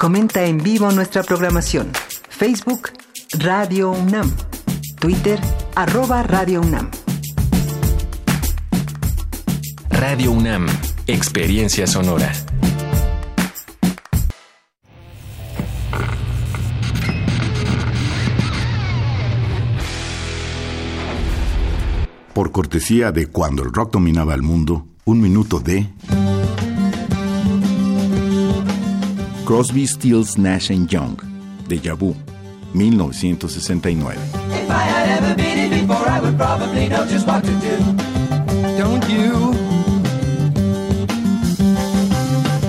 Comenta 0.00 0.46
en 0.46 0.56
vivo 0.56 0.90
nuestra 0.92 1.22
programación. 1.22 1.92
Facebook 2.30 2.88
Radio 3.38 3.90
UNAM. 3.90 4.34
Twitter 4.98 5.38
arroba 5.74 6.22
Radio 6.22 6.62
UNAM. 6.62 6.90
Radio 9.90 10.32
UNAM, 10.32 10.68
Experiencia 11.06 11.86
Sonora. 11.86 12.32
Por 22.32 22.52
cortesía 22.52 23.12
de 23.12 23.26
Cuando 23.26 23.64
el 23.64 23.70
rock 23.74 23.92
dominaba 23.92 24.32
el 24.32 24.40
mundo, 24.40 24.86
un 25.04 25.20
minuto 25.20 25.60
de... 25.60 25.90
Crosby, 29.50 29.84
Stills, 29.84 30.38
Nash 30.38 30.70
& 30.70 30.92
Young, 30.92 31.16
de 31.66 31.76
Vu, 31.96 32.14
1969. 32.72 34.16
If 34.16 34.70
I 34.70 34.82
had 34.84 35.08
ever 35.18 35.34
been 35.34 35.58
it 35.58 35.70
before, 35.80 36.08
I 36.08 36.20
would 36.20 36.36
probably 36.36 36.86
know 36.88 37.04
just 37.04 37.26
what 37.26 37.42
to 37.42 37.50
do. 37.58 37.76
Don't 38.78 39.02
you? 39.10 39.50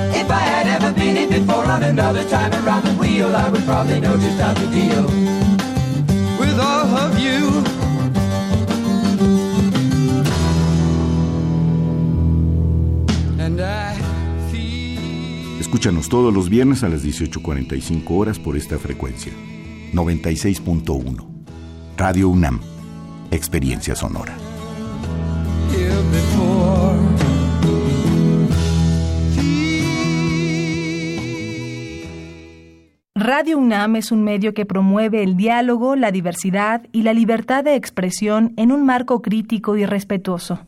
If 0.10 0.28
I 0.32 0.40
had 0.40 0.82
ever 0.82 0.92
been 0.98 1.18
it 1.18 1.30
before 1.30 1.66
on 1.66 1.84
another 1.84 2.28
time 2.28 2.52
around 2.66 2.86
the 2.86 2.94
wheel, 2.94 3.36
I 3.36 3.48
would 3.50 3.62
probably 3.62 4.00
know 4.00 4.18
just 4.18 4.40
how 4.40 4.56
to 4.56 4.66
deal 4.72 5.04
with 6.40 6.60
all 6.60 6.88
of 6.98 7.20
you. 7.20 7.81
Escúchanos 15.72 16.10
todos 16.10 16.34
los 16.34 16.50
viernes 16.50 16.84
a 16.84 16.90
las 16.90 17.02
18.45 17.02 18.04
horas 18.10 18.38
por 18.40 18.58
esta 18.58 18.78
frecuencia. 18.78 19.32
96.1. 19.94 21.26
Radio 21.96 22.28
UNAM. 22.28 22.60
Experiencia 23.32 23.96
sonora. 23.96 24.36
Radio 33.16 33.58
UNAM 33.58 33.96
es 33.96 34.12
un 34.12 34.26
medio 34.26 34.54
que 34.54 34.66
promueve 34.66 35.24
el 35.24 35.38
diálogo, 35.38 35.96
la 35.96 36.12
diversidad 36.12 36.86
y 36.92 37.04
la 37.04 37.14
libertad 37.14 37.64
de 37.64 37.76
expresión 37.76 38.54
en 38.58 38.74
un 38.74 38.86
marco 38.86 39.22
crítico 39.22 39.78
y 39.78 39.86
respetuoso. 39.86 40.68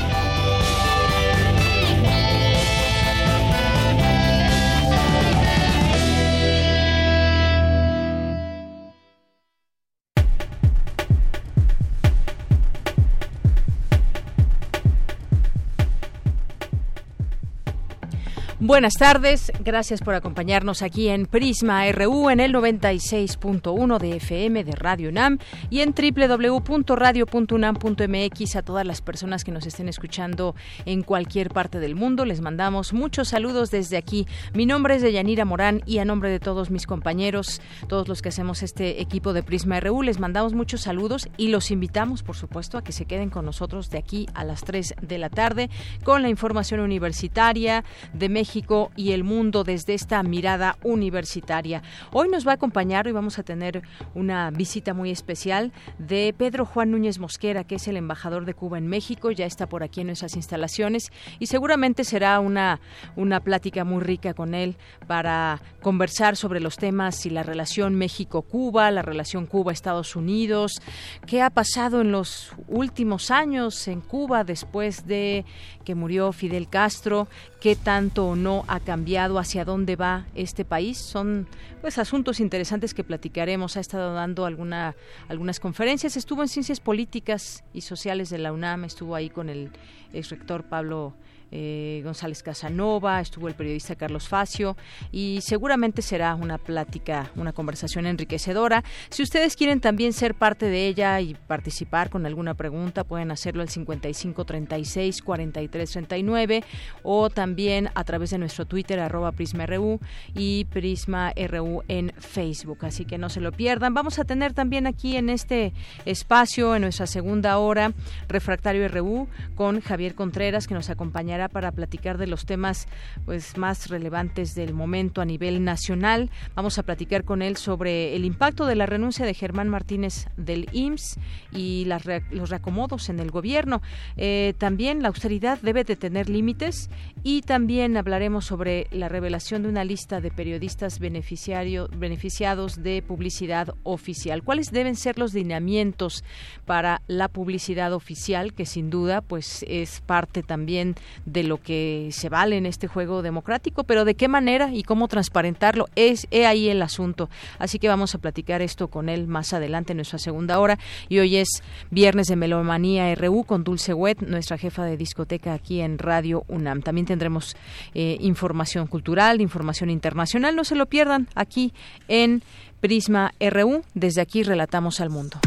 Buenas 18.63 18.93
tardes, 18.93 19.51
gracias 19.65 20.01
por 20.01 20.13
acompañarnos 20.13 20.83
aquí 20.83 21.07
en 21.07 21.25
Prisma 21.25 21.91
RU 21.91 22.29
en 22.29 22.39
el 22.39 22.53
96.1 22.53 23.97
de 23.97 24.17
FM 24.17 24.63
de 24.63 24.73
Radio 24.73 25.09
UNAM 25.09 25.39
y 25.71 25.79
en 25.79 25.95
www.radio.unam.mx 25.95 28.55
a 28.55 28.61
todas 28.61 28.85
las 28.85 29.01
personas 29.01 29.43
que 29.43 29.51
nos 29.51 29.65
estén 29.65 29.89
escuchando 29.89 30.53
en 30.85 31.01
cualquier 31.01 31.49
parte 31.49 31.79
del 31.79 31.95
mundo. 31.95 32.23
Les 32.23 32.41
mandamos 32.41 32.93
muchos 32.93 33.29
saludos 33.29 33.71
desde 33.71 33.97
aquí. 33.97 34.27
Mi 34.53 34.67
nombre 34.67 34.93
es 34.93 35.01
Deyanira 35.01 35.43
Morán 35.43 35.81
y 35.87 35.97
a 35.97 36.05
nombre 36.05 36.29
de 36.29 36.39
todos 36.39 36.69
mis 36.69 36.85
compañeros, 36.85 37.63
todos 37.87 38.07
los 38.07 38.21
que 38.21 38.29
hacemos 38.29 38.61
este 38.61 39.01
equipo 39.01 39.33
de 39.33 39.41
Prisma 39.41 39.79
RU, 39.79 40.03
les 40.03 40.19
mandamos 40.19 40.53
muchos 40.53 40.81
saludos 40.81 41.29
y 41.35 41.47
los 41.47 41.71
invitamos, 41.71 42.21
por 42.21 42.35
supuesto, 42.35 42.77
a 42.77 42.83
que 42.83 42.91
se 42.91 43.05
queden 43.05 43.31
con 43.31 43.43
nosotros 43.43 43.89
de 43.89 43.97
aquí 43.97 44.27
a 44.35 44.43
las 44.43 44.63
3 44.63 44.93
de 45.01 45.17
la 45.17 45.31
tarde 45.31 45.71
con 46.03 46.21
la 46.21 46.29
información 46.29 46.79
universitaria 46.79 47.83
de 48.13 48.29
México 48.29 48.50
México 48.51 48.91
y 48.97 49.13
el 49.13 49.23
mundo 49.23 49.63
desde 49.63 49.93
esta 49.93 50.21
mirada 50.23 50.75
universitaria. 50.83 51.83
Hoy 52.11 52.27
nos 52.27 52.45
va 52.45 52.51
a 52.51 52.55
acompañar, 52.55 53.07
y 53.07 53.13
vamos 53.13 53.39
a 53.39 53.43
tener 53.43 53.81
una 54.13 54.51
visita 54.51 54.93
muy 54.93 55.09
especial 55.09 55.71
de 55.99 56.35
Pedro 56.37 56.65
Juan 56.65 56.91
Núñez 56.91 57.17
Mosquera, 57.17 57.63
que 57.63 57.75
es 57.75 57.87
el 57.87 57.95
embajador 57.95 58.43
de 58.43 58.53
Cuba 58.53 58.77
en 58.77 58.87
México, 58.87 59.31
ya 59.31 59.45
está 59.45 59.67
por 59.67 59.83
aquí 59.83 60.01
en 60.01 60.07
nuestras 60.07 60.35
instalaciones 60.35 61.13
y 61.39 61.45
seguramente 61.45 62.03
será 62.03 62.41
una, 62.41 62.81
una 63.15 63.39
plática 63.39 63.85
muy 63.85 64.03
rica 64.03 64.33
con 64.33 64.53
él 64.53 64.75
para 65.07 65.61
conversar 65.81 66.35
sobre 66.35 66.59
los 66.59 66.75
temas 66.75 67.25
y 67.25 67.29
la 67.29 67.43
relación 67.43 67.95
México-Cuba, 67.95 68.91
la 68.91 69.01
relación 69.01 69.45
Cuba-Estados 69.45 70.17
Unidos, 70.17 70.81
qué 71.25 71.41
ha 71.41 71.51
pasado 71.51 72.01
en 72.01 72.11
los 72.11 72.51
últimos 72.67 73.31
años 73.31 73.87
en 73.87 74.01
Cuba 74.01 74.43
después 74.43 75.07
de 75.07 75.45
que 75.85 75.95
murió 75.95 76.33
Fidel 76.33 76.67
Castro, 76.67 77.29
qué 77.61 77.75
tanto 77.75 78.35
no 78.41 78.65
ha 78.67 78.79
cambiado, 78.79 79.39
hacia 79.39 79.65
dónde 79.65 79.95
va 79.95 80.25
este 80.35 80.65
país. 80.65 80.97
Son 80.97 81.47
pues 81.81 81.97
asuntos 81.97 82.39
interesantes 82.39 82.93
que 82.93 83.03
platicaremos. 83.03 83.77
Ha 83.77 83.79
estado 83.79 84.13
dando 84.13 84.45
alguna, 84.45 84.95
algunas 85.27 85.59
conferencias. 85.59 86.17
Estuvo 86.17 86.41
en 86.41 86.47
Ciencias 86.47 86.79
Políticas 86.79 87.63
y 87.73 87.81
Sociales 87.81 88.29
de 88.29 88.37
la 88.37 88.51
UNAM, 88.51 88.85
estuvo 88.85 89.15
ahí 89.15 89.29
con 89.29 89.49
el 89.49 89.71
ex 90.13 90.29
rector 90.29 90.63
Pablo 90.63 91.13
eh, 91.51 92.01
González 92.03 92.43
Casanova, 92.43 93.19
estuvo 93.19 93.47
el 93.47 93.55
periodista 93.55 93.95
Carlos 93.95 94.27
Facio 94.27 94.77
y 95.11 95.39
seguramente 95.41 96.01
será 96.01 96.35
una 96.35 96.57
plática, 96.57 97.31
una 97.35 97.53
conversación 97.53 98.05
enriquecedora. 98.05 98.83
Si 99.09 99.21
ustedes 99.23 99.55
quieren 99.55 99.81
también 99.81 100.13
ser 100.13 100.35
parte 100.35 100.67
de 100.67 100.87
ella 100.87 101.19
y 101.19 101.35
participar 101.35 102.09
con 102.09 102.25
alguna 102.25 102.53
pregunta, 102.53 103.03
pueden 103.03 103.31
hacerlo 103.31 103.61
al 103.61 103.69
55 103.69 104.45
36 104.45 105.21
43 105.21 105.91
39 105.91 106.63
o 107.03 107.29
también 107.29 107.89
a 107.95 108.03
través 108.03 108.31
de 108.31 108.37
nuestro 108.37 108.65
Twitter 108.65 108.99
arroba 108.99 109.31
PrismaRU 109.31 109.99
y 110.33 110.65
PrismaRU 110.65 111.83
en 111.87 112.13
Facebook. 112.17 112.85
Así 112.85 113.05
que 113.05 113.17
no 113.17 113.29
se 113.29 113.41
lo 113.41 113.51
pierdan. 113.51 113.93
Vamos 113.93 114.19
a 114.19 114.23
tener 114.23 114.53
también 114.53 114.87
aquí 114.87 115.17
en 115.17 115.29
este 115.29 115.73
espacio, 116.05 116.75
en 116.75 116.83
nuestra 116.83 117.07
segunda 117.07 117.57
hora, 117.57 117.93
Refractario 118.27 118.87
RU 118.87 119.27
con 119.55 119.81
Javier 119.81 120.15
Contreras 120.15 120.67
que 120.67 120.73
nos 120.73 120.89
acompañará 120.89 121.40
para 121.49 121.71
platicar 121.71 122.17
de 122.17 122.27
los 122.27 122.45
temas 122.45 122.87
pues 123.25 123.57
más 123.57 123.89
relevantes 123.89 124.55
del 124.55 124.73
momento 124.73 125.21
a 125.21 125.25
nivel 125.25 125.63
nacional. 125.63 126.29
Vamos 126.55 126.77
a 126.77 126.83
platicar 126.83 127.23
con 127.23 127.41
él 127.41 127.57
sobre 127.57 128.15
el 128.15 128.25
impacto 128.25 128.65
de 128.65 128.75
la 128.75 128.85
renuncia 128.85 129.25
de 129.25 129.33
Germán 129.33 129.69
Martínez 129.69 130.27
del 130.37 130.67
IMSS 130.71 131.17
y 131.51 131.85
los 131.85 132.49
reacomodos 132.49 133.09
en 133.09 133.19
el 133.19 133.31
gobierno. 133.31 133.81
Eh, 134.17 134.53
también 134.57 135.01
la 135.01 135.09
austeridad 135.09 135.59
debe 135.61 135.83
de 135.83 135.95
tener 135.95 136.29
límites 136.29 136.89
y 137.23 137.41
también 137.41 137.97
hablaremos 137.97 138.45
sobre 138.45 138.87
la 138.91 139.09
revelación 139.09 139.63
de 139.63 139.69
una 139.69 139.83
lista 139.83 140.21
de 140.21 140.31
periodistas 140.31 140.99
beneficiados 140.99 142.83
de 142.83 143.03
publicidad 143.05 143.73
oficial. 143.83 144.43
¿Cuáles 144.43 144.71
deben 144.71 144.95
ser 144.95 145.19
los 145.19 145.33
lineamientos 145.33 146.23
para 146.65 147.01
la 147.07 147.27
publicidad 147.27 147.93
oficial 147.93 148.53
que 148.53 148.65
sin 148.65 148.89
duda 148.89 149.21
pues 149.21 149.65
es 149.67 150.01
parte 150.01 150.43
también 150.43 150.95
de 151.31 151.43
lo 151.43 151.57
que 151.57 152.09
se 152.11 152.29
vale 152.29 152.57
en 152.57 152.65
este 152.65 152.87
juego 152.87 153.21
democrático, 153.21 153.83
pero 153.83 154.05
de 154.05 154.15
qué 154.15 154.27
manera 154.27 154.71
y 154.73 154.83
cómo 154.83 155.07
transparentarlo 155.07 155.87
es 155.95 156.27
ahí 156.45 156.69
el 156.69 156.81
asunto. 156.81 157.29
Así 157.59 157.79
que 157.79 157.87
vamos 157.87 158.15
a 158.15 158.17
platicar 158.17 158.61
esto 158.61 158.87
con 158.87 159.09
él 159.09 159.27
más 159.27 159.53
adelante 159.53 159.93
en 159.93 159.97
nuestra 159.97 160.19
segunda 160.19 160.59
hora. 160.59 160.77
Y 161.09 161.19
hoy 161.19 161.37
es 161.37 161.63
viernes 161.89 162.27
de 162.27 162.35
Melomanía 162.35 163.13
RU 163.15 163.43
con 163.43 163.63
Dulce 163.63 163.93
Wet, 163.93 164.21
nuestra 164.21 164.57
jefa 164.57 164.83
de 164.85 164.97
discoteca 164.97 165.53
aquí 165.53 165.81
en 165.81 165.97
Radio 165.97 166.43
UNAM. 166.47 166.81
También 166.81 167.07
tendremos 167.07 167.55
eh, 167.93 168.17
información 168.19 168.87
cultural, 168.87 169.41
información 169.41 169.89
internacional. 169.89 170.55
No 170.55 170.63
se 170.63 170.75
lo 170.75 170.85
pierdan 170.85 171.27
aquí 171.35 171.73
en 172.07 172.43
Prisma 172.79 173.33
RU. 173.39 173.83
Desde 173.93 174.21
aquí 174.21 174.43
relatamos 174.43 174.99
al 174.99 175.09
mundo. 175.09 175.37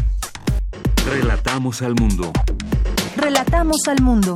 Relatamos 1.05 1.81
al 1.81 1.93
mundo. 1.95 2.31
Relatamos 3.15 3.87
al 3.87 4.01
mundo. 4.01 4.33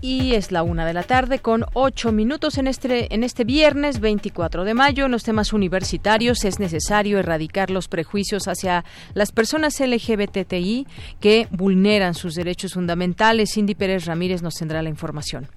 Y 0.00 0.34
es 0.34 0.52
la 0.52 0.62
una 0.62 0.84
de 0.84 0.92
la 0.92 1.02
tarde 1.02 1.38
con 1.38 1.64
ocho 1.72 2.12
minutos 2.12 2.58
en 2.58 2.66
este, 2.66 3.14
en 3.14 3.24
este 3.24 3.44
viernes 3.44 4.00
24 4.00 4.64
de 4.64 4.74
mayo. 4.74 5.06
En 5.06 5.12
los 5.12 5.22
temas 5.22 5.52
universitarios 5.52 6.44
es 6.44 6.58
necesario 6.58 7.18
erradicar 7.18 7.70
los 7.70 7.88
prejuicios 7.88 8.46
hacia 8.46 8.84
las 9.14 9.32
personas 9.32 9.80
LGBTI 9.80 10.86
que 11.20 11.48
vulneran 11.50 12.14
sus 12.14 12.34
derechos 12.34 12.74
fundamentales. 12.74 13.52
Cindy 13.54 13.74
Pérez 13.74 14.04
Ramírez 14.04 14.42
nos 14.42 14.54
tendrá 14.54 14.82
la 14.82 14.90
información. 14.90 15.48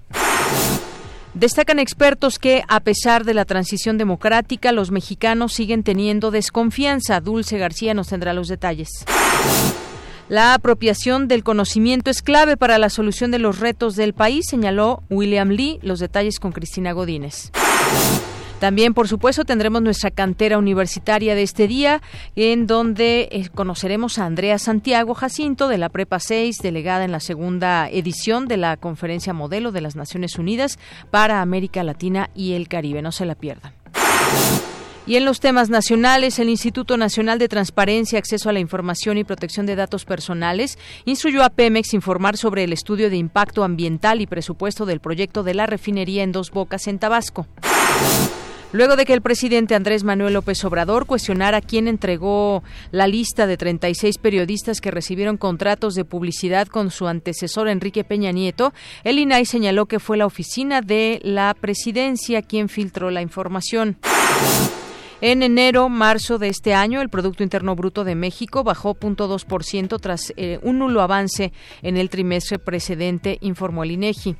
Destacan 1.34 1.78
expertos 1.78 2.38
que, 2.40 2.64
a 2.66 2.80
pesar 2.80 3.24
de 3.24 3.34
la 3.34 3.44
transición 3.44 3.98
democrática, 3.98 4.72
los 4.72 4.90
mexicanos 4.90 5.52
siguen 5.52 5.84
teniendo 5.84 6.32
desconfianza. 6.32 7.20
Dulce 7.20 7.56
García 7.56 7.94
nos 7.94 8.08
tendrá 8.08 8.32
los 8.34 8.48
detalles. 8.48 9.04
La 10.30 10.54
apropiación 10.54 11.26
del 11.26 11.42
conocimiento 11.42 12.08
es 12.08 12.22
clave 12.22 12.56
para 12.56 12.78
la 12.78 12.88
solución 12.88 13.32
de 13.32 13.40
los 13.40 13.58
retos 13.58 13.96
del 13.96 14.14
país, 14.14 14.46
señaló 14.48 15.02
William 15.10 15.48
Lee. 15.48 15.80
Los 15.82 15.98
detalles 15.98 16.38
con 16.38 16.52
Cristina 16.52 16.92
Godínez. 16.92 17.50
También, 18.60 18.94
por 18.94 19.08
supuesto, 19.08 19.44
tendremos 19.44 19.82
nuestra 19.82 20.12
cantera 20.12 20.56
universitaria 20.56 21.34
de 21.34 21.42
este 21.42 21.66
día, 21.66 22.00
en 22.36 22.68
donde 22.68 23.28
eh, 23.32 23.48
conoceremos 23.52 24.20
a 24.20 24.26
Andrea 24.26 24.60
Santiago 24.60 25.14
Jacinto 25.14 25.66
de 25.66 25.78
la 25.78 25.88
Prepa 25.88 26.20
6, 26.20 26.58
delegada 26.58 27.04
en 27.04 27.10
la 27.10 27.18
segunda 27.18 27.90
edición 27.90 28.46
de 28.46 28.56
la 28.56 28.76
Conferencia 28.76 29.32
Modelo 29.32 29.72
de 29.72 29.80
las 29.80 29.96
Naciones 29.96 30.38
Unidas 30.38 30.78
para 31.10 31.40
América 31.40 31.82
Latina 31.82 32.30
y 32.36 32.52
el 32.52 32.68
Caribe. 32.68 33.02
No 33.02 33.10
se 33.10 33.26
la 33.26 33.34
pierdan. 33.34 33.72
Y 35.10 35.16
en 35.16 35.24
los 35.24 35.40
temas 35.40 35.70
nacionales, 35.70 36.38
el 36.38 36.48
Instituto 36.48 36.96
Nacional 36.96 37.40
de 37.40 37.48
Transparencia, 37.48 38.16
Acceso 38.16 38.48
a 38.48 38.52
la 38.52 38.60
Información 38.60 39.18
y 39.18 39.24
Protección 39.24 39.66
de 39.66 39.74
Datos 39.74 40.04
Personales 40.04 40.78
instruyó 41.04 41.42
a 41.42 41.50
Pemex 41.50 41.94
informar 41.94 42.36
sobre 42.36 42.62
el 42.62 42.72
estudio 42.72 43.10
de 43.10 43.16
impacto 43.16 43.64
ambiental 43.64 44.20
y 44.20 44.28
presupuesto 44.28 44.86
del 44.86 45.00
proyecto 45.00 45.42
de 45.42 45.54
la 45.54 45.66
refinería 45.66 46.22
en 46.22 46.30
Dos 46.30 46.52
Bocas, 46.52 46.86
en 46.86 47.00
Tabasco. 47.00 47.48
Luego 48.70 48.94
de 48.94 49.04
que 49.04 49.12
el 49.12 49.20
presidente 49.20 49.74
Andrés 49.74 50.04
Manuel 50.04 50.34
López 50.34 50.64
Obrador 50.64 51.06
cuestionara 51.06 51.60
quién 51.60 51.88
entregó 51.88 52.62
la 52.92 53.08
lista 53.08 53.48
de 53.48 53.56
36 53.56 54.16
periodistas 54.18 54.80
que 54.80 54.92
recibieron 54.92 55.38
contratos 55.38 55.96
de 55.96 56.04
publicidad 56.04 56.68
con 56.68 56.92
su 56.92 57.08
antecesor 57.08 57.66
Enrique 57.66 58.04
Peña 58.04 58.30
Nieto, 58.30 58.72
el 59.02 59.18
INAI 59.18 59.44
señaló 59.44 59.86
que 59.86 59.98
fue 59.98 60.18
la 60.18 60.26
oficina 60.26 60.82
de 60.82 61.18
la 61.24 61.52
presidencia 61.60 62.42
quien 62.42 62.68
filtró 62.68 63.10
la 63.10 63.22
información. 63.22 63.96
En 65.22 65.42
enero, 65.42 65.90
marzo 65.90 66.38
de 66.38 66.48
este 66.48 66.72
año, 66.72 67.02
el 67.02 67.10
Producto 67.10 67.42
Interno 67.42 67.76
Bruto 67.76 68.04
de 68.04 68.14
México 68.14 68.64
bajó 68.64 68.94
0.2% 68.94 70.00
tras 70.00 70.32
eh, 70.38 70.58
un 70.62 70.78
nulo 70.78 71.02
avance 71.02 71.52
en 71.82 71.98
el 71.98 72.08
trimestre 72.08 72.58
precedente, 72.58 73.36
informó 73.42 73.84
el 73.84 73.90
INEGI. 73.90 74.36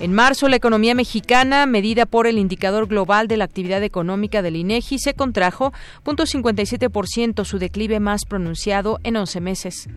En 0.00 0.12
marzo, 0.12 0.48
la 0.48 0.56
economía 0.56 0.94
mexicana, 0.94 1.64
medida 1.64 2.04
por 2.04 2.26
el 2.26 2.36
indicador 2.36 2.88
global 2.88 3.26
de 3.26 3.38
la 3.38 3.44
actividad 3.44 3.82
económica 3.82 4.42
del 4.42 4.56
INEGI, 4.56 4.98
se 4.98 5.14
contrajo 5.14 5.72
0.57%, 6.04 7.44
su 7.46 7.58
declive 7.58 8.00
más 8.00 8.26
pronunciado 8.28 8.98
en 9.02 9.16
11 9.16 9.40
meses. 9.40 9.88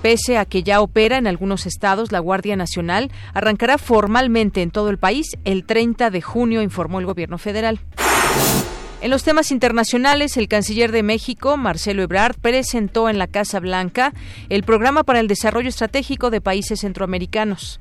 Pese 0.00 0.38
a 0.38 0.46
que 0.46 0.62
ya 0.62 0.80
opera 0.80 1.18
en 1.18 1.26
algunos 1.26 1.66
estados, 1.66 2.10
la 2.10 2.20
Guardia 2.20 2.56
Nacional 2.56 3.10
arrancará 3.34 3.76
formalmente 3.76 4.62
en 4.62 4.70
todo 4.70 4.88
el 4.88 4.96
país 4.96 5.36
el 5.44 5.66
30 5.66 6.08
de 6.08 6.22
junio, 6.22 6.62
informó 6.62 7.00
el 7.00 7.06
gobierno 7.06 7.36
federal. 7.36 7.80
En 9.00 9.10
los 9.10 9.22
temas 9.22 9.52
internacionales, 9.52 10.36
el 10.36 10.48
canciller 10.48 10.90
de 10.90 11.04
México, 11.04 11.56
Marcelo 11.56 12.02
Ebrard, 12.02 12.34
presentó 12.40 13.08
en 13.08 13.18
la 13.18 13.28
Casa 13.28 13.60
Blanca 13.60 14.12
el 14.48 14.64
Programa 14.64 15.04
para 15.04 15.20
el 15.20 15.28
Desarrollo 15.28 15.68
Estratégico 15.68 16.30
de 16.30 16.40
Países 16.40 16.80
Centroamericanos. 16.80 17.78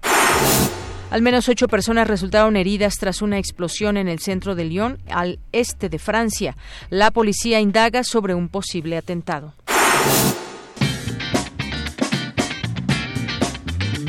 Al 1.10 1.22
menos 1.22 1.48
ocho 1.50 1.68
personas 1.68 2.08
resultaron 2.08 2.58
heridas 2.58 2.98
tras 2.98 3.22
una 3.22 3.38
explosión 3.38 3.98
en 3.98 4.08
el 4.08 4.20
centro 4.20 4.54
de 4.54 4.66
Lyon, 4.66 5.00
al 5.10 5.40
este 5.52 5.88
de 5.88 5.98
Francia. 5.98 6.58
La 6.90 7.10
policía 7.10 7.60
indaga 7.60 8.04
sobre 8.04 8.36
un 8.36 8.50
posible 8.50 8.98
atentado. 8.98 9.54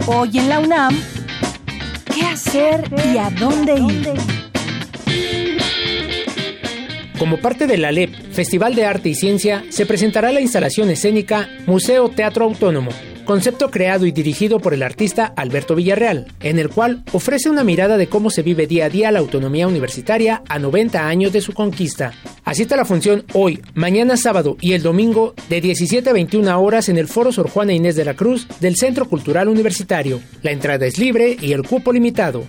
Hoy 0.07 0.39
en 0.39 0.49
la 0.49 0.61
UNAM, 0.61 0.99
¿qué 2.15 2.27
hacer 2.27 2.85
y 3.13 3.19
a 3.19 3.31
dónde 3.31 3.79
ir? 3.79 4.56
Como 7.19 7.39
parte 7.39 7.67
de 7.67 7.79
la 7.79 7.93
LEP, 7.93 8.15
Festival 8.33 8.75
de 8.75 8.85
Arte 8.85 9.09
y 9.09 9.15
Ciencia, 9.15 9.65
se 9.71 9.87
presentará 9.87 10.33
la 10.33 10.43
instalación 10.43 10.91
escénica 10.91 11.49
Museo 11.67 12.11
Teatro 12.11 12.45
Autónomo, 12.45 12.91
concepto 13.25 13.71
creado 13.71 14.05
y 14.05 14.13
dirigido 14.13 14.61
por 14.61 14.75
el 14.75 14.83
artista 14.83 15.33
Alberto 15.35 15.75
Villarreal, 15.75 16.27
en 16.41 16.59
el 16.59 16.69
cual 16.69 17.05
ofrece 17.13 17.49
una 17.49 17.65
mirada 17.65 17.97
de 17.97 18.09
cómo 18.09 18.29
se 18.29 18.43
vive 18.43 18.67
día 18.67 18.85
a 18.85 18.91
día 18.91 19.11
la 19.13 19.21
autonomía 19.21 19.67
universitaria 19.67 20.43
a 20.47 20.59
90 20.59 21.09
años 21.09 21.33
de 21.33 21.41
su 21.41 21.55
conquista. 21.55 22.13
Así 22.45 22.63
está 22.63 22.77
la 22.77 22.85
función 22.85 23.25
hoy, 23.33 23.63
mañana 23.73 24.19
sábado 24.19 24.59
y 24.61 24.75
el 24.75 24.83
domingo 24.83 25.35
de 25.49 25.63
17 25.63 26.11
a 26.11 26.13
21 26.13 26.61
horas 26.61 26.91
en 26.91 26.99
el 26.99 27.09
Foro 27.09 27.33
Sor 27.33 27.49
Juana 27.49 27.73
Inés 27.73 27.97
de 27.97 28.05
la 28.05 28.15
Cruz 28.15 28.47
del 28.61 28.77
Centro 28.77 29.09
Cultural 29.09 29.49
Universitario. 29.49 30.21
La 30.43 30.51
entrada 30.51 30.85
es 30.85 30.99
libre 30.99 31.35
y 31.41 31.53
el 31.53 31.63
cupo 31.63 31.95
limitado. 31.95 32.45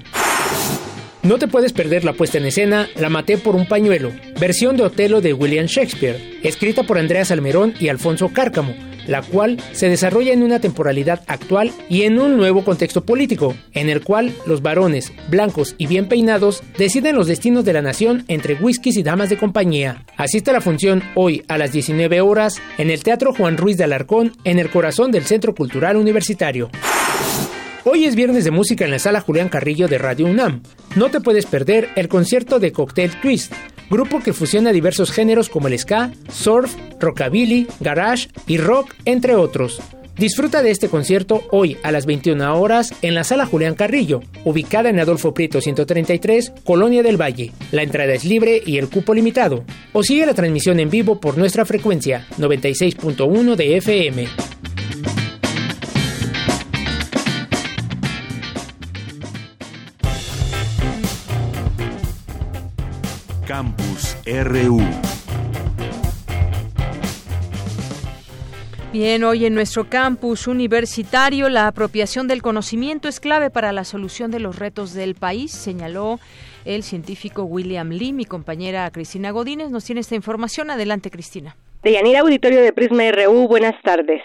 No 1.24 1.38
te 1.40 1.48
puedes 1.48 1.74
perder 1.74 2.04
la 2.04 2.14
puesta 2.14 2.38
en 2.38 2.46
escena 2.46 2.88
La 2.96 3.10
maté 3.10 3.38
por 3.38 3.56
un 3.56 3.68
pañuelo, 3.68 4.12
versión 4.40 4.78
de 4.78 4.84
Otelo 4.84 5.20
de 5.22 5.34
William 5.34 5.66
Shakespeare, 5.66 6.40
escrita 6.44 6.84
por 6.84 6.98
Andrea 6.98 7.26
Salmerón 7.26 7.74
y 7.80 7.90
Alfonso 7.90 8.30
Cárcamo, 8.30 8.74
la 9.08 9.22
cual 9.22 9.58
se 9.72 9.90
desarrolla 9.90 10.34
en 10.34 10.44
una 10.44 10.60
temporalidad 10.60 11.24
actual 11.28 11.72
y 11.90 12.04
en 12.04 12.20
un 12.20 12.38
nuevo 12.38 12.64
contexto 12.64 13.04
político, 13.04 13.56
en 13.74 13.90
el 13.90 14.04
cual 14.04 14.34
los 14.46 14.62
varones, 14.62 15.12
blancos 15.30 15.76
y 15.78 15.88
bien 15.88 16.08
peinados, 16.08 16.62
deciden 16.78 17.16
los 17.16 17.28
destinos 17.28 17.66
de 17.66 17.74
la 17.74 17.82
nación 17.82 18.24
entre 18.28 18.56
whiskies 18.56 18.98
y 18.98 19.04
damas 19.04 19.30
de 19.30 19.38
compañía. 19.38 20.06
Asiste 20.18 20.52
a 20.52 20.54
la 20.54 20.62
función 20.62 21.04
hoy 21.16 21.44
a 21.48 21.58
las 21.58 21.72
19 21.72 22.22
horas 22.22 22.62
en 22.78 22.92
el 22.92 23.04
Teatro 23.04 23.34
Juan 23.34 23.58
Ruiz 23.58 23.78
de 23.78 23.86
Alarcón, 23.86 24.34
en 24.44 24.60
el 24.60 24.70
corazón 24.70 25.12
del 25.12 25.26
Centro 25.26 25.56
Cultural 25.56 25.98
Universitario. 25.98 26.70
Hoy 27.90 28.04
es 28.04 28.18
viernes 28.18 28.44
de 28.44 28.52
música 28.52 28.84
en 28.84 28.92
la 28.92 29.00
sala 29.00 29.22
Julián 29.22 29.48
Carrillo 29.48 29.88
de 29.88 29.98
Radio 29.98 30.26
UNAM. 30.26 30.62
No 30.98 31.10
te 31.10 31.22
puedes 31.22 31.46
perder 31.46 31.88
el 31.96 32.10
concierto 32.10 32.60
de 32.60 32.74
Cocktail 32.74 33.12
Twist, 33.22 33.54
grupo 33.90 34.20
que 34.20 34.34
fusiona 34.34 34.74
diversos 34.74 35.10
géneros 35.10 35.48
como 35.48 35.70
el 35.70 35.80
ska, 35.80 36.12
surf, 36.30 36.76
rockabilly, 37.00 37.66
garage 37.80 38.28
y 38.46 38.58
rock, 38.58 38.94
entre 39.06 39.36
otros. 39.36 39.80
Disfruta 40.18 40.62
de 40.62 40.72
este 40.72 40.90
concierto 40.90 41.44
hoy 41.50 41.78
a 41.82 41.94
las 41.94 42.06
21 42.06 42.60
horas 42.60 42.94
en 43.04 43.16
la 43.16 43.24
sala 43.24 43.46
Julián 43.46 43.76
Carrillo, 43.76 44.20
ubicada 44.44 44.90
en 44.90 45.00
Adolfo 45.00 45.34
Prieto 45.34 45.62
133, 45.62 46.52
Colonia 46.66 47.04
del 47.04 47.16
Valle. 47.16 47.54
La 47.72 47.84
entrada 47.84 48.14
es 48.14 48.26
libre 48.26 48.62
y 48.66 48.80
el 48.80 48.90
cupo 48.90 49.14
limitado. 49.14 49.64
O 49.94 50.04
sigue 50.04 50.26
la 50.26 50.34
transmisión 50.34 50.82
en 50.82 50.90
vivo 50.90 51.22
por 51.22 51.38
nuestra 51.38 51.64
frecuencia 51.64 52.28
96.1 52.38 53.56
de 53.56 53.78
FM. 53.78 54.28
Campus 63.48 64.18
RU. 64.26 64.82
Bien, 68.92 69.24
hoy 69.24 69.46
en 69.46 69.54
nuestro 69.54 69.90
campus 69.90 70.48
universitario 70.48 71.48
la 71.48 71.68
apropiación 71.68 72.28
del 72.28 72.42
conocimiento 72.42 73.08
es 73.08 73.22
clave 73.22 73.50
para 73.50 73.72
la 73.72 73.86
solución 73.86 74.32
de 74.32 74.42
los 74.42 74.60
retos 74.60 74.94
del 74.94 75.16
país, 75.16 75.54
señaló 75.54 76.20
el 76.66 76.84
científico 76.84 77.44
William 77.44 77.90
Lee. 77.90 78.12
Mi 78.12 78.26
compañera 78.26 78.92
Cristina 78.92 79.32
Godínez 79.32 79.70
nos 79.70 79.86
tiene 79.86 80.02
esta 80.02 80.16
información. 80.16 80.70
Adelante, 80.70 81.10
Cristina. 81.10 81.56
De 81.84 81.94
Yanira 81.94 82.20
Auditorio 82.20 82.62
de 82.62 82.74
Prisma 82.74 83.10
RU, 83.12 83.48
buenas 83.48 83.82
tardes. 83.82 84.22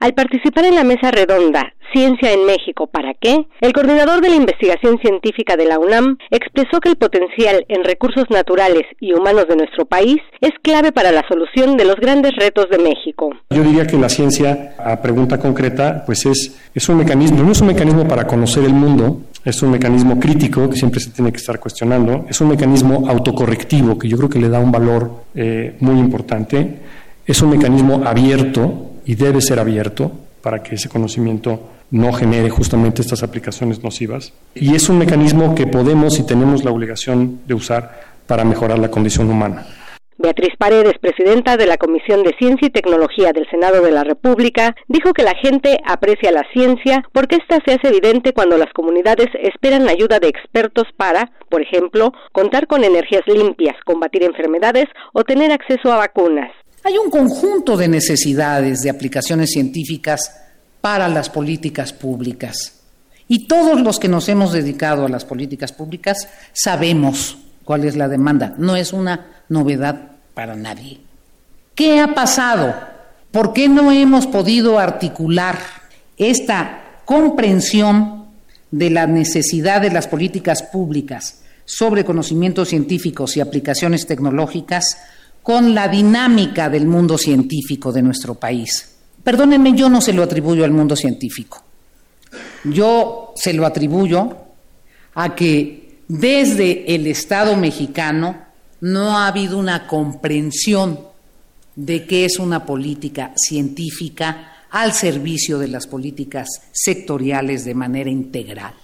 Al 0.00 0.14
participar 0.14 0.64
en 0.64 0.74
la 0.74 0.84
mesa 0.84 1.10
redonda 1.10 1.72
Ciencia 1.92 2.32
en 2.32 2.44
México, 2.46 2.86
¿para 2.88 3.14
qué? 3.14 3.46
El 3.60 3.72
coordinador 3.72 4.20
de 4.20 4.28
la 4.28 4.36
investigación 4.36 4.98
científica 4.98 5.56
de 5.56 5.66
la 5.66 5.78
UNAM 5.78 6.18
expresó 6.30 6.80
que 6.80 6.88
el 6.88 6.96
potencial 6.96 7.64
en 7.68 7.84
recursos 7.84 8.24
naturales 8.28 8.82
y 9.00 9.12
humanos 9.12 9.46
de 9.48 9.56
nuestro 9.56 9.86
país 9.86 10.18
es 10.40 10.50
clave 10.62 10.92
para 10.92 11.12
la 11.12 11.24
solución 11.28 11.76
de 11.76 11.84
los 11.84 11.96
grandes 11.96 12.32
retos 12.36 12.68
de 12.70 12.78
México. 12.78 13.30
Yo 13.50 13.62
diría 13.62 13.86
que 13.86 13.96
la 13.96 14.08
ciencia, 14.08 14.74
a 14.78 15.00
pregunta 15.00 15.38
concreta, 15.38 16.02
pues 16.04 16.26
es, 16.26 16.58
es 16.74 16.88
un 16.88 16.98
mecanismo, 16.98 17.42
no 17.42 17.52
es 17.52 17.60
un 17.60 17.68
mecanismo 17.68 18.06
para 18.06 18.26
conocer 18.26 18.64
el 18.64 18.74
mundo, 18.74 19.22
es 19.44 19.62
un 19.62 19.70
mecanismo 19.70 20.18
crítico 20.18 20.68
que 20.68 20.76
siempre 20.76 21.00
se 21.00 21.10
tiene 21.10 21.30
que 21.30 21.38
estar 21.38 21.60
cuestionando, 21.60 22.26
es 22.28 22.40
un 22.40 22.48
mecanismo 22.48 23.08
autocorrectivo 23.08 23.98
que 23.98 24.08
yo 24.08 24.16
creo 24.18 24.28
que 24.28 24.40
le 24.40 24.48
da 24.48 24.58
un 24.58 24.72
valor 24.72 25.10
eh, 25.34 25.76
muy 25.80 25.98
importante, 25.98 26.78
es 27.24 27.40
un 27.42 27.50
mecanismo 27.50 28.02
abierto 28.04 28.95
y 29.06 29.14
debe 29.14 29.40
ser 29.40 29.58
abierto 29.58 30.12
para 30.42 30.62
que 30.62 30.74
ese 30.74 30.88
conocimiento 30.88 31.60
no 31.90 32.12
genere 32.12 32.50
justamente 32.50 33.02
estas 33.02 33.22
aplicaciones 33.22 33.82
nocivas. 33.82 34.32
Y 34.54 34.74
es 34.74 34.88
un 34.88 34.98
mecanismo 34.98 35.54
que 35.54 35.66
podemos 35.66 36.18
y 36.18 36.26
tenemos 36.26 36.64
la 36.64 36.72
obligación 36.72 37.40
de 37.46 37.54
usar 37.54 38.00
para 38.26 38.44
mejorar 38.44 38.78
la 38.78 38.90
condición 38.90 39.30
humana. 39.30 39.66
Beatriz 40.18 40.56
Paredes, 40.58 40.94
presidenta 40.98 41.58
de 41.58 41.66
la 41.66 41.76
Comisión 41.76 42.22
de 42.22 42.34
Ciencia 42.38 42.68
y 42.68 42.70
Tecnología 42.70 43.32
del 43.32 43.46
Senado 43.50 43.82
de 43.82 43.90
la 43.90 44.02
República, 44.02 44.74
dijo 44.88 45.12
que 45.12 45.22
la 45.22 45.34
gente 45.34 45.78
aprecia 45.84 46.32
la 46.32 46.42
ciencia 46.54 47.04
porque 47.12 47.36
ésta 47.36 47.58
se 47.66 47.74
hace 47.74 47.88
evidente 47.88 48.32
cuando 48.32 48.56
las 48.56 48.72
comunidades 48.72 49.28
esperan 49.42 49.84
la 49.84 49.92
ayuda 49.92 50.18
de 50.18 50.28
expertos 50.28 50.86
para, 50.96 51.30
por 51.50 51.60
ejemplo, 51.60 52.12
contar 52.32 52.66
con 52.66 52.82
energías 52.82 53.26
limpias, 53.26 53.76
combatir 53.84 54.22
enfermedades 54.22 54.86
o 55.12 55.22
tener 55.22 55.52
acceso 55.52 55.92
a 55.92 55.96
vacunas. 55.96 56.50
Hay 56.86 56.98
un 56.98 57.10
conjunto 57.10 57.76
de 57.76 57.88
necesidades 57.88 58.82
de 58.82 58.90
aplicaciones 58.90 59.50
científicas 59.50 60.30
para 60.80 61.08
las 61.08 61.28
políticas 61.28 61.92
públicas. 61.92 62.74
Y 63.26 63.48
todos 63.48 63.80
los 63.80 63.98
que 63.98 64.06
nos 64.06 64.28
hemos 64.28 64.52
dedicado 64.52 65.04
a 65.04 65.08
las 65.08 65.24
políticas 65.24 65.72
públicas 65.72 66.28
sabemos 66.52 67.38
cuál 67.64 67.86
es 67.86 67.96
la 67.96 68.06
demanda. 68.06 68.54
No 68.58 68.76
es 68.76 68.92
una 68.92 69.26
novedad 69.48 70.12
para 70.32 70.54
nadie. 70.54 71.00
¿Qué 71.74 71.98
ha 71.98 72.14
pasado? 72.14 72.72
¿Por 73.32 73.52
qué 73.52 73.68
no 73.68 73.90
hemos 73.90 74.28
podido 74.28 74.78
articular 74.78 75.58
esta 76.16 77.00
comprensión 77.04 78.26
de 78.70 78.90
la 78.90 79.08
necesidad 79.08 79.80
de 79.80 79.90
las 79.90 80.06
políticas 80.06 80.62
públicas 80.62 81.40
sobre 81.64 82.04
conocimientos 82.04 82.68
científicos 82.68 83.36
y 83.36 83.40
aplicaciones 83.40 84.06
tecnológicas 84.06 84.98
con 85.46 85.76
la 85.76 85.86
dinámica 85.86 86.68
del 86.68 86.88
mundo 86.88 87.16
científico 87.16 87.92
de 87.92 88.02
nuestro 88.02 88.34
país? 88.34 88.96
Perdónenme, 89.22 89.74
yo 89.74 89.88
no 89.88 90.00
se 90.00 90.12
lo 90.12 90.24
atribuyo 90.24 90.64
al 90.64 90.72
mundo 90.72 90.96
científico. 90.96 91.62
Yo 92.64 93.32
se 93.36 93.52
lo 93.52 93.64
atribuyo 93.64 94.36
a 95.14 95.36
que 95.36 96.00
desde 96.08 96.92
el 96.92 97.06
Estado 97.06 97.56
mexicano 97.56 98.36
no 98.80 99.18
ha 99.18 99.28
habido 99.28 99.56
una 99.56 99.86
comprensión 99.86 100.98
de 101.76 102.08
qué 102.08 102.24
es 102.24 102.40
una 102.40 102.66
política 102.66 103.32
científica 103.36 104.64
al 104.72 104.94
servicio 104.94 105.60
de 105.60 105.68
las 105.68 105.86
políticas 105.86 106.48
sectoriales 106.72 107.64
de 107.64 107.74
manera 107.76 108.10
integral. 108.10 108.74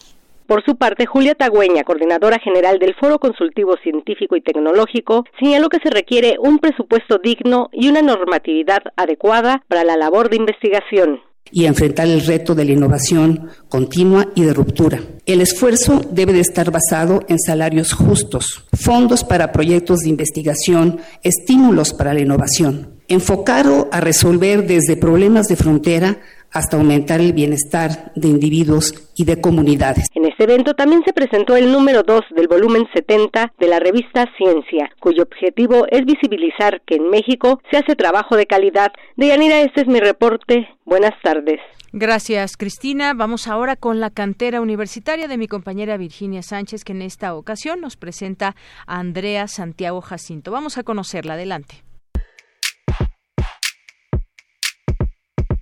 Por 0.46 0.64
su 0.64 0.76
parte, 0.76 1.06
Julia 1.06 1.34
Tagüeña, 1.34 1.84
coordinadora 1.84 2.38
general 2.38 2.78
del 2.78 2.94
Foro 2.94 3.18
Consultivo 3.18 3.76
Científico 3.82 4.36
y 4.36 4.40
Tecnológico, 4.40 5.24
señaló 5.38 5.68
que 5.68 5.78
se 5.82 5.90
requiere 5.90 6.36
un 6.40 6.58
presupuesto 6.58 7.18
digno 7.18 7.68
y 7.72 7.88
una 7.88 8.02
normatividad 8.02 8.82
adecuada 8.96 9.62
para 9.68 9.84
la 9.84 9.96
labor 9.96 10.28
de 10.28 10.36
investigación 10.36 11.20
y 11.52 11.66
enfrentar 11.66 12.08
el 12.08 12.24
reto 12.24 12.54
de 12.54 12.64
la 12.64 12.72
innovación 12.72 13.50
continua 13.68 14.28
y 14.34 14.42
de 14.42 14.54
ruptura. 14.54 15.00
El 15.26 15.40
esfuerzo 15.40 16.00
debe 16.10 16.32
de 16.32 16.40
estar 16.40 16.70
basado 16.70 17.24
en 17.28 17.38
salarios 17.38 17.92
justos, 17.92 18.64
fondos 18.72 19.22
para 19.22 19.52
proyectos 19.52 20.00
de 20.00 20.08
investigación, 20.08 21.00
estímulos 21.22 21.92
para 21.92 22.14
la 22.14 22.20
innovación, 22.20 22.94
enfocado 23.06 23.88
a 23.92 24.00
resolver 24.00 24.66
desde 24.66 24.96
problemas 24.96 25.46
de 25.46 25.56
frontera 25.56 26.20
hasta 26.52 26.76
aumentar 26.76 27.20
el 27.20 27.32
bienestar 27.32 28.12
de 28.14 28.28
individuos 28.28 29.10
y 29.16 29.24
de 29.24 29.40
comunidades. 29.40 30.06
En 30.14 30.26
este 30.26 30.44
evento 30.44 30.74
también 30.74 31.02
se 31.04 31.12
presentó 31.12 31.56
el 31.56 31.72
número 31.72 32.02
2 32.02 32.20
del 32.36 32.48
volumen 32.48 32.86
70 32.94 33.52
de 33.58 33.66
la 33.66 33.78
revista 33.78 34.26
Ciencia, 34.36 34.90
cuyo 35.00 35.22
objetivo 35.22 35.86
es 35.90 36.04
visibilizar 36.04 36.80
que 36.86 36.96
en 36.96 37.08
México 37.08 37.60
se 37.70 37.78
hace 37.78 37.96
trabajo 37.96 38.36
de 38.36 38.46
calidad. 38.46 38.92
Deyanira, 39.16 39.60
este 39.60 39.82
es 39.82 39.86
mi 39.86 40.00
reporte. 40.00 40.68
Buenas 40.84 41.12
tardes. 41.22 41.60
Gracias, 41.94 42.56
Cristina. 42.56 43.12
Vamos 43.12 43.48
ahora 43.48 43.76
con 43.76 44.00
la 44.00 44.08
cantera 44.08 44.62
universitaria 44.62 45.28
de 45.28 45.36
mi 45.36 45.46
compañera 45.46 45.98
Virginia 45.98 46.42
Sánchez, 46.42 46.84
que 46.84 46.92
en 46.92 47.02
esta 47.02 47.34
ocasión 47.34 47.82
nos 47.82 47.96
presenta 47.96 48.56
a 48.86 48.98
Andrea 48.98 49.46
Santiago 49.46 50.00
Jacinto. 50.00 50.50
Vamos 50.52 50.78
a 50.78 50.84
conocerla. 50.84 51.34
Adelante. 51.34 51.82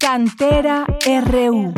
Cantera 0.00 0.86
RU. 1.26 1.74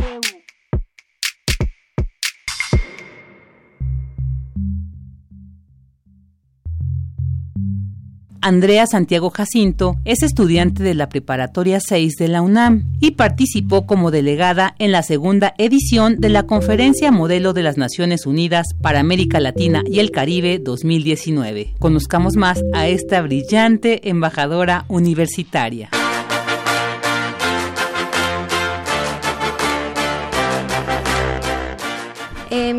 Andrea 8.41 8.87
Santiago 8.87 9.31
Jacinto 9.31 9.97
es 10.05 10.23
estudiante 10.23 10.85
de 10.85 10.95
la 10.95 11.09
Preparatoria 11.09 11.81
6 11.81 12.14
de 12.14 12.29
la 12.29 12.43
UNAM 12.43 12.85
y 13.00 13.12
participó 13.12 13.87
como 13.87 14.12
delegada 14.12 14.76
en 14.79 14.93
la 14.93 15.02
segunda 15.02 15.55
edición 15.59 16.21
de 16.21 16.29
la 16.29 16.45
Conferencia 16.45 17.11
Modelo 17.11 17.52
de 17.52 17.64
las 17.64 17.76
Naciones 17.76 18.25
Unidas 18.25 18.69
para 18.81 19.00
América 19.00 19.41
Latina 19.41 19.83
y 19.85 19.99
el 19.99 20.12
Caribe 20.12 20.61
2019. 20.61 21.75
Conozcamos 21.81 22.37
más 22.37 22.62
a 22.73 22.87
esta 22.87 23.21
brillante 23.21 24.09
embajadora 24.09 24.85
universitaria. 24.87 25.91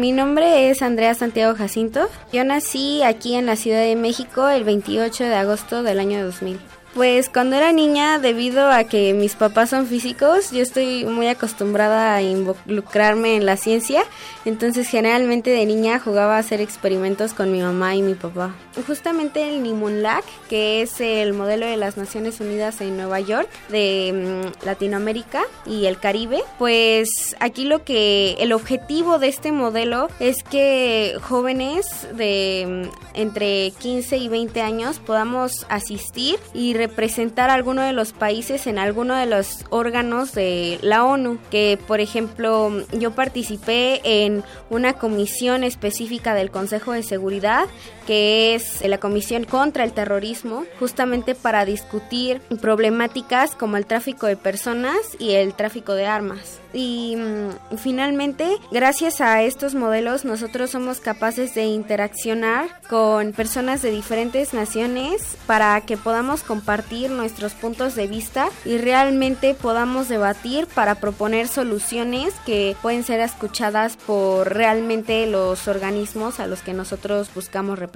Mi 0.04 0.12
nombre 0.12 0.70
es 0.70 0.82
Andrea 0.82 1.16
Santiago 1.16 1.56
Jacinto. 1.56 2.10
Yo 2.34 2.44
nací 2.44 3.04
aquí 3.04 3.36
en 3.36 3.46
la 3.46 3.56
Ciudad 3.56 3.80
de 3.80 3.96
México 3.96 4.50
el 4.50 4.66
28 4.66 5.24
de 5.24 5.36
agosto 5.36 5.82
del 5.82 5.98
año 5.98 6.26
2000. 6.26 6.60
Pues 6.94 7.28
cuando 7.28 7.56
era 7.56 7.72
niña, 7.72 8.20
debido 8.20 8.70
a 8.70 8.84
que 8.84 9.16
mis 9.16 9.36
papás 9.36 9.72
son 9.72 9.88
físicos, 9.88 10.52
yo 10.52 10.62
estoy 10.62 11.06
muy 11.06 11.26
acostumbrada 11.26 12.14
a 12.14 12.22
involucrarme 12.22 13.36
en 13.36 13.48
la 13.48 13.58
ciencia, 13.58 14.04
entonces 14.46 14.88
generalmente 14.88 15.50
de 15.50 15.66
niña 15.66 16.00
jugaba 16.00 16.36
a 16.36 16.40
hacer 16.40 16.62
experimentos 16.62 17.34
con 17.34 17.52
mi 17.52 17.62
mamá 17.62 17.96
y 17.96 18.04
mi 18.04 18.14
papá. 18.14 18.54
Justamente 18.86 19.50
el 19.50 19.64
NIMUNLAC, 19.64 20.24
que 20.50 20.84
es 20.84 21.02
el 21.02 21.34
modelo 21.34 21.66
de 21.66 21.78
las 21.78 21.98
Naciones 21.98 22.40
Unidas 22.40 22.80
en 22.80 22.96
Nueva 22.96 23.20
York 23.20 23.50
de 23.70 24.52
mm, 24.62 24.66
Latinoamérica 24.66 25.42
y 25.66 25.88
el 25.88 25.98
Caribe, 25.98 26.44
pues 26.60 27.36
aquí 27.40 27.66
lo 27.66 27.84
que 27.84 28.34
el 28.40 28.54
objetivo 28.54 29.18
de 29.18 29.30
este 29.30 29.52
modelo 29.52 30.10
es 30.20 30.44
que 30.44 31.16
jóvenes 31.24 32.08
de 32.16 32.88
mm, 32.88 33.18
entre 33.20 33.72
15 33.80 34.18
y 34.18 34.28
20 34.28 34.62
años 34.62 35.00
podamos 35.00 35.66
asistir 35.70 36.40
y 36.54 36.74
representar 36.88 37.50
a 37.50 37.54
alguno 37.54 37.82
de 37.82 37.94
los 37.94 38.12
países 38.12 38.68
en 38.68 38.78
alguno 38.78 39.16
de 39.16 39.26
los 39.26 39.66
órganos 39.70 40.34
de 40.34 40.80
la 40.82 41.06
ONU, 41.06 41.38
que 41.50 41.80
por 41.88 42.02
ejemplo 42.02 42.72
yo 42.92 43.12
participé 43.12 44.02
en 44.04 44.44
una 44.70 44.94
comisión 44.94 45.64
específica 45.64 46.34
del 46.34 46.52
Consejo 46.52 46.92
de 46.92 47.04
Seguridad, 47.04 47.68
que 48.06 48.56
es 48.56 48.82
la 48.88 49.00
Comisión 49.00 49.44
contra 49.44 49.84
el 49.84 49.94
Terrorismo, 49.94 50.66
justamente 50.80 51.36
para 51.36 51.66
discutir 51.66 52.42
problemáticas 52.62 53.56
como 53.56 53.78
el 53.78 53.86
tráfico 53.86 54.28
de 54.28 54.38
personas 54.38 54.98
y 55.20 55.32
el 55.32 55.54
tráfico 55.54 55.94
de 55.94 56.06
armas. 56.06 56.60
Y 56.74 57.16
mm, 57.16 57.78
finalmente, 57.78 58.58
gracias 58.72 59.22
a 59.22 59.44
estos 59.44 59.76
modelos, 59.76 60.26
nosotros 60.26 60.72
somos 60.72 61.00
capaces 61.00 61.54
de 61.54 61.66
interaccionar 61.66 62.82
con 62.90 63.32
personas 63.32 63.82
de 63.84 63.92
diferentes 63.92 64.54
naciones 64.54 65.38
para 65.46 65.80
que 65.82 65.98
podamos 65.98 66.42
compartir 66.42 67.12
nuestros 67.12 67.54
puntos 67.54 67.96
de 67.96 68.08
vista 68.08 68.50
y 68.66 68.78
realmente 68.78 69.54
podamos 69.54 70.10
debatir 70.10 70.66
para 70.68 70.96
proponer 70.96 71.48
soluciones 71.48 72.34
que 72.46 72.76
pueden 72.82 73.04
ser 73.04 73.20
escuchadas 73.20 73.96
por 73.96 74.52
realmente 74.52 75.28
los 75.28 75.68
organismos 75.68 76.40
a 76.40 76.48
los 76.48 76.62
que 76.62 76.74
nosotros 76.74 77.30
buscamos 77.36 77.78
representar. 77.78 77.93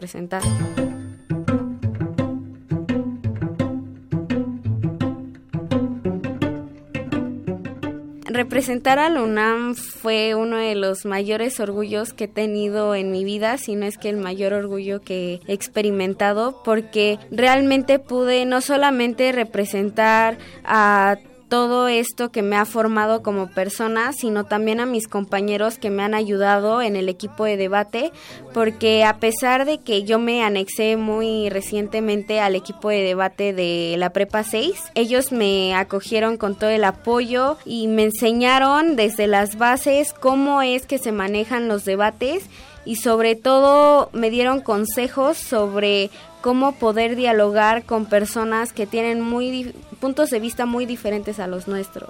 Representar 8.38 9.00
a 9.00 9.10
la 9.10 9.24
UNAM 9.24 9.74
fue 9.74 10.36
uno 10.36 10.58
de 10.58 10.76
los 10.76 11.06
mayores 11.06 11.60
orgullos 11.60 12.14
que 12.14 12.26
he 12.26 12.28
tenido 12.28 12.94
en 12.94 13.12
mi 13.12 13.24
vida, 13.24 13.58
si 13.58 13.76
no 13.76 13.88
es 13.88 13.98
que 13.98 14.10
el 14.10 14.18
mayor 14.18 14.54
orgullo 14.54 15.02
que 15.02 15.42
he 15.48 15.54
experimentado, 15.54 16.62
porque 16.64 17.18
realmente 17.32 17.98
pude 17.98 18.46
no 18.46 18.62
solamente 18.62 19.32
representar 19.32 20.38
a 20.64 21.18
todo 21.50 21.88
esto 21.88 22.32
que 22.32 22.42
me 22.42 22.56
ha 22.56 22.66
formado 22.66 23.24
como 23.24 23.48
persona, 23.48 24.12
sino 24.14 24.44
también 24.44 24.80
a 24.80 24.86
mis 24.86 25.08
compañeros 25.08 25.78
que 25.78 25.90
me 25.90 26.04
han 26.04 26.14
ayudado 26.14 26.82
en 26.82 26.96
el 26.96 27.10
equipo 27.10 27.46
de 27.46 27.58
debate, 27.58 28.12
porque 28.54 29.04
a 29.04 29.18
pesar 29.18 29.66
de 29.66 29.80
que 29.80 30.04
yo 30.04 30.20
me 30.20 30.44
anexé 30.44 30.98
muy 30.98 31.50
recientemente 31.50 32.40
al 32.40 32.56
equipo 32.56 32.90
de 32.90 33.02
debate 33.02 33.54
de 33.54 33.96
la 33.98 34.12
Prepa 34.12 34.44
6, 34.44 34.76
ellos 34.96 35.32
me 35.32 35.76
acogieron 35.76 36.38
con 36.38 36.56
todo 36.56 36.70
el 36.70 36.84
apoyo 36.84 37.58
y 37.66 37.88
me 37.88 38.04
enseñaron 38.04 38.96
desde 38.96 39.28
las 39.28 39.58
bases 39.58 40.14
cómo 40.14 40.62
es 40.62 40.86
que 40.86 40.98
se 40.98 41.12
manejan 41.12 41.68
los 41.68 41.86
debates 41.86 42.46
y 42.88 42.96
sobre 42.96 43.36
todo 43.36 44.10
me 44.14 44.30
dieron 44.30 44.62
consejos 44.62 45.38
sobre 45.38 46.10
cómo 46.42 46.72
poder 46.74 47.18
dialogar 47.18 47.84
con 47.84 48.06
personas 48.06 48.72
que 48.72 48.88
tienen 48.88 49.20
muy 49.20 49.74
puntos 49.98 50.30
de 50.30 50.40
vista 50.40 50.66
muy 50.66 50.86
diferentes 50.86 51.40
a 51.40 51.48
los 51.48 51.68
nuestros. 51.68 52.10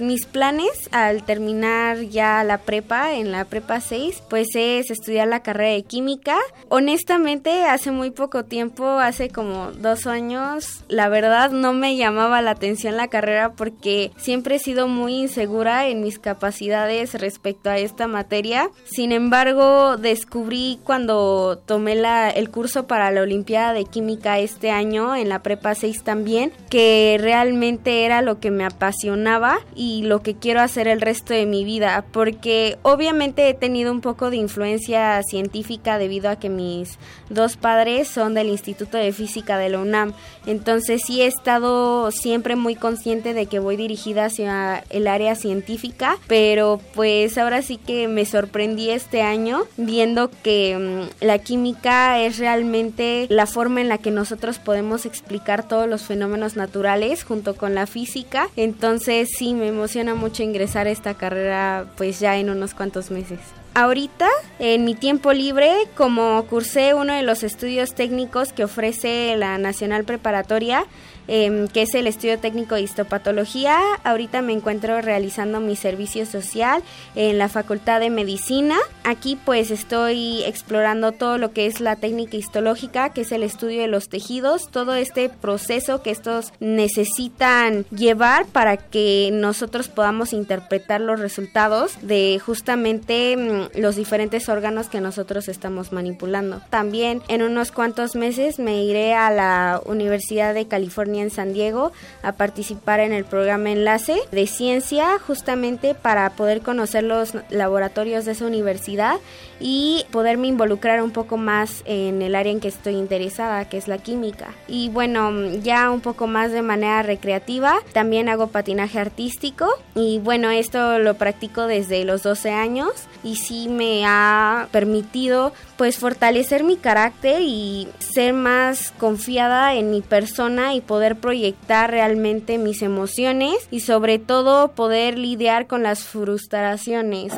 Mis 0.00 0.26
planes 0.26 0.88
al 0.92 1.24
terminar 1.24 2.02
ya 2.02 2.44
la 2.44 2.58
prepa, 2.58 3.14
en 3.14 3.32
la 3.32 3.44
prepa 3.44 3.80
6, 3.80 4.22
pues 4.30 4.48
es 4.54 4.90
estudiar 4.90 5.26
la 5.26 5.42
carrera 5.42 5.74
de 5.74 5.82
química. 5.82 6.36
Honestamente, 6.68 7.64
hace 7.64 7.90
muy 7.90 8.10
poco 8.10 8.44
tiempo, 8.44 8.86
hace 8.86 9.28
como 9.30 9.72
dos 9.72 10.06
años, 10.06 10.84
la 10.88 11.08
verdad 11.08 11.50
no 11.50 11.72
me 11.72 11.96
llamaba 11.96 12.42
la 12.42 12.52
atención 12.52 12.96
la 12.96 13.08
carrera 13.08 13.52
porque 13.52 14.12
siempre 14.16 14.56
he 14.56 14.58
sido 14.60 14.86
muy 14.86 15.14
insegura 15.14 15.88
en 15.88 16.02
mis 16.02 16.20
capacidades 16.20 17.14
respecto 17.14 17.68
a 17.68 17.78
esta 17.78 18.06
materia. 18.06 18.70
Sin 18.84 19.10
embargo, 19.10 19.96
descubrí 19.96 20.78
cuando 20.84 21.58
tomé 21.66 21.96
la, 21.96 22.30
el 22.30 22.50
curso 22.50 22.86
para 22.86 23.10
la 23.10 23.22
Olimpiada 23.22 23.72
de 23.72 23.84
Química 23.84 24.38
este 24.38 24.70
año, 24.70 25.16
en 25.16 25.28
la 25.28 25.42
prepa 25.42 25.74
6 25.74 26.04
también, 26.04 26.52
que 26.70 27.16
realmente 27.20 28.04
era 28.04 28.22
lo 28.22 28.38
que 28.38 28.52
me 28.52 28.64
apasionaba 28.64 29.58
y 29.74 29.87
lo 30.02 30.22
que 30.22 30.34
quiero 30.34 30.60
hacer 30.60 30.88
el 30.88 31.00
resto 31.00 31.34
de 31.34 31.46
mi 31.46 31.64
vida, 31.64 32.04
porque 32.12 32.78
obviamente 32.82 33.48
he 33.48 33.54
tenido 33.54 33.92
un 33.92 34.00
poco 34.00 34.30
de 34.30 34.36
influencia 34.36 35.20
científica 35.22 35.98
debido 35.98 36.30
a 36.30 36.36
que 36.36 36.48
mis 36.48 36.98
dos 37.30 37.56
padres 37.56 38.08
son 38.08 38.34
del 38.34 38.48
Instituto 38.48 38.96
de 38.96 39.12
Física 39.12 39.58
de 39.58 39.68
la 39.68 39.78
UNAM. 39.78 40.12
Entonces 40.46 41.02
sí 41.06 41.22
he 41.22 41.26
estado 41.26 42.10
siempre 42.10 42.56
muy 42.56 42.74
consciente 42.74 43.34
de 43.34 43.46
que 43.46 43.58
voy 43.58 43.76
dirigida 43.76 44.26
hacia 44.26 44.84
el 44.90 45.06
área 45.06 45.34
científica, 45.34 46.18
pero 46.26 46.80
pues 46.94 47.36
ahora 47.38 47.62
sí 47.62 47.76
que 47.76 48.08
me 48.08 48.24
sorprendí 48.24 48.90
este 48.90 49.22
año 49.22 49.64
viendo 49.76 50.30
que 50.42 50.76
mm, 50.78 51.24
la 51.24 51.38
química 51.38 52.20
es 52.20 52.38
realmente 52.38 53.26
la 53.30 53.46
forma 53.46 53.80
en 53.80 53.88
la 53.88 53.98
que 53.98 54.10
nosotros 54.10 54.58
podemos 54.58 55.06
explicar 55.06 55.66
todos 55.68 55.88
los 55.88 56.02
fenómenos 56.02 56.56
naturales 56.56 57.24
junto 57.24 57.56
con 57.56 57.74
la 57.74 57.86
física. 57.86 58.48
Entonces 58.56 59.28
sí 59.36 59.54
me 59.54 59.72
emociona 59.78 60.14
mucho 60.14 60.42
ingresar 60.42 60.86
a 60.86 60.90
esta 60.90 61.14
carrera 61.14 61.86
pues 61.96 62.20
ya 62.20 62.36
en 62.36 62.50
unos 62.50 62.74
cuantos 62.74 63.10
meses. 63.10 63.38
Ahorita, 63.74 64.28
en 64.58 64.84
mi 64.84 64.94
tiempo 64.96 65.32
libre, 65.32 65.72
como 65.96 66.44
cursé 66.46 66.94
uno 66.94 67.12
de 67.12 67.22
los 67.22 67.44
estudios 67.44 67.94
técnicos 67.94 68.52
que 68.52 68.64
ofrece 68.64 69.36
la 69.36 69.56
Nacional 69.56 70.02
Preparatoria, 70.02 70.84
Em, 71.30 71.68
que 71.68 71.82
es 71.82 71.94
el 71.94 72.06
estudio 72.06 72.38
técnico 72.38 72.74
de 72.74 72.80
histopatología. 72.80 73.78
Ahorita 74.02 74.40
me 74.40 74.54
encuentro 74.54 75.02
realizando 75.02 75.60
mi 75.60 75.76
servicio 75.76 76.24
social 76.24 76.82
en 77.14 77.36
la 77.36 77.50
Facultad 77.50 78.00
de 78.00 78.08
Medicina. 78.08 78.76
Aquí 79.04 79.38
pues 79.44 79.70
estoy 79.70 80.42
explorando 80.44 81.12
todo 81.12 81.36
lo 81.36 81.52
que 81.52 81.66
es 81.66 81.80
la 81.80 81.96
técnica 81.96 82.38
histológica, 82.38 83.10
que 83.10 83.20
es 83.20 83.32
el 83.32 83.42
estudio 83.42 83.82
de 83.82 83.88
los 83.88 84.08
tejidos, 84.08 84.70
todo 84.70 84.94
este 84.94 85.28
proceso 85.28 86.02
que 86.02 86.12
estos 86.12 86.54
necesitan 86.60 87.84
llevar 87.90 88.46
para 88.46 88.78
que 88.78 89.28
nosotros 89.30 89.88
podamos 89.88 90.32
interpretar 90.32 91.02
los 91.02 91.20
resultados 91.20 91.98
de 92.00 92.40
justamente 92.42 93.36
mm, 93.36 93.78
los 93.78 93.96
diferentes 93.96 94.48
órganos 94.48 94.88
que 94.88 95.02
nosotros 95.02 95.48
estamos 95.48 95.92
manipulando. 95.92 96.62
También 96.70 97.20
en 97.28 97.42
unos 97.42 97.70
cuantos 97.70 98.16
meses 98.16 98.58
me 98.58 98.82
iré 98.82 99.12
a 99.12 99.30
la 99.30 99.82
Universidad 99.84 100.54
de 100.54 100.66
California 100.66 101.17
en 101.18 101.30
San 101.30 101.52
Diego 101.52 101.92
a 102.22 102.32
participar 102.32 103.00
en 103.00 103.12
el 103.12 103.24
programa 103.24 103.70
Enlace 103.70 104.20
de 104.32 104.46
Ciencia 104.46 105.18
justamente 105.18 105.94
para 105.94 106.28
poder 106.30 106.60
conocer 106.60 107.04
los 107.04 107.34
laboratorios 107.50 108.24
de 108.24 108.32
esa 108.32 108.46
universidad 108.46 109.16
y 109.60 110.04
poderme 110.10 110.46
involucrar 110.48 111.02
un 111.02 111.10
poco 111.10 111.36
más 111.36 111.82
en 111.84 112.22
el 112.22 112.34
área 112.34 112.52
en 112.52 112.60
que 112.60 112.68
estoy 112.68 112.94
interesada, 112.94 113.68
que 113.68 113.76
es 113.76 113.88
la 113.88 113.98
química. 113.98 114.54
Y 114.66 114.88
bueno, 114.90 115.32
ya 115.62 115.90
un 115.90 116.00
poco 116.00 116.26
más 116.26 116.52
de 116.52 116.62
manera 116.62 117.02
recreativa, 117.02 117.78
también 117.92 118.28
hago 118.28 118.48
patinaje 118.48 118.98
artístico 118.98 119.68
y 119.94 120.18
bueno, 120.18 120.50
esto 120.50 120.98
lo 120.98 121.14
practico 121.14 121.66
desde 121.66 122.04
los 122.04 122.22
12 122.22 122.50
años 122.50 122.90
y 123.24 123.36
sí 123.36 123.68
me 123.68 124.04
ha 124.06 124.68
permitido 124.70 125.52
pues 125.76 125.98
fortalecer 125.98 126.64
mi 126.64 126.76
carácter 126.76 127.42
y 127.42 127.88
ser 127.98 128.32
más 128.32 128.92
confiada 128.98 129.74
en 129.74 129.90
mi 129.90 130.02
persona 130.02 130.74
y 130.74 130.80
poder 130.80 131.16
proyectar 131.16 131.90
realmente 131.90 132.58
mis 132.58 132.82
emociones 132.82 133.68
y 133.70 133.80
sobre 133.80 134.18
todo 134.18 134.72
poder 134.72 135.18
lidiar 135.18 135.66
con 135.66 135.82
las 135.82 136.04
frustraciones. 136.04 137.34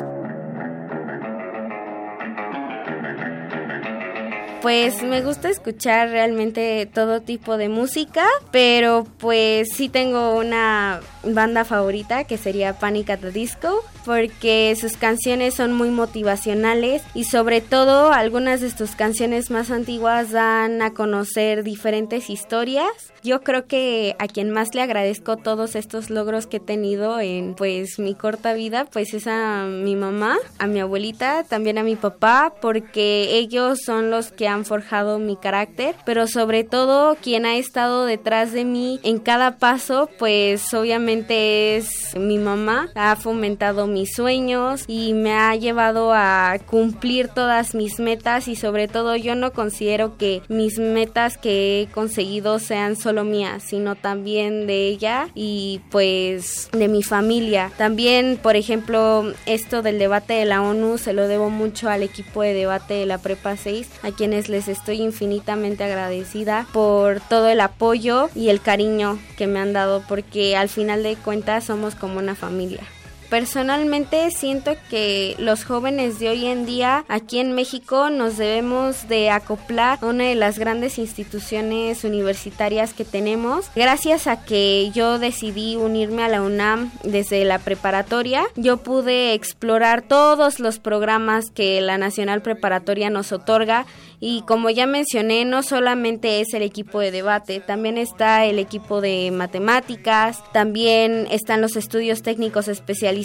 Pues 4.61 5.01
me 5.01 5.23
gusta 5.23 5.49
escuchar 5.49 6.09
realmente 6.09 6.87
todo 6.93 7.21
tipo 7.21 7.57
de 7.57 7.67
música, 7.67 8.25
pero 8.51 9.07
pues 9.17 9.69
sí 9.73 9.89
tengo 9.89 10.37
una 10.37 10.99
banda 11.23 11.65
favorita 11.65 12.25
que 12.25 12.37
sería 12.37 12.77
Panic 12.77 13.09
at 13.09 13.19
the 13.19 13.31
Disco 13.31 13.83
porque 14.05 14.75
sus 14.79 14.97
canciones 14.97 15.53
son 15.53 15.73
muy 15.73 15.89
motivacionales 15.89 17.03
y 17.13 17.25
sobre 17.25 17.61
todo 17.61 18.11
algunas 18.11 18.61
de 18.61 18.71
sus 18.71 18.95
canciones 18.95 19.51
más 19.51 19.71
antiguas 19.71 20.31
dan 20.31 20.81
a 20.81 20.93
conocer 20.93 21.63
diferentes 21.63 22.29
historias. 22.29 22.89
Yo 23.23 23.41
creo 23.41 23.67
que 23.67 24.15
a 24.17 24.27
quien 24.27 24.49
más 24.49 24.73
le 24.73 24.81
agradezco 24.81 25.37
todos 25.37 25.75
estos 25.75 26.09
logros 26.09 26.47
que 26.47 26.57
he 26.57 26.61
tenido 26.61 27.19
en 27.19 27.53
pues 27.53 27.99
mi 27.99 28.15
corta 28.15 28.53
vida 28.53 28.85
pues 28.85 29.13
es 29.13 29.27
a 29.27 29.65
mi 29.65 29.95
mamá, 29.95 30.37
a 30.57 30.67
mi 30.67 30.79
abuelita, 30.79 31.43
también 31.43 31.77
a 31.77 31.83
mi 31.83 31.95
papá 31.95 32.53
porque 32.61 33.37
ellos 33.37 33.79
son 33.85 34.09
los 34.09 34.31
que 34.31 34.47
han 34.51 34.65
forjado 34.65 35.19
mi 35.19 35.35
carácter, 35.35 35.95
pero 36.05 36.27
sobre 36.27 36.63
todo 36.63 37.15
quien 37.21 37.45
ha 37.45 37.57
estado 37.57 38.05
detrás 38.05 38.51
de 38.51 38.65
mí 38.65 38.99
en 39.03 39.19
cada 39.19 39.57
paso, 39.57 40.09
pues 40.19 40.73
obviamente 40.73 41.77
es 41.77 42.15
mi 42.15 42.37
mamá, 42.37 42.89
ha 42.95 43.15
fomentado 43.15 43.87
mis 43.87 44.13
sueños 44.13 44.83
y 44.87 45.13
me 45.13 45.33
ha 45.33 45.55
llevado 45.55 46.13
a 46.13 46.57
cumplir 46.65 47.27
todas 47.27 47.75
mis 47.75 47.99
metas 47.99 48.47
y 48.47 48.55
sobre 48.55 48.87
todo 48.87 49.15
yo 49.15 49.35
no 49.35 49.53
considero 49.53 50.17
que 50.17 50.41
mis 50.47 50.79
metas 50.79 51.37
que 51.37 51.81
he 51.81 51.87
conseguido 51.87 52.59
sean 52.59 52.95
solo 52.95 53.23
mías, 53.23 53.63
sino 53.63 53.95
también 53.95 54.67
de 54.67 54.87
ella 54.87 55.29
y 55.33 55.81
pues 55.89 56.69
de 56.71 56.87
mi 56.87 57.03
familia. 57.03 57.71
También, 57.77 58.39
por 58.41 58.55
ejemplo, 58.55 59.33
esto 59.45 59.81
del 59.81 59.99
debate 59.99 60.33
de 60.33 60.45
la 60.45 60.61
ONU 60.61 60.97
se 60.97 61.13
lo 61.13 61.27
debo 61.27 61.49
mucho 61.49 61.89
al 61.89 62.03
equipo 62.03 62.41
de 62.41 62.53
debate 62.53 62.93
de 62.95 63.05
la 63.05 63.17
Prepa 63.17 63.57
6, 63.57 63.87
a 64.03 64.11
quienes 64.11 64.40
les 64.49 64.67
estoy 64.67 65.01
infinitamente 65.01 65.83
agradecida 65.83 66.65
por 66.73 67.19
todo 67.19 67.49
el 67.49 67.59
apoyo 67.59 68.29
y 68.35 68.49
el 68.49 68.61
cariño 68.61 69.19
que 69.37 69.47
me 69.47 69.59
han 69.59 69.73
dado, 69.73 70.03
porque 70.07 70.55
al 70.55 70.69
final 70.69 71.03
de 71.03 71.15
cuentas 71.15 71.65
somos 71.65 71.95
como 71.95 72.19
una 72.19 72.35
familia. 72.35 72.83
Personalmente 73.31 74.29
siento 74.31 74.75
que 74.89 75.37
los 75.39 75.63
jóvenes 75.63 76.19
de 76.19 76.27
hoy 76.27 76.47
en 76.47 76.65
día 76.65 77.05
aquí 77.07 77.39
en 77.39 77.53
México 77.53 78.09
nos 78.09 78.35
debemos 78.35 79.07
de 79.07 79.29
acoplar 79.29 79.99
a 80.01 80.05
una 80.07 80.25
de 80.25 80.35
las 80.35 80.59
grandes 80.59 80.99
instituciones 80.99 82.03
universitarias 82.03 82.93
que 82.93 83.05
tenemos. 83.05 83.71
Gracias 83.73 84.27
a 84.27 84.43
que 84.43 84.91
yo 84.93 85.17
decidí 85.17 85.77
unirme 85.77 86.23
a 86.23 86.27
la 86.27 86.41
UNAM 86.41 86.91
desde 87.05 87.45
la 87.45 87.59
preparatoria, 87.59 88.43
yo 88.57 88.75
pude 88.83 89.33
explorar 89.33 90.01
todos 90.01 90.59
los 90.59 90.79
programas 90.79 91.51
que 91.51 91.79
la 91.79 91.97
Nacional 91.97 92.41
Preparatoria 92.41 93.09
nos 93.09 93.31
otorga 93.31 93.85
y 94.19 94.41
como 94.41 94.69
ya 94.69 94.85
mencioné, 94.85 95.45
no 95.45 95.63
solamente 95.63 96.41
es 96.41 96.53
el 96.53 96.61
equipo 96.63 96.99
de 96.99 97.11
debate, 97.11 97.59
también 97.61 97.97
está 97.97 98.45
el 98.45 98.59
equipo 98.59 98.99
de 98.99 99.31
matemáticas, 99.31 100.43
también 100.51 101.27
están 101.31 101.61
los 101.61 101.75
estudios 101.75 102.21
técnicos 102.21 102.67
especializados 102.67 103.20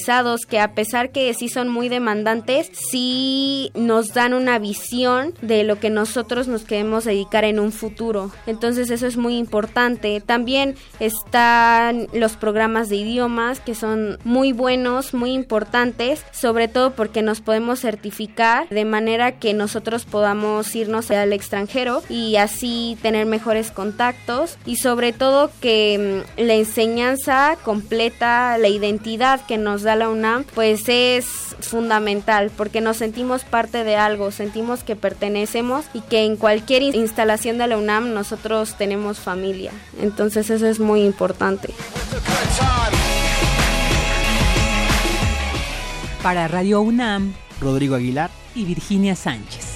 que 0.48 0.61
a 0.61 0.72
pesar 0.74 1.11
que 1.11 1.32
sí 1.35 1.48
son 1.48 1.68
muy 1.68 1.88
demandantes, 1.88 2.70
sí 2.72 3.70
nos 3.74 4.14
dan 4.14 4.35
una 4.35 4.59
visión 4.59 5.35
de 5.42 5.62
lo 5.64 5.78
que 5.78 5.90
nosotros 5.90 6.48
nos 6.48 6.64
queremos 6.64 7.04
dedicar 7.04 7.44
en 7.44 7.61
un 7.61 7.72
futuro. 7.72 8.30
Entonces 8.46 8.90
eso 8.90 9.06
es 9.06 9.16
muy 9.16 9.37
importante. 9.37 10.20
También 10.20 10.76
están 10.98 12.09
los 12.12 12.37
programas 12.37 12.88
de 12.88 12.96
idiomas 12.96 13.61
que 13.61 13.74
son 13.74 14.18
muy 14.24 14.52
buenos, 14.52 15.14
muy 15.14 15.32
importantes, 15.32 16.24
sobre 16.32 16.68
todo 16.68 16.92
porque 16.92 17.22
nos 17.22 17.40
podemos 17.40 17.80
certificar 17.80 18.68
de 18.70 18.85
manera 18.85 19.38
que 19.38 19.54
nosotros 19.54 20.04
podamos 20.04 20.74
ir 20.74 20.87
sea 21.02 21.22
al 21.22 21.32
extranjero 21.32 22.02
y 22.09 22.37
así 22.37 22.96
tener 23.02 23.26
mejores 23.26 23.70
contactos 23.70 24.59
y 24.64 24.76
sobre 24.76 25.12
todo 25.12 25.50
que 25.61 26.24
mm, 26.38 26.40
la 26.42 26.54
enseñanza 26.54 27.56
completa, 27.64 28.56
la 28.59 28.68
identidad 28.68 29.44
que 29.46 29.59
nos 29.59 29.82
da 29.87 29.96
la 29.96 30.11
UNAM, 30.11 30.44
pues 30.55 30.83
es 30.88 31.57
fundamental 31.61 32.51
porque 32.55 32.83
nos 32.83 32.99
sentimos 32.99 33.44
parte 33.44 33.85
de 33.85 33.96
algo, 33.96 34.31
sentimos 34.31 34.83
que 34.83 34.96
pertenecemos 34.96 35.87
y 35.94 36.03
que 36.03 36.27
en 36.27 36.37
cualquier 36.37 36.83
instalación 36.83 37.57
de 37.57 37.66
la 37.68 37.79
UNAM 37.79 38.12
nosotros 38.12 38.77
tenemos 38.77 39.18
familia. 39.18 39.72
Entonces 39.99 40.51
eso 40.51 40.66
es 40.66 40.79
muy 40.79 41.03
importante. 41.03 41.70
Para 46.22 46.49
Radio 46.49 46.83
UNAM, 46.83 47.33
Rodrigo 47.61 47.94
Aguilar 47.94 48.31
y 48.55 48.64
Virginia 48.64 49.16
Sánchez. 49.16 49.76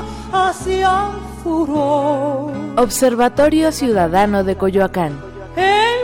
furor. 1.43 2.51
Observatorio 2.77 3.71
Ciudadano 3.71 4.43
de 4.43 4.55
Coyoacán. 4.55 5.13
En 5.55 5.95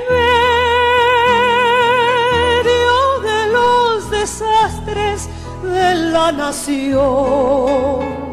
medio 2.63 3.19
de 3.21 3.47
los 3.53 4.11
desastres 4.11 5.29
de 5.63 5.95
la 6.11 6.31
nación. 6.31 8.26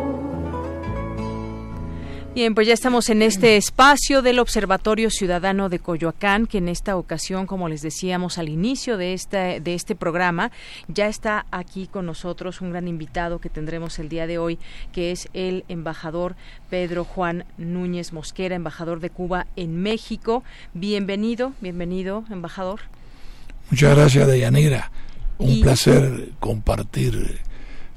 Bien, 2.35 2.57
pues 2.57 2.67
ya 2.67 2.75
estamos 2.75 3.11
en 3.11 3.23
este 3.23 3.57
espacio 3.57 4.21
del 4.21 4.41
Observatorio 4.41 5.09
Ciudadano 5.09 5.69
de 5.69 5.79
Coyoacán, 5.79 6.49
que 6.49 6.59
en 6.59 6.69
esta 6.69 6.97
ocasión, 6.97 7.47
como 7.47 7.69
les 7.69 7.81
decíamos 7.81 8.39
al 8.39 8.49
inicio 8.49 8.97
de 8.97 9.13
este, 9.13 9.61
de 9.61 9.75
este 9.75 9.95
programa, 9.95 10.51
ya 10.89 11.07
está 11.07 11.47
aquí 11.53 11.87
con 11.87 12.07
nosotros 12.07 12.61
un 12.61 12.73
gran 12.73 12.89
invitado 12.89 13.39
que 13.39 13.51
tendremos 13.51 14.01
el 14.01 14.09
día 14.09 14.27
de 14.27 14.39
hoy, 14.39 14.59
que 14.93 15.13
es 15.13 15.29
el 15.33 15.65
embajador 15.69 16.35
Pedro 16.71 17.05
Juan 17.05 17.45
Núñez 17.57 18.13
Mosquera, 18.13 18.57
embajador 18.57 18.99
de 18.99 19.11
Cuba 19.11 19.47
en 19.55 19.81
México. 19.81 20.43
Bienvenido, 20.73 21.53
bienvenido, 21.61 22.25
embajador. 22.33 22.81
Muchas 23.71 23.97
gracias, 23.97 24.27
Deyanira. 24.27 24.91
Un 25.39 25.51
y... 25.51 25.63
placer 25.63 26.31
compartir 26.41 27.43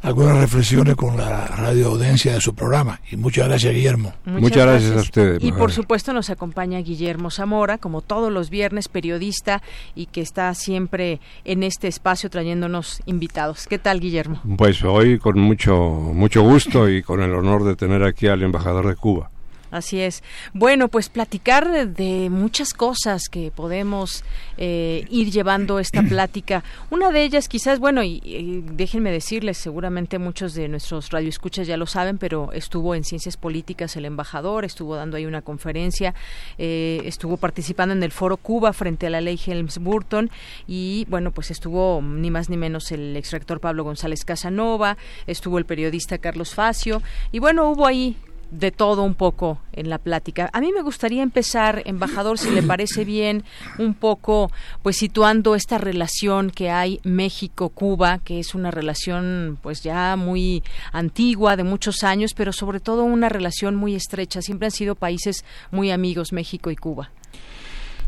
algunas 0.07 0.37
reflexiones 0.37 0.95
con 0.95 1.17
la 1.17 1.47
radio 1.47 1.89
audiencia 1.89 2.33
de 2.33 2.39
su 2.39 2.55
programa. 2.55 3.01
Y 3.11 3.17
muchas 3.17 3.47
gracias, 3.49 3.73
Guillermo. 3.73 4.13
Muchas, 4.23 4.41
muchas 4.41 4.65
gracias. 4.65 4.91
gracias. 4.91 4.97
a 4.97 5.01
ustedes. 5.01 5.43
Y 5.43 5.51
por 5.51 5.71
supuesto 5.73 6.13
nos 6.13 6.29
acompaña 6.29 6.79
Guillermo 6.79 7.29
Zamora, 7.29 7.77
como 7.77 8.01
todos 8.01 8.31
los 8.31 8.49
viernes, 8.49 8.87
periodista 8.87 9.61
y 9.95 10.05
que 10.05 10.21
está 10.21 10.53
siempre 10.53 11.19
en 11.43 11.61
este 11.61 11.89
espacio 11.89 12.29
trayéndonos 12.29 13.01
invitados. 13.05 13.67
¿Qué 13.67 13.79
tal, 13.79 13.99
Guillermo? 13.99 14.41
Pues 14.57 14.81
hoy 14.83 15.19
con 15.19 15.39
mucho, 15.39 15.75
mucho 15.77 16.41
gusto 16.41 16.89
y 16.89 17.03
con 17.03 17.21
el 17.21 17.33
honor 17.33 17.65
de 17.65 17.75
tener 17.75 18.03
aquí 18.03 18.27
al 18.27 18.43
embajador 18.43 18.87
de 18.87 18.95
Cuba. 18.95 19.29
Así 19.69 19.99
es. 19.99 20.23
Bueno, 20.53 20.87
pues 20.87 21.09
platicar 21.09 21.69
de, 21.69 21.85
de 21.85 22.29
muchas 22.29 22.73
cosas 22.73 23.23
que 23.29 23.51
podemos 23.51 24.23
eh, 24.57 25.05
ir 25.09 25.31
llevando 25.31 25.79
esta 25.79 26.01
plática. 26.09 26.63
Una 26.89 27.11
de 27.11 27.23
ellas 27.23 27.49
quizás, 27.49 27.79
bueno, 27.79 28.03
y, 28.03 28.21
y, 28.23 28.63
déjenme 28.65 29.11
decirles, 29.11 29.57
seguramente 29.57 30.19
muchos 30.19 30.53
de 30.53 30.67
nuestros 30.69 31.09
radioescuchas 31.09 31.67
ya 31.67 31.75
lo 31.75 31.85
saben, 31.85 32.17
pero 32.17 32.51
estuvo 32.53 32.95
en 32.95 33.03
Ciencias 33.03 33.35
Políticas 33.35 33.95
el 33.95 34.05
embajador, 34.05 34.63
estuvo 34.63 34.95
dando 34.95 35.17
ahí 35.17 35.25
una 35.25 35.41
conferencia, 35.41 36.15
eh, 36.57 37.01
estuvo 37.05 37.37
participando 37.37 37.93
en 37.93 38.03
el 38.03 38.11
Foro 38.11 38.37
Cuba 38.37 38.71
frente 38.73 39.07
a 39.07 39.09
la 39.09 39.21
ley 39.21 39.37
Helms-Burton 39.37 40.29
y, 40.67 41.05
bueno, 41.09 41.31
pues 41.31 41.51
estuvo 41.51 42.01
ni 42.01 42.31
más 42.31 42.49
ni 42.49 42.57
menos 42.57 42.91
el 42.91 43.15
exrector 43.17 43.59
Pablo 43.59 43.83
González 43.83 44.23
Casanova, 44.23 44.97
estuvo 45.25 45.57
el 45.57 45.65
periodista 45.65 46.17
Carlos 46.17 46.53
Facio 46.53 47.01
y, 47.31 47.39
bueno, 47.39 47.69
hubo 47.69 47.85
ahí 47.85 48.15
de 48.51 48.71
todo 48.71 49.03
un 49.03 49.13
poco 49.13 49.59
en 49.73 49.89
la 49.89 49.97
plática. 49.97 50.49
A 50.53 50.61
mí 50.61 50.71
me 50.73 50.81
gustaría 50.81 51.23
empezar, 51.23 51.81
embajador, 51.85 52.37
si 52.37 52.49
le 52.49 52.63
parece 52.63 53.05
bien, 53.05 53.43
un 53.77 53.93
poco, 53.93 54.51
pues 54.81 54.97
situando 54.97 55.55
esta 55.55 55.77
relación 55.77 56.49
que 56.49 56.69
hay 56.69 56.99
México-Cuba, 57.03 58.19
que 58.19 58.39
es 58.39 58.55
una 58.55 58.71
relación, 58.71 59.57
pues 59.61 59.81
ya 59.83 60.15
muy 60.15 60.63
antigua, 60.91 61.55
de 61.55 61.63
muchos 61.63 62.03
años, 62.03 62.33
pero 62.33 62.53
sobre 62.53 62.79
todo 62.79 63.03
una 63.03 63.29
relación 63.29 63.75
muy 63.75 63.95
estrecha. 63.95 64.41
Siempre 64.41 64.67
han 64.67 64.71
sido 64.71 64.95
países 64.95 65.43
muy 65.71 65.91
amigos, 65.91 66.31
México 66.31 66.71
y 66.71 66.75
Cuba. 66.75 67.11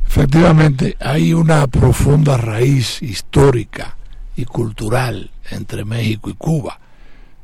Efectivamente, 0.08 0.96
hay 1.00 1.34
una 1.34 1.68
profunda 1.68 2.36
raíz 2.38 3.02
histórica 3.04 3.96
y 4.36 4.46
cultural 4.46 5.30
entre 5.52 5.86
México 5.86 6.30
y 6.30 6.34
Cuba 6.34 6.80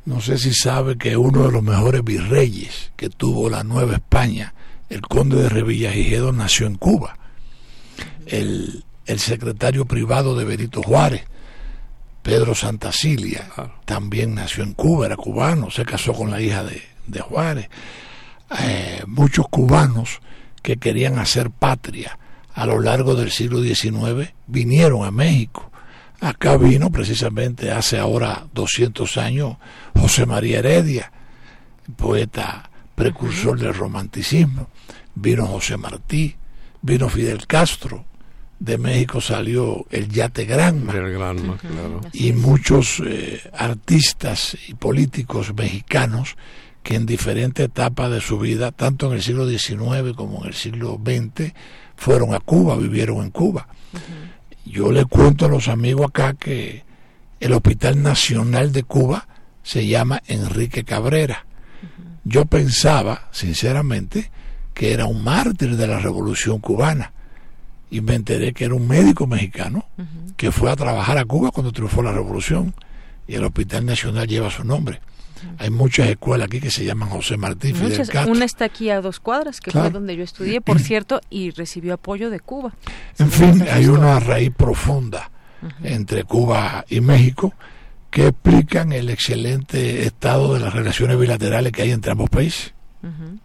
no 0.06 0.22
sé 0.22 0.38
si 0.38 0.54
sabe 0.54 0.98
que 0.98 1.18
uno 1.18 1.44
de 1.44 1.52
los 1.52 1.64
mejores 1.64 2.04
virreyes 2.04 2.92
que 2.96 3.10
tuvo 3.10 3.50
la 3.50 3.64
Nueva 3.64 3.96
España, 3.96 4.54
el 4.90 5.02
conde 5.02 5.42
de 5.42 5.50
Revillagigedo, 5.50 6.32
nació 6.32 6.68
en 6.68 6.76
Cuba. 6.76 7.18
El, 8.28 8.84
el, 9.06 9.20
secretario 9.20 9.86
privado 9.86 10.38
de 10.38 10.46
Benito 10.46 10.82
Juárez, 10.84 11.24
Pedro 12.22 12.56
Santacilia, 12.56 13.50
también 13.86 14.36
nació 14.36 14.64
en 14.64 14.74
Cuba, 14.74 15.08
era 15.08 15.16
cubano, 15.16 15.70
se 15.70 15.86
casó 15.86 16.14
con 16.14 16.32
la 16.32 16.42
hija 16.42 16.64
de, 16.64 16.82
de 17.08 17.20
Juárez. 17.22 17.70
Eh, 18.60 19.04
muchos 19.08 19.48
cubanos 19.50 20.20
que 20.62 20.78
querían 20.78 21.18
hacer 21.20 21.50
patria 21.50 22.18
a 22.54 22.66
lo 22.66 22.80
largo 22.80 23.16
del 23.16 23.32
siglo 23.32 23.62
XIX 23.62 24.34
vinieron 24.48 25.06
a 25.06 25.12
México 25.12 25.72
Acá 26.26 26.58
vino 26.58 26.90
precisamente 26.90 27.70
hace 27.70 28.00
ahora 28.00 28.48
200 28.52 29.16
años 29.18 29.58
José 29.96 30.26
María 30.26 30.58
Heredia, 30.58 31.12
poeta 31.96 32.68
precursor 32.96 33.60
del 33.60 33.76
romanticismo. 33.76 34.70
Vino 35.14 35.46
José 35.46 35.78
Martí, 35.78 36.36
vino 36.82 37.10
Fidel 37.10 37.46
Castro. 37.46 38.06
De 38.58 38.80
México 38.80 39.22
salió 39.22 39.86
el 39.92 40.10
Yate 40.10 40.46
Granma. 40.46 40.94
El 40.94 41.14
Granma 41.14 41.58
claro. 41.58 42.02
Y 42.12 42.34
muchos 42.34 43.04
eh, 43.06 43.40
artistas 43.54 44.58
y 44.68 44.74
políticos 44.74 45.54
mexicanos 45.54 46.38
que 46.82 46.96
en 46.96 47.06
diferentes 47.06 47.66
etapas 47.66 48.10
de 48.10 48.22
su 48.22 48.40
vida, 48.40 48.72
tanto 48.72 49.06
en 49.08 49.14
el 49.14 49.22
siglo 49.22 49.48
XIX 49.48 50.16
como 50.16 50.42
en 50.42 50.48
el 50.48 50.56
siglo 50.56 51.00
XX, 51.06 51.54
fueron 51.96 52.34
a 52.34 52.40
Cuba, 52.40 52.76
vivieron 52.78 53.22
en 53.22 53.30
Cuba. 53.30 53.68
Uh 53.94 53.98
-huh. 53.98 54.35
Yo 54.66 54.92
le 54.92 55.06
cuento 55.06 55.46
a 55.46 55.50
los 55.50 55.68
amigos 55.68 56.08
acá 56.08 56.34
que 56.34 56.84
el 57.40 57.54
Hospital 57.54 58.02
Nacional 58.02 58.72
de 58.72 58.84
Cuba 58.84 59.28
se 59.64 59.88
llama 59.88 60.22
Enrique 60.28 60.84
Cabrera. 60.84 61.46
Yo 62.24 62.46
pensaba, 62.46 63.30
sinceramente, 63.32 64.32
que 64.74 64.94
era 64.94 65.06
un 65.06 65.24
mártir 65.24 65.78
de 65.78 65.88
la 65.88 66.00
Revolución 66.00 66.60
cubana. 66.60 67.14
Y 67.92 68.02
me 68.02 68.16
enteré 68.16 68.54
que 68.54 68.66
era 68.66 68.74
un 68.74 68.88
médico 68.88 69.28
mexicano 69.28 69.86
que 70.36 70.52
fue 70.52 70.72
a 70.72 70.76
trabajar 70.76 71.18
a 71.18 71.26
Cuba 71.26 71.52
cuando 71.52 71.72
triunfó 71.72 72.02
la 72.02 72.12
Revolución. 72.12 72.74
Y 73.28 73.36
el 73.36 73.44
Hospital 73.44 73.86
Nacional 73.86 74.28
lleva 74.28 74.50
su 74.50 74.64
nombre. 74.64 75.00
Hay 75.58 75.70
muchas 75.70 76.10
escuelas 76.10 76.48
aquí 76.48 76.60
que 76.60 76.72
se 76.72 76.86
llaman 76.86 77.10
José 77.10 77.38
Martí 77.38 77.74
Fidel 77.74 77.90
Muchas, 77.90 78.10
Castro. 78.10 78.32
Una 78.32 78.46
está 78.46 78.66
aquí 78.66 78.90
a 78.90 79.02
dos 79.02 79.20
cuadras, 79.20 79.60
que 79.60 79.72
claro. 79.72 79.90
fue 79.90 79.94
donde 80.00 80.16
yo 80.16 80.24
estudié, 80.24 80.62
por 80.62 80.80
cierto, 80.80 81.22
y 81.30 81.52
recibió 81.52 81.94
apoyo 81.94 82.30
de 82.30 82.40
Cuba. 82.40 82.74
En 83.18 83.32
fin, 83.32 83.66
hay 83.72 83.88
una 83.88 84.20
raíz 84.20 84.52
profunda 84.56 85.32
uh 85.62 85.66
-huh. 85.66 85.72
entre 85.84 86.24
Cuba 86.24 86.86
y 86.90 87.02
México 87.02 87.54
que 88.10 88.28
explican 88.28 88.94
el 88.94 89.10
excelente 89.10 90.04
estado 90.04 90.54
de 90.54 90.62
las 90.62 90.74
relaciones 90.74 91.20
bilaterales 91.20 91.72
que 91.74 91.82
hay 91.82 91.92
entre 91.92 92.12
ambos 92.12 92.30
países. 92.30 92.74
Uh 93.04 93.08
-huh. 93.08 93.40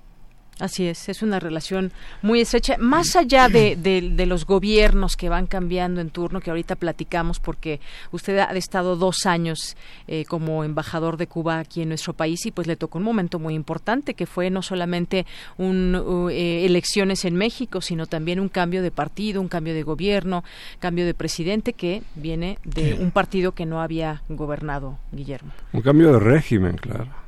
Así 0.61 0.87
es, 0.87 1.09
es 1.09 1.23
una 1.23 1.41
relación 1.41 1.93
muy 2.23 2.41
estrecha, 2.41 2.77
más 2.79 3.17
allá 3.17 3.49
de, 3.49 3.77
de, 3.83 4.11
de, 4.11 4.27
los 4.27 4.47
gobiernos 4.47 5.17
que 5.17 5.29
van 5.29 5.47
cambiando 5.47 6.01
en 6.01 6.11
turno, 6.11 6.41
que 6.41 6.51
ahorita 6.51 6.77
platicamos, 6.77 7.41
porque 7.41 7.81
usted 8.13 8.39
ha 8.39 8.51
estado 8.53 8.97
dos 8.97 9.27
años 9.27 9.77
eh, 10.07 10.25
como 10.27 10.65
embajador 10.65 11.17
de 11.17 11.27
Cuba 11.27 11.59
aquí 11.59 11.83
en 11.83 11.89
nuestro 11.89 12.13
país 12.13 12.45
y 12.47 12.51
pues 12.51 12.67
le 12.67 12.77
tocó 12.77 12.99
un 12.99 13.05
momento 13.05 13.39
muy 13.39 13.55
importante, 13.55 14.15
que 14.15 14.27
fue 14.27 14.51
no 14.51 14.63
solamente 14.63 15.27
un, 15.57 15.95
uh, 15.95 16.29
eh, 16.31 16.67
elecciones 16.67 17.25
en 17.25 17.37
México, 17.37 17.81
sino 17.81 18.07
también 18.07 18.41
un 18.41 18.49
cambio 18.49 18.83
de 18.83 18.91
partido, 18.91 19.41
un 19.41 19.49
cambio 19.49 19.75
de 19.75 19.83
gobierno, 19.83 20.45
cambio 20.79 21.07
de 21.07 21.15
presidente 21.15 21.73
que 21.73 22.03
viene 22.15 22.59
de 22.65 22.95
un 22.95 23.11
partido 23.11 23.53
que 23.53 23.67
no 23.67 23.81
había 23.81 24.23
gobernado, 24.29 24.99
Guillermo. 25.13 25.53
Un 25.73 25.83
cambio 25.83 26.13
de 26.13 26.21
régimen, 26.21 26.77
claro. 26.77 27.20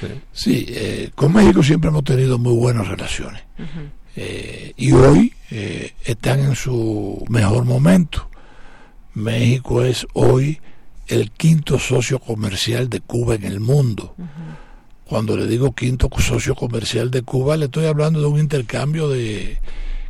Sí, 0.00 0.06
sí 0.32 0.66
eh, 0.68 1.10
con 1.14 1.32
México 1.32 1.62
siempre 1.62 1.88
hemos 1.88 2.04
tenido 2.04 2.38
muy 2.38 2.54
buenas 2.54 2.88
relaciones. 2.88 3.42
Uh 3.58 3.62
-huh. 3.62 3.90
eh, 4.16 4.72
y 4.76 4.92
hoy 4.92 5.32
eh, 5.50 5.92
están 6.04 6.40
en 6.40 6.54
su 6.54 7.24
mejor 7.28 7.64
momento. 7.64 8.28
México 9.14 9.82
es 9.82 10.06
hoy 10.12 10.60
el 11.06 11.30
quinto 11.30 11.78
socio 11.78 12.18
comercial 12.18 12.88
de 12.88 13.00
Cuba 13.00 13.34
en 13.34 13.44
el 13.44 13.60
mundo. 13.60 14.14
Uh 14.18 14.22
-huh. 14.22 15.08
Cuando 15.08 15.36
le 15.36 15.46
digo 15.46 15.72
quinto 15.72 16.10
socio 16.18 16.54
comercial 16.54 17.10
de 17.10 17.22
Cuba, 17.22 17.56
le 17.56 17.66
estoy 17.66 17.86
hablando 17.86 18.20
de 18.20 18.26
un 18.26 18.40
intercambio 18.40 19.08
de 19.08 19.58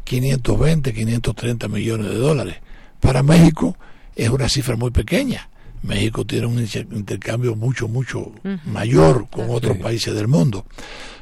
520, 0.04 0.94
530 0.94 1.68
millones 1.68 2.08
de 2.08 2.16
dólares. 2.16 2.56
Para 3.00 3.22
México 3.22 3.76
es 4.14 4.30
una 4.30 4.48
cifra 4.48 4.76
muy 4.76 4.90
pequeña 4.90 5.48
México 5.82 6.24
tiene 6.24 6.46
un 6.46 6.58
intercambio 6.92 7.54
mucho, 7.54 7.88
mucho 7.88 8.32
mayor 8.64 9.28
con 9.30 9.50
otros 9.50 9.76
países 9.78 10.14
del 10.14 10.28
mundo. 10.28 10.66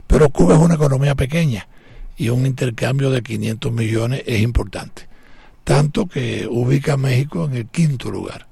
Pero 0.07 0.31
Cuba 0.31 0.55
es 0.55 0.61
una 0.61 0.75
economía 0.75 1.15
pequeña 1.15 1.67
y 2.17 2.29
un 2.29 2.47
intercambio 2.47 3.11
de 3.11 3.23
500 3.23 3.73
millones 3.73 4.23
es 4.27 4.41
importante. 4.41 5.09
Tanto 5.65 6.07
que 6.07 6.47
ubica 6.49 6.95
a 6.95 6.97
México 6.97 7.47
en 7.47 7.57
el 7.57 7.67
quinto 7.67 8.11
lugar 8.11 8.47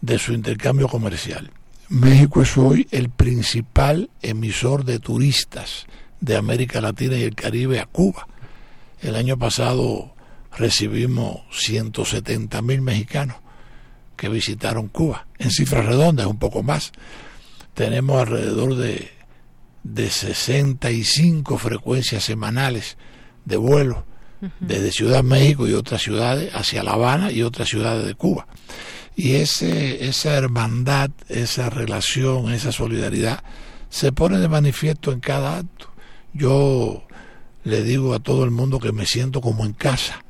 de 0.00 0.18
su 0.18 0.32
intercambio 0.32 0.88
comercial. 0.88 1.50
México 1.88 2.42
es 2.42 2.56
hoy 2.56 2.88
el 2.90 3.10
principal 3.10 4.10
emisor 4.22 4.84
de 4.84 4.98
turistas 4.98 5.86
de 6.20 6.36
América 6.36 6.80
Latina 6.80 7.16
y 7.16 7.22
el 7.22 7.34
Caribe 7.34 7.80
a 7.80 7.86
Cuba. 7.86 8.26
El 9.02 9.16
año 9.16 9.36
pasado 9.36 10.14
recibimos 10.56 11.40
170 11.52 12.62
mil 12.62 12.80
mexicanos 12.80 13.36
que 14.16 14.28
visitaron 14.28 14.88
Cuba. 14.88 15.26
En 15.38 15.50
cifras 15.50 15.86
redondas, 15.86 16.26
un 16.26 16.38
poco 16.38 16.62
más. 16.62 16.92
Tenemos 17.74 18.20
alrededor 18.20 18.76
de, 18.76 19.10
de 19.82 20.10
65 20.10 21.58
frecuencias 21.58 22.24
semanales 22.24 22.96
de 23.44 23.56
vuelo 23.56 24.04
desde 24.60 24.92
Ciudad 24.92 25.22
México 25.22 25.66
y 25.66 25.72
otras 25.72 26.02
ciudades 26.02 26.54
hacia 26.54 26.82
La 26.82 26.92
Habana 26.92 27.32
y 27.32 27.42
otras 27.42 27.68
ciudades 27.68 28.06
de 28.06 28.14
Cuba. 28.14 28.46
Y 29.16 29.36
ese, 29.36 30.06
esa 30.06 30.34
hermandad, 30.34 31.10
esa 31.28 31.70
relación, 31.70 32.52
esa 32.52 32.72
solidaridad 32.72 33.42
se 33.88 34.12
pone 34.12 34.38
de 34.38 34.48
manifiesto 34.48 35.12
en 35.12 35.20
cada 35.20 35.58
acto. 35.58 35.90
Yo 36.32 37.04
le 37.62 37.82
digo 37.82 38.14
a 38.14 38.18
todo 38.18 38.44
el 38.44 38.50
mundo 38.50 38.80
que 38.80 38.92
me 38.92 39.06
siento 39.06 39.40
como 39.40 39.64
en 39.64 39.72
casa. 39.72 40.24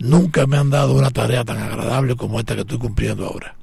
Nunca 0.00 0.46
me 0.46 0.56
han 0.56 0.70
dado 0.70 0.94
una 0.94 1.10
tarea 1.10 1.44
tan 1.44 1.58
agradable 1.58 2.16
como 2.16 2.40
esta 2.40 2.54
que 2.54 2.62
estoy 2.62 2.78
cumpliendo 2.78 3.26
ahora. 3.26 3.54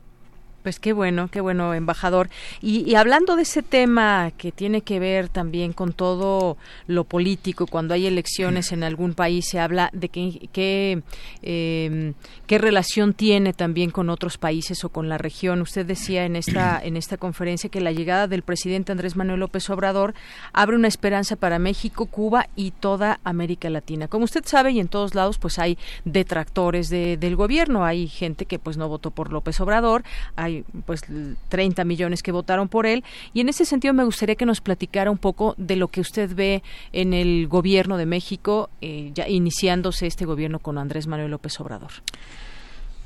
Pues 0.68 0.82
qué 0.82 0.92
bueno, 0.92 1.30
qué 1.30 1.40
bueno, 1.40 1.74
embajador. 1.74 2.30
Y, 2.62 2.94
hablando 2.96 3.38
de 3.38 3.44
ese 3.44 3.64
tema 3.64 4.34
que 4.38 4.52
tiene 4.52 4.82
que 4.82 5.00
ver 5.00 5.30
también 5.30 5.72
con 5.72 5.94
todo 5.94 6.58
lo 6.88 7.06
político, 7.06 7.68
cuando 7.68 7.94
hay 7.94 8.06
elecciones 8.06 8.74
en 8.74 8.84
algún 8.84 9.14
país 9.14 9.48
se 9.48 9.62
habla 9.62 9.90
de 9.94 10.10
qué 10.10 11.02
em, 11.42 12.14
qué 12.48 12.58
relación 12.58 13.14
tiene 13.14 13.54
también 13.54 13.92
con 13.92 14.10
otros 14.10 14.38
países 14.38 14.84
o 14.84 14.90
con 14.90 15.08
la 15.08 15.18
región. 15.18 15.62
Usted 15.62 15.86
decía 15.86 16.26
en 16.26 16.36
esta 16.36 16.82
en 16.84 16.98
esta 16.98 17.16
conferencia 17.16 17.70
que 17.70 17.80
la 17.80 17.94
llegada 17.94 18.28
del 18.28 18.42
presidente 18.42 18.92
Andrés 18.92 19.16
Manuel 19.16 19.40
López 19.40 19.70
Obrador 19.70 20.16
abre 20.52 20.76
una 20.76 20.90
esperanza 20.90 21.38
para 21.38 21.60
México, 21.60 22.08
Cuba 22.08 22.50
y 22.58 22.72
toda 22.72 23.22
América 23.24 23.70
Latina. 23.70 24.10
Como 24.10 24.26
usted 24.26 24.44
sabe 24.46 24.72
y 24.72 24.82
en 24.82 24.90
todos 24.90 25.16
lados 25.16 25.38
pues 25.38 25.60
hay 25.60 25.78
detractores 26.04 26.90
del 26.90 27.36
gobierno, 27.38 27.86
hay 27.86 28.10
gente 28.10 28.46
que 28.46 28.60
pues 28.60 28.76
no 28.76 28.90
votó 28.90 29.12
por 29.12 29.32
López 29.32 29.62
Obrador, 29.62 30.04
hay 30.36 30.57
pues 30.86 31.02
30 31.50 31.84
millones 31.84 32.24
que 32.24 32.32
votaron 32.32 32.68
por 32.68 32.86
él 32.86 33.04
y 33.34 33.42
en 33.42 33.50
ese 33.50 33.66
sentido 33.66 33.94
me 33.94 34.04
gustaría 34.04 34.36
que 34.36 34.46
nos 34.46 34.62
platicara 34.62 35.12
un 35.12 35.18
poco 35.18 35.56
de 35.58 35.76
lo 35.76 35.88
que 35.88 36.02
usted 36.02 36.34
ve 36.36 36.64
en 36.94 37.14
el 37.14 37.48
gobierno 37.48 37.98
de 37.98 38.06
México 38.06 38.70
eh, 38.82 39.12
ya 39.14 39.28
iniciándose 39.28 40.08
este 40.08 40.26
gobierno 40.26 40.60
con 40.60 40.78
Andrés 40.78 41.08
Manuel 41.08 41.32
López 41.32 41.60
Obrador. 41.60 41.92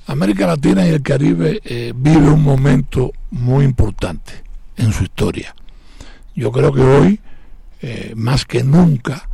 América 0.07 0.47
Latina 0.47 0.85
y 0.85 0.89
el 0.89 1.01
Caribe 1.01 1.61
eh, 1.63 1.93
vive 1.95 2.29
un 2.29 2.43
momento 2.43 3.11
muy 3.29 3.65
importante 3.65 4.43
en 4.77 4.91
su 4.91 5.03
historia. 5.03 5.55
Yo 6.35 6.51
creo 6.51 6.73
que 6.73 6.81
hoy, 6.81 7.19
eh, 7.81 8.13
más 8.15 8.45
que 8.45 8.63
nunca, 8.63 9.29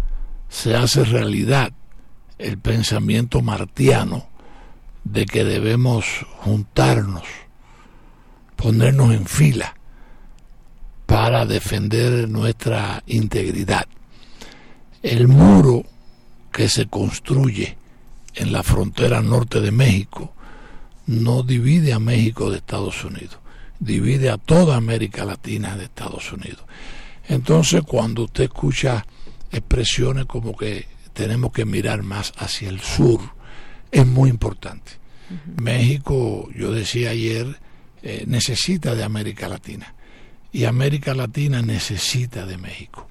se 0.49 0.75
hace 0.75 1.03
realidad 1.03 1.71
el 2.37 2.57
pensamiento 2.57 3.41
martiano 3.41 4.27
de 5.03 5.25
que 5.25 5.43
debemos 5.43 6.05
juntarnos 6.39 7.23
ponernos 8.57 9.13
en 9.13 9.25
fila 9.25 9.75
para 11.05 11.45
defender 11.45 12.27
nuestra 12.27 13.01
integridad. 13.07 13.87
El 15.01 15.29
muro 15.29 15.85
que 16.51 16.67
se 16.67 16.87
construye 16.87 17.77
en 18.35 18.51
la 18.51 18.63
frontera 18.63 19.21
norte 19.21 19.61
de 19.61 19.71
México 19.71 20.33
no 21.05 21.43
divide 21.43 21.93
a 21.93 21.99
México 21.99 22.49
de 22.49 22.57
Estados 22.57 23.05
Unidos, 23.05 23.37
divide 23.79 24.29
a 24.29 24.37
toda 24.37 24.75
América 24.75 25.23
Latina 25.23 25.77
de 25.77 25.85
Estados 25.85 26.33
Unidos. 26.33 26.63
Entonces, 27.29 27.83
cuando 27.83 28.23
usted 28.23 28.45
escucha 28.45 29.05
expresiones 29.51 30.25
como 30.25 30.57
que 30.57 30.87
tenemos 31.13 31.51
que 31.51 31.65
mirar 31.65 32.03
más 32.03 32.33
hacia 32.37 32.69
el 32.69 32.81
sur, 32.81 33.21
es 33.91 34.05
muy 34.05 34.29
importante. 34.29 34.93
México, 35.61 36.49
yo 36.55 36.71
decía 36.71 37.11
ayer, 37.11 37.59
eh, 38.09 38.23
necesita 38.25 38.95
de 38.95 39.03
América 39.03 39.49
Latina 39.49 39.93
y 40.53 40.63
América 40.63 41.13
Latina 41.13 41.61
necesita 41.61 42.45
de 42.45 42.57
México. 42.57 43.05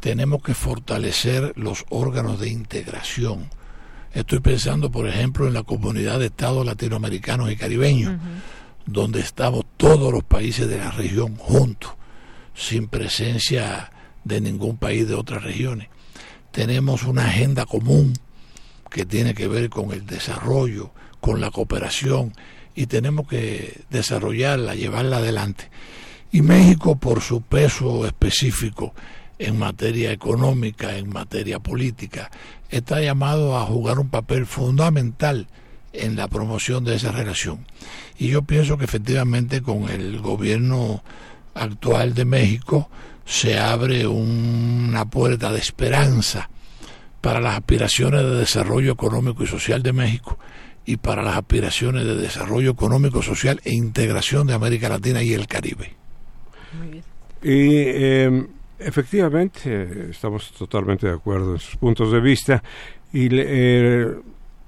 Tenemos 0.00 0.42
que 0.42 0.52
fortalecer 0.52 1.54
los 1.56 1.86
órganos 1.88 2.38
de 2.38 2.50
integración. 2.50 3.48
Estoy 4.12 4.40
pensando, 4.40 4.90
por 4.90 5.08
ejemplo, 5.08 5.46
en 5.46 5.54
la 5.54 5.62
comunidad 5.62 6.18
de 6.18 6.26
estados 6.26 6.66
latinoamericanos 6.66 7.50
y 7.50 7.56
caribeños, 7.56 8.20
donde 8.84 9.20
estamos 9.20 9.64
todos 9.78 10.12
los 10.12 10.24
países 10.24 10.68
de 10.68 10.76
la 10.76 10.90
región 10.90 11.36
juntos, 11.36 11.92
sin 12.54 12.86
presencia 12.86 13.90
de 14.24 14.42
ningún 14.42 14.76
país 14.76 15.08
de 15.08 15.14
otras 15.14 15.42
regiones. 15.42 15.88
Tenemos 16.50 17.04
una 17.04 17.28
agenda 17.28 17.64
común 17.64 18.12
que 18.90 19.06
tiene 19.06 19.32
que 19.32 19.48
ver 19.48 19.70
con 19.70 19.90
el 19.90 20.04
desarrollo, 20.04 20.90
con 21.18 21.40
la 21.40 21.50
cooperación 21.50 22.34
y 22.78 22.86
tenemos 22.86 23.26
que 23.26 23.80
desarrollarla, 23.90 24.76
llevarla 24.76 25.16
adelante. 25.16 25.68
Y 26.30 26.42
México, 26.42 26.94
por 26.94 27.22
su 27.22 27.42
peso 27.42 28.06
específico 28.06 28.94
en 29.36 29.58
materia 29.58 30.12
económica, 30.12 30.96
en 30.96 31.08
materia 31.08 31.58
política, 31.58 32.30
está 32.70 33.00
llamado 33.00 33.58
a 33.58 33.66
jugar 33.66 33.98
un 33.98 34.10
papel 34.10 34.46
fundamental 34.46 35.48
en 35.92 36.14
la 36.14 36.28
promoción 36.28 36.84
de 36.84 36.94
esa 36.94 37.10
relación. 37.10 37.66
Y 38.16 38.28
yo 38.28 38.42
pienso 38.42 38.78
que 38.78 38.84
efectivamente 38.84 39.60
con 39.60 39.88
el 39.88 40.20
gobierno 40.20 41.02
actual 41.54 42.14
de 42.14 42.26
México 42.26 42.88
se 43.26 43.58
abre 43.58 44.06
una 44.06 45.04
puerta 45.06 45.50
de 45.50 45.58
esperanza 45.58 46.48
para 47.20 47.40
las 47.40 47.56
aspiraciones 47.56 48.22
de 48.22 48.36
desarrollo 48.36 48.92
económico 48.92 49.42
y 49.42 49.48
social 49.48 49.82
de 49.82 49.92
México 49.92 50.38
y 50.88 50.96
para 50.96 51.22
las 51.22 51.36
aspiraciones 51.36 52.06
de 52.06 52.16
desarrollo 52.16 52.70
económico, 52.70 53.20
social 53.20 53.60
e 53.62 53.74
integración 53.74 54.46
de 54.46 54.54
América 54.54 54.88
Latina 54.88 55.22
y 55.22 55.34
el 55.34 55.46
Caribe. 55.46 55.92
Muy 56.78 56.88
bien. 56.88 57.04
Y 57.42 57.82
em, 57.84 58.46
efectivamente 58.78 60.08
estamos 60.08 60.50
totalmente 60.52 61.06
de 61.06 61.12
acuerdo 61.12 61.52
en 61.52 61.58
sus 61.58 61.76
puntos 61.76 62.10
de 62.10 62.20
vista 62.20 62.62
y 63.12 63.28
eh, 63.30 64.14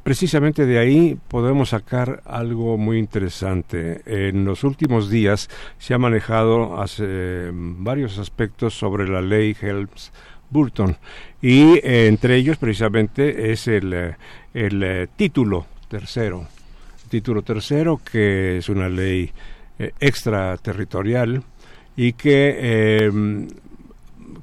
precisamente 0.03 0.67
de 0.67 0.79
ahí 0.79 1.19
podemos 1.27 1.71
sacar 1.71 2.23
algo 2.27 2.77
muy 2.77 2.99
interesante. 2.99 4.03
En 4.05 4.45
los 4.45 4.63
últimos 4.63 5.09
días 5.09 5.49
se 5.79 5.95
ha 5.95 5.99
manejado 5.99 6.83
hace 6.83 7.51
varios 7.51 8.19
aspectos 8.19 8.75
sobre 8.75 9.09
la 9.09 9.23
ley 9.23 9.57
Helms 9.59 10.13
Burton 10.51 10.99
y 11.41 11.79
eh, 11.79 12.09
entre 12.09 12.37
ellos 12.37 12.59
precisamente 12.59 13.53
es 13.53 13.67
el, 13.69 13.95
eh, 13.95 14.17
el 14.53 15.09
título 15.17 15.65
tercero. 15.91 16.47
Título 17.09 17.43
tercero, 17.43 18.01
que 18.03 18.59
es 18.59 18.69
una 18.69 18.89
ley 18.89 19.31
eh, 19.79 19.93
extraterritorial 19.99 21.43
y 21.97 22.13
que 22.13 23.05
em, 23.05 23.49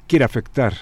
quiere 0.06 0.26
afectar 0.26 0.74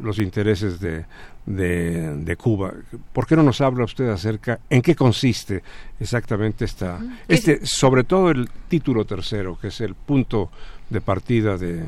los 0.00 0.18
intereses 0.18 0.80
de, 0.80 1.04
de, 1.44 2.36
Cuba. 2.36 2.72
¿Por 3.12 3.26
qué 3.26 3.36
no 3.36 3.42
nos 3.42 3.60
habla 3.60 3.84
usted 3.84 4.08
acerca 4.08 4.60
en 4.70 4.80
qué 4.80 4.94
consiste 4.94 5.62
exactamente 6.00 6.64
esta, 6.64 6.98
este, 7.26 7.60
sobre 7.66 8.04
todo 8.04 8.30
el 8.30 8.48
título 8.68 9.04
tercero, 9.04 9.58
que 9.60 9.68
es 9.68 9.80
el 9.80 9.94
punto 9.94 10.50
de 10.88 11.00
partida 11.00 11.58
de, 11.58 11.84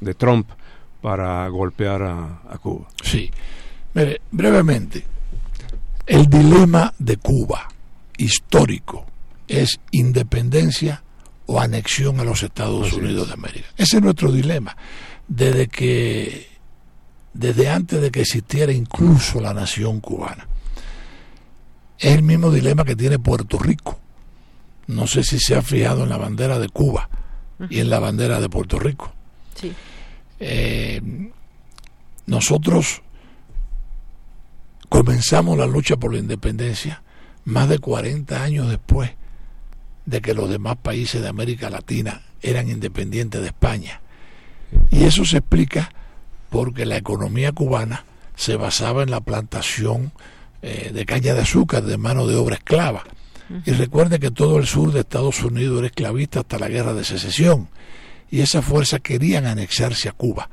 de 0.00 0.14
Trump 0.14 0.48
para 1.00 1.48
golpear 1.48 2.02
a, 2.02 2.40
a 2.48 2.58
Cuba? 2.58 2.86
Sí. 3.02 3.30
Mire, 3.94 4.20
brevemente, 4.30 5.04
el 6.06 6.28
dilema 6.28 6.92
de 6.98 7.16
Cuba 7.16 7.68
histórico 8.16 9.06
es 9.48 9.80
independencia 9.90 11.02
o 11.46 11.60
anexión 11.60 12.20
a 12.20 12.24
los 12.24 12.42
Estados 12.42 12.92
Unidos 12.92 13.28
de 13.28 13.34
América. 13.34 13.68
Ese 13.76 13.96
es 13.96 14.02
nuestro 14.02 14.32
dilema. 14.32 14.76
Desde 15.26 15.68
que, 15.68 16.48
desde 17.32 17.68
antes 17.68 18.00
de 18.00 18.10
que 18.10 18.22
existiera 18.22 18.72
incluso 18.72 19.40
la 19.40 19.54
nación 19.54 20.00
cubana. 20.00 20.46
Es 21.98 22.12
el 22.12 22.22
mismo 22.22 22.50
dilema 22.50 22.84
que 22.84 22.96
tiene 22.96 23.18
Puerto 23.18 23.58
Rico. 23.58 23.98
No 24.86 25.06
sé 25.06 25.22
si 25.22 25.38
se 25.38 25.54
ha 25.54 25.62
fijado 25.62 26.02
en 26.02 26.10
la 26.10 26.18
bandera 26.18 26.58
de 26.58 26.68
Cuba 26.68 27.08
y 27.70 27.80
en 27.80 27.88
la 27.88 27.98
bandera 27.98 28.40
de 28.40 28.48
Puerto 28.48 28.78
Rico. 28.78 29.12
Eh, 30.40 31.00
nosotros 32.26 33.02
comenzamos 34.88 35.56
la 35.58 35.66
lucha 35.66 35.96
por 35.96 36.12
la 36.12 36.18
independencia 36.18 37.02
más 37.44 37.68
de 37.68 37.78
40 37.78 38.42
años 38.42 38.68
después 38.68 39.10
de 40.06 40.20
que 40.20 40.34
los 40.34 40.48
demás 40.50 40.76
países 40.76 41.22
de 41.22 41.28
América 41.28 41.70
Latina 41.70 42.22
eran 42.42 42.68
independientes 42.68 43.40
de 43.40 43.48
España. 43.48 44.00
Y 44.90 45.04
eso 45.04 45.24
se 45.24 45.38
explica 45.38 45.90
porque 46.50 46.84
la 46.86 46.96
economía 46.96 47.52
cubana 47.52 48.04
se 48.36 48.56
basaba 48.56 49.02
en 49.02 49.10
la 49.10 49.20
plantación 49.20 50.12
eh, 50.62 50.90
de 50.92 51.06
caña 51.06 51.34
de 51.34 51.42
azúcar 51.42 51.84
de 51.84 51.96
mano 51.96 52.26
de 52.26 52.36
obra 52.36 52.56
esclava. 52.56 53.04
Y 53.66 53.72
recuerde 53.72 54.18
que 54.18 54.30
todo 54.30 54.58
el 54.58 54.66
sur 54.66 54.92
de 54.92 55.00
Estados 55.00 55.42
Unidos 55.42 55.78
era 55.78 55.86
esclavista 55.88 56.40
hasta 56.40 56.58
la 56.58 56.68
guerra 56.68 56.94
de 56.94 57.04
secesión. 57.04 57.68
Y 58.30 58.40
esas 58.40 58.64
fuerzas 58.64 59.00
querían 59.00 59.46
anexarse 59.46 60.08
a 60.08 60.12
Cuba 60.12 60.48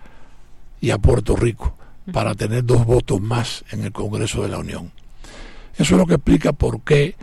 y 0.82 0.92
a 0.92 0.98
Puerto 0.98 1.36
Rico 1.36 1.78
para 2.12 2.36
tener 2.36 2.66
dos 2.66 2.86
votos 2.86 3.22
más 3.22 3.64
en 3.72 3.84
el 3.84 3.92
Congreso 3.92 4.44
de 4.44 4.50
la 4.50 4.58
Unión. 4.58 4.92
Eso 5.74 5.96
es 5.96 6.00
lo 6.00 6.06
que 6.06 6.16
explica 6.16 6.54
por 6.54 6.82
qué 6.82 7.16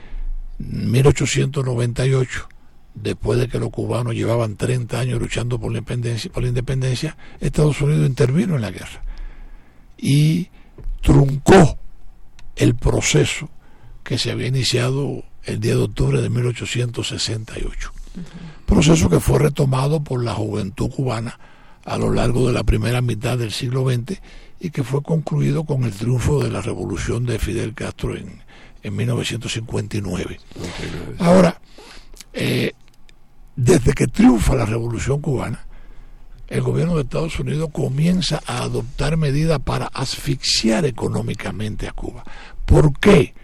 en 0.58 0.90
1898, 0.90 2.48
después 2.94 3.38
de 3.38 3.48
que 3.48 3.58
los 3.58 3.70
cubanos 3.70 4.14
llevaban 4.14 4.56
30 4.56 4.98
años 4.98 5.20
luchando 5.20 5.58
por 5.58 5.72
la 5.72 5.78
independencia, 5.78 6.30
por 6.32 6.42
la 6.42 6.48
independencia 6.48 7.16
Estados 7.40 7.80
Unidos 7.80 8.08
intervino 8.08 8.56
en 8.56 8.62
la 8.62 8.70
guerra 8.70 9.02
y 9.96 10.48
truncó 11.02 11.78
el 12.56 12.74
proceso 12.74 13.48
que 14.02 14.18
se 14.18 14.30
había 14.30 14.48
iniciado 14.48 15.24
el 15.44 15.60
10 15.60 15.76
de 15.76 15.82
octubre 15.82 16.22
de 16.22 16.28
1868. 16.28 17.92
Proceso 18.66 19.08
que 19.08 19.20
fue 19.20 19.38
retomado 19.38 20.02
por 20.02 20.22
la 20.22 20.34
juventud 20.34 20.90
cubana 20.90 21.38
a 21.84 21.96
lo 21.98 22.12
largo 22.12 22.46
de 22.46 22.52
la 22.52 22.64
primera 22.64 23.00
mitad 23.00 23.38
del 23.38 23.52
siglo 23.52 23.88
XX 23.88 24.20
y 24.60 24.70
que 24.70 24.82
fue 24.82 25.02
concluido 25.02 25.64
con 25.64 25.84
el 25.84 25.92
triunfo 25.92 26.42
de 26.42 26.50
la 26.50 26.60
revolución 26.60 27.26
de 27.26 27.38
Fidel 27.38 27.74
Castro 27.74 28.16
en, 28.16 28.42
en 28.82 28.96
1959. 28.96 30.40
Ahora, 31.18 31.60
eh, 32.32 32.72
desde 33.56 33.92
que 33.92 34.06
triunfa 34.06 34.54
la 34.54 34.66
revolución 34.66 35.20
cubana, 35.20 35.66
el 36.48 36.62
gobierno 36.62 36.96
de 36.96 37.02
Estados 37.02 37.38
Unidos 37.38 37.70
comienza 37.72 38.40
a 38.46 38.62
adoptar 38.62 39.16
medidas 39.16 39.60
para 39.60 39.86
asfixiar 39.86 40.86
económicamente 40.86 41.86
a 41.86 41.92
Cuba. 41.92 42.24
¿Por 42.64 42.98
qué? 42.98 43.34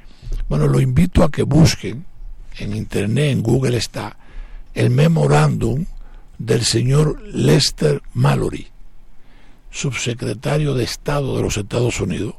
Bueno, 0.49 0.67
lo 0.67 0.81
invito 0.81 1.23
a 1.23 1.31
que 1.31 1.43
busquen 1.43 2.07
en 2.59 2.75
internet, 2.75 3.33
en 3.33 3.43
Google 3.43 3.77
está, 3.77 4.17
el 4.73 4.91
memorándum 4.91 5.85
del 6.39 6.65
señor 6.65 7.21
Lester 7.23 8.03
Mallory, 8.15 8.69
subsecretario 9.75 10.75
de 10.75 10.85
Estado 10.85 11.37
de 11.37 11.43
los 11.43 11.57
Estados 11.57 12.01
Unidos, 12.01 12.37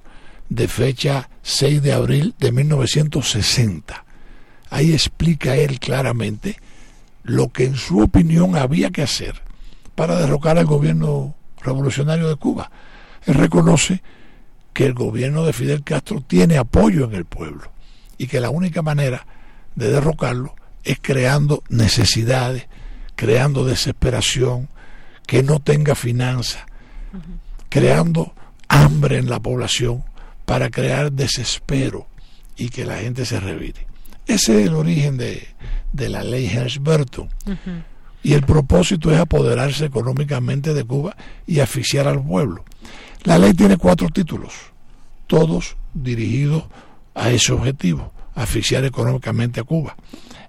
de 0.47 0.69
fecha 0.69 1.29
6 1.43 1.83
de 1.83 1.91
abril 1.91 2.33
de 2.39 2.53
1960. 2.53 4.05
Ahí 4.69 4.93
explica 4.93 5.57
él 5.57 5.79
claramente 5.79 6.55
lo 7.23 7.49
que 7.49 7.65
en 7.65 7.75
su 7.75 7.99
opinión 7.99 8.55
había 8.55 8.89
que 8.89 9.01
hacer 9.01 9.41
para 9.95 10.15
derrocar 10.15 10.57
al 10.57 10.65
gobierno 10.65 11.35
revolucionario 11.61 12.29
de 12.29 12.37
Cuba. 12.37 12.71
Él 13.25 13.35
reconoce 13.35 14.01
que 14.73 14.85
el 14.85 14.93
gobierno 14.93 15.45
de 15.45 15.53
Fidel 15.53 15.83
Castro 15.83 16.23
tiene 16.25 16.57
apoyo 16.57 17.03
en 17.03 17.15
el 17.15 17.25
pueblo 17.25 17.69
y 18.17 18.27
que 18.27 18.39
la 18.39 18.49
única 18.49 18.81
manera 18.81 19.27
de 19.75 19.89
derrocarlo 19.89 20.55
es 20.85 20.99
creando 21.01 21.63
necesidades, 21.67 22.67
creando 23.15 23.65
desesperación, 23.65 24.69
que 25.27 25.43
no 25.43 25.59
tenga 25.59 25.95
finanzas, 25.95 26.63
creando 27.69 28.33
hambre 28.67 29.17
en 29.17 29.29
la 29.29 29.39
población 29.39 30.03
para 30.45 30.69
crear 30.69 31.11
desespero 31.11 32.07
y 32.55 32.69
que 32.69 32.85
la 32.85 32.97
gente 32.97 33.25
se 33.25 33.39
revire. 33.39 33.87
Ese 34.27 34.61
es 34.61 34.67
el 34.67 34.75
origen 34.75 35.17
de, 35.17 35.47
la 35.93 36.23
ley 36.23 36.47
Helms-Burton. 36.47 37.29
Y 38.23 38.33
el 38.33 38.41
propósito 38.41 39.11
es 39.11 39.19
apoderarse 39.19 39.85
económicamente 39.85 40.73
de 40.73 40.83
Cuba 40.83 41.15
y 41.45 41.59
asfixiar 41.59 42.07
al 42.07 42.23
pueblo. 42.23 42.63
La 43.23 43.37
ley 43.37 43.53
tiene 43.53 43.77
cuatro 43.77 44.09
títulos, 44.09 44.53
todos 45.27 45.75
dirigidos 45.93 46.63
a 47.13 47.29
ese 47.31 47.53
objetivo, 47.53 48.11
asfixiar 48.33 48.83
económicamente 48.85 49.59
a 49.59 49.63
Cuba. 49.63 49.95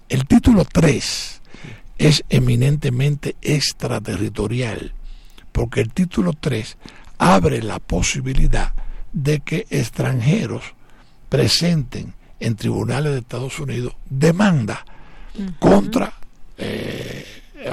El 0.09 0.27
título 0.27 0.65
3 0.65 1.41
es 1.99 2.25
eminentemente 2.29 3.37
extraterritorial, 3.43 4.93
porque 5.57 5.81
el 5.81 5.91
título 5.91 6.35
3 6.39 6.77
abre 7.17 7.63
la 7.63 7.79
posibilidad 7.79 8.75
de 9.15 9.41
que 9.41 9.67
extranjeros 9.71 10.75
presenten 11.31 12.13
en 12.41 12.57
tribunales 12.57 13.13
de 13.13 13.21
Estados 13.21 13.59
Unidos 13.59 13.97
demanda 14.05 14.85
contra 15.59 16.13
eh, 16.59 17.25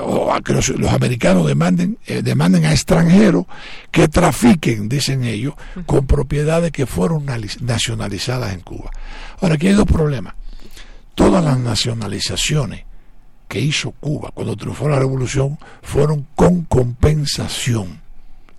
o 0.01 0.31
a 0.31 0.39
que 0.39 0.53
los, 0.53 0.69
americanos 0.93 1.45
demanden 1.45 1.97
eh, 2.07 2.21
demanden 2.21 2.63
a 2.63 2.71
extranjeros 2.71 3.47
que 3.91 4.07
trafiquen 4.07 4.87
dicen 4.87 5.25
ellos 5.25 5.53
con 5.85 6.07
propiedades 6.07 6.71
que 6.71 6.85
fueron 6.85 7.25
nacionalizadas 7.25 8.53
en 8.53 8.61
Cuba. 8.61 8.91
Ahora 9.41 9.55
aquí 9.55 9.67
hay 9.67 9.73
dos 9.73 9.87
problemas. 9.87 10.35
Todas 11.15 11.43
las 11.43 11.59
nacionalizaciones 11.59 12.85
que 13.47 13.60
hizo 13.60 13.91
Cuba 13.91 14.32
cuando 14.34 14.56
triunfó 14.56 14.89
la 14.89 14.99
revolución 14.99 15.60
fueron 15.82 16.27
con 16.36 16.63
compensación 16.63 18.01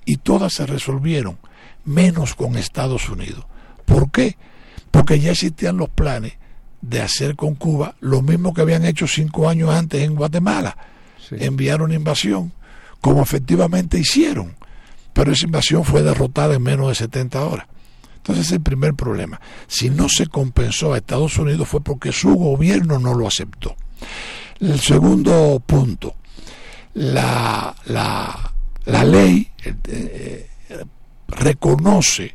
y 0.05 0.18
todas 0.18 0.55
se 0.55 0.66
resolvieron 0.66 1.38
menos 1.85 2.35
con 2.35 2.57
Estados 2.57 3.09
Unidos. 3.09 3.44
¿Por 3.85 4.11
qué? 4.11 4.37
Porque 4.90 5.20
ya 5.20 5.33
existían 5.33 5.77
los 5.77 5.88
planes 5.88 6.35
de 6.81 7.01
hacer 7.01 7.37
con 7.37 7.55
Cuba 7.55 7.97
lo 8.01 8.23
mismo 8.23 8.55
que 8.55 8.62
habían 8.62 8.85
hecho 8.85 9.07
cinco 9.07 9.49
años 9.49 9.70
antes 9.70 10.03
en 10.03 10.14
Guatemala. 10.14 10.77
Enviar 11.31 11.83
una 11.83 11.94
invasión, 11.94 12.53
como 13.01 13.23
efectivamente 13.23 13.99
hicieron. 13.99 14.55
Pero 15.12 15.33
esa 15.33 15.47
invasión 15.47 15.85
fue 15.85 16.03
derrotada 16.03 16.55
en 16.55 16.62
menos 16.62 16.88
de 16.88 16.94
70 16.94 17.42
horas. 17.44 17.66
Entonces, 18.16 18.51
el 18.53 18.61
primer 18.61 18.94
problema. 18.94 19.40
Si 19.66 19.90
no 19.90 20.09
se 20.09 20.27
compensó 20.27 20.92
a 20.92 20.99
Estados 20.99 21.37
Unidos 21.38 21.68
fue 21.68 21.81
porque 21.81 22.12
su 22.12 22.35
gobierno 22.35 22.99
no 22.99 23.14
lo 23.14 23.27
aceptó. 23.27 23.77
El 24.61 24.81
segundo 24.81 25.62
punto, 25.64 26.14
la, 26.95 27.75
la, 27.87 28.53
la 28.87 29.05
ley 29.05 29.51
eh, 29.62 30.49
reconoce 31.29 32.35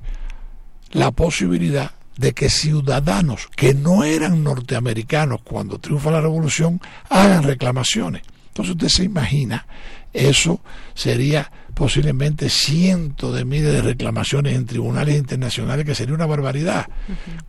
la 0.92 1.12
posibilidad 1.12 1.92
de 2.18 2.34
que 2.34 2.50
ciudadanos 2.50 3.48
que 3.56 3.74
no 3.74 4.04
eran 4.04 4.44
norteamericanos 4.44 5.42
cuando 5.42 5.80
triunfa 5.80 6.12
la 6.12 6.22
revolución 6.22 6.82
hagan 7.10 7.44
reclamaciones. 7.44 8.24
Entonces 8.50 8.76
usted 8.76 8.90
se 8.90 9.04
imagina, 9.06 9.66
eso 10.12 10.60
sería 10.94 11.50
posiblemente 11.74 12.50
cientos 12.50 13.34
de 13.34 13.46
miles 13.46 13.72
de 13.72 13.82
reclamaciones 13.82 14.54
en 14.54 14.66
tribunales 14.66 15.16
internacionales, 15.18 15.86
que 15.86 15.96
sería 15.96 16.14
una 16.14 16.26
barbaridad, 16.26 16.88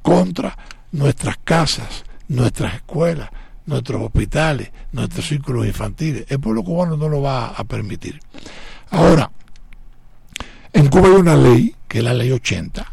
contra 0.02 0.56
nuestras 0.92 1.36
casas, 1.42 2.04
nuestras 2.28 2.74
escuelas, 2.74 3.28
nuestros 3.66 4.02
hospitales, 4.02 4.70
nuestros 4.92 5.26
círculos 5.26 5.66
infantiles. 5.66 6.26
El 6.28 6.40
pueblo 6.40 6.62
cubano 6.62 6.96
no 6.96 7.08
lo 7.08 7.22
va 7.22 7.48
a 7.48 7.64
permitir. 7.64 8.20
Ahora, 8.90 9.30
en 10.72 10.88
Cuba 10.88 11.08
hay 11.08 11.14
una 11.14 11.36
ley, 11.36 11.74
que 11.88 11.98
es 11.98 12.04
la 12.04 12.14
ley 12.14 12.30
80, 12.30 12.92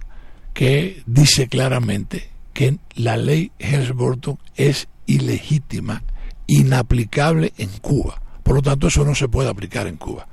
que 0.54 1.04
dice 1.06 1.48
claramente 1.48 2.30
que 2.54 2.78
la 2.96 3.18
ley 3.18 3.52
Helms-Burton 3.60 4.40
es 4.56 4.88
ilegítima, 5.06 6.04
inaplicable 6.48 7.54
en 7.58 7.70
Cuba. 7.80 8.22
Por 8.44 8.56
lo 8.56 8.62
tanto, 8.62 8.88
eso 8.88 9.04
no 9.06 9.14
se 9.14 9.28
puede 9.28 9.50
aplicar 9.50 9.88
en 9.88 9.98
Cuba. 9.98 10.28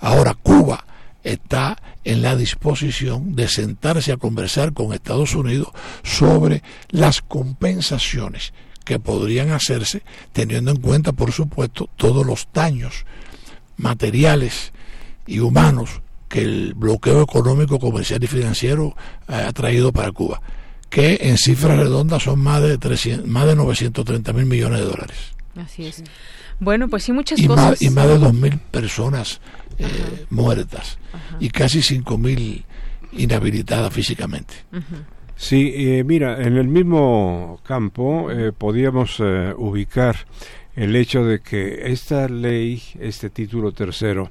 Ahora, 0.00 0.34
Cuba 0.34 0.84
está 1.22 1.76
en 2.04 2.22
la 2.22 2.36
disposición 2.36 3.36
de 3.36 3.48
sentarse 3.48 4.12
a 4.12 4.16
conversar 4.16 4.72
con 4.72 4.92
Estados 4.92 5.34
Unidos 5.34 5.68
sobre 6.02 6.62
las 6.88 7.22
compensaciones 7.22 8.52
que 8.88 8.98
podrían 8.98 9.50
hacerse, 9.50 10.02
teniendo 10.32 10.70
en 10.70 10.78
cuenta, 10.78 11.12
por 11.12 11.30
supuesto, 11.30 11.90
todos 11.96 12.24
los 12.24 12.48
daños 12.54 13.04
materiales 13.76 14.72
y 15.26 15.40
humanos 15.40 16.00
que 16.26 16.40
el 16.40 16.72
bloqueo 16.72 17.20
económico, 17.20 17.78
comercial 17.78 18.24
y 18.24 18.26
financiero 18.26 18.96
eh, 19.28 19.34
ha 19.34 19.52
traído 19.52 19.92
para 19.92 20.10
Cuba, 20.10 20.40
que 20.88 21.18
en 21.20 21.36
cifras 21.36 21.76
redondas 21.76 22.22
son 22.22 22.40
más 22.40 22.62
de 22.62 22.78
300, 22.78 23.28
más 23.28 23.46
de 23.46 23.56
930 23.56 24.32
mil 24.32 24.46
millones 24.46 24.78
de 24.78 24.86
dólares. 24.86 25.18
Así 25.54 25.84
es. 25.84 26.02
Bueno, 26.58 26.88
pues 26.88 27.04
sí, 27.04 27.12
muchas 27.12 27.40
y 27.40 27.46
cosas. 27.46 27.72
Más, 27.72 27.82
y 27.82 27.90
más 27.90 28.08
de 28.08 28.18
2.000 28.18 28.58
personas 28.70 29.42
eh, 29.78 30.24
muertas 30.30 30.98
y 31.40 31.50
casi 31.50 31.80
5.000 31.80 32.64
inhabilitadas 33.12 33.92
físicamente. 33.92 34.54
Sí, 35.38 35.72
eh, 35.74 36.04
mira, 36.04 36.42
en 36.42 36.56
el 36.56 36.68
mismo 36.68 37.60
campo 37.64 38.28
podíamos 38.58 39.20
ubicar 39.56 40.16
el 40.78 40.94
hecho 40.94 41.24
de 41.24 41.40
que 41.40 41.90
esta 41.90 42.28
ley, 42.28 42.82
este 43.00 43.30
título 43.30 43.72
tercero, 43.72 44.30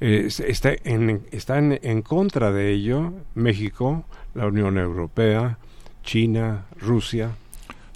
eh, 0.00 0.28
está 0.46 0.72
en, 0.84 1.26
están 1.32 1.78
en 1.82 2.00
contra 2.02 2.52
de 2.52 2.72
ello 2.72 3.12
México, 3.34 4.04
la 4.34 4.46
Unión 4.46 4.78
Europea, 4.78 5.58
China, 6.04 6.66
Rusia. 6.80 7.32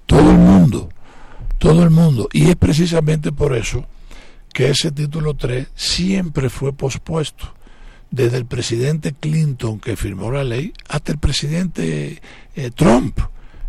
Todo 0.07 0.31
el 0.31 0.39
mundo, 0.39 0.91
Todo 1.59 1.83
el 1.85 1.91
mundo. 1.91 2.29
Y 2.33 2.51
es 2.51 2.57
precisamente 2.57 3.31
por 3.31 3.57
eso 3.57 3.87
que 4.53 4.71
ese 4.71 4.91
título 4.91 5.35
3 5.35 5.69
siempre 5.75 6.51
fue 6.51 6.73
pospuesto. 6.73 7.55
Desde 8.11 8.37
el 8.37 8.47
presidente 8.47 9.15
Clinton 9.19 9.81
que 9.81 9.97
firmó 9.97 10.31
la 10.31 10.45
ley 10.45 10.73
hasta 10.89 11.13
el 11.13 11.19
presidente 11.19 12.21
eh, 12.55 12.71
Trump 12.75 13.19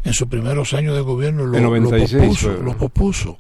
en 0.03 0.13
sus 0.13 0.27
primeros 0.27 0.73
años 0.73 0.95
de 0.95 1.01
gobierno 1.01 1.45
lo, 1.45 1.59
lo 1.59 2.77
pospuso. 2.77 3.37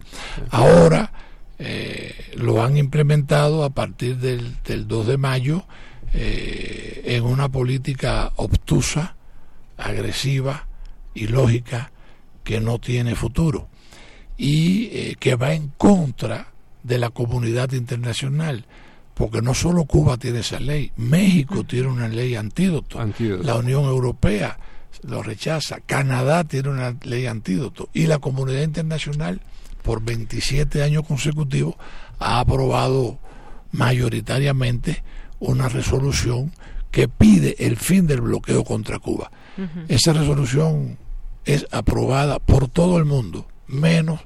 Ahora 0.49 1.11
eh, 1.59 2.13
lo 2.35 2.63
han 2.63 2.77
implementado 2.77 3.63
a 3.63 3.69
partir 3.69 4.17
del, 4.17 4.55
2 4.87 5.07
de 5.07 5.17
mayo 5.17 5.65
eh, 6.13 7.01
en 7.05 7.23
una 7.23 7.49
política 7.49 8.33
obtusa, 8.35 9.15
agresiva, 9.77 10.67
y 11.15 11.27
lógica 11.27 11.91
que 12.43 12.59
no 12.59 12.77
tiene 12.77 13.15
futuro 13.15 13.69
y 14.37 14.89
eh, 14.91 15.15
que 15.17 15.35
va 15.35 15.53
en 15.53 15.69
contra 15.77 16.47
de 16.83 16.99
la 16.99 17.09
comunidad 17.09 17.71
internacional 17.71 18.65
porque 19.13 19.41
no 19.41 19.53
solo 19.53 19.85
Cuba 19.85 20.17
tiene 20.17 20.39
esa 20.39 20.59
ley, 20.59 20.91
México 20.97 21.63
tiene 21.63 21.87
una 21.87 22.09
ley 22.09 22.35
antídoto, 22.35 22.99
la 23.17 23.55
Unión 23.55 23.85
Europea 23.85 24.59
lo 25.03 25.23
rechaza, 25.23 25.79
Canadá 25.85 26.43
tiene 26.43 26.69
una 26.69 26.95
ley 27.03 27.27
antídoto 27.27 27.89
y 27.93 28.07
la 28.07 28.19
comunidad 28.19 28.61
internacional 28.61 29.41
por 29.81 30.03
27 30.03 30.83
años 30.83 31.05
consecutivos 31.07 31.75
ha 32.19 32.39
aprobado 32.39 33.19
mayoritariamente 33.71 35.03
una 35.39 35.69
resolución 35.69 36.51
que 36.91 37.07
pide 37.07 37.55
el 37.59 37.77
fin 37.77 38.07
del 38.07 38.21
bloqueo 38.21 38.63
contra 38.63 38.99
Cuba. 38.99 39.31
Esa 39.87 40.13
resolución 40.13 40.97
es 41.45 41.67
aprobada 41.71 42.39
por 42.39 42.67
todo 42.67 42.97
el 42.97 43.05
mundo, 43.05 43.47
menos 43.67 44.21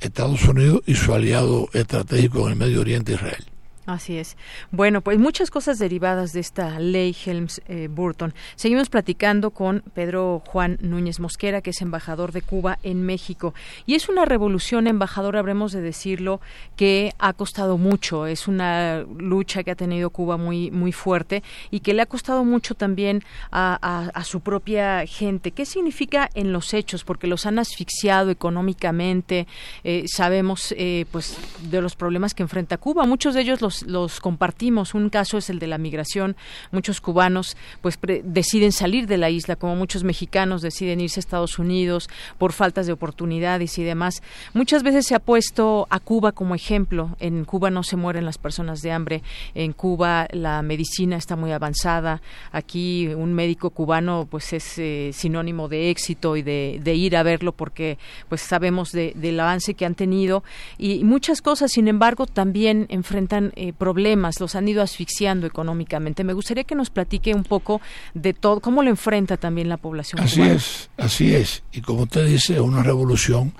Estados 0.00 0.42
Unidos 0.44 0.80
y 0.86 0.94
su 0.94 1.12
aliado 1.14 1.68
estratégico 1.72 2.46
en 2.46 2.52
el 2.52 2.56
Medio 2.56 2.80
Oriente, 2.80 3.12
Israel. 3.12 3.44
Así 3.90 4.18
es. 4.18 4.36
Bueno, 4.70 5.00
pues 5.00 5.18
muchas 5.18 5.50
cosas 5.50 5.80
derivadas 5.80 6.32
de 6.32 6.38
esta 6.38 6.78
ley 6.78 7.12
Helms-Burton. 7.12 8.34
Seguimos 8.54 8.88
platicando 8.88 9.50
con 9.50 9.82
Pedro 9.94 10.44
Juan 10.46 10.78
Núñez 10.80 11.18
Mosquera, 11.18 11.60
que 11.60 11.70
es 11.70 11.82
embajador 11.82 12.30
de 12.30 12.40
Cuba 12.40 12.78
en 12.84 13.02
México. 13.02 13.52
Y 13.86 13.96
es 13.96 14.08
una 14.08 14.26
revolución, 14.26 14.86
embajador, 14.86 15.36
habremos 15.36 15.72
de 15.72 15.80
decirlo, 15.80 16.40
que 16.76 17.12
ha 17.18 17.32
costado 17.32 17.78
mucho. 17.78 18.26
Es 18.26 18.46
una 18.46 19.04
lucha 19.18 19.64
que 19.64 19.72
ha 19.72 19.76
tenido 19.76 20.10
Cuba 20.10 20.36
muy, 20.36 20.70
muy 20.70 20.92
fuerte 20.92 21.42
y 21.72 21.80
que 21.80 21.92
le 21.92 22.02
ha 22.02 22.06
costado 22.06 22.44
mucho 22.44 22.76
también 22.76 23.24
a, 23.50 24.22
su 24.24 24.40
propia 24.40 25.04
gente. 25.04 25.50
¿Qué 25.50 25.66
significa 25.66 26.30
en 26.34 26.52
los 26.52 26.74
hechos? 26.74 27.02
Porque 27.02 27.26
los 27.26 27.44
han 27.44 27.58
asfixiado 27.58 28.30
económicamente. 28.30 29.48
Eh, 29.82 30.04
sabemos 30.06 30.72
eh, 30.78 31.06
pues 31.10 31.36
de 31.62 31.82
los 31.82 31.96
problemas 31.96 32.34
que 32.34 32.44
enfrenta 32.44 32.78
Cuba. 32.78 33.04
Muchos 33.04 33.34
de 33.34 33.40
ellos 33.40 33.60
los 33.60 33.79
los, 33.86 34.20
compartimos. 34.20 34.94
Un 34.94 35.10
caso 35.10 35.38
es 35.38 35.50
el 35.50 35.58
de 35.58 35.66
la 35.66 35.78
migración. 35.78 36.36
Muchos 36.72 37.00
cubanos 37.00 37.56
pues 37.80 37.98
deciden 38.24 38.72
salir 38.72 39.06
de 39.06 39.18
la 39.18 39.30
isla, 39.30 39.56
como 39.56 39.76
muchos 39.76 40.04
mexicanos 40.04 40.62
deciden 40.62 41.00
irse 41.00 41.18
a 41.18 41.22
Estados 41.22 41.58
Unidos 41.58 42.08
por 42.38 42.52
faltas 42.52 42.86
de 42.86 42.92
oportunidades 42.92 43.78
y 43.78 43.84
demás. 43.84 44.22
Muchas 44.54 44.82
veces 44.82 45.06
se 45.06 45.14
ha 45.14 45.20
puesto 45.20 45.86
a 45.90 46.00
Cuba 46.00 46.32
como 46.32 46.54
ejemplo. 46.54 47.16
En 47.20 47.44
Cuba 47.44 47.70
no 47.70 47.82
se 47.82 47.96
mueren 47.96 48.24
las 48.24 48.38
personas 48.38 48.82
de 48.82 48.92
hambre. 48.92 49.22
En 49.54 49.72
Cuba 49.72 50.26
la 50.32 50.62
medicina 50.62 51.16
está 51.16 51.36
muy 51.36 51.52
avanzada. 51.52 52.22
Aquí 52.52 53.08
un 53.08 53.34
médico 53.34 53.70
cubano 53.70 54.26
pues 54.30 54.52
es 54.52 54.78
eh, 54.78 55.10
sinónimo 55.12 55.68
de 55.68 55.90
éxito 55.90 56.36
y 56.36 56.42
de, 56.42 56.94
ir 56.94 57.16
a 57.16 57.22
verlo 57.22 57.52
porque 57.52 57.98
pues 58.28 58.40
sabemos 58.40 58.92
del 58.92 59.40
avance 59.40 59.74
que 59.74 59.86
han 59.86 59.94
tenido 59.94 60.42
y 60.78 61.04
muchas 61.04 61.40
cosas. 61.42 61.72
Sin 61.72 61.88
embargo, 61.88 62.26
también 62.26 62.86
enfrentan 62.88 63.52
eh, 63.62 63.74
problemas, 63.74 64.40
los 64.40 64.54
han 64.54 64.68
ido 64.68 64.82
asfixiando 64.82 65.46
económicamente. 65.46 66.24
Me 66.24 66.32
gustaría 66.32 66.64
que 66.64 66.74
nos 66.74 66.88
platique 66.88 67.34
un 67.34 67.44
poco 67.44 67.82
de 68.14 68.32
todo, 68.32 68.60
cómo 68.60 68.82
lo 68.82 68.88
enfrenta 68.88 69.36
también 69.36 69.68
la 69.68 69.76
población. 69.76 70.18
Así 70.18 70.40
es, 70.40 70.88
así 70.96 71.34
es. 71.34 71.62
Y 71.70 71.82
como 71.82 72.04
usted 72.04 72.26
dice, 72.26 72.54
es 72.54 72.60
una 72.60 72.82
revolución 72.82 73.52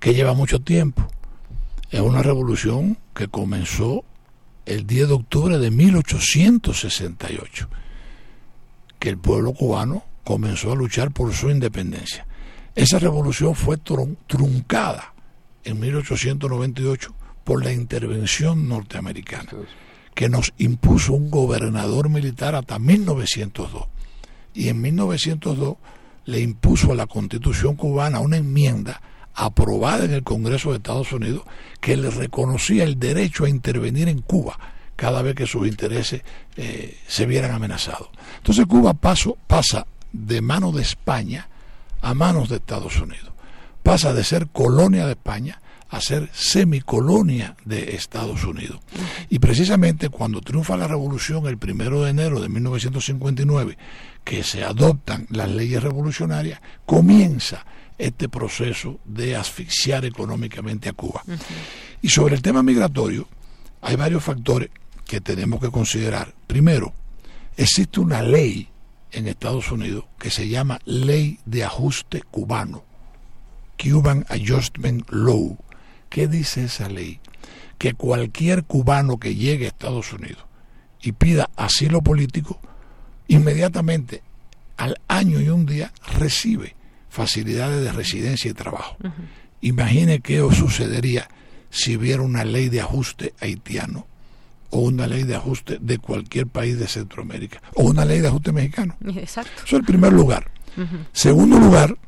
que 0.00 0.14
lleva 0.14 0.32
mucho 0.32 0.60
tiempo. 0.60 1.06
Es 1.90 2.00
una 2.00 2.22
revolución 2.22 2.96
que 3.14 3.28
comenzó 3.28 4.02
el 4.64 4.86
10 4.86 5.08
de 5.08 5.14
octubre 5.14 5.58
de 5.58 5.70
1868, 5.70 7.68
que 8.98 9.10
el 9.10 9.18
pueblo 9.18 9.52
cubano 9.52 10.04
comenzó 10.24 10.72
a 10.72 10.74
luchar 10.74 11.10
por 11.10 11.34
su 11.34 11.50
independencia. 11.50 12.26
Esa 12.74 12.98
revolución 12.98 13.54
fue 13.54 13.76
truncada 13.76 15.12
en 15.64 15.80
1898 15.80 17.14
por 17.44 17.62
la 17.64 17.72
intervención 17.72 18.68
norteamericana, 18.68 19.50
que 20.14 20.28
nos 20.28 20.52
impuso 20.58 21.12
un 21.12 21.30
gobernador 21.30 22.08
militar 22.08 22.54
hasta 22.54 22.78
1902. 22.78 23.84
Y 24.54 24.68
en 24.68 24.80
1902 24.80 25.76
le 26.24 26.40
impuso 26.40 26.92
a 26.92 26.94
la 26.94 27.06
constitución 27.06 27.76
cubana 27.76 28.20
una 28.20 28.38
enmienda 28.38 29.00
aprobada 29.34 30.04
en 30.04 30.12
el 30.12 30.22
Congreso 30.22 30.70
de 30.70 30.76
Estados 30.76 31.12
Unidos 31.12 31.42
que 31.80 31.96
le 31.96 32.10
reconocía 32.10 32.84
el 32.84 32.98
derecho 32.98 33.44
a 33.44 33.48
intervenir 33.48 34.08
en 34.08 34.22
Cuba 34.22 34.58
cada 34.96 35.22
vez 35.22 35.34
que 35.34 35.46
sus 35.46 35.66
intereses 35.66 36.22
eh, 36.56 36.98
se 37.06 37.26
vieran 37.26 37.50
amenazados. 37.50 38.08
Entonces 38.36 38.64
Cuba 38.66 38.94
paso, 38.94 39.36
pasa 39.46 39.86
de 40.12 40.40
manos 40.40 40.74
de 40.74 40.82
España 40.82 41.48
a 42.00 42.14
manos 42.14 42.48
de 42.48 42.56
Estados 42.56 42.96
Unidos. 43.00 43.32
Pasa 43.82 44.14
de 44.14 44.24
ser 44.24 44.46
colonia 44.48 45.04
de 45.04 45.12
España 45.12 45.60
a 45.88 46.00
ser 46.00 46.28
semicolonia 46.32 47.56
de 47.64 47.94
Estados 47.94 48.44
Unidos. 48.44 48.80
Y 49.28 49.38
precisamente 49.38 50.08
cuando 50.08 50.40
triunfa 50.40 50.76
la 50.76 50.88
revolución 50.88 51.46
el 51.46 51.58
primero 51.58 52.02
de 52.02 52.10
enero 52.10 52.40
de 52.40 52.48
1959, 52.48 53.78
que 54.24 54.42
se 54.42 54.64
adoptan 54.64 55.26
las 55.30 55.50
leyes 55.50 55.82
revolucionarias, 55.82 56.60
comienza 56.86 57.64
este 57.98 58.28
proceso 58.28 58.98
de 59.04 59.36
asfixiar 59.36 60.04
económicamente 60.04 60.88
a 60.88 60.92
Cuba. 60.94 61.22
Y 62.02 62.08
sobre 62.08 62.34
el 62.34 62.42
tema 62.42 62.62
migratorio, 62.62 63.28
hay 63.80 63.96
varios 63.96 64.24
factores 64.24 64.70
que 65.04 65.20
tenemos 65.20 65.60
que 65.60 65.70
considerar. 65.70 66.34
Primero, 66.46 66.92
existe 67.56 68.00
una 68.00 68.22
ley 68.22 68.68
en 69.12 69.28
Estados 69.28 69.70
Unidos 69.70 70.04
que 70.18 70.30
se 70.30 70.48
llama 70.48 70.80
Ley 70.84 71.38
de 71.44 71.64
Ajuste 71.64 72.22
Cubano, 72.22 72.84
Cuban 73.80 74.24
Adjustment 74.28 75.08
Law, 75.10 75.56
¿Qué 76.14 76.28
dice 76.28 76.62
esa 76.62 76.88
ley? 76.88 77.18
Que 77.76 77.94
cualquier 77.94 78.62
cubano 78.62 79.18
que 79.18 79.34
llegue 79.34 79.64
a 79.64 79.68
Estados 79.70 80.12
Unidos 80.12 80.44
y 81.02 81.10
pida 81.10 81.50
asilo 81.56 82.02
político, 82.02 82.60
inmediatamente 83.26 84.22
al 84.76 85.00
año 85.08 85.40
y 85.40 85.48
un 85.48 85.66
día 85.66 85.92
recibe 86.16 86.76
facilidades 87.08 87.82
de 87.82 87.90
residencia 87.90 88.48
y 88.48 88.54
trabajo. 88.54 88.96
Imagine 89.60 90.20
qué 90.20 90.40
os 90.40 90.54
sucedería 90.54 91.28
si 91.68 91.96
hubiera 91.96 92.22
una 92.22 92.44
ley 92.44 92.68
de 92.68 92.80
ajuste 92.80 93.34
haitiano 93.40 94.06
o 94.70 94.82
una 94.82 95.08
ley 95.08 95.24
de 95.24 95.34
ajuste 95.34 95.78
de 95.80 95.98
cualquier 95.98 96.46
país 96.46 96.78
de 96.78 96.86
Centroamérica 96.86 97.60
o 97.74 97.82
una 97.82 98.04
ley 98.04 98.20
de 98.20 98.28
ajuste 98.28 98.52
mexicano. 98.52 98.96
Exacto. 99.16 99.50
Eso 99.66 99.74
es 99.74 99.80
el 99.80 99.84
primer 99.84 100.12
lugar. 100.12 100.48
Segundo 101.12 101.58
lugar, 101.58 101.98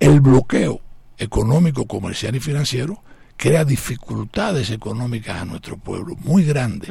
el 0.00 0.20
bloqueo 0.22 0.80
económico, 1.18 1.86
comercial 1.86 2.36
y 2.36 2.40
financiero 2.40 3.02
crea 3.36 3.64
dificultades 3.64 4.70
económicas 4.70 5.42
a 5.42 5.44
nuestro 5.44 5.76
pueblo 5.76 6.16
muy 6.20 6.44
grandes. 6.44 6.90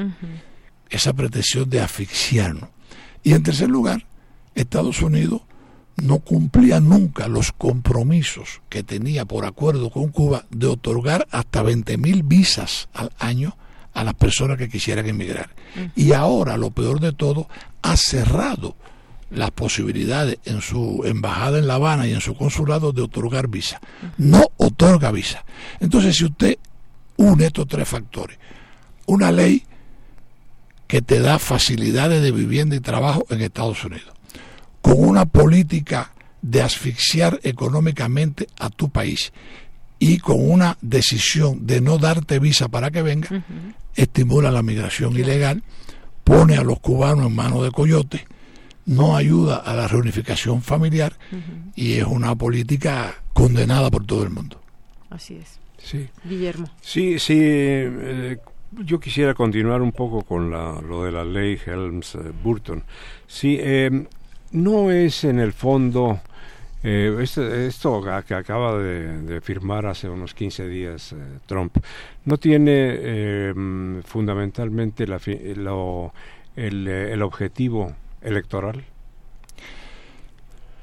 Esa 0.90 1.14
pretensión 1.14 1.70
de 1.70 1.82
asfixiarnos. 1.82 2.70
Y 3.24 3.34
en 3.34 3.44
tercer 3.44 3.70
lugar, 3.70 4.06
Estados 4.54 5.02
Unidos 5.02 5.42
no 5.96 6.20
cumplía 6.20 6.80
nunca 6.80 7.28
los 7.28 7.52
compromisos 7.52 8.62
que 8.70 8.84
tenía 8.84 9.26
por 9.26 9.46
acuerdo 9.46 9.90
con 9.90 10.10
Cuba 10.10 10.46
de 10.50 10.68
otorgar 10.68 11.28
hasta 11.32 11.62
20 11.62 11.98
mil 11.98 12.24
visas 12.24 12.90
al 12.94 13.12
año 13.20 13.56
a 13.94 14.04
las 14.04 14.16
personas 14.16 14.58
que 14.58 14.70
quisieran 14.70 15.08
emigrar. 15.08 15.50
Y 15.96 16.14
ahora, 16.14 16.58
lo 16.58 16.72
peor 16.72 17.00
de 17.00 17.14
todo, 17.14 17.48
ha 17.84 17.96
cerrado 17.96 18.76
las 19.34 19.52
posibilidades 19.52 20.40
en 20.46 20.62
su 20.62 21.04
embajada 21.06 21.60
en 21.60 21.68
La 21.68 21.76
Habana 21.76 22.08
y 22.08 22.14
en 22.14 22.22
su 22.22 22.36
consulado 22.36 22.92
de 22.92 23.02
otorgar 23.02 23.48
visa. 23.48 23.82
No 24.18 24.44
otorga 24.58 25.12
visa. 25.12 25.44
Entonces, 25.80 26.16
si 26.16 26.26
usted 26.26 26.58
une 27.18 27.46
estos 27.46 27.68
tres 27.68 27.88
factores, 27.88 28.38
una 29.06 29.32
ley 29.32 29.64
que 30.88 31.02
te 31.02 31.20
da 31.20 31.40
facilidades 31.40 32.22
de 32.22 32.32
vivienda 32.32 32.76
y 32.76 32.80
trabajo 32.80 33.26
en 33.30 33.42
Estados 33.42 33.84
Unidos, 33.84 34.14
con 34.82 34.96
una 34.98 35.26
política 35.26 36.12
de 36.42 36.62
asfixiar 36.62 37.40
económicamente 37.44 38.48
a 38.60 38.70
tu 38.70 38.90
país 38.90 39.32
y 39.98 40.18
con 40.20 40.52
una 40.52 40.78
decisión 40.82 41.66
de 41.66 41.80
no 41.80 41.98
darte 41.98 42.38
visa 42.40 42.68
para 42.68 42.92
que 42.92 43.02
venga, 43.02 43.44
estimula 43.96 44.52
la 44.52 44.62
migración 44.62 45.16
ilegal, 45.16 45.64
pone 46.24 46.58
a 46.58 46.64
los 46.64 46.80
cubanos 46.80 47.28
en 47.28 47.36
manos 47.36 47.64
de 47.64 47.72
coyotes 47.72 48.22
no 48.86 49.16
ayuda 49.16 49.58
a 49.58 49.74
la 49.74 49.88
reunificación 49.88 50.62
familiar 50.62 51.14
y 51.76 51.94
es 51.94 52.06
una 52.06 52.36
política 52.36 53.16
condenada 53.34 53.90
por 53.90 54.06
todo 54.06 54.24
el 54.24 54.30
mundo. 54.30 54.60
Así 55.10 55.36
es. 55.36 55.60
Sí. 55.78 56.10
Guillermo. 56.24 56.68
Sí, 56.82 57.20
sí. 57.20 57.38
Eh, 57.40 58.38
yo 58.72 59.00
quisiera 59.00 59.34
continuar 59.34 59.82
un 59.82 59.92
poco 59.92 60.24
con 60.24 60.50
la, 60.50 60.82
lo 60.82 61.04
de 61.04 61.12
la 61.12 61.24
ley 61.24 61.58
Helms-Burton. 61.64 62.84
sí, 63.28 63.58
eh, 63.60 64.08
no 64.52 64.92
es 64.92 65.24
en 65.24 65.40
el 65.40 65.52
fondo 65.52 66.20
eh, 66.84 67.18
este, 67.22 67.68
esto, 67.68 68.02
que 68.28 68.34
acaba 68.34 68.78
de, 68.78 69.40
firmar 69.42 69.86
hace 69.86 70.10
unos 70.10 70.34
15 70.34 70.68
días 70.68 71.14
eh, 71.14 71.16
Trump 71.46 71.78
no 72.26 72.38
tiene 72.38 72.72
eh, 72.76 73.54
fundamentalmente 74.04 75.08
la, 75.08 75.18
el, 75.26 76.88
el 76.88 77.22
objetivo 77.22 77.96
electoral. 78.24 78.86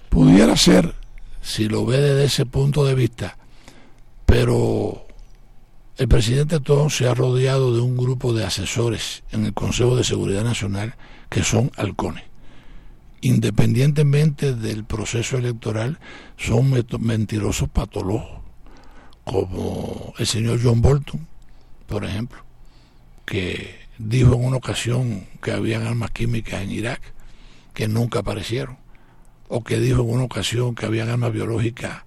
Pudiera 0.08 0.56
ser, 0.56 0.94
si 1.40 1.68
lo 1.68 1.86
ve 1.86 1.98
desde 2.00 2.24
ese 2.24 2.46
punto 2.46 2.84
de 2.84 2.94
vista, 2.94 3.38
pero 4.26 5.06
el 5.96 6.08
presidente 6.08 6.60
Trump 6.60 6.90
se 6.90 7.08
ha 7.08 7.14
rodeado 7.14 7.74
de 7.74 7.80
un 7.80 7.96
grupo 7.96 8.32
de 8.32 8.44
asesores 8.44 9.22
en 9.30 9.46
el 9.46 9.54
Consejo 9.54 9.96
de 9.96 10.04
Seguridad 10.04 10.44
Nacional 10.44 10.94
que 11.28 11.42
son 11.42 11.70
halcones 11.76 12.30
independientemente 13.20 14.54
del 14.54 14.84
proceso 14.84 15.36
electoral, 15.36 15.98
son 16.36 16.70
mentirosos 17.00 17.68
patológicos, 17.68 18.40
como 19.24 20.14
el 20.18 20.26
señor 20.26 20.60
John 20.62 20.80
Bolton, 20.80 21.26
por 21.86 22.04
ejemplo, 22.04 22.38
que 23.26 23.78
dijo 23.98 24.34
en 24.34 24.44
una 24.44 24.56
ocasión 24.56 25.26
que 25.42 25.52
habían 25.52 25.86
armas 25.86 26.10
químicas 26.10 26.62
en 26.62 26.70
Irak, 26.70 27.00
que 27.74 27.88
nunca 27.88 28.20
aparecieron, 28.20 28.78
o 29.48 29.62
que 29.64 29.80
dijo 29.80 30.02
en 30.02 30.10
una 30.10 30.24
ocasión 30.24 30.74
que 30.74 30.86
habían 30.86 31.08
armas 31.08 31.32
biológicas 31.32 32.04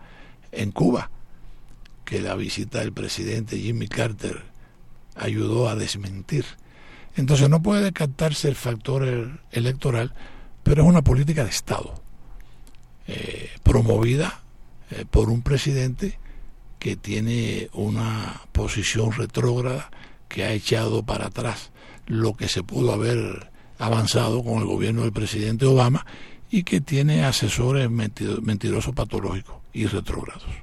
en 0.52 0.72
Cuba, 0.72 1.12
que 2.06 2.22
la 2.22 2.36
visita 2.36 2.80
del 2.80 2.94
presidente 2.94 3.58
Jimmy 3.58 3.88
Carter 3.88 4.44
ayudó 5.16 5.70
a 5.70 5.76
desmentir. 5.76 6.46
Entonces 7.16 7.50
no 7.50 7.62
puede 7.62 7.84
descartarse 7.84 8.48
el 8.48 8.56
factor 8.56 9.40
electoral, 9.52 10.14
pero 10.64 10.84
es 10.84 10.90
una 10.90 11.04
política 11.04 11.44
de 11.44 11.50
Estado, 11.50 12.02
eh, 13.08 13.52
promovida 13.64 14.42
eh, 14.92 15.06
por 15.10 15.30
un 15.30 15.42
presidente 15.42 16.20
que 16.80 16.96
tiene 16.96 17.70
una 17.74 18.42
posición 18.52 19.12
retrógrada 19.12 19.90
que 20.28 20.44
ha 20.44 20.54
echado 20.54 21.04
para 21.04 21.28
atrás 21.28 21.72
lo 22.08 22.34
que 22.34 22.48
se 22.50 22.64
pudo 22.64 22.92
haber 22.92 23.53
avanzado 23.86 24.44
con 24.44 24.60
el 24.60 24.66
gobierno 24.66 25.02
del 25.02 25.12
presidente 25.12 25.66
Obama 25.66 26.06
y 26.50 26.64
que 26.64 26.82
tiene 26.82 27.26
asesores 27.26 27.90
mentirosos 27.90 28.94
patológicos 28.94 29.56
y 29.74 29.88
retrógrados. 29.88 30.63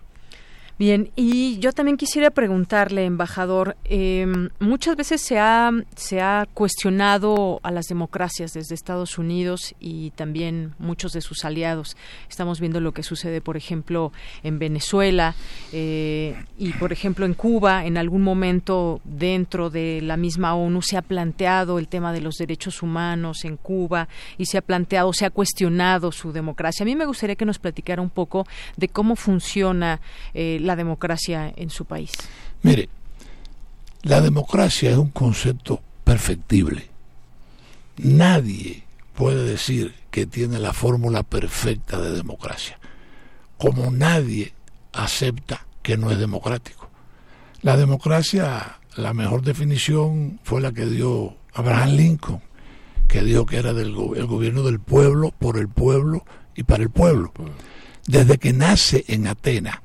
Bien, 0.80 1.10
y 1.14 1.58
yo 1.58 1.74
también 1.74 1.98
quisiera 1.98 2.30
preguntarle, 2.30 3.04
embajador, 3.04 3.76
em, 3.84 4.48
muchas 4.60 4.96
veces 4.96 5.20
se 5.20 5.38
ha, 5.38 5.70
se 5.94 6.22
ha 6.22 6.48
cuestionado 6.54 7.60
a 7.62 7.70
las 7.70 7.84
democracias 7.84 8.54
desde 8.54 8.76
Estados 8.76 9.18
Unidos 9.18 9.74
y 9.78 10.12
también 10.12 10.72
muchos 10.78 11.12
de 11.12 11.20
sus 11.20 11.44
aliados. 11.44 11.98
Estamos 12.30 12.60
viendo 12.60 12.80
lo 12.80 12.92
que 12.92 13.02
sucede, 13.02 13.42
por 13.42 13.58
ejemplo, 13.58 14.10
en 14.42 14.58
Venezuela 14.58 15.34
eh, 15.70 16.34
y, 16.56 16.72
por 16.72 16.94
ejemplo, 16.94 17.26
en 17.26 17.34
Cuba. 17.34 17.84
En 17.84 17.98
algún 17.98 18.22
momento 18.22 19.02
dentro 19.04 19.68
de 19.68 20.00
la 20.00 20.16
misma 20.16 20.54
ONU 20.54 20.80
se 20.80 20.96
ha 20.96 21.02
planteado 21.02 21.78
el 21.78 21.88
tema 21.88 22.10
de 22.14 22.22
los 22.22 22.36
derechos 22.36 22.82
humanos 22.82 23.44
en 23.44 23.58
Cuba 23.58 24.08
y 24.38 24.46
se 24.46 24.56
ha 24.56 24.62
planteado, 24.62 25.12
se 25.12 25.26
ha 25.26 25.30
cuestionado 25.30 26.10
su 26.10 26.32
democracia. 26.32 26.84
A 26.84 26.86
mí 26.86 26.96
me 26.96 27.04
gustaría 27.04 27.36
que 27.36 27.44
nos 27.44 27.58
platicara 27.58 28.00
un 28.00 28.08
poco 28.08 28.46
de 28.78 28.88
cómo 28.88 29.14
funciona 29.14 30.00
eh, 30.32 30.58
la 30.70 30.76
democracia 30.76 31.52
en 31.56 31.68
su 31.68 31.84
país? 31.84 32.12
Mire, 32.62 32.88
la 34.02 34.20
democracia 34.20 34.92
es 34.92 34.96
un 34.96 35.10
concepto 35.10 35.80
perfectible. 36.04 36.88
Nadie 37.96 38.84
puede 39.16 39.42
decir 39.42 39.94
que 40.12 40.26
tiene 40.26 40.60
la 40.60 40.72
fórmula 40.72 41.24
perfecta 41.24 42.00
de 42.00 42.12
democracia, 42.12 42.78
como 43.58 43.90
nadie 43.90 44.52
acepta 44.92 45.66
que 45.82 45.96
no 45.96 46.12
es 46.12 46.18
democrático. 46.18 46.88
La 47.62 47.76
democracia, 47.76 48.78
la 48.94 49.12
mejor 49.12 49.42
definición 49.42 50.38
fue 50.44 50.60
la 50.60 50.70
que 50.70 50.86
dio 50.86 51.34
Abraham 51.52 51.90
Lincoln, 51.90 52.42
que 53.08 53.22
dijo 53.22 53.44
que 53.44 53.56
era 53.56 53.72
del, 53.72 53.88
el 53.88 54.26
gobierno 54.26 54.62
del 54.62 54.78
pueblo, 54.78 55.34
por 55.36 55.58
el 55.58 55.68
pueblo 55.68 56.24
y 56.54 56.62
para 56.62 56.84
el 56.84 56.90
pueblo. 56.90 57.32
Desde 58.06 58.38
que 58.38 58.52
nace 58.52 59.04
en 59.08 59.26
Atenas, 59.26 59.80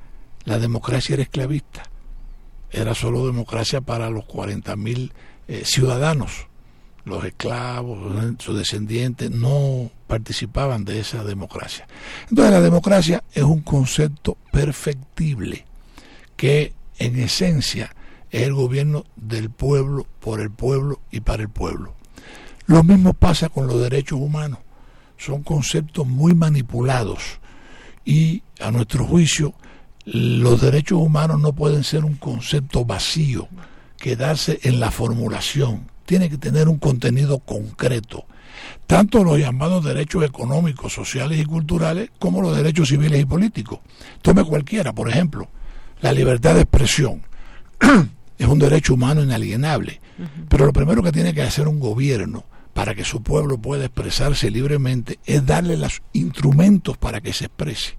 la 0.46 0.58
democracia 0.58 1.14
era 1.14 1.24
esclavista. 1.24 1.82
Era 2.70 2.94
solo 2.94 3.26
democracia 3.26 3.80
para 3.80 4.08
los 4.10 4.24
40.000 4.24 5.12
eh, 5.48 5.62
ciudadanos. 5.64 6.46
Los 7.04 7.24
esclavos, 7.24 7.98
sus 8.38 8.56
descendientes, 8.56 9.30
no 9.30 9.90
participaban 10.06 10.84
de 10.84 11.00
esa 11.00 11.22
democracia. 11.24 11.86
Entonces 12.30 12.52
la 12.52 12.60
democracia 12.60 13.22
es 13.32 13.42
un 13.42 13.60
concepto 13.60 14.36
perfectible 14.50 15.66
que 16.36 16.72
en 16.98 17.18
esencia 17.18 17.94
es 18.30 18.42
el 18.42 18.54
gobierno 18.54 19.04
del 19.16 19.50
pueblo, 19.50 20.06
por 20.20 20.40
el 20.40 20.50
pueblo 20.50 21.00
y 21.10 21.20
para 21.20 21.42
el 21.42 21.48
pueblo. 21.48 21.94
Lo 22.66 22.82
mismo 22.82 23.14
pasa 23.14 23.48
con 23.48 23.66
los 23.66 23.80
derechos 23.80 24.18
humanos. 24.20 24.60
Son 25.16 25.42
conceptos 25.42 26.06
muy 26.06 26.34
manipulados 26.34 27.40
y 28.04 28.42
a 28.60 28.70
nuestro 28.70 29.04
juicio 29.04 29.54
los 30.06 30.60
derechos 30.60 31.00
humanos 31.00 31.40
no 31.40 31.52
pueden 31.52 31.82
ser 31.82 32.04
un 32.04 32.14
concepto 32.14 32.84
vacío, 32.84 33.48
quedarse 33.98 34.60
en 34.62 34.78
la 34.78 34.92
formulación, 34.92 35.90
tiene 36.06 36.30
que 36.30 36.38
tener 36.38 36.68
un 36.68 36.78
contenido 36.78 37.40
concreto. 37.40 38.24
Tanto 38.86 39.24
los 39.24 39.38
llamados 39.38 39.84
derechos 39.84 40.24
económicos, 40.24 40.92
sociales 40.92 41.40
y 41.40 41.44
culturales, 41.44 42.10
como 42.20 42.40
los 42.40 42.56
derechos 42.56 42.88
civiles 42.88 43.20
y 43.20 43.24
políticos. 43.24 43.80
Tome 44.22 44.44
cualquiera, 44.44 44.94
por 44.94 45.10
ejemplo, 45.10 45.48
la 46.00 46.12
libertad 46.12 46.54
de 46.54 46.62
expresión. 46.62 47.22
es 48.38 48.46
un 48.46 48.60
derecho 48.60 48.94
humano 48.94 49.22
inalienable. 49.22 50.00
Pero 50.48 50.64
lo 50.64 50.72
primero 50.72 51.02
que 51.02 51.12
tiene 51.12 51.34
que 51.34 51.42
hacer 51.42 51.68
un 51.68 51.80
gobierno 51.80 52.44
para 52.72 52.94
que 52.94 53.04
su 53.04 53.22
pueblo 53.22 53.58
pueda 53.58 53.84
expresarse 53.84 54.50
libremente 54.50 55.18
es 55.26 55.44
darle 55.44 55.76
los 55.76 56.00
instrumentos 56.12 56.96
para 56.96 57.20
que 57.20 57.34
se 57.34 57.46
exprese 57.46 57.96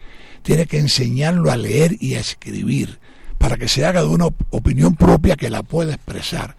tiene 0.47 0.65
que 0.65 0.79
enseñarlo 0.79 1.51
a 1.51 1.57
leer 1.57 1.97
y 1.99 2.15
a 2.15 2.21
escribir 2.21 2.99
para 3.37 3.57
que 3.57 3.67
se 3.67 3.85
haga 3.85 3.99
de 3.99 4.07
una 4.07 4.27
opinión 4.49 4.95
propia 4.95 5.35
que 5.35 5.49
la 5.49 5.61
pueda 5.61 5.95
expresar. 5.95 6.55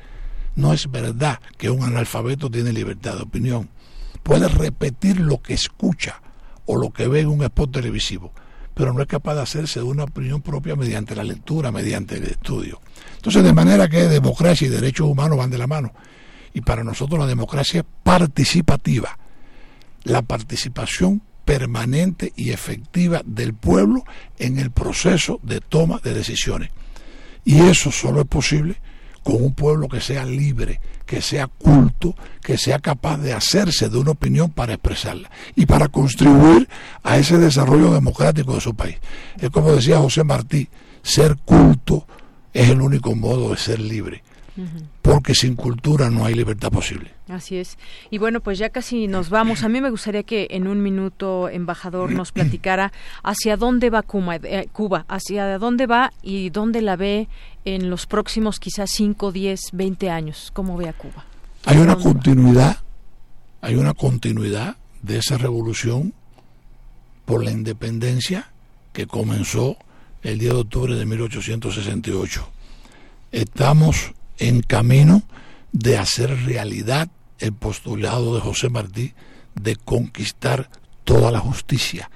No 0.56 0.74
es 0.74 0.90
verdad 0.90 1.40
que 1.56 1.70
un 1.70 1.82
analfabeto 1.82 2.50
tiene 2.50 2.74
libertad 2.74 3.14
de 3.14 3.22
opinión. 3.22 3.70
Puede 4.22 4.46
repetir 4.46 5.20
lo 5.20 5.40
que 5.40 5.54
escucha 5.54 6.20
o 6.66 6.76
lo 6.76 6.90
que 6.90 7.08
ve 7.08 7.20
en 7.20 7.28
un 7.28 7.42
spot 7.44 7.72
televisivo, 7.72 8.30
pero 8.74 8.92
no 8.92 9.00
es 9.00 9.08
capaz 9.08 9.36
de 9.36 9.40
hacerse 9.40 9.80
de 9.80 9.86
una 9.86 10.04
opinión 10.04 10.42
propia 10.42 10.76
mediante 10.76 11.16
la 11.16 11.24
lectura, 11.24 11.72
mediante 11.72 12.16
el 12.16 12.24
estudio. 12.24 12.82
Entonces, 13.16 13.42
de 13.42 13.54
manera 13.54 13.88
que 13.88 14.06
democracia 14.06 14.66
y 14.66 14.70
derechos 14.70 15.08
humanos 15.08 15.38
van 15.38 15.48
de 15.48 15.56
la 15.56 15.66
mano. 15.66 15.94
Y 16.52 16.60
para 16.60 16.84
nosotros 16.84 17.18
la 17.18 17.26
democracia 17.26 17.80
es 17.80 17.86
participativa. 18.02 19.18
La 20.04 20.20
participación 20.20 21.22
permanente 21.48 22.34
y 22.36 22.50
efectiva 22.50 23.22
del 23.24 23.54
pueblo 23.54 24.04
en 24.38 24.58
el 24.58 24.70
proceso 24.70 25.40
de 25.42 25.62
toma 25.62 25.98
de 26.04 26.12
decisiones. 26.12 26.68
Y 27.42 27.60
eso 27.60 27.90
solo 27.90 28.20
es 28.20 28.26
posible 28.26 28.76
con 29.22 29.42
un 29.42 29.54
pueblo 29.54 29.88
que 29.88 30.02
sea 30.02 30.26
libre, 30.26 30.78
que 31.06 31.22
sea 31.22 31.46
culto, 31.46 32.14
que 32.42 32.58
sea 32.58 32.80
capaz 32.80 33.16
de 33.16 33.32
hacerse 33.32 33.88
de 33.88 33.96
una 33.96 34.10
opinión 34.10 34.50
para 34.50 34.74
expresarla 34.74 35.30
y 35.56 35.64
para 35.64 35.88
contribuir 35.88 36.68
a 37.02 37.16
ese 37.16 37.38
desarrollo 37.38 37.94
democrático 37.94 38.54
de 38.54 38.60
su 38.60 38.74
país. 38.74 38.98
Es 39.40 39.48
como 39.48 39.72
decía 39.72 40.00
José 40.00 40.24
Martí, 40.24 40.68
ser 41.02 41.38
culto 41.46 42.06
es 42.52 42.68
el 42.68 42.82
único 42.82 43.14
modo 43.14 43.52
de 43.52 43.56
ser 43.56 43.80
libre 43.80 44.22
porque 45.02 45.34
sin 45.34 45.54
cultura 45.54 46.10
no 46.10 46.24
hay 46.24 46.34
libertad 46.34 46.70
posible. 46.70 47.12
Así 47.28 47.56
es. 47.56 47.78
Y 48.10 48.18
bueno, 48.18 48.40
pues 48.40 48.58
ya 48.58 48.70
casi 48.70 49.06
nos 49.06 49.30
vamos. 49.30 49.62
A 49.62 49.68
mí 49.68 49.80
me 49.80 49.90
gustaría 49.90 50.22
que 50.22 50.48
en 50.50 50.66
un 50.66 50.82
minuto, 50.82 51.48
embajador, 51.48 52.10
nos 52.10 52.32
platicara 52.32 52.92
hacia 53.22 53.56
dónde 53.56 53.90
va 53.90 54.04
eh, 54.42 54.68
Cuba, 54.72 55.04
hacia 55.08 55.58
dónde 55.58 55.86
va 55.86 56.12
y 56.22 56.50
dónde 56.50 56.82
la 56.82 56.96
ve 56.96 57.28
en 57.64 57.90
los 57.90 58.06
próximos 58.06 58.58
quizás 58.58 58.90
5, 58.92 59.32
10, 59.32 59.60
20 59.72 60.10
años. 60.10 60.50
¿Cómo 60.52 60.76
ve 60.76 60.88
a 60.88 60.92
Cuba? 60.92 61.24
Hay 61.64 61.78
una 61.78 61.96
continuidad, 61.96 62.78
hay 63.60 63.76
una 63.76 63.94
continuidad 63.94 64.76
de 65.02 65.18
esa 65.18 65.38
revolución 65.38 66.14
por 67.24 67.44
la 67.44 67.50
independencia 67.50 68.50
que 68.92 69.06
comenzó 69.06 69.76
el 70.22 70.38
10 70.38 70.54
de 70.54 70.60
octubre 70.60 70.94
de 70.94 71.04
1868. 71.04 72.48
Estamos 73.30 74.12
en 74.38 74.62
camino 74.62 75.22
de 75.72 75.98
hacer 75.98 76.44
realidad 76.44 77.08
el 77.38 77.52
postulado 77.52 78.34
de 78.34 78.40
José 78.40 78.68
Martí 78.68 79.14
de 79.54 79.76
conquistar 79.76 80.70
toda 81.04 81.30
la 81.30 81.40
justicia. 81.40 82.10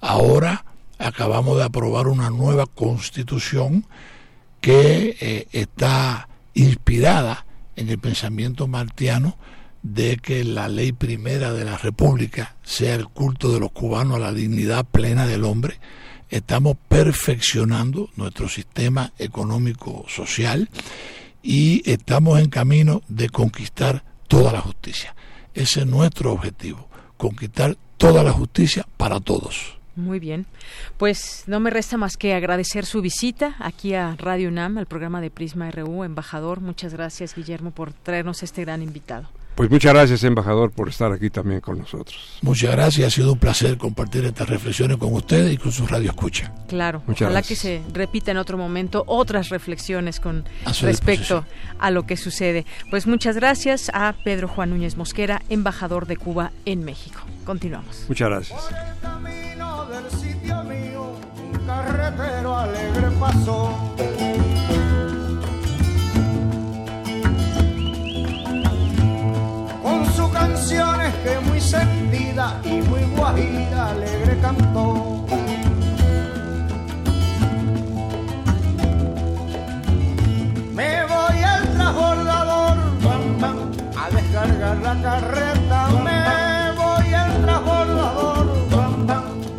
Ahora 0.00 0.64
acabamos 0.98 1.56
de 1.56 1.64
aprobar 1.64 2.08
una 2.08 2.30
nueva 2.30 2.66
constitución 2.66 3.86
que 4.60 5.16
eh, 5.20 5.48
está 5.52 6.28
inspirada 6.54 7.46
en 7.76 7.88
el 7.88 7.98
pensamiento 7.98 8.66
martiano 8.66 9.36
de 9.82 10.18
que 10.18 10.44
la 10.44 10.68
ley 10.68 10.92
primera 10.92 11.52
de 11.52 11.64
la 11.64 11.78
República 11.78 12.56
sea 12.62 12.94
el 12.94 13.08
culto 13.08 13.50
de 13.50 13.60
los 13.60 13.72
cubanos 13.72 14.16
a 14.16 14.20
la 14.20 14.32
dignidad 14.32 14.84
plena 14.84 15.26
del 15.26 15.44
hombre. 15.44 15.80
Estamos 16.28 16.76
perfeccionando 16.88 18.10
nuestro 18.16 18.48
sistema 18.48 19.12
económico 19.18 20.04
social 20.08 20.68
y 21.42 21.88
estamos 21.90 22.38
en 22.40 22.50
camino 22.50 23.02
de 23.08 23.28
conquistar 23.28 24.04
toda 24.28 24.52
la 24.52 24.60
justicia. 24.60 25.14
Ese 25.54 25.80
es 25.80 25.86
nuestro 25.86 26.32
objetivo, 26.32 26.88
conquistar 27.16 27.76
toda 27.96 28.22
la 28.22 28.32
justicia 28.32 28.86
para 28.96 29.20
todos. 29.20 29.78
Muy 29.96 30.18
bien. 30.18 30.46
Pues 30.96 31.44
no 31.46 31.60
me 31.60 31.70
resta 31.70 31.96
más 31.96 32.16
que 32.16 32.34
agradecer 32.34 32.86
su 32.86 33.02
visita 33.02 33.56
aquí 33.58 33.94
a 33.94 34.14
Radio 34.16 34.48
UNAM, 34.48 34.78
al 34.78 34.86
programa 34.86 35.20
de 35.20 35.30
Prisma 35.30 35.70
RU. 35.70 36.04
Embajador, 36.04 36.60
muchas 36.60 36.94
gracias, 36.94 37.34
Guillermo, 37.34 37.72
por 37.72 37.92
traernos 37.92 38.42
este 38.42 38.62
gran 38.62 38.82
invitado. 38.82 39.28
Pues 39.60 39.70
muchas 39.70 39.92
gracias, 39.92 40.24
embajador, 40.24 40.70
por 40.70 40.88
estar 40.88 41.12
aquí 41.12 41.28
también 41.28 41.60
con 41.60 41.76
nosotros. 41.76 42.38
Muchas 42.40 42.70
gracias, 42.70 43.06
ha 43.06 43.10
sido 43.10 43.34
un 43.34 43.38
placer 43.38 43.76
compartir 43.76 44.24
estas 44.24 44.48
reflexiones 44.48 44.96
con 44.96 45.12
ustedes 45.12 45.52
y 45.52 45.58
con 45.58 45.70
su 45.70 45.86
radio 45.86 46.08
escucha. 46.08 46.50
Claro, 46.66 47.02
ojalá 47.06 47.42
que 47.42 47.54
se 47.54 47.82
repita 47.92 48.30
en 48.30 48.38
otro 48.38 48.56
momento 48.56 49.04
otras 49.06 49.50
reflexiones 49.50 50.18
con 50.18 50.46
respecto 50.80 51.44
a 51.78 51.90
lo 51.90 52.06
que 52.06 52.16
sucede. 52.16 52.64
Pues 52.88 53.06
muchas 53.06 53.36
gracias 53.36 53.90
a 53.92 54.14
Pedro 54.24 54.48
Juan 54.48 54.70
Núñez 54.70 54.96
Mosquera, 54.96 55.42
embajador 55.50 56.06
de 56.06 56.16
Cuba 56.16 56.52
en 56.64 56.82
México. 56.86 57.20
Continuamos. 57.44 58.06
Muchas 58.08 58.30
gracias. 58.30 58.66
un 61.52 61.66
carretero 61.66 62.56
alegre 62.56 63.10
pasó 63.20 63.94
que 70.68 71.40
muy 71.48 71.60
sentida 71.60 72.60
y 72.64 72.82
muy 72.82 73.00
guajira 73.16 73.90
alegre 73.90 74.38
cantó. 74.40 75.24
Me 80.74 81.04
voy 81.06 81.42
al 81.42 81.62
transbordador 81.74 82.78
a 83.96 84.10
descargar 84.10 84.76
la 84.78 85.02
carreta. 85.02 85.88
Me 86.04 86.72
voy 86.76 87.14
al 87.14 87.42
transbordador 87.42 88.46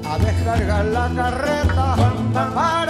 a 0.05 0.17
descargar 0.19 0.85
la 0.85 1.09
carreta 1.15 2.80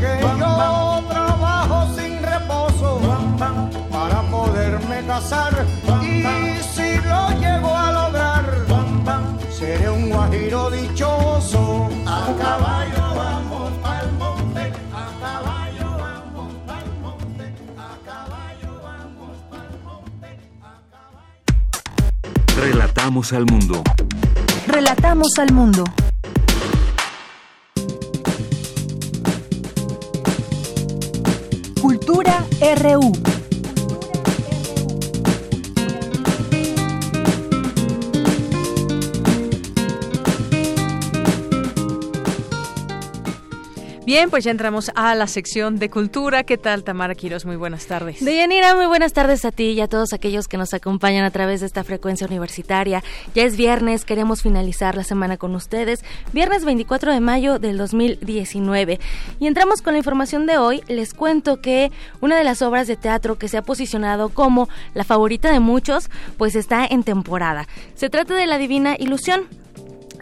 que 0.00 0.20
yo 0.38 1.02
trabajo 1.10 1.94
sin 1.94 2.22
reposo 2.22 3.00
para 3.90 4.22
poderme 4.22 5.04
casar. 5.06 5.66
Y 6.02 6.22
si 6.74 6.96
lo 7.06 7.28
llego 7.38 7.76
a 7.76 7.92
lograr 7.92 8.44
seré 9.50 9.90
un 9.90 10.08
guajiro 10.08 10.70
dichoso. 10.70 11.90
A 12.06 12.34
caballo 12.40 13.14
vamos 13.14 13.72
al 13.84 14.12
monte 14.12 14.72
a 14.92 15.06
caballo 15.20 15.88
vamos 15.98 16.52
al 16.68 16.88
monte 17.02 17.44
a 17.76 17.90
caballo 18.08 18.70
vamos 18.82 19.36
al 19.52 19.70
monte 19.84 20.28
a 20.62 20.74
caballo. 20.90 22.60
Relatamos 22.60 23.32
al 23.34 23.44
mundo. 23.44 23.82
Relatamos 24.66 25.38
al 25.38 25.52
mundo 25.52 25.84
RU. 32.62 33.31
Bien, 44.12 44.28
pues 44.28 44.44
ya 44.44 44.50
entramos 44.50 44.92
a 44.94 45.14
la 45.14 45.26
sección 45.26 45.78
de 45.78 45.88
cultura. 45.88 46.42
¿Qué 46.42 46.58
tal, 46.58 46.84
Tamara 46.84 47.14
Quiros? 47.14 47.46
Muy 47.46 47.56
buenas 47.56 47.86
tardes. 47.86 48.22
Deyanira, 48.22 48.74
muy 48.74 48.84
buenas 48.84 49.14
tardes 49.14 49.46
a 49.46 49.52
ti 49.52 49.70
y 49.70 49.80
a 49.80 49.88
todos 49.88 50.12
aquellos 50.12 50.48
que 50.48 50.58
nos 50.58 50.74
acompañan 50.74 51.24
a 51.24 51.30
través 51.30 51.60
de 51.60 51.66
esta 51.66 51.82
frecuencia 51.82 52.26
universitaria. 52.26 53.02
Ya 53.34 53.44
es 53.44 53.56
viernes, 53.56 54.04
queremos 54.04 54.42
finalizar 54.42 54.96
la 54.96 55.02
semana 55.02 55.38
con 55.38 55.54
ustedes. 55.54 56.04
Viernes 56.34 56.66
24 56.66 57.10
de 57.10 57.20
mayo 57.20 57.58
del 57.58 57.78
2019. 57.78 59.00
Y 59.40 59.46
entramos 59.46 59.80
con 59.80 59.94
la 59.94 59.98
información 60.00 60.44
de 60.44 60.58
hoy. 60.58 60.82
Les 60.88 61.14
cuento 61.14 61.62
que 61.62 61.90
una 62.20 62.36
de 62.36 62.44
las 62.44 62.60
obras 62.60 62.88
de 62.88 62.96
teatro 62.96 63.38
que 63.38 63.48
se 63.48 63.56
ha 63.56 63.62
posicionado 63.62 64.28
como 64.28 64.68
la 64.92 65.04
favorita 65.04 65.50
de 65.50 65.60
muchos, 65.60 66.10
pues 66.36 66.54
está 66.54 66.84
en 66.84 67.02
temporada. 67.02 67.66
Se 67.94 68.10
trata 68.10 68.34
de 68.34 68.46
La 68.46 68.58
Divina 68.58 68.94
Ilusión 68.98 69.48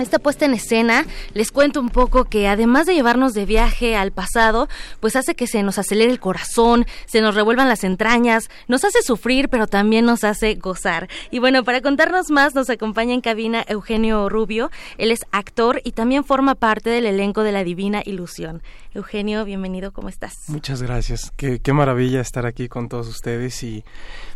esta 0.02 0.18
puesta 0.18 0.44
en 0.44 0.54
escena, 0.54 1.06
les 1.34 1.50
cuento 1.50 1.80
un 1.80 1.90
poco 1.90 2.24
que 2.24 2.48
además 2.48 2.86
de 2.86 2.94
llevarnos 2.94 3.34
de 3.34 3.46
viaje 3.46 3.96
al 3.96 4.12
pasado, 4.12 4.68
pues 5.00 5.16
hace 5.16 5.34
que 5.34 5.46
se 5.46 5.62
nos 5.62 5.78
acelere 5.78 6.10
el 6.10 6.20
corazón, 6.20 6.86
se 7.06 7.20
nos 7.20 7.34
revuelvan 7.34 7.68
las 7.68 7.84
entrañas, 7.84 8.48
nos 8.68 8.84
hace 8.84 9.02
sufrir, 9.02 9.48
pero 9.48 9.66
también 9.66 10.04
nos 10.04 10.24
hace 10.24 10.54
gozar. 10.54 11.08
Y 11.30 11.38
bueno, 11.38 11.64
para 11.64 11.80
contarnos 11.80 12.30
más, 12.30 12.54
nos 12.54 12.70
acompaña 12.70 13.14
en 13.14 13.20
cabina 13.20 13.64
Eugenio 13.68 14.28
Rubio. 14.28 14.70
Él 14.98 15.10
es 15.10 15.20
actor 15.32 15.80
y 15.84 15.92
también 15.92 16.24
forma 16.24 16.54
parte 16.54 16.90
del 16.90 17.06
elenco 17.06 17.42
de 17.42 17.52
La 17.52 17.64
Divina 17.64 18.02
Ilusión. 18.04 18.62
Eugenio, 18.92 19.44
bienvenido, 19.44 19.92
¿cómo 19.92 20.08
estás? 20.08 20.34
Muchas 20.48 20.82
gracias. 20.82 21.32
Qué, 21.36 21.60
qué 21.60 21.72
maravilla 21.72 22.20
estar 22.20 22.46
aquí 22.46 22.68
con 22.68 22.88
todos 22.88 23.06
ustedes 23.06 23.62
y 23.62 23.84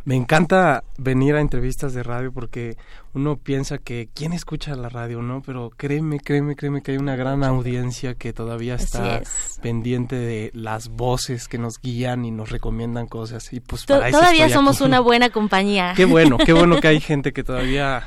me 0.04 0.14
encanta 0.14 0.84
venir 0.96 1.34
a 1.34 1.40
entrevistas 1.40 1.94
de 1.94 2.02
radio 2.02 2.32
porque 2.32 2.76
uno 3.14 3.36
piensa 3.36 3.78
que 3.78 4.08
quién 4.12 4.32
escucha 4.32 4.74
la 4.74 4.88
radio, 4.88 5.22
¿no? 5.22 5.40
Pero 5.40 5.70
créeme, 5.76 6.18
créeme, 6.18 6.56
créeme 6.56 6.82
que 6.82 6.92
hay 6.92 6.98
una 6.98 7.14
gran 7.14 7.44
audiencia 7.44 8.14
que 8.14 8.32
todavía 8.32 8.74
está 8.74 9.22
pendiente 9.62 10.16
de 10.16 10.50
las 10.52 10.88
voces 10.88 11.46
que 11.46 11.56
nos 11.56 11.80
guían 11.80 12.24
y 12.24 12.32
nos 12.32 12.50
recomiendan 12.50 13.06
cosas. 13.06 13.52
Y 13.52 13.60
pues 13.60 13.86
todavía 13.86 14.48
somos 14.48 14.80
una 14.80 15.00
buena 15.00 15.30
compañía. 15.30 15.94
Qué 15.96 16.04
bueno, 16.04 16.38
qué 16.38 16.52
bueno 16.52 16.80
que 16.80 16.88
hay 16.88 17.00
gente 17.04 17.32
que 17.32 17.44
todavía 17.44 18.04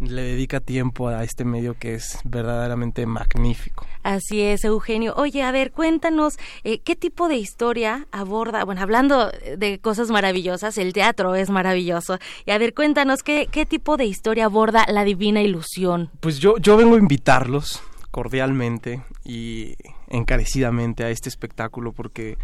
le 0.00 0.22
dedica 0.22 0.60
tiempo 0.60 1.08
a 1.08 1.22
este 1.22 1.44
medio 1.44 1.74
que 1.78 1.94
es 1.94 2.18
verdaderamente 2.24 3.04
magnífico. 3.06 3.86
Así 4.02 4.40
es, 4.40 4.64
Eugenio. 4.64 5.14
Oye, 5.16 5.42
a 5.42 5.52
ver, 5.52 5.72
cuéntanos, 5.72 6.38
eh, 6.64 6.78
¿qué 6.80 6.96
tipo 6.96 7.28
de 7.28 7.36
historia 7.36 8.06
aborda? 8.10 8.64
Bueno, 8.64 8.80
hablando 8.80 9.30
de 9.58 9.78
cosas 9.78 10.10
maravillosas, 10.10 10.78
el 10.78 10.94
teatro 10.94 11.34
es 11.34 11.50
maravilloso. 11.50 12.18
Y 12.46 12.50
a 12.50 12.58
ver, 12.58 12.72
cuéntanos, 12.74 13.22
¿qué, 13.22 13.46
qué 13.50 13.66
tipo 13.66 13.96
de 13.98 14.06
historia 14.06 14.46
aborda 14.46 14.86
la 14.88 15.04
divina 15.04 15.42
ilusión? 15.42 16.10
Pues 16.20 16.38
yo, 16.38 16.56
yo 16.58 16.78
vengo 16.78 16.94
a 16.94 16.98
invitarlos 16.98 17.82
cordialmente 18.10 19.02
y 19.24 19.74
encarecidamente 20.08 21.04
a 21.04 21.10
este 21.10 21.28
espectáculo 21.28 21.92
porque 21.92 22.38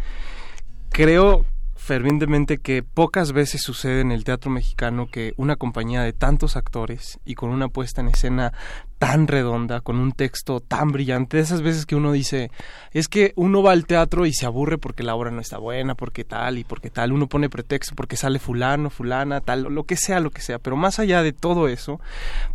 creo 0.89 1.45
fervientemente 1.87 2.57
que 2.57 2.83
pocas 2.83 3.31
veces 3.31 3.61
sucede 3.61 4.01
en 4.01 4.11
el 4.11 4.25
teatro 4.25 4.51
mexicano 4.51 5.07
que 5.09 5.33
una 5.37 5.55
compañía 5.55 6.01
de 6.03 6.11
tantos 6.11 6.57
actores 6.57 7.17
y 7.23 7.35
con 7.35 7.49
una 7.49 7.69
puesta 7.69 8.01
en 8.01 8.09
escena 8.09 8.51
tan 8.97 9.25
redonda, 9.25 9.79
con 9.79 9.97
un 9.97 10.11
texto 10.11 10.59
tan 10.59 10.89
brillante, 10.91 11.37
de 11.37 11.43
esas 11.43 11.61
veces 11.61 11.85
que 11.85 11.95
uno 11.95 12.11
dice, 12.11 12.51
es 12.91 13.07
que 13.07 13.31
uno 13.37 13.63
va 13.63 13.71
al 13.71 13.85
teatro 13.85 14.25
y 14.25 14.33
se 14.33 14.45
aburre 14.45 14.77
porque 14.77 15.01
la 15.03 15.15
obra 15.15 15.31
no 15.31 15.39
está 15.39 15.59
buena, 15.59 15.95
porque 15.95 16.25
tal 16.25 16.57
y 16.57 16.65
porque 16.65 16.89
tal, 16.89 17.13
uno 17.13 17.27
pone 17.27 17.49
pretexto 17.49 17.95
porque 17.95 18.17
sale 18.17 18.39
fulano, 18.39 18.89
fulana, 18.89 19.39
tal, 19.39 19.63
lo 19.63 19.85
que 19.85 19.95
sea, 19.95 20.19
lo 20.19 20.31
que 20.31 20.41
sea, 20.41 20.59
pero 20.59 20.75
más 20.75 20.99
allá 20.99 21.23
de 21.23 21.31
todo 21.31 21.69
eso, 21.69 22.01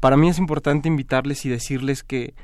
para 0.00 0.18
mí 0.18 0.28
es 0.28 0.36
importante 0.36 0.88
invitarles 0.88 1.46
y 1.46 1.48
decirles 1.48 2.02
que 2.02 2.34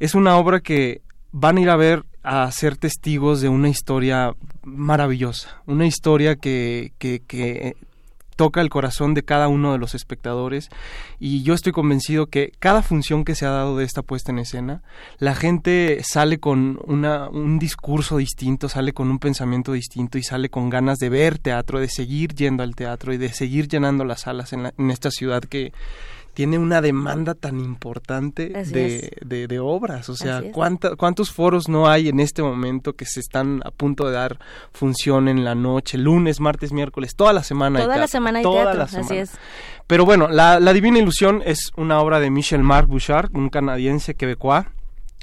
es 0.00 0.14
una 0.14 0.36
obra 0.36 0.60
que 0.60 1.00
van 1.38 1.58
a 1.58 1.60
ir 1.60 1.68
a 1.68 1.76
ver 1.76 2.06
a 2.22 2.50
ser 2.50 2.78
testigos 2.78 3.42
de 3.42 3.50
una 3.50 3.68
historia 3.68 4.34
maravillosa, 4.64 5.60
una 5.66 5.84
historia 5.86 6.36
que, 6.36 6.92
que, 6.98 7.76
toca 8.36 8.60
el 8.60 8.68
corazón 8.68 9.14
de 9.14 9.22
cada 9.22 9.48
uno 9.48 9.72
de 9.72 9.78
los 9.78 9.94
espectadores. 9.94 10.68
Y 11.18 11.42
yo 11.42 11.54
estoy 11.54 11.72
convencido 11.72 12.26
que 12.26 12.52
cada 12.58 12.82
función 12.82 13.24
que 13.24 13.34
se 13.34 13.46
ha 13.46 13.50
dado 13.50 13.76
de 13.76 13.84
esta 13.84 14.02
puesta 14.02 14.32
en 14.32 14.38
escena, 14.38 14.82
la 15.18 15.34
gente 15.34 16.02
sale 16.02 16.38
con 16.38 16.78
una, 16.86 17.28
un 17.28 17.58
discurso 17.58 18.16
distinto, 18.16 18.68
sale 18.68 18.92
con 18.92 19.10
un 19.10 19.18
pensamiento 19.18 19.72
distinto 19.72 20.18
y 20.18 20.22
sale 20.22 20.48
con 20.48 20.70
ganas 20.70 20.98
de 20.98 21.10
ver 21.10 21.38
teatro, 21.38 21.80
de 21.80 21.88
seguir 21.88 22.34
yendo 22.34 22.62
al 22.62 22.74
teatro 22.74 23.12
y 23.12 23.18
de 23.18 23.32
seguir 23.32 23.68
llenando 23.68 24.04
las 24.04 24.22
salas 24.22 24.52
en 24.52 24.90
esta 24.90 25.10
ciudad 25.10 25.42
que, 25.42 25.72
tiene 26.36 26.58
una 26.58 26.82
demanda 26.82 27.32
tan 27.32 27.58
importante 27.60 28.50
de, 28.50 29.46
de, 29.48 29.58
obras. 29.58 30.10
O 30.10 30.16
sea, 30.16 30.42
¿cuántos 30.52 31.32
foros 31.32 31.66
no 31.66 31.88
hay 31.88 32.10
en 32.10 32.20
este 32.20 32.42
momento 32.42 32.92
que 32.92 33.06
se 33.06 33.20
están 33.20 33.62
a 33.64 33.70
punto 33.70 34.06
de 34.06 34.12
dar 34.12 34.38
función 34.70 35.28
en 35.28 35.46
la 35.46 35.54
noche, 35.54 35.96
lunes, 35.96 36.38
martes, 36.38 36.72
miércoles, 36.72 37.16
toda 37.16 37.32
la 37.32 37.42
semana? 37.42 37.80
Toda 37.80 37.96
la 37.96 38.06
semana 38.06 38.40
hay 38.40 38.44
teatro, 38.44 38.82
así 38.82 39.16
es. 39.16 39.30
Pero 39.86 40.04
bueno, 40.04 40.28
la, 40.28 40.60
la 40.60 40.74
Divina 40.74 40.98
Ilusión 40.98 41.40
es 41.42 41.72
una 41.74 42.00
obra 42.00 42.20
de 42.20 42.28
Michel 42.28 42.62
Marc 42.62 42.86
Bouchard, 42.86 43.34
un 43.34 43.48
canadiense 43.48 44.14
quebecois 44.14 44.66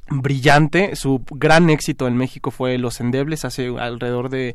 brillante. 0.10 0.96
Su 0.96 1.24
gran 1.32 1.70
éxito 1.70 2.08
en 2.08 2.18
México 2.18 2.52
fue 2.52 2.78
Los 2.78 3.00
Endebles 3.00 3.46
hace 3.46 3.68
alrededor 3.80 4.30
de 4.30 4.54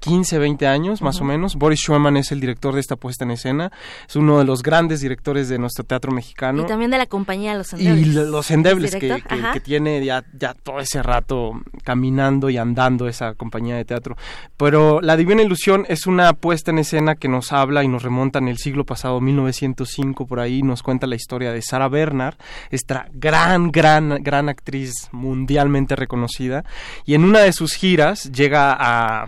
15, 0.00 0.38
20 0.38 0.66
años 0.66 1.02
más 1.02 1.20
o 1.20 1.24
menos. 1.24 1.56
Boris 1.56 1.80
Schumann 1.80 2.16
es 2.16 2.32
el 2.32 2.40
director 2.40 2.74
de 2.74 2.80
esta 2.80 2.96
puesta 2.96 3.24
en 3.24 3.32
escena. 3.32 3.72
Es 4.08 4.16
uno 4.16 4.38
de 4.38 4.44
los 4.44 4.62
grandes 4.62 5.00
directores 5.00 5.48
de 5.48 5.58
nuestro 5.58 5.84
teatro 5.84 6.12
mexicano. 6.12 6.62
Y 6.62 6.66
también 6.66 6.90
de 6.90 6.98
la 6.98 7.06
compañía 7.06 7.54
Los 7.54 7.72
Endebles. 7.72 8.06
Y 8.06 8.10
Los 8.12 8.50
Endebles, 8.50 8.96
que, 8.96 9.22
que, 9.52 9.60
tiene 9.60 10.04
ya, 10.04 10.24
ya 10.38 10.54
todo 10.54 10.80
ese 10.80 11.02
rato 11.02 11.52
caminando 11.84 12.50
y 12.50 12.56
andando 12.56 13.08
esa 13.08 13.34
compañía 13.34 13.76
de 13.76 13.84
teatro. 13.84 14.16
Pero 14.56 15.00
La 15.00 15.16
Divina 15.16 15.42
Ilusión 15.42 15.84
es 15.88 16.06
una 16.06 16.32
puesta 16.32 16.70
en 16.70 16.78
escena 16.78 17.14
que 17.14 17.28
nos 17.28 17.52
habla 17.52 17.84
y 17.84 17.88
nos 17.88 18.02
remonta 18.02 18.38
en 18.38 18.48
el 18.48 18.58
siglo 18.58 18.84
pasado, 18.84 19.20
1905, 19.20 20.26
por 20.26 20.40
ahí 20.40 20.62
nos 20.62 20.82
cuenta 20.82 21.06
la 21.06 21.16
historia 21.16 21.52
de 21.52 21.62
Sara 21.62 21.88
Bernard, 21.88 22.36
esta 22.70 23.08
gran, 23.12 23.70
gran, 23.70 24.22
gran 24.22 24.48
actriz 24.48 24.87
mundialmente 25.12 25.96
reconocida, 25.96 26.64
y 27.04 27.14
en 27.14 27.24
una 27.24 27.40
de 27.40 27.52
sus 27.52 27.74
giras 27.74 28.30
llega 28.32 28.76
a, 28.78 29.26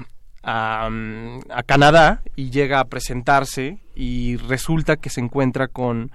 mm, 0.88 1.38
a, 1.50 1.62
Canadá 1.64 2.22
y 2.36 2.50
llega 2.50 2.80
a 2.80 2.84
presentarse 2.86 3.78
y 3.94 4.36
resulta 4.36 4.96
que 4.96 5.10
se 5.10 5.20
encuentra 5.20 5.68
con 5.68 6.10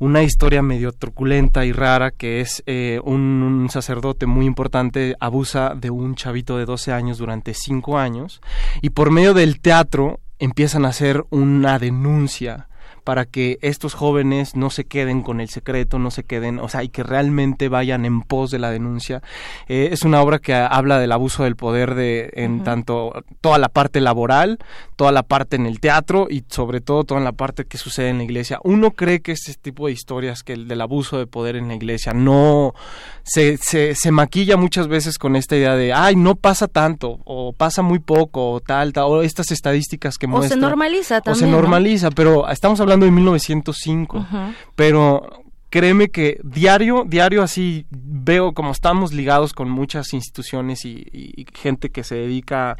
una 0.00 0.22
historia 0.22 0.62
medio 0.62 0.92
truculenta 0.92 1.66
y 1.66 1.72
rara 1.72 2.10
que 2.10 2.40
es 2.40 2.62
eh, 2.66 3.00
un, 3.04 3.68
sacerdote 3.70 4.24
muy 4.24 4.46
importante 4.46 5.14
abusa 5.20 5.74
de 5.76 5.90
un 5.90 6.14
chavito 6.14 6.56
de 6.56 6.64
12 6.64 6.92
años 6.92 7.18
durante 7.18 7.52
5 7.52 7.98
años 7.98 8.40
y 8.80 8.90
por 8.90 9.10
medio 9.10 9.34
del 9.34 9.60
teatro 9.60 10.18
empiezan 10.38 10.86
a 10.86 10.88
hacer 10.88 11.24
una 11.28 11.78
denuncia 11.78 12.69
para 13.04 13.24
que 13.24 13.58
estos 13.62 13.94
jóvenes 13.94 14.56
no 14.56 14.70
se 14.70 14.84
queden 14.84 15.22
con 15.22 15.40
el 15.40 15.48
secreto, 15.48 15.98
no 15.98 16.10
se 16.10 16.24
queden, 16.24 16.58
o 16.58 16.68
sea, 16.68 16.82
y 16.82 16.88
que 16.88 17.02
realmente 17.02 17.68
vayan 17.68 18.04
en 18.04 18.22
pos 18.22 18.50
de 18.50 18.58
la 18.58 18.70
denuncia. 18.70 19.22
Eh, 19.68 19.90
es 19.92 20.02
una 20.02 20.20
obra 20.20 20.38
que 20.38 20.54
habla 20.54 20.98
del 20.98 21.12
abuso 21.12 21.44
del 21.44 21.56
poder 21.56 21.94
de 21.94 22.30
en 22.34 22.64
tanto 22.64 23.12
toda 23.40 23.58
la 23.58 23.68
parte 23.68 24.00
laboral, 24.00 24.58
toda 24.96 25.12
la 25.12 25.22
parte 25.22 25.56
en 25.56 25.66
el 25.66 25.80
teatro 25.80 26.26
y 26.30 26.44
sobre 26.48 26.80
todo 26.80 27.04
toda 27.04 27.20
la 27.20 27.32
parte 27.32 27.64
que 27.64 27.78
sucede 27.78 28.08
en 28.08 28.18
la 28.18 28.24
iglesia. 28.24 28.58
Uno 28.64 28.92
cree 28.92 29.20
que 29.20 29.32
este 29.32 29.54
tipo 29.54 29.86
de 29.86 29.92
historias, 29.92 30.42
que 30.42 30.52
el 30.52 30.68
del 30.68 30.80
abuso 30.80 31.18
de 31.18 31.26
poder 31.26 31.56
en 31.56 31.68
la 31.68 31.74
iglesia, 31.74 32.12
no 32.12 32.74
se, 33.22 33.56
se, 33.58 33.94
se 33.94 34.10
maquilla 34.10 34.56
muchas 34.56 34.88
veces 34.88 35.18
con 35.18 35.36
esta 35.36 35.56
idea 35.56 35.76
de, 35.76 35.92
ay, 35.92 36.16
no 36.16 36.34
pasa 36.34 36.68
tanto, 36.68 37.20
o 37.24 37.52
pasa 37.52 37.82
muy 37.82 37.98
poco, 37.98 38.52
o 38.52 38.60
tal, 38.60 38.92
tal 38.92 39.04
o 39.04 39.22
estas 39.22 39.50
estadísticas 39.50 40.18
que 40.18 40.26
muestran. 40.26 40.58
O 40.58 40.62
se 40.62 40.68
normaliza 40.68 41.20
también. 41.20 41.44
O 41.44 41.46
se 41.46 41.52
normaliza, 41.52 42.10
pero 42.10 42.48
estamos 42.48 42.80
hablando 42.80 42.89
de 42.98 43.10
1905, 43.12 44.26
pero 44.74 45.44
créeme 45.70 46.08
que 46.08 46.40
diario, 46.42 47.04
diario 47.06 47.42
así 47.42 47.86
veo 47.90 48.52
como 48.52 48.72
estamos 48.72 49.12
ligados 49.12 49.52
con 49.52 49.70
muchas 49.70 50.12
instituciones 50.12 50.84
y, 50.84 51.46
gente 51.54 51.90
que 51.90 52.04
se 52.04 52.16
dedica 52.16 52.76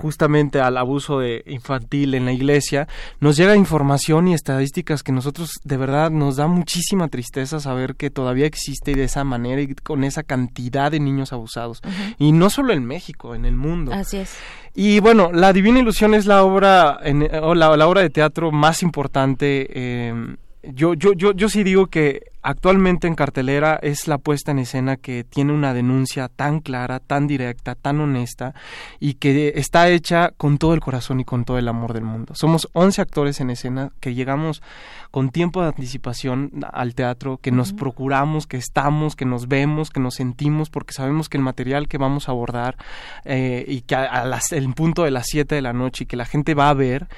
justamente 0.00 0.60
al 0.60 0.78
abuso 0.78 1.18
de 1.20 1.42
infantil 1.46 2.14
en 2.14 2.24
la 2.24 2.32
iglesia, 2.32 2.88
nos 3.20 3.36
llega 3.36 3.54
información 3.54 4.28
y 4.28 4.34
estadísticas 4.34 5.02
que 5.02 5.12
nosotros 5.12 5.60
de 5.62 5.76
verdad 5.76 6.10
nos 6.10 6.36
da 6.36 6.46
muchísima 6.46 7.08
tristeza 7.08 7.60
saber 7.60 7.96
que 7.96 8.08
todavía 8.08 8.46
existe 8.46 8.94
de 8.94 9.04
esa 9.04 9.24
manera 9.24 9.60
y 9.60 9.74
con 9.74 10.02
esa 10.04 10.22
cantidad 10.22 10.90
de 10.90 11.00
niños 11.00 11.34
abusados. 11.34 11.82
Y 12.18 12.32
no 12.32 12.48
solo 12.48 12.72
en 12.72 12.86
México, 12.86 13.34
en 13.34 13.44
el 13.44 13.56
mundo. 13.56 13.92
Así 13.92 14.16
es. 14.16 14.36
Y 14.74 15.00
bueno, 15.00 15.32
La 15.32 15.52
Divina 15.52 15.80
Ilusión 15.80 16.14
es 16.14 16.24
la 16.24 16.44
obra, 16.44 16.98
en, 17.02 17.20
la, 17.20 17.76
la, 17.76 17.86
obra 17.88 18.00
de 18.00 18.08
teatro 18.08 18.50
más 18.50 18.82
importante. 18.82 19.66
Eh, 19.70 20.36
yo, 20.62 20.94
yo, 20.94 21.12
yo, 21.12 21.32
yo 21.32 21.48
sí 21.48 21.62
digo 21.62 21.88
que 21.88 22.22
actualmente 22.42 23.06
en 23.06 23.14
cartelera 23.14 23.78
es 23.82 24.08
la 24.08 24.18
puesta 24.18 24.50
en 24.50 24.58
escena 24.58 24.96
que 24.96 25.24
tiene 25.24 25.52
una 25.52 25.74
denuncia 25.74 26.28
tan 26.28 26.60
clara, 26.60 27.00
tan 27.00 27.26
directa, 27.26 27.74
tan 27.74 28.00
honesta 28.00 28.54
y 28.98 29.14
que 29.14 29.52
está 29.56 29.88
hecha 29.88 30.30
con 30.36 30.58
todo 30.58 30.74
el 30.74 30.80
corazón 30.80 31.20
y 31.20 31.24
con 31.24 31.44
todo 31.44 31.58
el 31.58 31.68
amor 31.68 31.92
del 31.92 32.04
mundo. 32.04 32.34
Somos 32.34 32.68
11 32.72 33.02
actores 33.02 33.40
en 33.40 33.50
escena 33.50 33.90
que 34.00 34.14
llegamos 34.14 34.62
con 35.10 35.30
tiempo 35.30 35.60
de 35.62 35.68
anticipación 35.68 36.52
al 36.72 36.94
teatro, 36.94 37.38
que 37.38 37.50
nos 37.50 37.72
procuramos, 37.72 38.46
que 38.46 38.56
estamos, 38.56 39.16
que 39.16 39.24
nos 39.24 39.48
vemos, 39.48 39.90
que 39.90 40.00
nos 40.00 40.14
sentimos, 40.14 40.70
porque 40.70 40.94
sabemos 40.94 41.28
que 41.28 41.36
el 41.36 41.42
material 41.42 41.88
que 41.88 41.98
vamos 41.98 42.28
a 42.28 42.32
abordar 42.32 42.76
eh, 43.24 43.64
y 43.66 43.82
que 43.82 43.96
a, 43.96 44.24
las, 44.24 44.52
el 44.52 44.72
punto 44.74 45.04
de 45.04 45.10
las 45.10 45.26
7 45.26 45.54
de 45.54 45.62
la 45.62 45.72
noche 45.72 46.04
y 46.04 46.06
que 46.06 46.16
la 46.16 46.26
gente 46.26 46.54
va 46.54 46.68
a 46.68 46.74
ver, 46.74 47.08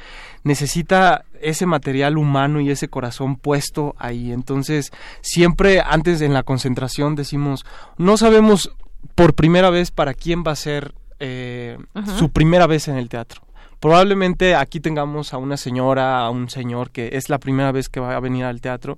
necesita 0.44 1.24
ese 1.40 1.66
material 1.66 2.16
humano 2.16 2.60
y 2.60 2.70
ese 2.70 2.88
corazón 2.88 3.36
puesto 3.36 3.94
ahí. 3.98 4.32
Entonces, 4.32 4.92
siempre 5.20 5.80
antes 5.80 6.20
en 6.20 6.32
la 6.32 6.42
concentración 6.42 7.14
decimos, 7.14 7.64
no 7.98 8.16
sabemos 8.16 8.72
por 9.14 9.34
primera 9.34 9.70
vez 9.70 9.90
para 9.90 10.14
quién 10.14 10.44
va 10.46 10.52
a 10.52 10.56
ser 10.56 10.94
eh, 11.20 11.78
su 12.18 12.30
primera 12.30 12.66
vez 12.66 12.88
en 12.88 12.96
el 12.96 13.08
teatro. 13.08 13.42
Probablemente 13.82 14.54
aquí 14.54 14.78
tengamos 14.78 15.34
a 15.34 15.38
una 15.38 15.56
señora, 15.56 16.20
a 16.20 16.30
un 16.30 16.48
señor 16.48 16.92
que 16.92 17.10
es 17.14 17.28
la 17.28 17.38
primera 17.38 17.72
vez 17.72 17.88
que 17.88 17.98
va 17.98 18.14
a 18.14 18.20
venir 18.20 18.44
al 18.44 18.60
teatro 18.60 18.96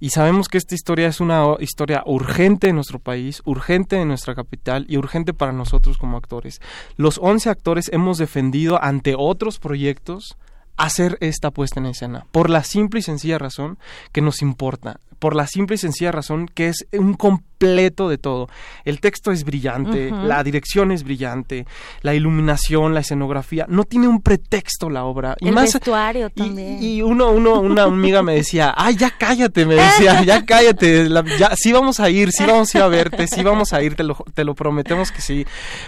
y 0.00 0.10
sabemos 0.10 0.48
que 0.48 0.56
esta 0.56 0.74
historia 0.74 1.08
es 1.08 1.20
una 1.20 1.44
historia 1.60 2.02
urgente 2.06 2.68
en 2.70 2.76
nuestro 2.76 2.98
país, 2.98 3.42
urgente 3.44 4.00
en 4.00 4.08
nuestra 4.08 4.34
capital 4.34 4.86
y 4.88 4.96
urgente 4.96 5.34
para 5.34 5.52
nosotros 5.52 5.98
como 5.98 6.16
actores. 6.16 6.62
Los 6.96 7.18
11 7.22 7.50
actores 7.50 7.90
hemos 7.92 8.16
defendido 8.16 8.82
ante 8.82 9.14
otros 9.14 9.58
proyectos 9.58 10.38
hacer 10.78 11.18
esta 11.20 11.50
puesta 11.50 11.80
en 11.80 11.86
escena, 11.86 12.26
por 12.32 12.48
la 12.48 12.64
simple 12.64 13.00
y 13.00 13.02
sencilla 13.02 13.36
razón 13.36 13.78
que 14.10 14.22
nos 14.22 14.40
importa, 14.40 15.00
por 15.18 15.34
la 15.36 15.46
simple 15.46 15.76
y 15.76 15.78
sencilla 15.78 16.12
razón 16.12 16.48
que 16.52 16.68
es 16.68 16.86
un 16.92 17.14
completo 17.14 18.08
de 18.08 18.18
todo. 18.18 18.48
El 18.84 19.00
texto 19.00 19.32
es 19.32 19.44
brillante, 19.44 20.10
la 20.10 20.42
dirección 20.44 20.92
es 20.92 21.02
brillante, 21.02 21.66
la 22.02 22.14
iluminación, 22.14 22.94
la 22.94 23.00
escenografía, 23.00 23.64
no 23.68 23.84
tiene 23.84 24.08
un 24.08 24.20
pretexto 24.20 24.90
la 24.90 25.04
obra. 25.04 25.36
Y 25.40 25.48
El 25.48 25.54
vestuario 25.54 26.30
también. 26.30 26.82
Y, 26.82 27.00
uno, 27.02 27.30
uno, 27.30 27.60
una 27.60 27.84
amiga 27.84 28.22
me 28.22 28.34
decía, 28.34 28.74
ay, 28.76 28.96
ya 28.96 29.10
cállate, 29.16 29.64
me 29.64 29.76
decía, 29.76 30.22
ya 30.24 30.44
cállate, 30.44 31.08
ya, 31.38 31.52
sí 31.56 31.72
vamos 31.72 32.00
a 32.00 32.10
ir, 32.10 32.32
sí 32.32 32.44
vamos 32.44 32.74
a 32.74 32.78
ir 32.78 32.84
a 32.84 32.88
verte, 32.88 33.26
sí 33.26 33.42
vamos 33.44 33.72
a 33.72 33.82
ir, 33.82 33.94
te 33.94 34.02
lo, 34.02 34.16
te 34.34 34.44
lo 34.44 34.54
prometemos 34.54 35.10
que 35.10 35.20
sí. 35.20 35.46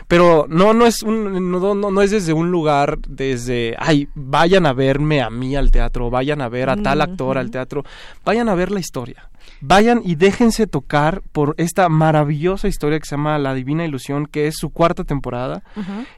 Pero 0.09 0.47
no, 0.49 0.73
no 0.73 0.87
es 0.87 1.03
un, 1.03 1.51
no, 1.51 1.75
no, 1.75 1.91
no 1.91 2.03
es 2.03 2.11
desde 2.11 2.33
un 2.33 2.51
lugar, 2.51 2.99
desde, 3.07 3.75
ay, 3.79 4.09
vayan 4.15 4.67
a 4.67 4.73
verme 4.73 5.21
a 5.21 5.31
mí 5.31 5.57
al 5.57 5.71
teatro, 5.71 6.11
vayan 6.11 6.41
a 6.41 6.49
ver 6.49 6.71
a 6.71 6.77
tal 6.77 7.01
actor 7.03 7.39
al 7.39 7.51
teatro, 7.51 7.85
vayan 8.25 8.49
a 8.49 8.55
ver 8.55 8.71
la 8.71 8.81
historia 8.81 9.16
Yeah. 9.17 9.36
Vayan 9.61 10.01
y 10.05 10.15
déjense 10.15 10.67
tocar 10.67 11.23
por 11.33 11.55
esta 11.59 11.89
maravillosa 11.89 12.69
historia 12.69 12.99
que 12.99 13.07
se 13.07 13.17
llama 13.17 13.39
La 13.39 13.55
Divina 13.55 13.85
Ilusión, 13.85 14.27
que 14.27 14.47
es 14.47 14.57
su 14.57 14.71
cuarta 14.71 15.05
temporada. 15.05 15.63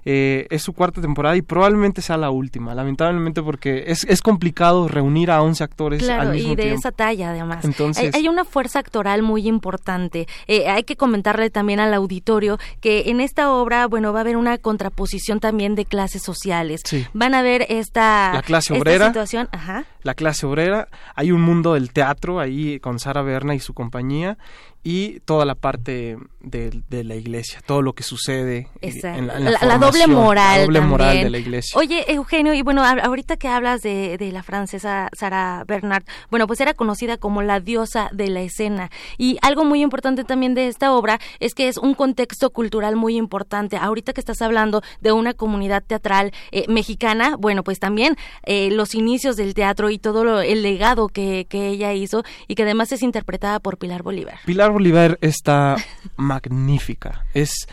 Eh, 0.05 0.47
es 0.51 0.62
su 0.62 0.72
cuarta 0.72 1.01
temporada 1.01 1.37
y 1.37 1.43
probablemente 1.43 2.03
sea 2.03 2.16
la 2.16 2.31
última, 2.31 2.74
lamentablemente 2.74 3.43
porque 3.43 3.85
es, 3.87 4.05
es 4.05 4.22
complicado 4.22 4.89
reunir 4.89 5.31
a 5.31 5.43
11 5.43 5.64
actores 5.64 6.09
al 6.09 6.33
mismo 6.33 6.53
y 6.53 6.57
de 6.57 6.62
tiempo. 6.62 6.81
esa 6.81 6.93
talla 6.93 7.31
además. 7.31 7.64
Entonces, 7.64 8.14
hay, 8.14 8.29
una 8.29 8.45
fuerza 8.45 8.79
actoral 8.79 9.22
muy 9.22 9.49
importante. 9.49 10.26
Eh, 10.47 10.68
hay 10.68 10.85
que 10.85 10.97
comentarle 10.97 11.51
también 11.51 11.81
al 11.81 11.95
auditorio 11.95 12.59
que 12.81 13.05
en 13.07 13.20
esta 13.20 13.51
obra, 13.53 13.87
bueno, 13.87 14.12
va 14.12 14.20
a 14.20 14.22
haber 14.22 14.37
una 14.37 14.59
contraposición 14.59 15.41
también 15.41 15.74
de 15.74 15.85
clases 15.85 16.22
sociales. 16.22 16.83
Van 17.12 17.35
a 17.35 17.43
ver 17.43 17.66
esta, 17.68 18.33
la 18.35 18.43
clase 18.43 18.74
obrera, 18.74 19.07
situación. 19.07 19.49
Ajá. 19.53 19.85
La 20.03 20.14
clase 20.14 20.47
obrera, 20.47 20.89
hay 21.14 21.33
un 21.33 21.41
mundo 21.41 21.74
del 21.74 21.93
teatro 21.93 22.41
ahí 22.41 22.81
con 22.81 22.99
Sara 22.99 23.17
Sara 23.18 23.22
Berna 23.22 23.54
y 23.54 23.60
su 23.60 23.74
compañía 23.74 24.38
y 24.83 25.20
toda 25.20 25.45
la 25.45 25.55
parte 25.55 26.16
de, 26.41 26.83
de 26.89 27.05
la 27.05 27.16
iglesia, 27.16 27.61
todo 27.66 27.83
lo 27.83 27.93
que 27.93 28.03
sucede 28.03 28.68
en 28.81 29.26
la, 29.26 29.39
la, 29.39 29.79
doble 29.79 30.07
moral, 30.07 30.61
la 30.61 30.64
doble 30.64 30.81
moral 30.81 31.22
de 31.24 31.31
la 31.31 31.39
iglesia. 31.39 31.79
Oye, 31.79 32.11
Eugenio, 32.12 32.55
y 32.55 32.62
bueno, 32.62 32.83
ahorita 32.85 33.37
que 33.37 33.49
hablas 33.49 33.83
de, 33.83 34.16
de 34.18 34.33
la 34.33 34.43
francesa 34.43 35.09
Sara 35.12 35.64
Bernard, 35.66 36.05
bueno, 36.31 36.47
pues 36.47 36.61
era 36.61 36.74
conocida 36.74 37.16
como 37.16 37.43
la 37.43 37.61
diosa 37.61 38.09
de 38.12 38.29
la 38.29 38.41
escena 38.41 38.91
y 39.18 39.39
algo 39.43 39.64
muy 39.64 39.83
importante 39.83 40.24
también 40.24 40.55
de 40.55 40.68
esta 40.68 40.93
obra 40.93 41.18
es 41.41 41.55
que 41.55 41.68
es 41.68 41.76
un 41.76 41.95
contexto 41.95 42.51
cultural 42.51 42.97
muy 42.97 43.16
importante. 43.16 43.76
Ahorita 43.76 44.12
que 44.12 44.20
estás 44.20 44.41
hablando 44.43 44.83
de 45.01 45.12
una 45.12 45.35
comunidad 45.35 45.83
teatral 45.85 46.33
eh, 46.53 46.64
mexicana, 46.68 47.37
bueno, 47.39 47.64
pues 47.64 47.79
también 47.79 48.16
eh, 48.45 48.70
los 48.70 48.95
inicios 48.95 49.37
del 49.37 49.55
teatro 49.55 49.91
y 49.91 49.99
todo 49.99 50.41
el 50.41 50.62
legado 50.62 51.09
que, 51.09 51.47
que 51.49 51.68
ella 51.68 51.93
hizo 51.93 52.22
y 52.47 52.55
que 52.55 52.62
además 52.62 52.93
es 52.93 53.03
interpretada 53.03 53.61
por 53.61 53.79
Pilar 53.79 54.03
Bolívar. 54.03 54.39
Pilar 54.47 54.67
Bolívar 54.70 55.18
está 55.20 55.76
magnífica. 56.16 57.24
Es 57.34 57.68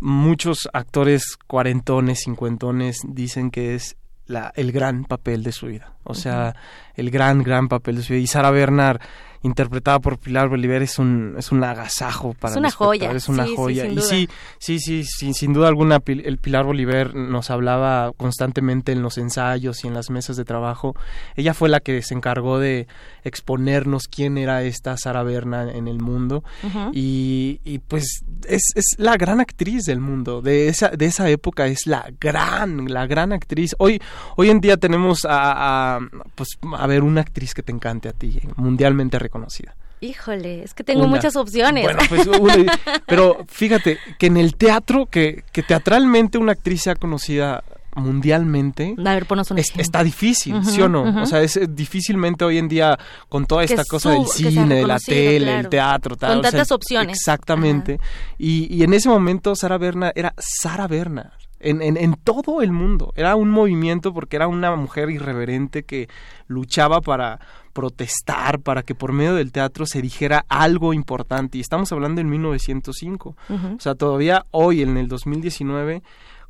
muchos 0.00 0.68
actores 0.72 1.36
cuarentones, 1.46 2.20
cincuentones 2.24 3.00
dicen 3.06 3.50
que 3.50 3.74
es 3.74 3.96
la, 4.26 4.52
el 4.56 4.72
gran 4.72 5.04
papel 5.04 5.42
de 5.42 5.52
su 5.52 5.66
vida. 5.66 5.94
O 6.04 6.14
sea, 6.14 6.54
el 6.94 7.10
gran, 7.10 7.42
gran 7.42 7.68
papel 7.68 7.96
de 7.96 8.02
su 8.02 8.12
vida. 8.12 8.22
Y 8.22 8.26
Sara 8.26 8.50
Bernard 8.50 9.00
interpretada 9.42 9.98
por 9.98 10.18
Pilar 10.18 10.48
Bolívar 10.48 10.82
es 10.82 10.98
un 10.98 11.34
es 11.36 11.50
un 11.50 11.64
agasajo 11.64 12.34
para 12.34 12.52
es 12.52 12.58
una 12.58 12.70
joya. 12.70 13.10
es 13.10 13.28
una 13.28 13.44
joya. 13.46 13.86
y 13.86 13.98
sí 14.00 14.28
sí 14.58 14.78
sí 15.04 15.34
sin 15.34 15.52
duda 15.52 15.68
alguna 15.68 16.00
el 16.06 16.38
Pilar 16.38 16.64
Bolívar 16.64 17.14
nos 17.14 17.50
hablaba 17.50 18.12
constantemente 18.16 18.92
en 18.92 19.02
los 19.02 19.18
ensayos 19.18 19.84
y 19.84 19.88
en 19.88 19.94
las 19.94 20.10
mesas 20.10 20.36
de 20.36 20.44
trabajo. 20.44 20.94
Ella 21.34 21.54
fue 21.54 21.68
la 21.68 21.80
que 21.80 22.02
se 22.02 22.14
encargó 22.14 22.58
de 22.58 22.86
exponernos 23.24 24.04
quién 24.08 24.38
era 24.38 24.62
esta 24.62 24.96
Sara 24.96 25.22
Berna 25.22 25.70
en 25.72 25.88
el 25.88 26.00
mundo. 26.00 26.44
Y, 26.92 27.60
y, 27.64 27.78
pues 27.78 28.24
es, 28.48 28.62
es 28.74 28.94
la 28.98 29.16
gran 29.16 29.40
actriz 29.40 29.84
del 29.84 30.00
mundo. 30.00 30.40
De 30.40 30.68
esa 30.68 30.88
de 30.88 31.06
esa 31.06 31.28
época 31.28 31.66
es 31.66 31.86
la 31.86 32.12
gran 32.20 32.92
la 32.92 33.06
gran 33.06 33.32
actriz. 33.32 33.74
Hoy 33.78 34.00
hoy 34.36 34.50
en 34.50 34.60
día 34.60 34.76
tenemos 34.76 35.24
a, 35.24 35.96
a 35.96 36.00
pues 36.34 36.58
a 36.78 36.86
ver 36.86 37.02
una 37.02 37.22
actriz 37.22 37.54
que 37.54 37.62
te 37.62 37.72
encante 37.72 38.08
a 38.08 38.12
ti 38.12 38.40
mundialmente 38.56 39.18
reconocida 39.18 39.31
conocida. 39.32 39.74
Híjole, 40.00 40.64
es 40.64 40.74
que 40.74 40.84
tengo 40.84 41.06
muchas 41.06 41.36
opciones. 41.36 41.84
Bueno, 41.84 42.00
pues, 42.08 42.26
pero 43.06 43.44
fíjate 43.48 43.98
que 44.18 44.26
en 44.26 44.36
el 44.36 44.56
teatro, 44.56 45.06
que, 45.06 45.44
que 45.52 45.62
teatralmente 45.62 46.38
una 46.38 46.52
actriz 46.52 46.82
sea 46.82 46.96
conocida 46.96 47.62
mundialmente 47.94 48.94
a 48.98 49.14
ver, 49.14 49.26
un 49.30 49.58
está 49.58 50.02
difícil, 50.02 50.64
¿sí 50.64 50.80
o 50.80 50.88
no? 50.88 51.22
O 51.22 51.26
sea, 51.26 51.42
es 51.42 51.60
difícilmente 51.70 52.44
hoy 52.44 52.58
en 52.58 52.68
día 52.68 52.98
con 53.28 53.46
toda 53.46 53.64
esta 53.64 53.84
cosa 53.84 54.10
del 54.10 54.26
cine, 54.26 54.76
de 54.76 54.86
la 54.86 54.98
tele, 54.98 55.60
el 55.60 55.68
teatro, 55.68 56.16
tal, 56.16 56.34
con 56.34 56.42
tantas 56.42 56.72
opciones. 56.72 57.18
Exactamente. 57.18 58.00
Y, 58.38 58.74
y, 58.74 58.82
en 58.82 58.94
ese 58.94 59.08
momento 59.08 59.54
Sara 59.54 59.78
Berna 59.78 60.12
era 60.14 60.34
Sara 60.38 60.86
Berna. 60.86 61.32
En, 61.60 61.80
en, 61.80 61.96
en, 61.96 62.14
todo 62.14 62.60
el 62.60 62.72
mundo. 62.72 63.12
Era 63.14 63.36
un 63.36 63.48
movimiento 63.48 64.12
porque 64.12 64.34
era 64.34 64.48
una 64.48 64.74
mujer 64.74 65.10
irreverente 65.10 65.84
que 65.84 66.08
luchaba 66.48 67.00
para 67.00 67.38
protestar, 67.72 68.60
para 68.60 68.82
que 68.82 68.94
por 68.94 69.12
medio 69.12 69.34
del 69.34 69.52
teatro 69.52 69.86
se 69.86 70.02
dijera 70.02 70.44
algo 70.48 70.94
importante. 70.94 71.58
Y 71.58 71.60
estamos 71.60 71.92
hablando 71.92 72.20
en 72.20 72.28
1905. 72.28 73.36
O 73.48 73.80
sea, 73.80 73.94
todavía 73.94 74.46
hoy, 74.50 74.82
en 74.82 74.96
el 74.96 75.08
2019, 75.08 76.02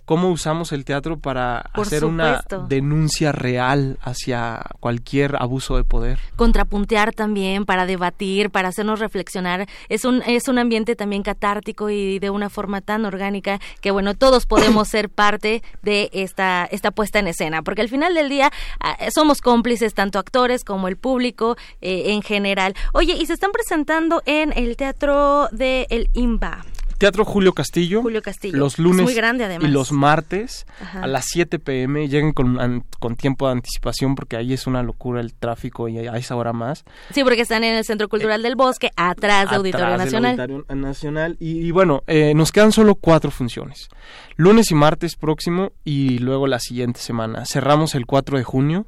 cómo 0.05 0.30
usamos 0.30 0.72
el 0.72 0.84
teatro 0.84 1.18
para 1.18 1.59
hacer 1.72 2.05
una 2.05 2.42
denuncia 2.68 3.32
real 3.32 3.98
hacia 4.03 4.62
cualquier 4.80 5.36
abuso 5.36 5.76
de 5.76 5.84
poder. 5.84 6.18
Contrapuntear 6.36 7.12
también, 7.12 7.64
para 7.64 7.86
debatir, 7.86 8.50
para 8.50 8.68
hacernos 8.68 9.00
reflexionar. 9.00 9.66
Es 9.88 10.05
un, 10.05 10.22
es 10.22 10.48
un 10.48 10.59
ambiente 10.59 10.96
también 10.96 11.22
catártico 11.22 11.90
y 11.90 12.18
de 12.18 12.30
una 12.30 12.50
forma 12.50 12.80
tan 12.80 13.05
orgánica 13.05 13.61
que, 13.80 13.90
bueno, 13.90 14.14
todos 14.14 14.46
podemos 14.46 14.88
ser 14.88 15.09
parte 15.09 15.62
de 15.82 16.11
esta, 16.12 16.66
esta 16.70 16.90
puesta 16.90 17.18
en 17.18 17.28
escena, 17.28 17.62
porque 17.62 17.82
al 17.82 17.88
final 17.88 18.14
del 18.14 18.28
día 18.28 18.50
ah, 18.80 18.96
somos 19.14 19.40
cómplices, 19.40 19.94
tanto 19.94 20.18
actores 20.18 20.64
como 20.64 20.88
el 20.88 20.96
público 20.96 21.57
eh, 21.80 22.12
en 22.12 22.22
general. 22.22 22.74
Oye, 22.92 23.14
y 23.14 23.26
se 23.26 23.34
están 23.34 23.53
presentando 23.53 24.22
en 24.26 24.53
el 24.57 24.76
Teatro 24.76 25.48
de 25.53 25.86
El 25.90 26.11
IMBA. 26.14 26.64
Teatro 27.03 27.24
Julio 27.24 27.53
Castillo. 27.53 28.00
Julio 28.00 28.22
Castillo. 28.22 28.57
Los 28.57 28.78
lunes 28.78 29.03
muy 29.03 29.14
grande, 29.14 29.42
además. 29.42 29.68
y 29.68 29.72
los 29.72 29.90
martes 29.90 30.66
a 30.94 31.09
las 31.09 31.24
7 31.32 31.59
pm. 31.59 32.07
Lleguen 32.07 32.32
con, 32.32 32.84
con 33.00 33.16
tiempo 33.16 33.46
de 33.46 33.55
anticipación 33.55 34.14
porque 34.14 34.36
ahí 34.36 34.53
es 34.53 34.68
una 34.68 34.84
locura 34.84 35.20
el 35.20 35.34
tráfico 35.34 35.88
y 35.88 35.98
a 35.98 36.16
esa 36.16 36.36
hora 36.36 36.53
más. 36.53 36.84
Sí, 37.12 37.24
porque 37.24 37.40
están 37.40 37.64
en 37.64 37.74
el 37.74 37.84
Centro 37.84 38.09
Cultural 38.09 38.40
del 38.40 38.55
Bosque, 38.55 38.90
atrás 38.94 39.50
de 39.50 39.57
Auditorio 39.57 39.96
Nacional. 39.96 40.38
Auditorio 40.38 40.76
Nacional. 40.76 41.36
Y, 41.40 41.72
bueno, 41.72 42.05
eh, 42.07 42.34
nos 42.36 42.53
quedan 42.53 42.70
solo 42.70 42.94
cuatro 42.94 43.32
funciones. 43.32 43.88
Lunes 44.36 44.70
y 44.70 44.76
martes 44.76 45.16
próximo 45.16 45.72
y 45.82 46.18
luego 46.18 46.46
la 46.46 46.61
siguiente 46.61 47.00
semana. 47.00 47.46
Cerramos 47.46 47.96
el 47.96 48.07
4 48.07 48.38
de 48.38 48.44
junio. 48.44 48.86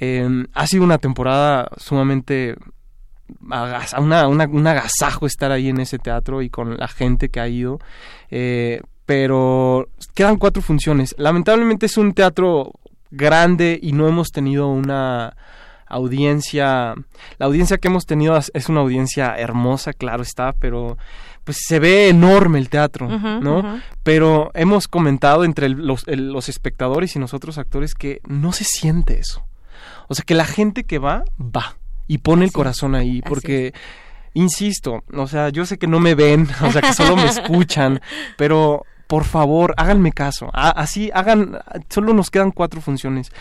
Eh, 0.00 0.28
ha 0.52 0.66
sido 0.66 0.82
una 0.82 0.98
temporada 0.98 1.70
sumamente 1.76 2.56
una, 3.98 4.28
una, 4.28 4.46
un 4.46 4.66
agasajo 4.66 5.26
estar 5.26 5.52
ahí 5.52 5.68
en 5.68 5.80
ese 5.80 5.98
teatro 5.98 6.42
y 6.42 6.50
con 6.50 6.76
la 6.76 6.88
gente 6.88 7.28
que 7.28 7.40
ha 7.40 7.48
ido. 7.48 7.78
Eh, 8.30 8.80
pero 9.06 9.88
quedan 10.14 10.36
cuatro 10.36 10.62
funciones. 10.62 11.14
Lamentablemente 11.18 11.86
es 11.86 11.96
un 11.96 12.14
teatro 12.14 12.72
grande 13.10 13.78
y 13.80 13.92
no 13.92 14.08
hemos 14.08 14.30
tenido 14.30 14.68
una 14.68 15.36
audiencia. 15.86 16.94
La 17.38 17.46
audiencia 17.46 17.78
que 17.78 17.88
hemos 17.88 18.06
tenido 18.06 18.36
es 18.36 18.68
una 18.68 18.80
audiencia 18.80 19.36
hermosa, 19.36 19.92
claro 19.92 20.22
está, 20.22 20.52
pero 20.52 20.96
pues 21.44 21.58
se 21.66 21.78
ve 21.78 22.08
enorme 22.08 22.58
el 22.58 22.68
teatro, 22.68 23.08
¿no? 23.08 23.80
Pero 24.02 24.50
hemos 24.54 24.86
comentado 24.86 25.44
entre 25.44 25.68
los, 25.68 26.04
los 26.06 26.48
espectadores 26.48 27.16
y 27.16 27.18
nosotros 27.18 27.58
actores 27.58 27.94
que 27.94 28.20
no 28.26 28.52
se 28.52 28.64
siente 28.64 29.18
eso. 29.18 29.44
O 30.08 30.14
sea, 30.14 30.24
que 30.24 30.34
la 30.34 30.44
gente 30.44 30.84
que 30.84 30.98
va, 30.98 31.24
va 31.40 31.76
y 32.12 32.18
pone 32.18 32.44
el 32.44 32.52
corazón 32.52 32.94
ahí, 32.94 33.22
porque, 33.22 33.72
insisto, 34.34 35.02
o 35.14 35.26
sea, 35.26 35.48
yo 35.48 35.64
sé 35.64 35.78
que 35.78 35.86
no 35.86 35.98
me 35.98 36.14
ven, 36.14 36.46
o 36.62 36.70
sea, 36.70 36.82
que 36.82 36.92
solo 36.92 37.16
me 37.16 37.24
escuchan, 37.24 38.02
pero 38.36 38.84
por 39.06 39.24
favor, 39.24 39.72
háganme 39.78 40.12
caso. 40.12 40.50
Así, 40.52 41.10
hagan, 41.14 41.58
solo 41.88 42.12
nos 42.12 42.30
quedan 42.30 42.50
cuatro 42.50 42.82
funciones. 42.82 43.32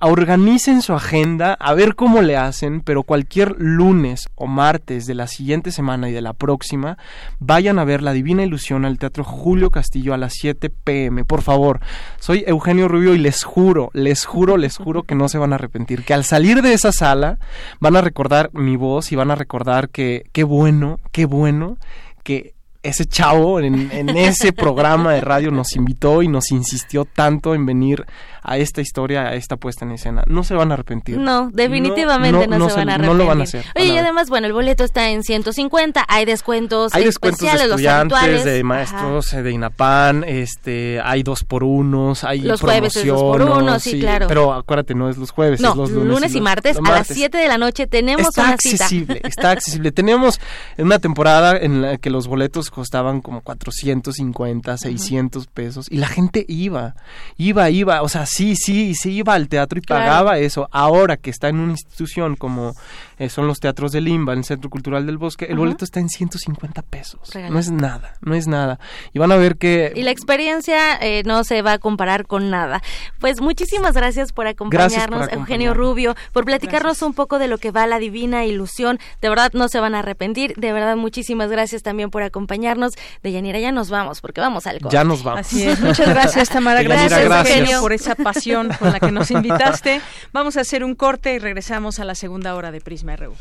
Organicen 0.00 0.82
su 0.82 0.92
agenda, 0.92 1.54
a 1.54 1.72
ver 1.74 1.94
cómo 1.94 2.20
le 2.20 2.36
hacen, 2.36 2.80
pero 2.82 3.02
cualquier 3.02 3.56
lunes 3.58 4.28
o 4.34 4.46
martes 4.46 5.06
de 5.06 5.14
la 5.14 5.26
siguiente 5.26 5.70
semana 5.70 6.08
y 6.08 6.12
de 6.12 6.20
la 6.20 6.34
próxima, 6.34 6.98
vayan 7.38 7.78
a 7.78 7.84
ver 7.84 8.02
La 8.02 8.12
Divina 8.12 8.44
Ilusión 8.44 8.84
al 8.84 8.98
Teatro 8.98 9.24
Julio 9.24 9.70
Castillo 9.70 10.12
a 10.12 10.18
las 10.18 10.34
7 10.34 10.70
pm. 10.70 11.24
Por 11.24 11.42
favor, 11.42 11.80
soy 12.20 12.44
Eugenio 12.46 12.88
Rubio 12.88 13.14
y 13.14 13.18
les 13.18 13.42
juro, 13.42 13.90
les 13.94 14.26
juro, 14.26 14.56
les 14.56 14.76
juro 14.76 15.02
que 15.02 15.14
no 15.14 15.28
se 15.28 15.38
van 15.38 15.52
a 15.52 15.56
arrepentir. 15.56 16.04
Que 16.04 16.14
al 16.14 16.24
salir 16.24 16.62
de 16.62 16.74
esa 16.74 16.92
sala 16.92 17.38
van 17.80 17.96
a 17.96 18.02
recordar 18.02 18.50
mi 18.52 18.76
voz 18.76 19.12
y 19.12 19.16
van 19.16 19.30
a 19.30 19.34
recordar 19.34 19.88
que 19.88 20.24
qué 20.32 20.44
bueno, 20.44 20.98
qué 21.12 21.24
bueno 21.24 21.78
que 22.22 22.56
ese 22.86 23.04
chavo 23.06 23.60
en, 23.60 23.90
ese 24.16 24.52
programa 24.52 25.12
de 25.12 25.20
radio 25.20 25.50
nos 25.50 25.74
invitó 25.74 26.22
y 26.22 26.28
nos 26.28 26.52
insistió 26.52 27.04
tanto 27.04 27.54
en 27.54 27.66
venir 27.66 28.04
a 28.46 28.58
esta 28.58 28.80
historia, 28.80 29.22
a 29.22 29.34
esta 29.34 29.56
puesta 29.56 29.84
en 29.84 29.90
escena. 29.90 30.22
No 30.28 30.44
se 30.44 30.54
van 30.54 30.70
a 30.70 30.74
arrepentir. 30.74 31.18
No, 31.18 31.50
definitivamente 31.52 32.46
no, 32.46 32.70
se, 32.70 32.76
van 32.76 32.88
a 32.88 32.94
arrepentir. 32.94 33.06
No 33.06 33.14
lo 33.14 33.26
van 33.26 33.40
a 33.40 33.42
hacer. 33.42 33.64
Oye, 33.74 33.88
y 33.88 33.98
además, 33.98 34.28
bueno, 34.28 34.46
el 34.46 34.52
boleto 34.52 34.84
está 34.84 35.10
en 35.10 35.24
150, 35.24 36.04
hay 36.06 36.24
descuentos 36.24 36.94
Hay 36.94 37.04
descuentos 37.04 37.40
de 37.40 37.48
estudiantes, 37.48 38.44
de 38.44 38.62
maestros, 38.62 39.32
de 39.32 39.50
INAPAN, 39.50 40.22
este, 40.24 41.00
hay 41.02 41.24
dos 41.24 41.42
por 41.42 41.64
unos, 41.64 42.22
hay 42.22 42.42
Los 42.42 42.60
jueves 42.60 42.96
es 42.96 43.06
dos 43.06 43.20
por 43.20 43.42
uno, 43.42 43.80
sí, 43.80 43.98
claro. 43.98 44.28
Pero 44.28 44.52
acuérdate, 44.52 44.94
no 44.94 45.10
es 45.10 45.16
los 45.16 45.32
jueves, 45.32 45.60
es 45.60 45.76
los 45.76 45.90
lunes. 45.90 46.32
y, 46.34 46.40
martes, 46.40 46.76
a 46.78 46.80
las 46.80 47.08
7 47.08 47.36
de 47.36 47.48
la 47.48 47.58
noche 47.58 47.88
tenemos 47.88 48.28
está 48.28 48.50
accesible, 48.50 49.20
Está 49.24 49.50
accesible, 49.50 49.90
Tenemos 49.96 50.40
una 50.78 51.00
temporada 51.00 51.56
en 51.56 51.82
la 51.82 51.96
que 51.96 52.10
los 52.10 52.28
boletos 52.28 52.70
costaban 52.70 53.20
como 53.20 53.40
450, 53.40 54.78
600 54.78 55.46
pesos 55.48 55.86
y 55.90 55.96
la 55.96 56.06
gente 56.06 56.44
iba, 56.48 56.94
iba, 57.38 57.70
iba, 57.70 58.02
o 58.02 58.08
sea, 58.08 58.24
sí, 58.36 58.54
sí, 58.56 58.94
sí 58.94 59.12
iba 59.12 59.34
al 59.34 59.48
teatro 59.48 59.78
y 59.78 59.82
pagaba 59.82 60.38
eso. 60.38 60.68
Ahora 60.70 61.16
que 61.16 61.30
está 61.30 61.48
en 61.48 61.58
una 61.58 61.72
institución 61.72 62.36
como 62.36 62.74
eh, 63.18 63.30
son 63.30 63.46
los 63.46 63.60
teatros 63.60 63.92
de 63.92 64.02
Limba, 64.02 64.34
en 64.34 64.40
el 64.40 64.44
Centro 64.44 64.68
Cultural 64.68 65.06
del 65.06 65.16
Bosque, 65.16 65.46
el 65.46 65.56
boleto 65.56 65.86
está 65.86 66.00
en 66.00 66.10
150 66.10 66.82
pesos. 66.82 67.20
No 67.50 67.58
es 67.58 67.70
nada, 67.70 68.14
no 68.20 68.34
es 68.34 68.46
nada. 68.46 68.78
Y 69.14 69.18
van 69.18 69.32
a 69.32 69.36
ver 69.36 69.56
que... 69.56 69.92
Y 69.96 70.02
la 70.02 70.10
experiencia 70.10 70.96
eh, 71.00 71.22
no 71.24 71.42
se 71.44 71.62
va 71.62 71.72
a 71.72 71.78
comparar 71.78 72.26
con 72.26 72.50
nada. 72.50 72.82
Pues 73.18 73.40
muchísimas 73.40 73.94
gracias 73.94 74.32
por 74.32 74.46
acompañarnos, 74.46 75.32
Eugenio 75.32 75.72
Rubio, 75.72 76.14
por 76.32 76.44
platicarnos 76.44 77.00
un 77.00 77.14
poco 77.14 77.38
de 77.38 77.48
lo 77.48 77.56
que 77.56 77.70
va 77.70 77.86
la 77.86 77.98
divina 77.98 78.44
ilusión. 78.44 78.98
De 79.22 79.30
verdad 79.30 79.50
no 79.54 79.68
se 79.68 79.80
van 79.80 79.94
a 79.94 80.00
arrepentir. 80.00 80.54
De 80.56 80.74
verdad 80.74 80.96
muchísimas 80.96 81.50
gracias 81.50 81.82
también 81.82 82.10
por 82.10 82.22
acompañarnos. 82.22 82.92
De 83.22 83.32
Yanira 83.32 83.60
ya 83.60 83.72
nos 83.72 83.88
vamos 83.88 84.20
porque 84.20 84.42
vamos 84.42 84.66
al 84.66 84.78
Ya 84.90 85.04
nos 85.04 85.22
vamos. 85.22 85.40
Así 85.40 85.62
es. 85.66 85.80
Muchas 85.80 86.08
gracias 86.08 86.48
Tamara. 86.50 86.82
Gracias, 86.82 87.12
Eugenio 87.24 87.80
por 87.80 87.94
esa 87.94 88.14
pasión 88.26 88.70
con 88.78 88.92
la 88.92 88.98
que 88.98 89.12
nos 89.12 89.30
invitaste. 89.30 90.00
Vamos 90.32 90.56
a 90.56 90.62
hacer 90.62 90.82
un 90.82 90.96
corte 90.96 91.34
y 91.34 91.38
regresamos 91.38 92.00
a 92.00 92.04
la 92.04 92.16
segunda 92.16 92.56
hora 92.56 92.72
de 92.72 92.80
Prisma 92.80 93.14
RU. 93.14 93.34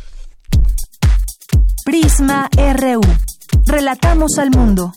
Prisma 1.83 2.49
RU. 2.55 3.01
Relatamos 3.65 4.37
al 4.37 4.51
mundo. 4.51 4.93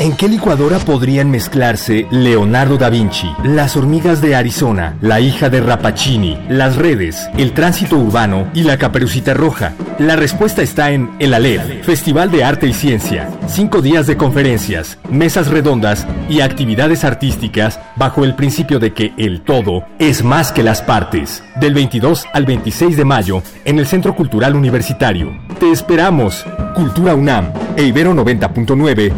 ¿En 0.00 0.14
qué 0.14 0.28
licuadora 0.28 0.78
podrían 0.78 1.28
mezclarse 1.28 2.06
Leonardo 2.12 2.78
da 2.78 2.88
Vinci, 2.88 3.26
las 3.42 3.76
hormigas 3.76 4.20
de 4.20 4.36
Arizona, 4.36 4.96
la 5.00 5.18
hija 5.18 5.50
de 5.50 5.60
Rapacini, 5.60 6.38
las 6.48 6.76
redes, 6.76 7.28
el 7.36 7.52
tránsito 7.52 7.96
urbano 7.96 8.48
y 8.54 8.62
la 8.62 8.78
caperucita 8.78 9.34
roja? 9.34 9.72
La 9.98 10.14
respuesta 10.14 10.62
está 10.62 10.92
en 10.92 11.10
El 11.18 11.34
Alef, 11.34 11.84
Festival 11.84 12.30
de 12.30 12.44
Arte 12.44 12.68
y 12.68 12.74
Ciencia. 12.74 13.28
Cinco 13.48 13.82
días 13.82 14.06
de 14.06 14.16
conferencias, 14.16 14.98
mesas 15.10 15.48
redondas 15.48 16.06
y 16.28 16.42
actividades 16.42 17.02
artísticas 17.02 17.80
bajo 17.96 18.22
el 18.22 18.36
principio 18.36 18.78
de 18.78 18.94
que 18.94 19.12
el 19.18 19.40
todo 19.40 19.84
es 19.98 20.22
más 20.22 20.52
que 20.52 20.62
las 20.62 20.80
partes. 20.80 21.42
Del 21.56 21.74
22 21.74 22.24
al 22.32 22.46
26 22.46 22.96
de 22.96 23.04
mayo 23.04 23.42
en 23.64 23.80
el 23.80 23.86
Centro 23.88 24.14
Cultural 24.14 24.54
Universitario. 24.54 25.36
Te 25.58 25.72
esperamos. 25.72 26.46
Cultura 26.76 27.16
UNAM 27.16 27.52
e 27.76 27.82
Ibero 27.82 28.14
90.9 28.14 29.12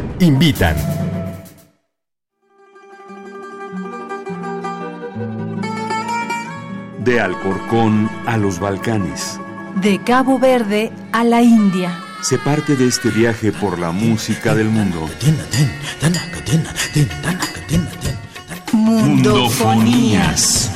De 6.98 7.20
Alcorcón 7.20 8.10
a 8.26 8.36
los 8.36 8.58
Balcanes. 8.58 9.40
De 9.76 10.02
Cabo 10.02 10.38
Verde 10.38 10.92
a 11.12 11.24
la 11.24 11.42
India. 11.42 11.98
Se 12.22 12.38
parte 12.38 12.76
de 12.76 12.86
este 12.86 13.08
viaje 13.08 13.52
por 13.52 13.78
la 13.78 13.90
música 13.90 14.54
del 14.54 14.68
mundo. 14.68 15.08
Mundofonías. 18.72 20.70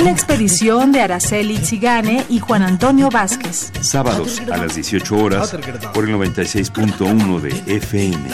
Una 0.00 0.12
expedición 0.12 0.92
de 0.92 1.02
Araceli 1.02 1.58
Zigane 1.58 2.24
y 2.30 2.38
Juan 2.38 2.62
Antonio 2.62 3.10
Vázquez. 3.10 3.70
Sábados 3.82 4.40
a 4.50 4.56
las 4.56 4.74
18 4.74 5.14
horas 5.14 5.54
por 5.92 6.08
el 6.08 6.16
96.1 6.16 7.40
de 7.40 7.76
FM. 7.76 8.30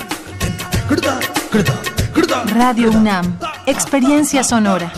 Radio 2.55 2.93
UNAM. 2.93 3.37
Experiencia 3.67 4.45
sonora. 4.45 4.93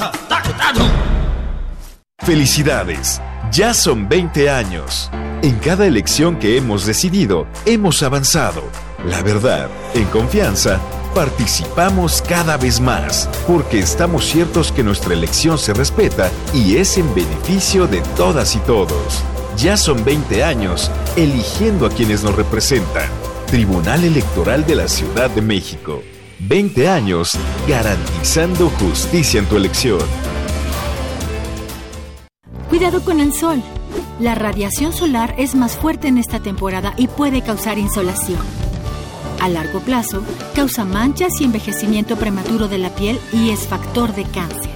Felicidades. 2.18 3.22
Ya 3.50 3.72
son 3.72 4.06
20 4.06 4.50
años. 4.50 5.10
En 5.40 5.58
cada 5.60 5.86
elección 5.86 6.38
que 6.38 6.58
hemos 6.58 6.84
decidido, 6.84 7.46
hemos 7.64 8.02
avanzado. 8.02 8.62
La 9.06 9.22
verdad, 9.22 9.70
en 9.94 10.04
confianza, 10.06 10.78
participamos 11.14 12.22
cada 12.22 12.56
vez 12.56 12.80
más, 12.80 13.28
porque 13.46 13.78
estamos 13.78 14.26
ciertos 14.26 14.72
que 14.72 14.82
nuestra 14.82 15.14
elección 15.14 15.58
se 15.58 15.74
respeta 15.74 16.30
y 16.54 16.76
es 16.76 16.98
en 16.98 17.14
beneficio 17.14 17.86
de 17.86 18.00
todas 18.16 18.54
y 18.56 18.58
todos. 18.60 19.22
Ya 19.56 19.76
son 19.76 20.04
20 20.04 20.44
años 20.44 20.90
eligiendo 21.16 21.86
a 21.86 21.90
quienes 21.90 22.22
nos 22.22 22.36
representan. 22.36 23.08
Tribunal 23.48 24.04
Electoral 24.04 24.66
de 24.66 24.76
la 24.76 24.88
Ciudad 24.88 25.30
de 25.30 25.42
México. 25.42 26.02
20 26.40 26.88
años 26.88 27.32
garantizando 27.66 28.70
justicia 28.70 29.40
en 29.40 29.46
tu 29.46 29.56
elección. 29.56 30.00
Cuidado 32.68 33.00
con 33.00 33.18
el 33.18 33.32
sol. 33.32 33.62
La 34.20 34.34
radiación 34.34 34.92
solar 34.92 35.34
es 35.38 35.54
más 35.54 35.76
fuerte 35.76 36.08
en 36.08 36.18
esta 36.18 36.40
temporada 36.40 36.94
y 36.96 37.08
puede 37.08 37.42
causar 37.42 37.78
insolación. 37.78 38.67
A 39.40 39.48
largo 39.48 39.80
plazo, 39.80 40.22
causa 40.54 40.84
manchas 40.84 41.40
y 41.40 41.44
envejecimiento 41.44 42.16
prematuro 42.16 42.68
de 42.68 42.78
la 42.78 42.94
piel 42.94 43.20
y 43.32 43.50
es 43.50 43.66
factor 43.66 44.14
de 44.14 44.24
cáncer. 44.24 44.72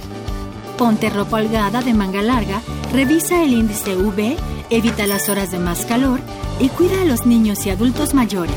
Ponte 0.77 1.09
ropa 1.09 1.37
holgada 1.37 1.81
de 1.81 1.93
manga 1.93 2.21
larga, 2.21 2.61
revisa 2.91 3.43
el 3.43 3.53
índice 3.53 3.95
UV, 3.95 4.35
evita 4.69 5.05
las 5.05 5.29
horas 5.29 5.51
de 5.51 5.59
más 5.59 5.85
calor 5.85 6.19
y 6.59 6.69
cuida 6.69 7.01
a 7.01 7.05
los 7.05 7.25
niños 7.25 7.65
y 7.65 7.69
adultos 7.69 8.13
mayores. 8.13 8.55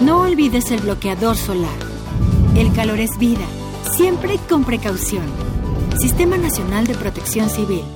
No 0.00 0.22
olvides 0.22 0.70
el 0.70 0.80
bloqueador 0.80 1.36
solar. 1.36 1.78
El 2.56 2.72
calor 2.72 2.98
es 3.00 3.18
vida, 3.18 3.44
siempre 3.96 4.38
con 4.48 4.64
precaución. 4.64 5.24
Sistema 5.98 6.36
Nacional 6.36 6.86
de 6.86 6.94
Protección 6.94 7.48
Civil. 7.48 7.95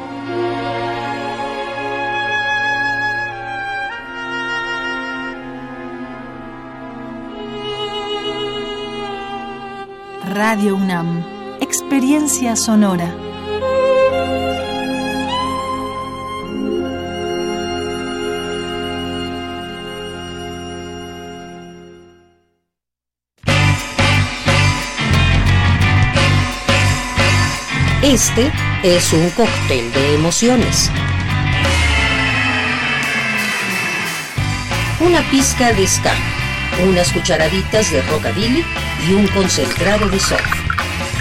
Radio 10.33 10.75
UNAM. 10.77 11.25
Experiencia 11.59 12.55
sonora. 12.55 13.13
Este 28.01 28.51
es 28.83 29.11
un 29.11 29.29
cóctel 29.31 29.91
de 29.91 30.15
emociones. 30.15 30.89
Una 35.01 35.19
pizca 35.29 35.73
de 35.73 35.85
ska, 35.85 36.13
unas 36.87 37.11
cucharaditas 37.11 37.91
de 37.91 38.01
rockabilly 38.03 38.63
y 39.07 39.13
un 39.13 39.27
concentrado 39.27 40.07
de 40.09 40.19
surf. 40.19 40.41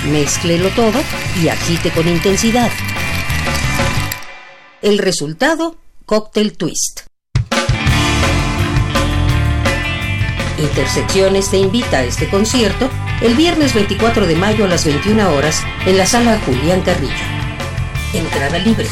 Mézclelo 0.06 0.68
todo 0.70 1.00
y 1.42 1.48
agite 1.48 1.90
con 1.90 2.08
intensidad. 2.08 2.70
El 4.82 4.98
resultado, 4.98 5.76
Cocktail 6.06 6.56
Twist. 6.56 7.00
Intersecciones 10.58 11.50
te 11.50 11.58
invita 11.58 11.98
a 11.98 12.04
este 12.04 12.28
concierto 12.28 12.90
el 13.22 13.34
viernes 13.34 13.74
24 13.74 14.26
de 14.26 14.36
mayo 14.36 14.64
a 14.64 14.68
las 14.68 14.84
21 14.84 15.34
horas 15.34 15.62
en 15.86 15.96
la 15.96 16.06
sala 16.06 16.40
Julián 16.44 16.82
Carrillo. 16.82 17.12
Entrada 18.12 18.58
libre. 18.58 18.86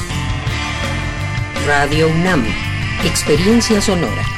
Radio 1.66 2.09
UNAM. 2.09 2.45
Experiencia 3.05 3.80
sonora. 3.80 4.38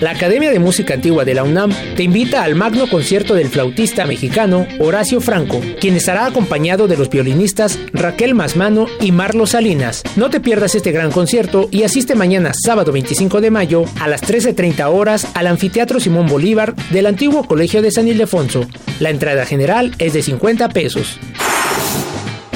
La 0.00 0.10
Academia 0.10 0.50
de 0.50 0.58
Música 0.58 0.94
Antigua 0.94 1.24
de 1.24 1.34
la 1.34 1.44
UNAM 1.44 1.70
te 1.96 2.02
invita 2.02 2.42
al 2.42 2.54
magno 2.54 2.88
concierto 2.88 3.34
del 3.34 3.48
flautista 3.48 4.04
mexicano 4.06 4.66
Horacio 4.78 5.20
Franco, 5.20 5.60
quien 5.80 5.96
estará 5.96 6.26
acompañado 6.26 6.88
de 6.88 6.96
los 6.96 7.08
violinistas 7.08 7.78
Raquel 7.92 8.34
Masmano 8.34 8.86
y 9.00 9.12
Marlos 9.12 9.50
Salinas. 9.50 10.02
No 10.16 10.30
te 10.30 10.40
pierdas 10.40 10.74
este 10.74 10.92
gran 10.92 11.10
concierto 11.10 11.68
y 11.70 11.84
asiste 11.84 12.14
mañana 12.14 12.52
sábado 12.54 12.92
25 12.92 13.40
de 13.40 13.50
mayo 13.50 13.84
a 14.00 14.08
las 14.08 14.22
13.30 14.22 14.92
horas 14.92 15.28
al 15.34 15.46
Anfiteatro 15.46 16.00
Simón 16.00 16.26
Bolívar 16.26 16.74
del 16.90 17.06
antiguo 17.06 17.44
Colegio 17.44 17.80
de 17.80 17.92
San 17.92 18.08
Ildefonso. 18.08 18.66
La 19.00 19.10
entrada 19.10 19.46
general 19.46 19.94
es 19.98 20.12
de 20.12 20.22
50 20.22 20.68
pesos. 20.70 21.18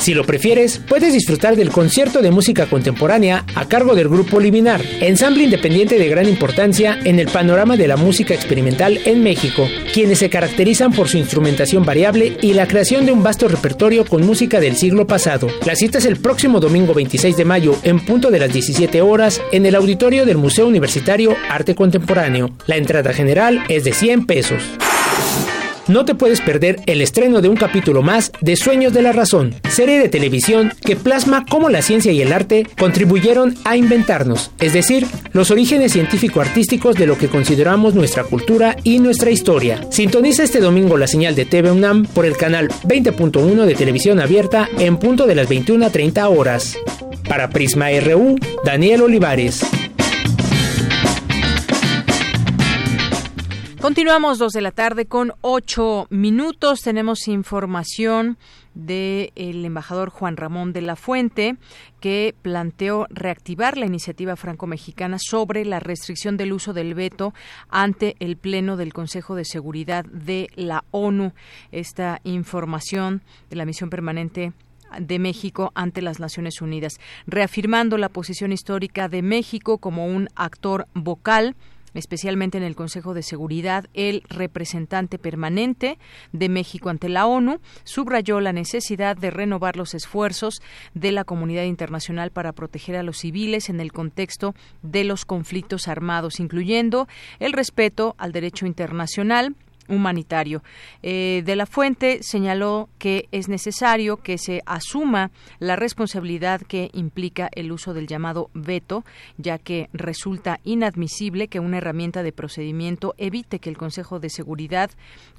Si 0.01 0.15
lo 0.15 0.25
prefieres, 0.25 0.81
puedes 0.89 1.13
disfrutar 1.13 1.57
del 1.57 1.71
concierto 1.71 2.23
de 2.23 2.31
música 2.31 2.67
contemporánea 2.67 3.45
a 3.55 3.67
cargo 3.67 3.95
del 3.95 4.09
grupo 4.09 4.39
Liminar, 4.39 4.81
ensamble 5.01 5.45
independiente 5.45 5.99
de 5.99 6.09
gran 6.09 6.29
importancia 6.29 6.99
en 7.05 7.19
el 7.19 7.29
panorama 7.29 7.77
de 7.77 7.89
la 7.89 7.97
música 7.97 8.33
experimental 8.33 8.99
en 9.05 9.23
México, 9.23 9.69
quienes 9.93 10.21
se 10.21 10.31
caracterizan 10.31 10.93
por 10.93 11.09
su 11.09 11.19
instrumentación 11.19 11.85
variable 11.85 12.37
y 12.41 12.53
la 12.55 12.69
creación 12.69 13.07
de 13.07 13.13
un 13.13 13.23
vasto 13.23 13.49
repertorio 13.49 14.05
con 14.05 14.25
música 14.25 14.61
del 14.61 14.77
siglo 14.77 15.07
pasado. 15.07 15.49
La 15.67 15.75
cita 15.75 15.99
es 15.99 16.05
el 16.05 16.17
próximo 16.17 16.61
domingo 16.61 16.95
26 16.95 17.37
de 17.37 17.45
mayo 17.45 17.77
en 17.83 18.01
punto 18.01 18.31
de 18.31 18.39
las 18.39 18.53
17 18.53 19.03
horas 19.03 19.43
en 19.53 19.67
el 19.67 19.75
auditorio 19.75 20.25
del 20.25 20.39
Museo 20.39 20.67
Universitario 20.69 21.35
Arte 21.51 21.75
Contemporáneo. 21.75 22.51
La 22.67 22.77
entrada 22.77 23.13
general 23.13 23.65
es 23.69 23.85
de 23.85 23.93
100 23.93 24.27
pesos. 24.27 24.63
No 25.89 26.05
te 26.05 26.15
puedes 26.15 26.43
perder 26.43 26.81
el 26.85 27.01
estreno 27.01 27.41
de 27.41 27.49
un 27.49 27.57
capítulo 27.57 28.03
más 28.03 28.31
de 28.43 28.57
Sueños 28.57 28.93
de 28.93 29.01
la 29.01 29.13
Razón, 29.13 29.55
serie 29.71 29.99
de 29.99 30.11
televisión 30.11 30.71
que 30.85 30.97
plasma 30.97 31.47
cómo 31.49 31.71
la 31.71 31.81
ciencia 31.81 32.13
y 32.13 32.21
el 32.21 32.35
arte 32.35 32.67
contribuyeron 32.79 33.55
a 33.65 33.75
inventarnos, 33.75 34.51
es 34.61 34.75
decir, 34.75 35.07
los 35.33 35.51
orígenes 35.51 35.93
científico-artísticos 35.93 36.97
de 36.97 37.07
lo 37.07 37.17
que 37.17 37.29
consideramos 37.29 37.95
nuestra 37.95 38.25
cultura 38.25 38.77
y 38.85 38.99
nuestra 38.99 39.31
historia. 39.31 39.81
Sintoniza 39.91 40.43
este 40.43 40.61
domingo 40.61 40.99
la 40.99 41.07
señal 41.07 41.35
de 41.35 41.47
TV 41.47 41.71
UNAM 41.71 42.05
por 42.05 42.27
el 42.27 42.37
canal 42.37 42.69
20.1 42.85 43.65
de 43.65 43.75
televisión 43.75 44.21
abierta 44.21 44.69
en 44.79 44.99
punto 44.99 45.27
de 45.27 45.37
las 45.37 45.49
21.30 45.49 46.37
horas. 46.37 46.77
Para 47.27 47.49
Prisma 47.49 47.89
RU, 47.99 48.37
Daniel 48.63 49.03
Olivares. 49.03 49.65
Continuamos 53.81 54.39
dos 54.39 54.53
de 54.55 54.61
la 54.61 54.73
tarde 54.73 55.07
con 55.07 55.35
ocho 55.41 56.09
minutos. 56.11 56.81
Tenemos 56.81 57.29
información 57.29 58.37
del 58.75 59.65
embajador 59.65 60.11
Juan 60.11 60.37
Ramón 60.37 60.73
de 60.73 60.83
la 60.83 60.97
Fuente, 60.97 61.57
que 62.01 62.35
planteó 62.43 63.07
reactivar 63.09 63.79
la 63.79 63.87
iniciativa 63.87 64.35
franco-mexicana 64.35 65.19
sobre 65.21 65.65
la 65.65 65.79
restricción 65.79 66.37
del 66.37 66.55
uso 66.55 66.73
del 66.73 66.95
veto 66.95 67.35
ante 67.69 68.17
el 68.19 68.37
Pleno 68.37 68.77
del 68.77 68.93
Consejo 68.93 69.37
de 69.37 69.45
Seguridad 69.45 70.05
de 70.07 70.49
la 70.57 70.83
ONU. 70.91 71.33
Esta 71.71 72.21
información 72.25 73.23
de 73.49 73.57
la 73.57 73.65
misión 73.65 73.91
permanente 73.91 74.55
de 74.99 75.19
México 75.21 75.71
ante 75.77 76.03
las 76.03 76.19
Naciones 76.19 76.61
Unidas, 76.61 76.99
reafirmando 77.29 77.97
la 77.97 78.09
posición 78.09 78.51
histórica 78.51 79.09
de 79.09 79.23
México 79.23 79.79
como 79.79 80.07
un 80.07 80.29
actor 80.35 80.89
vocal 80.95 81.55
especialmente 81.99 82.57
en 82.57 82.65
el 82.65 82.77
Consejo 82.77 83.13
de 83.13 83.23
Seguridad, 83.23 83.87
el 83.93 84.23
representante 84.29 85.19
permanente 85.19 85.99
de 86.33 86.49
México 86.49 86.89
ante 86.89 87.09
la 87.09 87.27
ONU 87.27 87.61
subrayó 87.85 88.41
la 88.41 88.53
necesidad 88.53 89.17
de 89.17 89.31
renovar 89.31 89.77
los 89.77 89.95
esfuerzos 89.95 90.63
de 90.95 91.13
la 91.13 91.25
comunidad 91.25 91.65
internacional 91.65 92.31
para 92.31 92.53
proteger 92.53 92.97
a 92.97 93.03
los 93.03 93.19
civiles 93.19 93.69
en 93.69 93.81
el 93.81 93.93
contexto 93.93 94.55
de 94.83 95.05
los 95.05 95.25
conflictos 95.25 95.89
armados, 95.89 96.41
incluyendo 96.41 97.09
el 97.41 97.53
respeto 97.53 98.15
al 98.19 98.33
derecho 98.33 98.67
internacional, 98.67 99.55
humanitario. 99.89 100.63
Eh, 101.03 101.43
de 101.45 101.57
la 101.57 101.67
Fuente 101.67 102.19
señaló 102.23 102.89
que 102.99 103.29
es 103.33 103.49
necesario 103.49 104.19
que 104.19 104.39
se 104.39 104.63
asuma 104.67 105.31
la 105.59 105.77
responsabilidad 105.77 106.61
que 106.63 106.91
implica 106.93 107.49
el 107.53 107.73
uso 107.73 107.95
del 107.95 108.07
llamado 108.07 108.51
veto, 108.55 109.05
ya 109.37 109.59
que 109.59 109.89
resulta 109.93 110.61
inadmisible 110.65 111.49
que 111.49 111.61
una 111.61 111.79
herramienta 111.79 112.23
de 112.23 112.33
procedimiento 112.33 113.15
evite 113.19 113.59
que 113.59 113.71
el 113.71 113.79
Consejo 113.79 114.21
de 114.21 114.31
Seguridad 114.31 114.91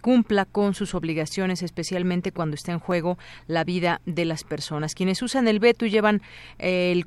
cumpla 0.02 0.46
con 0.46 0.74
sus 0.74 0.96
obligaciones, 0.96 1.62
especialmente 1.62 2.32
cuando 2.32 2.56
está 2.56 2.72
en 2.72 2.80
juego 2.80 3.18
la 3.48 3.64
vida 3.64 4.02
de 4.06 4.26
las 4.26 4.44
personas. 4.44 4.96
Quienes 4.96 5.22
usan 5.22 5.48
el 5.48 5.60
veto 5.60 5.86
y 5.86 5.90
llevan 5.90 6.22
eh, 6.58 7.02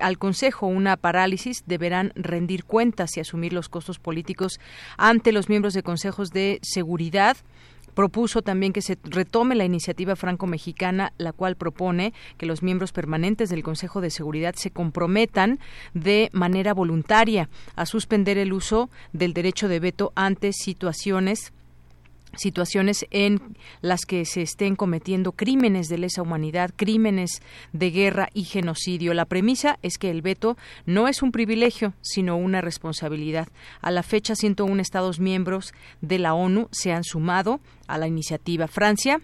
al 0.00 0.18
Consejo 0.18 0.66
una 0.66 0.96
parálisis 0.96 1.64
deberán 1.66 2.12
rendir 2.14 2.64
cuentas 2.64 3.16
y 3.16 3.20
asumir 3.20 3.52
los 3.52 3.68
costos 3.68 3.98
políticos 3.98 4.60
ante 4.96 5.32
los 5.32 5.48
miembros 5.48 5.74
de 5.74 5.82
consejos 5.82 6.30
de 6.30 6.58
seguridad 6.62 6.83
propuso 7.94 8.42
también 8.42 8.72
que 8.72 8.82
se 8.82 8.98
retome 9.04 9.54
la 9.54 9.64
iniciativa 9.64 10.16
franco-mexicana, 10.16 11.12
la 11.16 11.32
cual 11.32 11.56
propone 11.56 12.12
que 12.36 12.46
los 12.46 12.62
miembros 12.62 12.92
permanentes 12.92 13.48
del 13.48 13.62
Consejo 13.62 14.00
de 14.00 14.10
Seguridad 14.10 14.54
se 14.56 14.70
comprometan 14.70 15.60
de 15.94 16.28
manera 16.32 16.74
voluntaria 16.74 17.48
a 17.76 17.86
suspender 17.86 18.36
el 18.36 18.52
uso 18.52 18.90
del 19.12 19.32
derecho 19.32 19.68
de 19.68 19.80
veto 19.80 20.12
ante 20.16 20.52
situaciones 20.52 21.52
situaciones 22.36 23.06
en 23.10 23.56
las 23.80 24.04
que 24.06 24.24
se 24.24 24.42
estén 24.42 24.76
cometiendo 24.76 25.32
crímenes 25.32 25.88
de 25.88 25.98
lesa 25.98 26.22
humanidad, 26.22 26.70
crímenes 26.74 27.42
de 27.72 27.90
guerra 27.90 28.28
y 28.34 28.44
genocidio. 28.44 29.14
La 29.14 29.24
premisa 29.24 29.78
es 29.82 29.98
que 29.98 30.10
el 30.10 30.22
veto 30.22 30.56
no 30.86 31.08
es 31.08 31.22
un 31.22 31.32
privilegio, 31.32 31.94
sino 32.00 32.36
una 32.36 32.60
responsabilidad. 32.60 33.48
A 33.80 33.90
la 33.90 34.02
fecha, 34.02 34.34
101 34.34 34.80
Estados 34.80 35.20
miembros 35.20 35.72
de 36.00 36.18
la 36.18 36.34
ONU 36.34 36.68
se 36.70 36.92
han 36.92 37.04
sumado 37.04 37.60
a 37.86 37.98
la 37.98 38.06
iniciativa. 38.06 38.68
Francia 38.68 39.20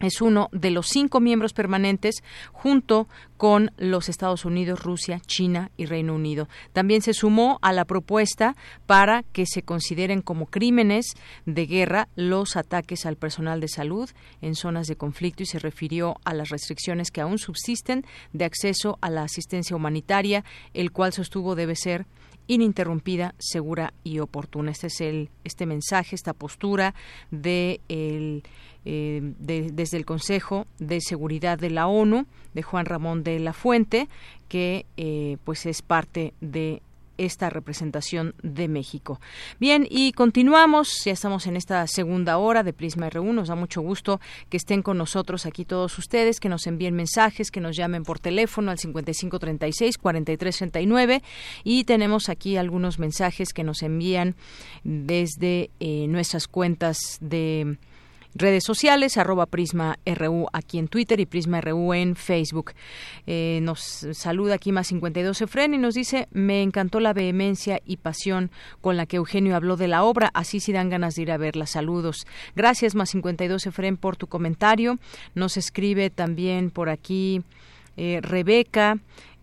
es 0.00 0.20
uno 0.20 0.48
de 0.52 0.70
los 0.70 0.86
cinco 0.88 1.20
miembros 1.20 1.52
permanentes 1.52 2.22
junto 2.52 3.08
con 3.36 3.70
los 3.76 4.08
Estados 4.08 4.44
Unidos, 4.44 4.82
Rusia, 4.82 5.20
China 5.26 5.70
y 5.76 5.86
Reino 5.86 6.14
Unido. 6.14 6.48
También 6.72 7.02
se 7.02 7.14
sumó 7.14 7.58
a 7.62 7.72
la 7.72 7.84
propuesta 7.84 8.56
para 8.86 9.22
que 9.22 9.46
se 9.46 9.62
consideren 9.62 10.22
como 10.22 10.46
crímenes 10.46 11.14
de 11.44 11.66
guerra 11.66 12.08
los 12.16 12.56
ataques 12.56 13.06
al 13.06 13.16
personal 13.16 13.60
de 13.60 13.68
salud 13.68 14.10
en 14.40 14.54
zonas 14.54 14.86
de 14.86 14.96
conflicto 14.96 15.42
y 15.42 15.46
se 15.46 15.58
refirió 15.58 16.16
a 16.24 16.34
las 16.34 16.48
restricciones 16.50 17.10
que 17.10 17.20
aún 17.20 17.38
subsisten 17.38 18.04
de 18.32 18.44
acceso 18.44 18.98
a 19.00 19.10
la 19.10 19.22
asistencia 19.22 19.76
humanitaria, 19.76 20.44
el 20.74 20.92
cual 20.92 21.12
sostuvo 21.12 21.54
debe 21.54 21.76
ser 21.76 22.06
ininterrumpida, 22.48 23.34
segura 23.38 23.92
y 24.04 24.20
oportuna. 24.20 24.70
Este 24.70 24.86
es 24.86 25.00
el 25.00 25.30
este 25.44 25.66
mensaje, 25.66 26.14
esta 26.14 26.32
postura 26.32 26.94
de 27.30 27.80
eh, 28.88 29.20
desde 29.40 29.96
el 29.96 30.04
Consejo 30.04 30.68
de 30.78 31.00
Seguridad 31.00 31.58
de 31.58 31.70
la 31.70 31.88
ONU, 31.88 32.24
de 32.54 32.62
Juan 32.62 32.86
Ramón 32.86 33.24
de 33.24 33.40
la 33.40 33.52
Fuente, 33.52 34.08
que 34.48 34.86
eh, 34.96 35.38
pues 35.44 35.66
es 35.66 35.82
parte 35.82 36.34
de 36.40 36.82
esta 37.18 37.50
representación 37.50 38.36
de 38.44 38.68
México. 38.68 39.20
Bien, 39.58 39.88
y 39.90 40.12
continuamos, 40.12 41.02
ya 41.04 41.10
estamos 41.12 41.48
en 41.48 41.56
esta 41.56 41.84
segunda 41.88 42.38
hora 42.38 42.62
de 42.62 42.72
Prisma 42.72 43.10
R1, 43.10 43.32
nos 43.32 43.48
da 43.48 43.56
mucho 43.56 43.80
gusto 43.80 44.20
que 44.48 44.56
estén 44.56 44.82
con 44.82 44.98
nosotros 44.98 45.46
aquí 45.46 45.64
todos 45.64 45.98
ustedes, 45.98 46.38
que 46.38 46.48
nos 46.48 46.68
envíen 46.68 46.94
mensajes, 46.94 47.50
que 47.50 47.60
nos 47.60 47.76
llamen 47.76 48.04
por 48.04 48.20
teléfono 48.20 48.70
al 48.70 48.78
5536-4339 48.78 51.22
y 51.64 51.82
tenemos 51.82 52.28
aquí 52.28 52.56
algunos 52.56 53.00
mensajes 53.00 53.52
que 53.52 53.64
nos 53.64 53.82
envían 53.82 54.36
desde 54.84 55.70
eh, 55.80 56.06
nuestras 56.08 56.46
cuentas 56.46 56.98
de 57.20 57.78
redes 58.36 58.64
sociales, 58.64 59.16
arroba 59.16 59.46
Prisma 59.46 59.98
RU 60.04 60.46
aquí 60.52 60.78
en 60.78 60.88
Twitter 60.88 61.20
y 61.20 61.26
Prisma 61.26 61.60
RU 61.60 61.94
en 61.94 62.16
Facebook. 62.16 62.72
Eh, 63.26 63.60
nos 63.62 64.06
saluda 64.12 64.54
aquí 64.54 64.72
más 64.72 64.88
52 64.88 65.42
Efren 65.42 65.74
y 65.74 65.78
nos 65.78 65.94
dice, 65.94 66.28
me 66.30 66.62
encantó 66.62 67.00
la 67.00 67.12
vehemencia 67.12 67.80
y 67.84 67.96
pasión 67.98 68.50
con 68.80 68.96
la 68.96 69.06
que 69.06 69.16
Eugenio 69.16 69.56
habló 69.56 69.76
de 69.76 69.88
la 69.88 70.04
obra, 70.04 70.30
así 70.34 70.60
si 70.60 70.72
dan 70.72 70.90
ganas 70.90 71.14
de 71.14 71.22
ir 71.22 71.30
a 71.30 71.36
verla. 71.36 71.66
Saludos. 71.66 72.26
Gracias 72.54 72.94
más 72.94 73.10
52 73.10 73.66
Efren 73.66 73.96
por 73.96 74.16
tu 74.16 74.26
comentario. 74.26 74.98
Nos 75.34 75.56
escribe 75.56 76.10
también 76.10 76.70
por 76.70 76.88
aquí 76.88 77.42
eh, 77.96 78.20
Rebeca. 78.22 78.98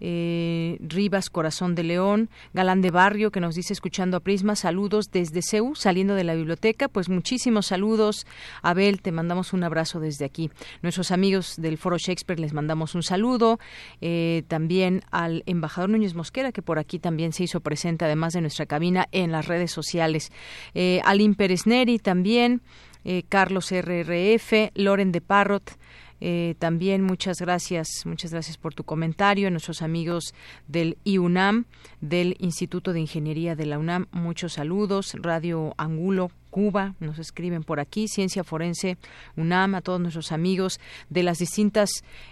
Eh, 0.06 0.80
Rivas 0.82 1.30
Corazón 1.30 1.76
de 1.76 1.84
León, 1.84 2.30
Galán 2.54 2.82
de 2.82 2.92
Barrio, 2.92 3.32
que 3.32 3.40
nos 3.40 3.56
dice 3.56 3.72
escuchando 3.72 4.18
a 4.18 4.20
Prisma, 4.20 4.58
saludos 4.58 5.12
desde 5.12 5.42
CEU, 5.42 5.76
saliendo 5.76 6.14
de 6.14 6.26
la 6.26 6.36
biblioteca, 6.36 6.90
pues 6.90 7.08
muchísimos 7.08 7.68
saludos. 7.68 8.28
Abel, 8.62 9.02
te 9.02 9.14
mandamos 9.14 9.54
un 9.54 9.64
abrazo 9.64 10.02
desde 10.02 10.26
aquí. 10.26 10.52
Nuestros 10.82 11.12
amigos 11.12 11.56
del 11.56 11.78
Foro 11.78 11.98
Shakespeare 11.98 12.38
les 12.38 12.52
mandamos 12.52 12.96
un 12.96 13.04
saludo. 13.04 13.60
Eh, 14.02 14.44
también 14.50 15.04
al 15.10 15.42
embajador 15.46 15.90
Núñez 15.90 16.16
Mosquera, 16.16 16.52
que 16.52 16.62
por 16.62 16.80
aquí 16.80 17.00
también 17.00 17.32
se 17.32 17.44
hizo 17.44 17.62
presente, 17.62 18.04
además 18.04 18.34
de 18.34 18.42
nuestra 18.42 18.66
cabina, 18.66 19.08
en 19.14 19.32
las 19.32 19.48
redes 19.48 19.72
sociales. 19.72 20.34
Eh, 20.74 21.00
Alim 21.06 21.36
Pérez 21.36 21.66
Neri 21.66 21.98
también. 21.98 22.62
Eh, 23.06 23.24
Carlos 23.28 23.72
RRF, 23.72 24.72
Loren 24.76 25.12
de 25.12 25.20
Parrot, 25.20 25.78
eh, 26.26 26.56
también 26.58 27.04
muchas 27.04 27.42
gracias, 27.42 28.06
muchas 28.06 28.32
gracias 28.32 28.56
por 28.56 28.74
tu 28.74 28.86
comentario. 28.86 29.50
A 29.50 29.52
nuestros 29.52 29.82
amigos 29.82 30.34
del 30.70 30.98
IUNAM, 31.04 31.66
del 32.00 32.38
Instituto 32.40 32.94
de 32.94 33.02
Ingeniería 33.02 33.58
de 33.58 33.66
la 33.66 33.78
UNAM, 33.78 34.08
muchos 34.14 34.54
saludos. 34.54 35.18
Radio 35.20 35.74
Angulo, 35.76 36.32
Cuba, 36.50 36.96
nos 37.02 37.20
escriben 37.20 37.66
por 37.66 37.82
aquí, 37.82 38.08
Ciencia 38.08 38.46
Forense, 38.46 38.98
UNAM, 39.36 39.76
a 39.76 39.82
todos 39.82 40.00
nuestros 40.00 40.32
amigos 40.32 40.80
de 41.10 41.24
las 41.24 41.40
distintas 41.40 41.90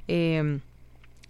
eh, 0.07 0.61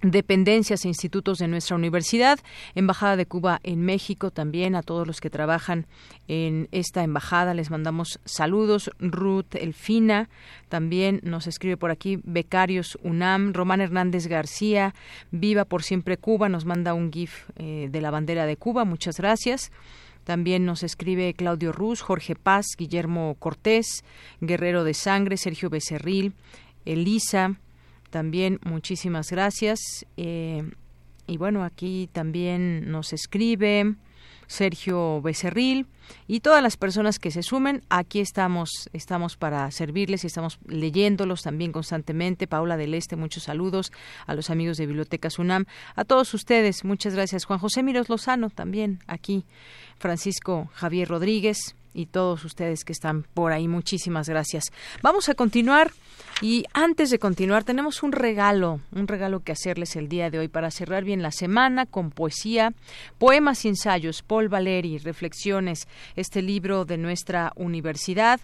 dependencias 0.01 0.85
e 0.85 0.87
institutos 0.87 1.37
de 1.37 1.47
nuestra 1.47 1.75
universidad, 1.75 2.39
Embajada 2.75 3.15
de 3.15 3.25
Cuba 3.25 3.59
en 3.63 3.81
México 3.81 4.31
también, 4.31 4.75
a 4.75 4.83
todos 4.83 5.05
los 5.07 5.21
que 5.21 5.29
trabajan 5.29 5.85
en 6.27 6.67
esta 6.71 7.03
embajada 7.03 7.53
les 7.53 7.69
mandamos 7.69 8.19
saludos, 8.25 8.91
Ruth 8.99 9.55
Elfina 9.55 10.29
también 10.69 11.19
nos 11.23 11.47
escribe 11.47 11.77
por 11.77 11.91
aquí, 11.91 12.19
Becarios 12.23 12.97
UNAM, 13.03 13.53
Román 13.53 13.81
Hernández 13.81 14.27
García, 14.27 14.95
Viva 15.31 15.65
por 15.65 15.83
siempre 15.83 16.17
Cuba, 16.17 16.49
nos 16.49 16.65
manda 16.65 16.93
un 16.93 17.11
GIF 17.11 17.49
eh, 17.57 17.89
de 17.91 18.01
la 18.01 18.11
bandera 18.11 18.45
de 18.45 18.57
Cuba, 18.57 18.85
muchas 18.85 19.17
gracias. 19.17 19.71
También 20.23 20.65
nos 20.65 20.83
escribe 20.83 21.33
Claudio 21.33 21.71
Ruz, 21.71 22.01
Jorge 22.01 22.35
Paz, 22.35 22.67
Guillermo 22.77 23.35
Cortés, 23.39 24.03
Guerrero 24.39 24.83
de 24.83 24.93
Sangre, 24.93 25.35
Sergio 25.35 25.69
Becerril, 25.71 26.33
Elisa, 26.85 27.55
también 28.11 28.59
muchísimas 28.63 29.31
gracias. 29.31 30.05
Eh, 30.17 30.69
y 31.25 31.37
bueno, 31.37 31.63
aquí 31.63 32.09
también 32.11 32.91
nos 32.91 33.13
escribe 33.13 33.95
Sergio 34.47 35.21
Becerril 35.21 35.87
y 36.27 36.41
todas 36.41 36.61
las 36.61 36.75
personas 36.75 37.19
que 37.19 37.31
se 37.31 37.41
sumen. 37.41 37.83
Aquí 37.89 38.19
estamos, 38.19 38.89
estamos 38.91 39.37
para 39.37 39.71
servirles 39.71 40.23
y 40.23 40.27
estamos 40.27 40.59
leyéndolos 40.67 41.41
también 41.41 41.71
constantemente. 41.71 42.47
Paula 42.47 42.75
del 42.75 42.93
Este, 42.93 43.15
muchos 43.15 43.43
saludos 43.43 43.91
a 44.27 44.35
los 44.35 44.49
amigos 44.49 44.77
de 44.77 44.87
Biblioteca 44.87 45.29
UNAM, 45.39 45.65
a 45.95 46.03
todos 46.03 46.33
ustedes, 46.33 46.83
muchas 46.83 47.15
gracias. 47.15 47.45
Juan 47.45 47.59
José 47.59 47.81
Miros 47.81 48.09
Lozano 48.09 48.49
también 48.49 48.99
aquí, 49.07 49.45
Francisco 49.97 50.69
Javier 50.73 51.07
Rodríguez 51.07 51.75
y 51.93 52.07
todos 52.07 52.45
ustedes 52.45 52.83
que 52.83 52.93
están 52.93 53.23
por 53.33 53.51
ahí, 53.51 53.67
muchísimas 53.67 54.29
gracias. 54.29 54.71
Vamos 55.01 55.29
a 55.29 55.33
continuar 55.33 55.91
y 56.41 56.65
antes 56.73 57.11
de 57.11 57.19
continuar, 57.19 57.63
tenemos 57.63 58.01
un 58.01 58.11
regalo, 58.11 58.79
un 58.93 59.07
regalo 59.07 59.41
que 59.41 59.51
hacerles 59.51 59.95
el 59.95 60.09
día 60.09 60.29
de 60.29 60.39
hoy 60.39 60.47
para 60.47 60.71
cerrar 60.71 61.03
bien 61.03 61.21
la 61.21 61.31
semana 61.31 61.85
con 61.85 62.09
poesía, 62.09 62.73
poemas 63.19 63.63
y 63.65 63.67
ensayos, 63.67 64.23
Paul 64.23 64.49
Valeri, 64.49 64.97
Reflexiones, 64.97 65.87
este 66.15 66.41
libro 66.41 66.85
de 66.85 66.97
nuestra 66.97 67.53
universidad. 67.55 68.39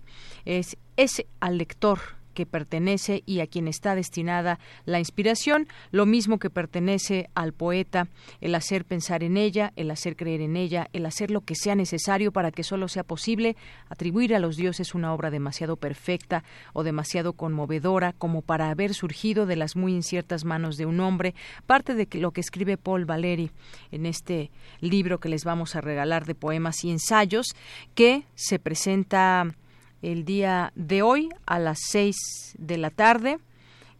Es, 0.45 0.78
es 0.95 1.26
al 1.40 1.57
lector 1.57 2.16
que 2.38 2.45
pertenece 2.45 3.23
y 3.26 3.39
a 3.39 3.47
quien 3.47 3.68
está 3.68 3.95
destinada 3.95 4.59
la 4.85 4.99
inspiración, 4.99 5.68
lo 5.89 6.05
mismo 6.05 6.38
que 6.38 6.51
pertenece 6.51 7.31
al 7.34 7.51
poeta, 7.51 8.09
el 8.41 8.53
hacer 8.53 8.85
pensar 8.85 9.23
en 9.23 9.38
ella, 9.38 9.73
el 9.76 9.89
hacer 9.89 10.15
creer 10.15 10.41
en 10.41 10.55
ella, 10.55 10.88
el 10.93 11.07
hacer 11.07 11.31
lo 11.31 11.41
que 11.41 11.55
sea 11.55 11.73
necesario 11.73 12.31
para 12.31 12.51
que 12.51 12.61
solo 12.61 12.89
sea 12.89 13.03
posible 13.03 13.55
atribuir 13.89 14.35
a 14.35 14.39
los 14.39 14.55
dioses 14.55 14.93
una 14.93 15.15
obra 15.15 15.31
demasiado 15.31 15.77
perfecta 15.77 16.43
o 16.73 16.84
demasiado 16.84 17.34
conmovedora 17.34 18.14
como 18.14 18.43
para 18.43 18.69
haber 18.69 18.93
surgido 18.93 19.47
de 19.47 19.55
las 19.55 19.76
muy 19.76 19.95
inciertas 19.95 20.45
manos 20.45 20.77
de 20.77 20.85
un 20.85 20.99
hombre, 20.99 21.34
parte 21.65 21.95
de 21.95 22.07
lo 22.19 22.34
que 22.34 22.41
escribe 22.41 22.77
Paul 22.77 23.05
Valéry 23.05 23.49
en 23.89 24.05
este 24.05 24.51
libro 24.80 25.19
que 25.19 25.30
les 25.30 25.43
vamos 25.43 25.76
a 25.76 25.81
regalar 25.81 26.26
de 26.27 26.35
poemas 26.35 26.84
y 26.84 26.91
ensayos 26.91 27.47
que 27.95 28.26
se 28.35 28.59
presenta 28.59 29.55
el 30.02 30.26
día 30.26 30.72
de 30.76 31.02
hoy 31.02 31.30
a 31.45 31.60
las 31.60 31.80
seis 31.90 32.15
de 32.57 32.78
la 32.78 32.90
tarde 32.90 33.38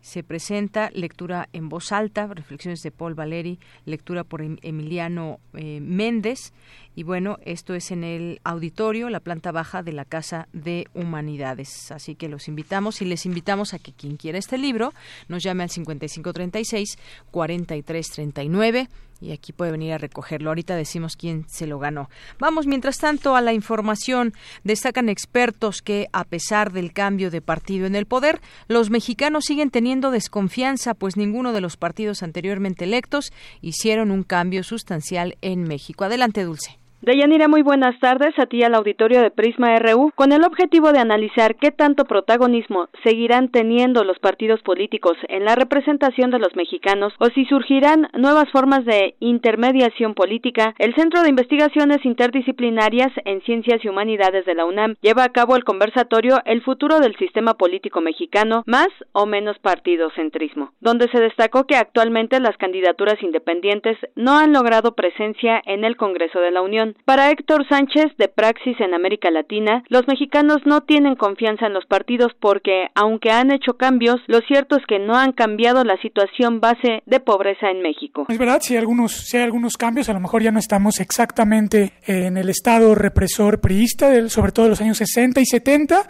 se 0.02 0.24
presenta 0.24 0.90
lectura 0.94 1.49
en 1.52 1.68
voz 1.68 1.91
alta, 1.91 2.28
reflexiones 2.28 2.82
de 2.82 2.91
Paul 2.91 3.14
Valeri, 3.14 3.60
lectura 3.86 4.24
por 4.24 4.41
em-, 4.41 4.57
Emiliano 4.61 5.40
eh, 5.53 5.80
Méndez. 5.82 6.53
Y 6.98 7.03
bueno, 7.03 7.38
esto 7.45 7.76
es 7.76 7.91
en 7.91 8.03
el 8.03 8.41
auditorio, 8.44 9.11
la 9.11 9.19
planta 9.19 9.52
baja 9.52 9.84
de 9.84 9.94
la 9.94 10.03
Casa 10.03 10.48
de 10.52 10.88
Humanidades. 10.95 11.91
Así 11.91 12.15
que 12.15 12.28
los 12.28 12.48
invitamos 12.48 13.03
y 13.03 13.06
les 13.06 13.28
invitamos 13.28 13.76
a 13.76 13.78
que 13.78 13.94
quien 13.94 14.18
quiera 14.18 14.40
este 14.40 14.57
libro 14.57 14.95
nos 15.28 15.44
llame 15.44 15.61
al 15.61 15.69
5536 15.69 16.98
4339 17.30 18.90
y 19.22 19.32
aquí 19.32 19.53
puede 19.53 19.69
venir 19.69 19.94
a 19.94 19.99
recogerlo. 19.99 20.49
Ahorita 20.49 20.76
decimos 20.76 21.15
quién 21.15 21.45
se 21.48 21.68
lo 21.68 21.78
ganó. 21.78 22.10
Vamos, 22.40 22.65
mientras 22.65 22.98
tanto, 22.98 23.36
a 23.36 23.41
la 23.41 23.53
información. 23.53 24.34
Destacan 24.64 25.07
expertos 25.07 25.84
que, 25.84 26.07
a 26.14 26.24
pesar 26.24 26.72
del 26.72 26.94
cambio 26.94 27.30
de 27.30 27.41
partido 27.41 27.86
en 27.86 27.95
el 27.95 28.07
poder, 28.07 28.41
los 28.68 28.90
mexicanos 28.90 29.45
siguen 29.45 29.69
teniendo 29.69 30.10
desconfianza, 30.10 30.95
pues 30.95 31.15
ninguno 31.15 31.53
de 31.53 31.61
los 31.61 31.78
partidos 31.78 32.24
anteriormente 32.24 32.86
electos 32.86 33.32
hicieron 33.61 34.10
un 34.10 34.24
cambio 34.24 34.64
sustancial 34.64 35.38
en 35.41 35.61
México. 35.64 36.03
Adelante, 36.03 36.44
Dulce. 36.44 36.80
Deyanira, 37.02 37.48
muy 37.48 37.61
buenas 37.61 37.98
tardes 37.99 38.38
a 38.40 38.48
ti 38.48 38.64
al 38.64 38.74
auditorio 38.74 39.22
de 39.22 39.30
Prisma 39.30 39.78
RU 39.78 40.11
con 40.15 40.32
el 40.32 40.44
objetivo 40.44 40.91
de 40.91 40.99
analizar 40.99 41.56
qué 41.56 41.72
tanto 41.72 42.06
protagonismo 42.06 42.90
seguirán 43.03 43.49
teniendo 43.49 44.03
los 44.03 44.18
partidos 44.18 44.64
políticos 44.64 45.15
en 45.30 45.45
la 45.45 45.53
representación 45.53 46.32
de 46.32 46.40
los 46.40 46.56
mexicanos 46.56 47.14
o 47.19 47.28
si 47.28 47.45
surgirán 47.45 48.10
nuevas 48.18 48.49
formas 48.49 48.84
de 48.84 49.14
intermediación 49.19 50.15
política. 50.15 50.74
El 50.80 50.95
Centro 50.95 51.22
de 51.22 51.30
Investigaciones 51.30 52.03
Interdisciplinarias 52.03 53.11
en 53.26 53.41
Ciencias 53.44 53.86
y 53.86 53.90
Humanidades 53.90 54.48
de 54.48 54.56
la 54.56 54.65
UNAM 54.65 54.95
lleva 54.99 55.24
a 55.24 55.30
cabo 55.30 55.56
el 55.56 55.64
conversatorio 55.64 56.41
El 56.45 56.64
futuro 56.64 56.99
del 56.99 57.15
sistema 57.18 57.53
político 57.53 58.02
mexicano, 58.02 58.64
más 58.65 58.90
o 59.11 59.28
menos 59.28 59.60
partidocentrismo, 59.60 60.72
donde 60.80 61.07
se 61.10 61.22
destacó 61.22 61.65
que 61.65 61.76
actualmente 61.76 62.40
las 62.40 62.57
candidaturas 62.57 63.22
independientes 63.22 63.98
no 64.15 64.40
han 64.40 64.52
logrado 64.52 64.95
presencia 64.95 65.61
en 65.65 65.86
el 65.86 65.95
Congreso 65.95 66.40
de 66.40 66.49
la 66.49 66.64
Unión 66.64 66.86
para 67.05 67.31
Héctor 67.31 67.68
Sánchez, 67.68 68.15
de 68.18 68.27
Praxis 68.27 68.80
en 68.80 68.93
América 68.93 69.31
Latina, 69.31 69.84
los 69.89 70.07
mexicanos 70.07 70.57
no 70.65 70.81
tienen 70.81 71.15
confianza 71.15 71.68
en 71.68 71.73
los 71.73 71.85
partidos 71.85 72.31
porque, 72.39 72.88
aunque 72.95 73.31
han 73.31 73.51
hecho 73.51 73.73
cambios, 73.77 74.18
lo 74.27 74.39
cierto 74.41 74.77
es 74.77 74.85
que 74.85 74.99
no 74.99 75.15
han 75.15 75.31
cambiado 75.31 75.84
la 75.84 75.97
situación 76.01 76.59
base 76.59 77.03
de 77.05 77.19
pobreza 77.19 77.69
en 77.69 77.81
México. 77.81 78.26
Es 78.30 78.38
verdad, 78.38 78.59
si 78.61 78.73
hay 78.73 78.80
algunos, 78.80 79.11
si 79.11 79.38
hay 79.38 79.43
algunos 79.43 79.77
cambios, 79.77 80.09
a 80.09 80.14
lo 80.14 80.19
mejor 80.19 80.43
ya 80.43 80.51
no 80.51 80.59
estamos 80.59 80.99
exactamente 80.99 81.93
en 82.05 82.38
el 82.38 82.49
estado 82.49 82.95
represor 82.95 83.59
priista, 83.59 84.27
sobre 84.30 84.51
todo 84.51 84.65
de 84.65 84.72
los 84.72 84.81
años 84.81 84.97
60 84.97 85.41
y 85.41 85.45
70, 85.45 86.07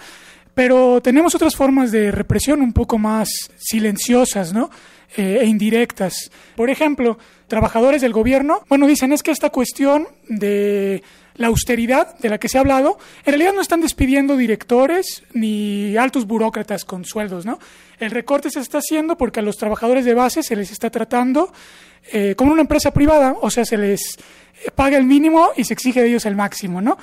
pero 0.53 1.01
tenemos 1.01 1.35
otras 1.35 1.55
formas 1.55 1.91
de 1.91 2.11
represión 2.11 2.61
un 2.61 2.73
poco 2.73 2.97
más 2.97 3.29
silenciosas, 3.57 4.53
¿no? 4.53 4.69
Eh, 5.15 5.39
e 5.41 5.45
indirectas. 5.45 6.29
Por 6.55 6.69
ejemplo, 6.69 7.17
trabajadores 7.47 8.01
del 8.01 8.13
gobierno, 8.13 8.61
bueno, 8.69 8.87
dicen 8.87 9.11
es 9.13 9.23
que 9.23 9.31
esta 9.31 9.49
cuestión 9.49 10.07
de 10.27 11.03
la 11.35 11.47
austeridad 11.47 12.17
de 12.19 12.29
la 12.29 12.39
que 12.39 12.49
se 12.49 12.57
ha 12.57 12.61
hablado, 12.61 12.97
en 13.25 13.33
realidad 13.33 13.53
no 13.53 13.61
están 13.61 13.81
despidiendo 13.81 14.35
directores 14.37 15.23
ni 15.33 15.95
altos 15.95 16.25
burócratas 16.25 16.83
con 16.83 17.05
sueldos, 17.05 17.45
¿no? 17.45 17.59
El 17.99 18.11
recorte 18.11 18.49
se 18.49 18.59
está 18.59 18.79
haciendo 18.79 19.17
porque 19.17 19.39
a 19.39 19.43
los 19.43 19.57
trabajadores 19.57 20.03
de 20.05 20.13
base 20.13 20.43
se 20.43 20.55
les 20.55 20.71
está 20.71 20.89
tratando 20.89 21.53
eh, 22.11 22.35
como 22.35 22.51
una 22.51 22.61
empresa 22.61 22.91
privada, 22.91 23.35
o 23.41 23.49
sea, 23.49 23.65
se 23.65 23.77
les 23.77 24.17
paga 24.75 24.97
el 24.97 25.05
mínimo 25.05 25.51
y 25.55 25.63
se 25.63 25.73
exige 25.73 26.01
de 26.01 26.09
ellos 26.09 26.25
el 26.25 26.35
máximo, 26.35 26.81
¿no? 26.81 26.97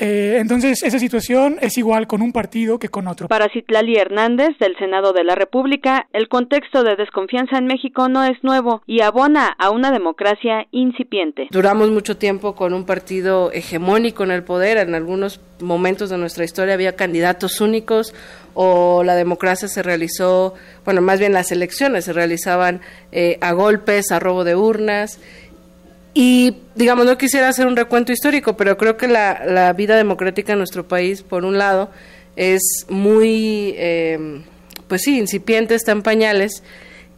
Eh, 0.00 0.38
entonces, 0.40 0.82
esa 0.82 0.98
situación 0.98 1.58
es 1.60 1.76
igual 1.76 2.06
con 2.06 2.22
un 2.22 2.32
partido 2.32 2.78
que 2.78 2.88
con 2.88 3.06
otro. 3.08 3.28
Para 3.28 3.48
Citlali 3.50 3.96
Hernández, 3.96 4.56
del 4.58 4.76
Senado 4.78 5.12
de 5.12 5.24
la 5.24 5.34
República, 5.34 6.06
el 6.12 6.28
contexto 6.28 6.82
de 6.82 6.96
desconfianza 6.96 7.58
en 7.58 7.66
México 7.66 8.08
no 8.08 8.24
es 8.24 8.42
nuevo 8.42 8.82
y 8.86 9.02
abona 9.02 9.48
a 9.58 9.70
una 9.70 9.90
democracia 9.90 10.66
incipiente. 10.70 11.48
Duramos 11.50 11.90
mucho 11.90 12.16
tiempo 12.16 12.54
con 12.54 12.72
un 12.72 12.86
partido 12.86 13.52
hegemónico 13.52 14.24
en 14.24 14.30
el 14.30 14.44
poder. 14.44 14.78
En 14.78 14.94
algunos 14.94 15.40
momentos 15.60 16.10
de 16.10 16.18
nuestra 16.18 16.44
historia 16.44 16.74
había 16.74 16.96
candidatos 16.96 17.60
únicos 17.60 18.14
o 18.54 19.02
la 19.04 19.14
democracia 19.14 19.68
se 19.68 19.82
realizó, 19.82 20.54
bueno, 20.84 21.00
más 21.00 21.18
bien 21.18 21.32
las 21.32 21.52
elecciones 21.52 22.04
se 22.04 22.12
realizaban 22.12 22.80
eh, 23.10 23.38
a 23.40 23.52
golpes, 23.52 24.12
a 24.12 24.18
robo 24.18 24.44
de 24.44 24.56
urnas 24.56 25.20
y, 26.14 26.56
digamos, 26.74 27.06
no 27.06 27.16
quisiera 27.16 27.48
hacer 27.48 27.66
un 27.66 27.76
recuento 27.76 28.12
histórico, 28.12 28.56
pero 28.56 28.76
creo 28.76 28.96
que 28.96 29.08
la, 29.08 29.44
la 29.46 29.72
vida 29.72 29.96
democrática 29.96 30.52
en 30.52 30.58
nuestro 30.58 30.86
país, 30.86 31.22
por 31.22 31.44
un 31.44 31.56
lado, 31.56 31.90
es 32.36 32.86
muy, 32.88 33.74
eh, 33.76 34.42
pues 34.88 35.02
sí, 35.02 35.18
incipiente, 35.18 35.74
está 35.74 35.92
en 35.92 36.02
pañales. 36.02 36.62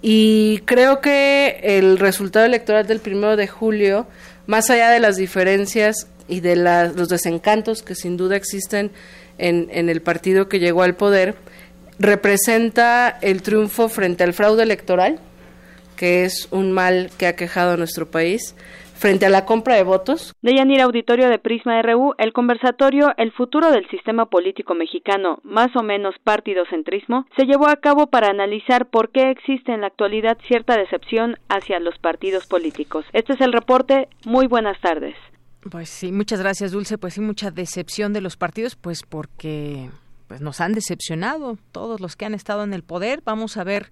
Y 0.00 0.62
creo 0.66 1.00
que 1.00 1.60
el 1.62 1.98
resultado 1.98 2.44
electoral 2.44 2.86
del 2.86 3.00
primero 3.00 3.36
de 3.36 3.48
julio, 3.48 4.06
más 4.46 4.70
allá 4.70 4.90
de 4.90 5.00
las 5.00 5.16
diferencias 5.16 6.06
y 6.28 6.40
de 6.40 6.56
los 6.56 7.08
desencantos 7.08 7.82
que 7.82 7.94
sin 7.94 8.16
duda 8.16 8.36
existen 8.36 8.90
en, 9.38 9.68
en 9.72 9.88
el 9.88 10.02
partido 10.02 10.48
que 10.48 10.60
llegó 10.60 10.82
al 10.82 10.94
poder, 10.94 11.34
representa 11.98 13.18
el 13.22 13.42
triunfo 13.42 13.88
frente 13.88 14.24
al 14.24 14.34
fraude 14.34 14.62
electoral, 14.62 15.18
que 15.96 16.24
es 16.24 16.48
un 16.50 16.72
mal 16.72 17.10
que 17.16 17.26
ha 17.26 17.36
quejado 17.36 17.72
a 17.72 17.76
nuestro 17.76 18.10
país, 18.10 18.54
frente 18.94 19.26
a 19.26 19.30
la 19.30 19.44
compra 19.44 19.74
de 19.74 19.82
votos. 19.82 20.34
De 20.40 20.54
Yanira 20.54 20.84
Auditorio 20.84 21.28
de 21.28 21.38
Prisma 21.38 21.80
RU, 21.82 22.14
el 22.18 22.32
conversatorio 22.32 23.12
El 23.16 23.32
futuro 23.32 23.70
del 23.70 23.88
sistema 23.90 24.26
político 24.26 24.74
mexicano, 24.74 25.40
más 25.42 25.74
o 25.76 25.82
menos 25.82 26.14
partidocentrismo, 26.24 27.26
se 27.36 27.44
llevó 27.44 27.68
a 27.68 27.76
cabo 27.76 28.06
para 28.06 28.28
analizar 28.28 28.86
por 28.86 29.10
qué 29.10 29.30
existe 29.30 29.72
en 29.72 29.82
la 29.82 29.88
actualidad 29.88 30.38
cierta 30.48 30.76
decepción 30.76 31.36
hacia 31.48 31.80
los 31.80 31.98
partidos 31.98 32.46
políticos. 32.46 33.04
Este 33.12 33.34
es 33.34 33.40
el 33.40 33.52
reporte. 33.52 34.08
Muy 34.24 34.46
buenas 34.46 34.80
tardes. 34.80 35.14
Pues 35.70 35.88
sí, 35.88 36.12
muchas 36.12 36.40
gracias, 36.40 36.72
Dulce. 36.72 36.98
Pues 36.98 37.14
sí, 37.14 37.20
mucha 37.20 37.50
decepción 37.50 38.12
de 38.12 38.20
los 38.20 38.36
partidos, 38.36 38.76
pues 38.76 39.02
porque 39.02 39.88
pues 40.28 40.40
nos 40.40 40.60
han 40.60 40.72
decepcionado 40.72 41.58
todos 41.72 42.00
los 42.00 42.16
que 42.16 42.26
han 42.26 42.34
estado 42.34 42.64
en 42.64 42.74
el 42.74 42.82
poder. 42.82 43.22
Vamos 43.24 43.56
a 43.56 43.64
ver 43.64 43.90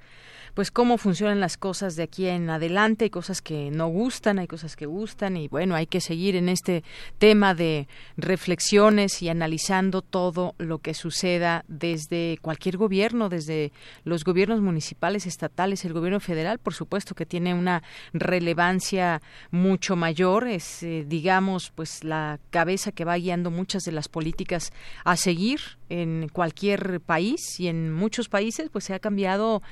pues 0.55 0.70
cómo 0.70 0.99
funcionan 0.99 1.41
las 1.41 1.57
cosas 1.57 1.97
de 1.97 2.03
aquí 2.03 2.27
en 2.27 2.51
adelante, 2.51 3.05
hay 3.05 3.11
cosas 3.11 3.41
que 3.41 3.70
no 3.70 3.89
gustan, 3.89 4.39
hay 4.39 4.47
cosas 4.47 4.77
que 4.77 4.87
gustan 4.87 5.37
y 5.37 5.49
bueno, 5.49 5.74
hay 5.74 5.87
que 5.87 6.01
seguir 6.01 6.37
en 6.37 6.49
este 6.49 6.85
tema 7.19 7.55
de 7.55 7.89
reflexiones 8.16 9.23
y 9.23 9.29
analizando 9.29 10.03
todo 10.03 10.55
lo 10.59 10.79
que 10.79 10.95
suceda 10.95 11.65
desde 11.69 12.39
cualquier 12.43 12.77
gobierno, 12.77 13.29
desde 13.29 13.73
los 14.05 14.24
gobiernos 14.24 14.61
municipales, 14.61 15.27
estatales, 15.27 15.85
el 15.85 15.95
gobierno 15.95 16.20
federal, 16.20 16.59
por 16.59 16.74
supuesto 16.74 17.15
que 17.15 17.27
tiene 17.27 17.55
una 17.55 17.83
relevancia 18.12 19.23
mucho 19.51 19.97
mayor, 19.97 20.47
es 20.49 20.83
eh, 20.83 21.05
digamos 21.07 21.73
pues 21.74 22.05
la 22.05 22.39
cabeza 22.51 22.93
que 22.93 23.05
va 23.05 23.16
guiando 23.16 23.51
muchas 23.51 23.85
de 23.85 23.93
las 23.93 24.09
políticas 24.09 24.73
a 25.05 25.16
seguir 25.16 25.61
en 25.89 26.29
cualquier 26.33 27.01
país 27.01 27.59
y 27.59 27.69
en 27.69 27.93
muchos 27.93 28.29
países 28.29 28.70
pues 28.70 28.85
se 28.85 28.95
ha 28.95 28.99
cambiado 28.99 29.62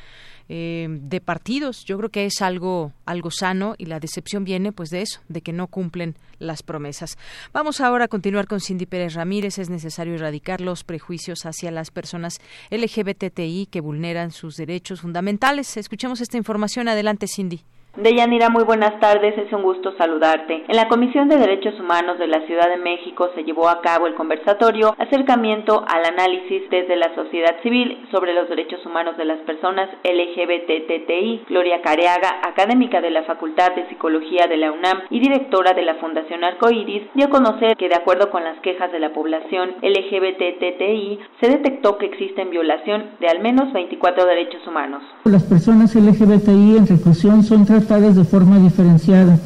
eh, 0.52 0.88
de 0.90 1.20
partidos. 1.20 1.84
Yo 1.84 1.96
creo 1.96 2.08
que 2.08 2.26
es 2.26 2.42
algo, 2.42 2.92
algo 3.06 3.30
sano 3.30 3.76
y 3.78 3.84
la 3.86 4.00
decepción 4.00 4.42
viene 4.42 4.72
pues 4.72 4.90
de 4.90 5.02
eso, 5.02 5.20
de 5.28 5.42
que 5.42 5.52
no 5.52 5.68
cumplen 5.68 6.16
las 6.40 6.64
promesas. 6.64 7.18
Vamos 7.52 7.80
ahora 7.80 8.06
a 8.06 8.08
continuar 8.08 8.48
con 8.48 8.58
Cindy 8.58 8.84
Pérez 8.84 9.14
Ramírez. 9.14 9.60
Es 9.60 9.70
necesario 9.70 10.16
erradicar 10.16 10.60
los 10.60 10.82
prejuicios 10.82 11.46
hacia 11.46 11.70
las 11.70 11.92
personas 11.92 12.40
LGBTI 12.72 13.68
que 13.70 13.80
vulneran 13.80 14.32
sus 14.32 14.56
derechos 14.56 15.02
fundamentales. 15.02 15.76
Escuchemos 15.76 16.20
esta 16.20 16.36
información. 16.36 16.88
Adelante, 16.88 17.28
Cindy. 17.28 17.62
Deyanira, 17.96 18.50
muy 18.50 18.62
buenas 18.62 19.00
tardes, 19.00 19.36
es 19.36 19.52
un 19.52 19.62
gusto 19.62 19.92
saludarte. 19.98 20.62
En 20.68 20.76
la 20.76 20.86
Comisión 20.86 21.28
de 21.28 21.36
Derechos 21.36 21.74
Humanos 21.80 22.20
de 22.20 22.28
la 22.28 22.46
Ciudad 22.46 22.68
de 22.68 22.76
México 22.76 23.30
se 23.34 23.42
llevó 23.42 23.68
a 23.68 23.80
cabo 23.80 24.06
el 24.06 24.14
conversatorio 24.14 24.94
Acercamiento 24.96 25.84
al 25.88 26.04
análisis 26.04 26.70
desde 26.70 26.94
la 26.94 27.12
sociedad 27.16 27.56
civil 27.64 27.98
sobre 28.12 28.32
los 28.32 28.48
derechos 28.48 28.86
humanos 28.86 29.16
de 29.16 29.24
las 29.24 29.38
personas 29.40 29.90
LGBTTI. 30.04 31.46
Gloria 31.48 31.82
Careaga, 31.82 32.40
académica 32.44 33.00
de 33.00 33.10
la 33.10 33.24
Facultad 33.24 33.74
de 33.74 33.88
Psicología 33.88 34.46
de 34.48 34.56
la 34.56 34.70
UNAM 34.70 35.00
y 35.10 35.18
directora 35.18 35.72
de 35.72 35.82
la 35.82 35.96
Fundación 35.96 36.44
Arcoiris, 36.44 37.02
dio 37.14 37.26
a 37.26 37.30
conocer 37.30 37.76
que 37.76 37.88
de 37.88 37.96
acuerdo 37.96 38.30
con 38.30 38.44
las 38.44 38.60
quejas 38.60 38.92
de 38.92 39.00
la 39.00 39.12
población 39.12 39.74
LGBTTI, 39.82 41.18
se 41.40 41.50
detectó 41.50 41.98
que 41.98 42.06
existen 42.06 42.50
violación 42.50 43.10
de 43.18 43.26
al 43.26 43.40
menos 43.40 43.72
24 43.72 44.26
derechos 44.26 44.64
humanos. 44.64 45.02
Las 45.24 45.42
personas 45.42 45.96
LGBTI 45.96 46.76
en 46.76 46.86
reclusión 46.86 47.42
son 47.42 47.66
tratadas 47.80 48.16
de 48.16 48.24
forma 48.24 48.58
diferenciada, 48.58 49.38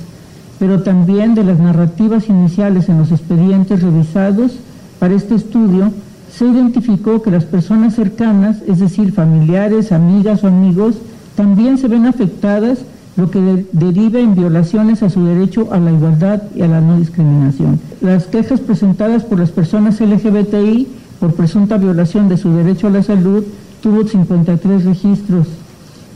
pero 0.59 0.83
también 0.83 1.35
de 1.35 1.45
las 1.45 1.59
narrativas 1.59 2.29
iniciales 2.29 2.89
en 2.89 2.99
los 2.99 3.13
expedientes 3.13 3.83
revisados 3.83 4.53
para 4.99 5.15
este 5.15 5.35
estudio, 5.35 5.93
se 6.33 6.47
identificó 6.47 7.23
que 7.23 7.31
las 7.31 7.45
personas 7.45 7.95
cercanas, 7.95 8.57
es 8.67 8.81
decir, 8.81 9.13
familiares, 9.13 9.93
amigas 9.93 10.43
o 10.43 10.49
amigos, 10.49 10.97
también 11.37 11.79
se 11.79 11.89
ven 11.89 12.07
afectadas, 12.07 12.79
lo 13.17 13.31
que 13.31 13.41
de 13.41 13.67
deriva 13.73 14.19
en 14.19 14.35
violaciones 14.35 15.05
a 15.05 15.11
su 15.11 15.25
derecho 15.25 15.69
a 15.71 15.79
la 15.79 15.93
igualdad 15.93 16.43
y 16.55 16.63
a 16.63 16.69
la 16.69 16.81
no 16.81 16.99
discriminación. 16.99 17.79
Las 18.01 18.27
quejas 18.27 18.59
presentadas 18.59 19.23
por 19.23 19.39
las 19.39 19.51
personas 19.51 20.01
LGBTI 20.01 20.89
por 21.21 21.35
presunta 21.35 21.79
violación 21.79 22.29
de 22.29 22.37
su 22.37 22.51
derecho 22.51 22.89
a 22.89 22.91
la 22.91 23.05
salud 23.05 23.45
tuvo 23.83 24.05
53 24.05 24.85
registros, 24.85 25.47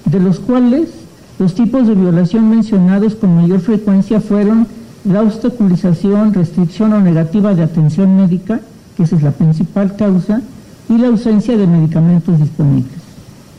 de 0.07 0.19
los 0.19 0.41
cuales 0.41 0.89
los 1.39 1.55
tipos 1.55 1.87
de 1.87 1.95
violación 1.95 2.51
mencionados 2.51 3.15
con 3.15 3.37
mayor 3.37 3.61
frecuencia 3.61 4.21
fueron 4.21 4.67
la 5.05 5.23
obstaculización, 5.23 6.35
restricción 6.35 6.93
o 6.93 7.01
negativa 7.01 7.55
de 7.55 7.63
atención 7.63 8.17
médica, 8.17 8.61
que 8.97 9.05
esa 9.05 9.17
es 9.17 9.23
la 9.23 9.31
principal 9.31 9.95
causa, 9.97 10.43
y 10.89 10.99
la 10.99 11.09
ausencia 11.09 11.57
de 11.57 11.67
medicamentos 11.67 12.41
disponibles. 12.41 12.99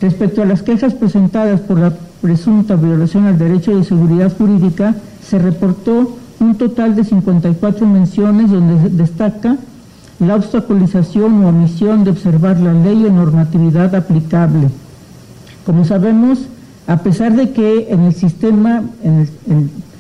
Respecto 0.02 0.42
a 0.42 0.46
las 0.46 0.62
quejas 0.62 0.94
presentadas 0.94 1.62
por 1.62 1.80
la 1.80 1.94
presunta 2.22 2.76
violación 2.76 3.26
al 3.26 3.38
derecho 3.38 3.76
de 3.78 3.84
seguridad 3.84 4.36
jurídica, 4.36 4.96
se 5.22 5.40
reportó 5.40 6.18
un 6.40 6.56
total 6.56 6.96
de 6.96 7.04
54 7.04 7.86
menciones 7.86 8.52
donde 8.52 8.90
destaca 8.90 9.58
la 10.20 10.36
obstaculización 10.36 11.44
o 11.44 11.50
omisión 11.50 12.04
de 12.04 12.12
observar 12.12 12.60
la 12.60 12.74
ley 12.74 13.06
o 13.06 13.12
normatividad 13.12 13.96
aplicable. 13.96 14.70
Como 15.66 15.86
sabemos, 15.86 16.40
a 16.90 16.98
pesar 16.98 17.36
de 17.36 17.52
que 17.52 17.88
en 17.92 18.06
el 18.06 18.16
sistema, 18.16 18.82
en 19.04 19.30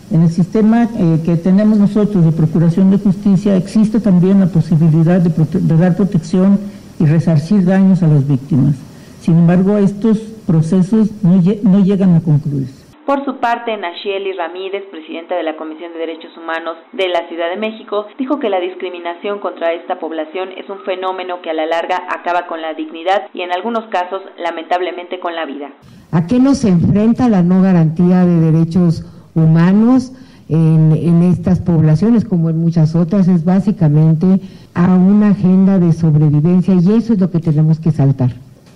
el, 0.09 0.29
sistema 0.31 0.89
eh, 0.97 1.21
que 1.23 1.37
tenemos 1.37 1.77
nosotros 1.77 2.25
de 2.25 2.31
Procuración 2.31 2.89
de 2.89 2.97
Justicia 2.97 3.55
existe 3.55 3.99
también 3.99 4.39
la 4.39 4.47
posibilidad 4.47 5.21
de, 5.21 5.77
dar 5.77 5.95
protección 5.95 6.57
y 6.99 7.05
resarcir 7.05 7.63
daños 7.63 8.01
a 8.01 8.07
las 8.07 8.27
víctimas. 8.27 8.73
Sin 9.21 9.37
embargo, 9.37 9.77
estos 9.77 10.17
procesos 10.47 11.09
no, 11.21 11.39
no 11.61 11.85
llegan 11.85 12.15
a 12.15 12.21
concluirse. 12.21 12.78
Por 13.09 13.25
su 13.25 13.37
parte, 13.37 13.75
Nacheli 13.75 14.33
Ramírez, 14.33 14.83
presidenta 14.91 15.33
de 15.33 15.41
la 15.41 15.57
Comisión 15.57 15.91
de 15.93 15.97
Derechos 15.97 16.29
Humanos 16.37 16.77
de 16.93 17.09
la 17.09 17.27
Ciudad 17.27 17.49
de 17.49 17.57
México, 17.57 18.05
dijo 18.19 18.37
que 18.37 18.51
la 18.51 18.59
discriminación 18.59 19.39
contra 19.39 19.73
esta 19.73 19.97
población 19.97 20.49
es 20.55 20.69
un 20.69 20.77
fenómeno 20.85 21.41
que 21.41 21.49
a 21.49 21.55
la 21.55 21.65
larga 21.65 22.03
acaba 22.07 22.45
con 22.45 22.61
la 22.61 22.75
dignidad 22.75 23.23
y 23.33 23.41
en 23.41 23.51
algunos 23.51 23.85
casos, 23.85 24.21
lamentablemente, 24.37 25.19
con 25.19 25.35
la 25.35 25.47
vida. 25.47 25.71
¿A 26.11 26.27
qué 26.27 26.37
nos 26.37 26.63
enfrenta 26.65 27.27
la 27.29 27.41
no 27.41 27.63
garantía 27.63 28.23
de 28.25 28.51
derechos 28.51 29.03
humanos? 29.33 30.13
En, 30.47 30.91
en, 30.91 31.23
estas 31.23 31.61
poblaciones, 31.61 32.25
como 32.25 32.51
en 32.51 32.59
muchas 32.59 32.95
otras, 32.95 33.27
es 33.27 33.43
básicamente 33.43 34.39
a 34.75 34.93
una 34.93 35.29
agenda 35.29 35.79
de 35.79 35.93
sobrevivencia 35.93 36.75
y 36.75 36.95
eso 36.95 37.13
es 37.13 37.19
lo 37.19 37.31
que 37.31 37.39
tenemos 37.39 37.79
que 37.79 37.89
saltar. 37.89 38.29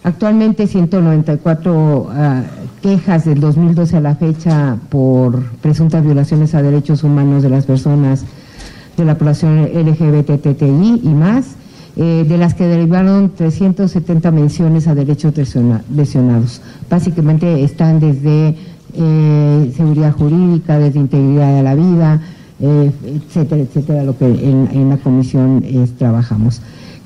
Actualmente 0.04 0.68
194 0.68 2.08
ah, 2.12 2.44
quejas 2.82 3.24
del 3.24 3.40
2012 3.40 3.98
a 3.98 4.02
la 4.02 4.16
fecha 4.16 4.78
por 4.90 5.44
presuntas 5.62 6.04
violaciones 6.04 6.54
a 6.54 6.62
derechos 6.62 7.04
humanos 7.06 7.42
de 7.42 7.50
las 7.50 7.66
personas 7.66 8.26
de 8.98 9.06
la 9.06 9.18
población 9.18 9.64
LGBTTI 9.74 11.02
y 11.04 11.10
más, 11.10 11.56
eh, 11.96 12.26
de 12.28 12.38
las 12.38 12.54
que 12.54 12.66
derivaron 12.66 13.32
370 13.36 14.32
menciones 14.32 14.88
a 14.88 14.96
derechos 14.96 15.34
lesionados. 15.96 16.62
Básicamente 16.90 17.64
están 17.64 18.02
desde 18.02 18.56
eh, 18.96 19.74
seguridad 19.76 20.12
jurídica, 20.12 20.80
desde 20.80 21.00
integridad 21.00 21.56
de 21.56 21.64
la 21.64 21.76
vida, 21.76 22.22
eh, 22.60 22.92
etcétera, 23.06 23.62
etcétera, 23.62 24.04
lo 24.04 24.18
que 24.18 24.26
en, 24.26 24.70
en 24.72 24.90
la 24.90 24.98
comisión 24.98 25.64
trabajamos. 25.98 26.62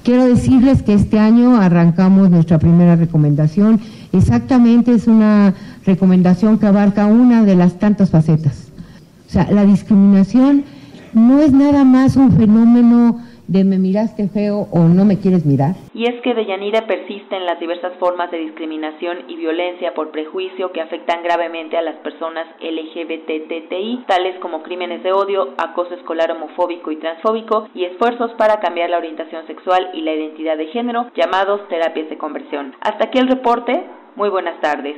Quiero 0.07 0.23
decirles 0.23 0.84
que 0.84 0.93
este 0.93 1.19
año 1.19 1.57
arrancamos 1.57 2.29
nuestra 2.29 2.59
primera 2.59 2.95
recomendación. 2.95 3.81
Exactamente 4.13 4.93
es 4.93 5.05
una 5.05 5.53
recomendación 5.85 6.59
que 6.59 6.65
abarca 6.65 7.07
una 7.07 7.43
de 7.43 7.57
las 7.57 7.77
tantas 7.77 8.11
facetas. 8.11 8.69
O 9.27 9.29
sea, 9.29 9.51
la 9.51 9.65
discriminación 9.65 10.63
no 11.11 11.41
es 11.41 11.51
nada 11.51 11.84
más 11.84 12.15
un 12.15 12.31
fenómeno 12.31 13.19
de 13.48 13.64
me 13.64 13.78
miraste 13.78 14.28
feo 14.30 14.68
o 14.72 14.80
no 14.80 15.06
me 15.06 15.19
quieres 15.19 15.45
mirar. 15.45 15.76
Y 15.94 16.06
es 16.06 16.22
que 16.22 16.34
Deyanira 16.34 16.86
persiste 16.86 17.36
en 17.36 17.45
las 17.45 17.60
diversas 17.60 17.94
formas 17.99 18.30
de 18.32 18.38
discriminación 18.38 19.19
y 19.28 19.36
violencia 19.36 19.94
por 19.94 20.11
prejuicio 20.11 20.72
que 20.72 20.82
afectan 20.82 21.24
gravemente 21.24 21.78
a 21.78 21.82
las 21.82 21.95
personas 21.98 22.48
LGBTTI, 22.60 24.06
tales 24.07 24.40
como 24.40 24.64
crímenes 24.64 25.03
de 25.03 25.11
odio, 25.11 25.53
acoso 25.57 25.94
escolar 25.95 26.32
homofóbico 26.32 26.91
y 26.91 26.98
transfóbico 26.98 27.69
y 27.74 27.86
esfuerzos 27.86 28.32
para 28.38 28.60
cambiar 28.60 28.90
la 28.90 28.98
orientación 28.98 29.48
sexual 29.48 29.90
y 29.94 30.02
la 30.02 30.14
identidad 30.14 30.57
de 30.57 30.68
género, 30.68 31.11
llamados 31.15 31.68
terapias 31.69 32.10
de 32.10 32.18
conversión. 32.18 32.74
Hasta 32.82 33.06
aquí 33.06 33.18
el 33.18 33.28
reporte. 33.28 33.84
Muy 34.15 34.30
buenas 34.30 34.60
tardes. 34.61 34.98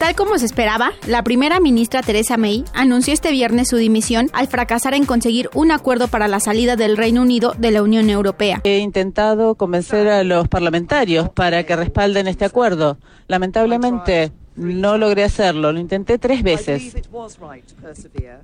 Tal 0.00 0.14
como 0.14 0.38
se 0.38 0.46
esperaba, 0.46 0.92
la 1.06 1.22
primera 1.22 1.60
ministra 1.60 2.00
Theresa 2.02 2.38
May 2.38 2.64
anunció 2.72 3.12
este 3.12 3.30
viernes 3.32 3.68
su 3.68 3.76
dimisión 3.76 4.30
al 4.32 4.48
fracasar 4.48 4.94
en 4.94 5.04
conseguir 5.04 5.50
un 5.52 5.70
acuerdo 5.70 6.08
para 6.08 6.26
la 6.26 6.40
salida 6.40 6.74
del 6.74 6.96
Reino 6.96 7.20
Unido 7.20 7.52
de 7.58 7.70
la 7.70 7.82
Unión 7.82 8.08
Europea. 8.08 8.62
He 8.64 8.78
intentado 8.78 9.56
convencer 9.56 10.08
a 10.08 10.24
los 10.24 10.48
parlamentarios 10.48 11.28
para 11.28 11.64
que 11.64 11.76
respalden 11.76 12.28
este 12.28 12.46
acuerdo. 12.46 12.96
Lamentablemente, 13.28 14.32
no 14.56 14.96
logré 14.96 15.22
hacerlo, 15.22 15.70
lo 15.70 15.78
intenté 15.78 16.16
tres 16.16 16.42
veces. 16.42 16.96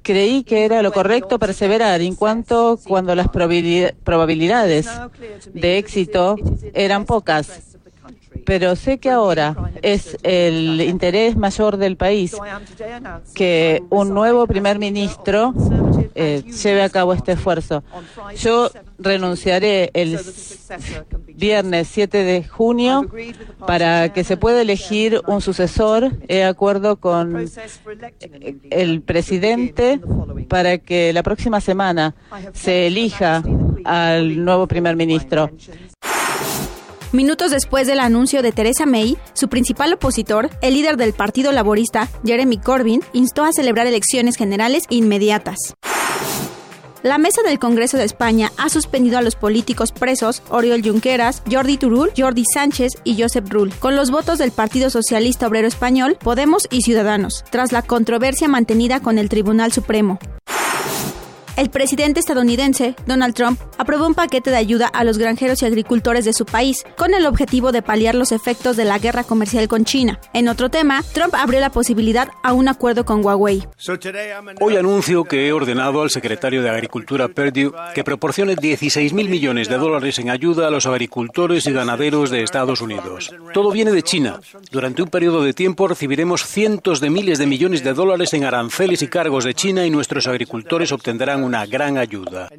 Creí 0.03 0.45
que 0.45 0.67
era 0.67 0.83
lo 0.83 0.93
correcto 0.93 1.39
perseverar, 1.39 2.03
en 2.03 2.17
cuanto 2.17 2.79
cuando 2.87 3.15
las 3.15 3.29
probabilidades 3.29 4.91
de 5.55 5.79
éxito 5.79 6.37
eran 6.75 7.07
pocas 7.07 7.76
pero 8.47 8.77
sé 8.77 8.99
que 8.99 9.11
ahora 9.11 9.55
es 9.83 10.17
el 10.23 10.81
interés 10.81 11.37
mayor 11.37 11.77
del 11.77 11.97
país 11.97 12.35
que 13.35 13.83
un 13.91 14.15
nuevo 14.15 14.47
primer 14.47 14.79
ministro 14.79 15.53
eh, 16.15 16.43
lleve 16.45 16.83
a 16.83 16.89
cabo 16.89 17.13
este 17.13 17.33
esfuerzo. 17.33 17.83
Yo 18.39 18.71
renunciaré 18.99 19.91
el 19.93 20.19
viernes 21.35 21.89
7 21.89 22.23
de 22.23 22.45
junio 22.45 23.07
para 23.67 24.13
que 24.13 24.23
se 24.25 24.37
pueda 24.37 24.63
elegir 24.63 25.21
un 25.27 25.41
sucesor. 25.41 26.13
He 26.29 26.45
acuerdo 26.45 26.97
con 26.97 27.51
el 28.71 29.03
presidente 29.03 30.01
para 30.49 30.79
que 30.79 31.13
la 31.13 31.25
próxima 31.25 31.61
semana 31.61 32.15
se 32.53 32.87
elija 32.87 33.43
al 33.85 34.45
nuevo 34.45 34.69
primer 34.69 34.95
ministro. 34.95 35.51
Minutos 37.13 37.51
después 37.53 37.87
del 37.87 38.01
anuncio 38.01 38.43
de 38.43 38.53
Theresa 38.53 38.85
May, 38.85 39.17
su 39.33 39.49
principal 39.49 39.93
opositor, 39.93 40.51
el 40.61 40.75
líder 40.75 40.97
del 40.97 41.13
Partido 41.13 41.53
Laborista, 41.53 42.09
Jeremy 42.25 42.59
Corbyn, 42.59 43.03
instó 43.13 43.45
a 43.45 43.53
celebrar 43.53 43.87
elecciones 43.87 44.37
generales 44.37 44.85
inmediatas. 44.91 45.57
La 47.03 47.19
mesa 47.19 47.43
del 47.43 47.61
Congreso 47.61 47.97
de 47.99 48.05
España 48.05 48.51
ha 48.57 48.69
suspendido 48.69 49.17
a 49.17 49.23
los 49.23 49.37
políticos 49.37 49.93
presos 49.93 50.43
Oriol 50.49 50.83
Junqueras, 50.83 51.45
Jordi 51.49 51.77
Turul, 51.77 52.11
Jordi 52.17 52.43
Sánchez 52.53 52.95
y 53.05 53.23
Josep 53.23 53.49
Rull, 53.49 53.73
con 53.79 53.95
los 53.95 54.11
votos 54.11 54.39
del 54.39 54.51
Partido 54.51 54.91
Socialista 54.91 55.47
Obrero 55.47 55.69
Español, 55.69 56.19
Podemos 56.21 56.67
y 56.69 56.83
Ciudadanos, 56.83 57.45
tras 57.51 57.71
la 57.71 57.83
controversia 57.83 58.49
mantenida 58.49 59.01
con 59.01 59.19
el 59.19 59.29
Tribunal 59.29 59.71
Supremo. 59.73 60.19
El 61.57 61.71
presidente 61.71 62.21
estadounidense, 62.21 62.95
Donald 63.07 63.35
Trump, 63.35 63.59
aprobó 63.79 64.07
un 64.07 64.13
paquete 64.13 64.51
de 64.51 64.59
ayuda 64.59 64.89
a 64.89 65.05
los 65.05 65.17
granjeros 65.17 65.63
y 65.63 65.65
agricultores 65.65 66.27
de 66.27 66.35
su 66.35 66.45
país, 66.45 66.85
con 66.99 67.15
el 67.15 67.25
objetivo 67.25 67.73
de 67.73 67.81
paliar 67.81 68.15
los 68.15 68.31
efectos 68.31 68.77
de 68.77 68.85
la 68.85 68.99
guerra 68.99 69.25
comercial 69.25 69.67
con 69.67 69.87
China. 69.87 70.21
En 70.35 70.49
otro 70.49 70.69
tema, 70.69 71.03
Trump 71.15 71.35
abrió 71.35 71.59
la 71.61 71.71
posibilidad 71.71 72.29
a 72.43 72.53
un 72.53 72.69
acuerdo 72.69 73.07
con 73.07 73.25
Huawei. 73.25 73.67
Hoy 74.61 74.77
anuncio 74.77 75.25
que 75.25 75.49
he 75.49 75.53
ordenado 75.55 76.03
al 76.03 76.11
secretario 76.11 76.63
de 76.63 76.69
Agricultura 76.69 77.29
Perdue 77.29 77.73
que 77.95 78.05
proporcione 78.05 78.55
16 78.55 79.15
mil 79.15 79.31
millones 79.31 79.71
de 79.71 79.79
dólares 79.79 80.19
en 80.19 80.29
ayuda 80.29 80.69
a 80.69 80.71
los 80.71 80.85
agricultores 80.85 81.67
y 81.67 81.73
ganaderos 81.73 82.31
de 82.31 82.43
Estados 82.43 82.83
Unidos. 82.83 83.35
Todo 83.55 83.71
viene 83.71 83.93
de 83.93 84.03
China. 84.03 84.41
Durante 84.71 85.01
un 85.01 85.09
periodo 85.09 85.43
de 85.43 85.55
tiempo 85.55 85.89
recibiremos 85.89 86.45
cientos 86.45 87.01
de 87.01 87.09
miles 87.09 87.39
de 87.39 87.47
millones 87.47 87.83
de 87.83 87.95
dólares 87.95 88.35
en 88.35 88.45
aranceles 88.45 89.01
y 89.01 89.09
cargos 89.09 89.45
de 89.45 89.55
China 89.55 89.87
y 89.87 89.91
nuestros 89.91 90.27
agricultores 90.27 90.93
obtendrán 90.93 91.46
una 91.47 91.65
gran 91.65 91.97
ayuda. 91.97 92.51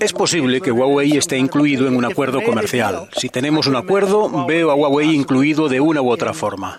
Es 0.00 0.12
posible 0.12 0.60
que 0.60 0.72
Huawei 0.72 1.16
esté 1.16 1.38
incluido 1.38 1.86
en 1.86 1.96
un 1.96 2.04
acuerdo 2.04 2.42
comercial. 2.42 3.08
Si 3.16 3.28
tenemos 3.28 3.66
un 3.66 3.76
acuerdo, 3.76 4.46
veo 4.46 4.70
a 4.70 4.74
Huawei 4.74 5.14
incluido 5.14 5.68
de 5.68 5.80
una 5.80 6.02
u 6.02 6.10
otra 6.10 6.34
forma. 6.34 6.78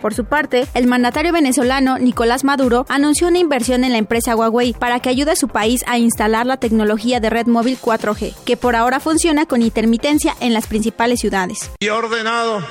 Por 0.00 0.14
su 0.14 0.24
parte, 0.26 0.66
el 0.74 0.86
mandatario 0.86 1.32
venezolano 1.32 1.98
Nicolás 1.98 2.44
Maduro 2.44 2.84
anunció 2.88 3.28
una 3.28 3.38
inversión 3.38 3.82
en 3.82 3.92
la 3.92 3.98
empresa 3.98 4.36
Huawei 4.36 4.72
para 4.72 5.00
que 5.00 5.08
ayude 5.08 5.32
a 5.32 5.36
su 5.36 5.48
país 5.48 5.82
a 5.86 5.98
instalar 5.98 6.46
la 6.46 6.58
tecnología 6.58 7.18
de 7.18 7.30
red 7.30 7.46
móvil 7.46 7.78
4G, 7.80 8.34
que 8.44 8.56
por 8.56 8.76
ahora 8.76 9.00
funciona 9.00 9.46
con 9.46 9.62
intermitencia 9.62 10.34
en 10.40 10.52
las 10.52 10.66
principales 10.66 11.20
ciudades. 11.20 11.70
Y 11.80 11.88
ordenado 11.88 12.62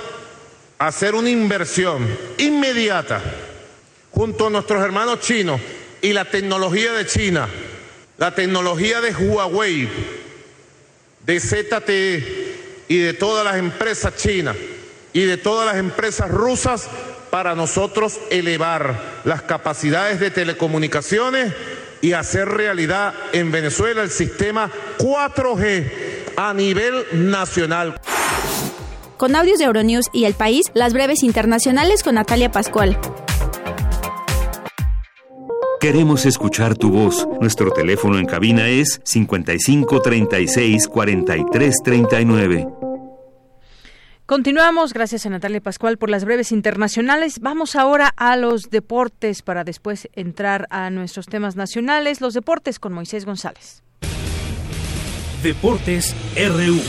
hacer 0.78 1.16
una 1.16 1.30
inversión 1.30 2.08
inmediata 2.38 3.22
junto 4.12 4.48
a 4.48 4.50
nuestros 4.50 4.84
hermanos 4.84 5.20
chinos 5.20 5.60
y 6.02 6.14
la 6.14 6.26
tecnología 6.26 6.94
de 6.94 7.06
China, 7.06 7.48
la 8.18 8.34
tecnología 8.34 9.02
de 9.02 9.14
Huawei, 9.14 9.90
de 11.26 11.40
ZTE 11.40 12.56
y 12.88 12.98
de 13.00 13.14
todas 13.14 13.44
las 13.44 13.58
empresas 13.58 14.16
chinas 14.16 14.56
y 15.14 15.22
de 15.22 15.38
todas 15.38 15.66
las 15.66 15.78
empresas 15.78 16.30
rusas 16.30 16.88
para 17.30 17.56
nosotros 17.56 18.20
elevar 18.30 19.22
las 19.26 19.42
capacidades 19.42 20.20
de 20.20 20.32
telecomunicaciones 20.32 21.54
y 22.02 22.14
hacer 22.14 22.48
realidad 22.48 23.14
en 23.34 23.52
Venezuela 23.52 24.04
el 24.04 24.12
sistema 24.12 24.72
4G 25.00 25.92
a 26.38 26.54
nivel 26.54 27.06
nacional. 27.12 28.00
Con 29.18 29.34
audios 29.36 29.60
de 29.60 29.66
Euronews 29.66 30.10
y 30.12 30.26
El 30.26 30.34
País, 30.34 30.66
las 30.74 30.92
breves 30.92 31.24
internacionales 31.24 32.04
con 32.04 32.16
Natalia 32.16 32.52
Pascual. 32.52 33.00
Queremos 35.80 36.26
escuchar 36.26 36.76
tu 36.76 36.90
voz. 36.90 37.26
Nuestro 37.40 37.72
teléfono 37.72 38.18
en 38.18 38.26
cabina 38.26 38.68
es 38.68 39.00
55 39.06 40.02
36 40.02 40.88
43 40.88 41.76
39. 41.84 42.68
Continuamos, 44.26 44.94
gracias 44.94 45.26
a 45.26 45.30
Natalia 45.30 45.62
Pascual 45.62 45.98
por 45.98 46.10
las 46.10 46.26
breves 46.26 46.52
internacionales. 46.52 47.40
Vamos 47.40 47.76
ahora 47.76 48.12
a 48.18 48.36
los 48.36 48.64
deportes 48.70 49.44
para 49.44 49.64
después 49.64 50.10
entrar 50.14 50.68
a 50.72 50.90
nuestros 50.90 51.28
temas 51.28 51.56
nacionales. 51.56 52.20
Los 52.20 52.34
deportes 52.34 52.80
con 52.80 52.92
Moisés 52.92 53.24
González. 53.24 53.82
Deportes 55.44 56.16
RU. 56.36 56.82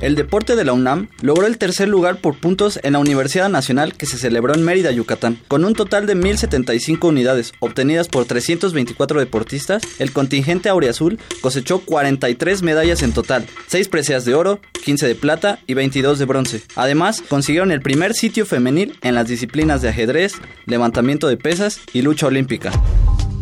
El 0.00 0.14
deporte 0.14 0.54
de 0.54 0.64
la 0.64 0.72
UNAM 0.72 1.08
logró 1.22 1.46
el 1.46 1.58
tercer 1.58 1.88
lugar 1.88 2.20
por 2.20 2.38
puntos 2.38 2.78
en 2.84 2.92
la 2.92 3.00
Universidad 3.00 3.48
Nacional 3.48 3.94
que 3.94 4.06
se 4.06 4.16
celebró 4.16 4.54
en 4.54 4.62
Mérida, 4.62 4.92
Yucatán. 4.92 5.38
Con 5.48 5.64
un 5.64 5.74
total 5.74 6.06
de 6.06 6.16
1.075 6.16 7.08
unidades 7.08 7.52
obtenidas 7.58 8.06
por 8.06 8.24
324 8.24 9.18
deportistas, 9.18 9.82
el 9.98 10.12
contingente 10.12 10.68
auriazul 10.68 11.18
cosechó 11.40 11.80
43 11.80 12.62
medallas 12.62 13.02
en 13.02 13.12
total, 13.12 13.46
6 13.66 13.88
preseas 13.88 14.24
de 14.24 14.34
oro, 14.34 14.60
15 14.84 15.08
de 15.08 15.14
plata 15.16 15.58
y 15.66 15.74
22 15.74 16.18
de 16.18 16.24
bronce. 16.26 16.62
Además, 16.76 17.22
consiguieron 17.28 17.72
el 17.72 17.82
primer 17.82 18.14
sitio 18.14 18.46
femenil 18.46 18.96
en 19.02 19.14
las 19.16 19.26
disciplinas 19.26 19.82
de 19.82 19.88
ajedrez, 19.88 20.34
levantamiento 20.66 21.26
de 21.26 21.36
pesas 21.36 21.80
y 21.92 22.02
lucha 22.02 22.28
olímpica. 22.28 22.70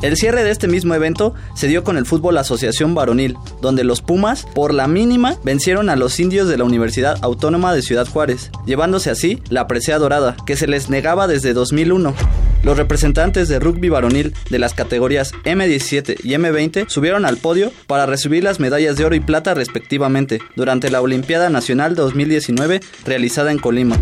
El 0.03 0.17
cierre 0.17 0.45
de 0.45 0.51
este 0.51 0.69
mismo 0.69 0.95
evento 0.95 1.35
se 1.55 1.69
dio 1.69 1.83
con 1.83 1.97
el 1.97 2.05
fútbol 2.05 2.37
Asociación 2.37 2.95
Varonil, 2.95 3.37
donde 3.63 3.83
los 3.83 4.03
Pumas, 4.03 4.47
por 4.55 4.75
la 4.75 4.89
mínima, 4.89 5.37
vencieron 5.43 5.89
a 5.89 5.97
los 5.97 6.21
indios 6.21 6.49
de 6.49 6.59
la 6.59 6.65
Universidad 6.65 7.19
Autónoma 7.23 7.75
de 7.75 7.81
Ciudad 7.81 8.07
Juárez, 8.07 8.51
llevándose 8.67 9.11
así 9.11 9.43
la 9.49 9.67
presea 9.67 9.99
dorada, 9.99 10.37
que 10.47 10.57
se 10.57 10.67
les 10.67 10.91
negaba 10.91 11.27
desde 11.27 11.55
2001. 11.55 12.15
Los 12.63 12.77
representantes 12.77 13.49
de 13.49 13.59
rugby 13.59 13.89
varonil 13.89 14.35
de 14.51 14.59
las 14.59 14.75
categorías 14.75 15.33
M17 15.45 16.17
y 16.23 16.31
M20 16.31 16.89
subieron 16.89 17.25
al 17.25 17.39
podio 17.39 17.73
para 17.87 18.07
recibir 18.07 18.45
las 18.45 18.61
medallas 18.61 18.97
de 18.97 19.05
oro 19.07 19.15
y 19.15 19.21
plata 19.21 19.55
respectivamente 19.55 20.41
durante 20.57 20.91
la 20.91 21.01
Olimpiada 21.01 21.49
Nacional 21.49 21.95
2019 21.95 22.81
realizada 23.07 23.51
en 23.51 23.59
Colima. 23.59 23.97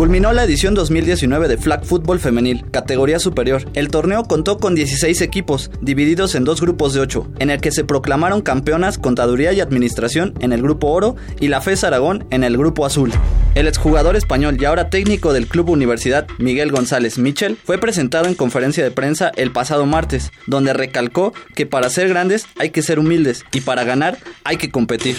Culminó 0.00 0.32
la 0.32 0.44
edición 0.44 0.72
2019 0.72 1.46
de 1.46 1.58
Flag 1.58 1.84
Football 1.84 2.20
Femenil, 2.20 2.64
categoría 2.70 3.18
superior. 3.18 3.66
El 3.74 3.90
torneo 3.90 4.24
contó 4.24 4.56
con 4.56 4.74
16 4.74 5.20
equipos, 5.20 5.70
divididos 5.82 6.34
en 6.34 6.44
dos 6.44 6.62
grupos 6.62 6.94
de 6.94 7.00
8, 7.00 7.32
en 7.38 7.50
el 7.50 7.60
que 7.60 7.70
se 7.70 7.84
proclamaron 7.84 8.40
campeonas 8.40 8.96
Contaduría 8.96 9.52
y 9.52 9.60
Administración 9.60 10.32
en 10.40 10.54
el 10.54 10.62
grupo 10.62 10.86
oro 10.86 11.16
y 11.38 11.48
la 11.48 11.60
FES 11.60 11.84
Aragón 11.84 12.24
en 12.30 12.44
el 12.44 12.56
grupo 12.56 12.86
azul. 12.86 13.12
El 13.54 13.68
exjugador 13.68 14.16
español 14.16 14.56
y 14.58 14.64
ahora 14.64 14.88
técnico 14.88 15.34
del 15.34 15.46
Club 15.46 15.68
Universidad, 15.68 16.26
Miguel 16.38 16.72
González 16.72 17.18
Michel, 17.18 17.58
fue 17.62 17.76
presentado 17.76 18.24
en 18.24 18.34
conferencia 18.34 18.82
de 18.82 18.92
prensa 18.92 19.30
el 19.36 19.52
pasado 19.52 19.84
martes, 19.84 20.32
donde 20.46 20.72
recalcó 20.72 21.34
que 21.54 21.66
para 21.66 21.90
ser 21.90 22.08
grandes 22.08 22.46
hay 22.58 22.70
que 22.70 22.80
ser 22.80 22.98
humildes 22.98 23.44
y 23.52 23.60
para 23.60 23.84
ganar 23.84 24.16
hay 24.44 24.56
que 24.56 24.70
competir. 24.70 25.18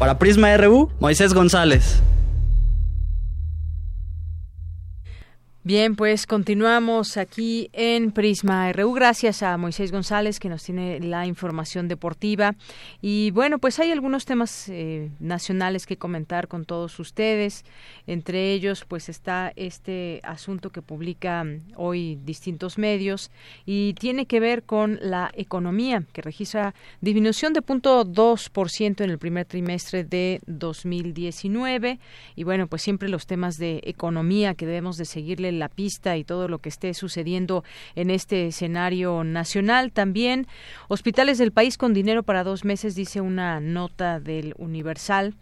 Para 0.00 0.18
Prisma 0.18 0.56
RU, 0.56 0.90
Moisés 0.98 1.34
González. 1.34 2.02
Bien, 5.64 5.94
pues 5.94 6.26
continuamos 6.26 7.16
aquí 7.16 7.70
en 7.72 8.10
Prisma 8.10 8.72
RU. 8.72 8.94
Gracias 8.94 9.44
a 9.44 9.56
Moisés 9.56 9.92
González 9.92 10.40
que 10.40 10.48
nos 10.48 10.64
tiene 10.64 10.98
la 10.98 11.24
información 11.24 11.86
deportiva. 11.86 12.56
Y 13.00 13.30
bueno, 13.30 13.60
pues 13.60 13.78
hay 13.78 13.92
algunos 13.92 14.24
temas 14.24 14.68
eh, 14.68 15.12
nacionales 15.20 15.86
que 15.86 15.96
comentar 15.96 16.48
con 16.48 16.64
todos 16.64 16.98
ustedes. 16.98 17.64
Entre 18.08 18.50
ellos, 18.52 18.84
pues 18.88 19.08
está 19.08 19.52
este 19.54 20.18
asunto 20.24 20.70
que 20.70 20.82
publica 20.82 21.46
hoy 21.76 22.18
distintos 22.24 22.76
medios 22.76 23.30
y 23.64 23.94
tiene 23.94 24.26
que 24.26 24.40
ver 24.40 24.64
con 24.64 24.98
la 25.00 25.30
economía, 25.32 26.02
que 26.12 26.22
registra 26.22 26.74
disminución 27.00 27.52
de 27.52 27.62
0.2% 27.62 29.04
en 29.04 29.10
el 29.10 29.18
primer 29.18 29.46
trimestre 29.46 30.02
de 30.02 30.40
2019. 30.48 32.00
Y 32.34 32.42
bueno, 32.42 32.66
pues 32.66 32.82
siempre 32.82 33.08
los 33.08 33.28
temas 33.28 33.58
de 33.58 33.80
economía 33.84 34.56
que 34.56 34.66
debemos 34.66 34.96
de 34.96 35.04
seguirle 35.04 35.51
la 35.58 35.68
pista 35.68 36.16
y 36.16 36.24
todo 36.24 36.48
lo 36.48 36.58
que 36.58 36.68
esté 36.68 36.94
sucediendo 36.94 37.64
en 37.94 38.10
este 38.10 38.46
escenario 38.48 39.24
nacional. 39.24 39.92
También 39.92 40.46
hospitales 40.88 41.38
del 41.38 41.52
país 41.52 41.78
con 41.78 41.94
dinero 41.94 42.22
para 42.22 42.44
dos 42.44 42.64
meses, 42.64 42.94
dice 42.94 43.20
una 43.20 43.60
nota 43.60 44.20
del 44.20 44.54
Universal. 44.58 45.34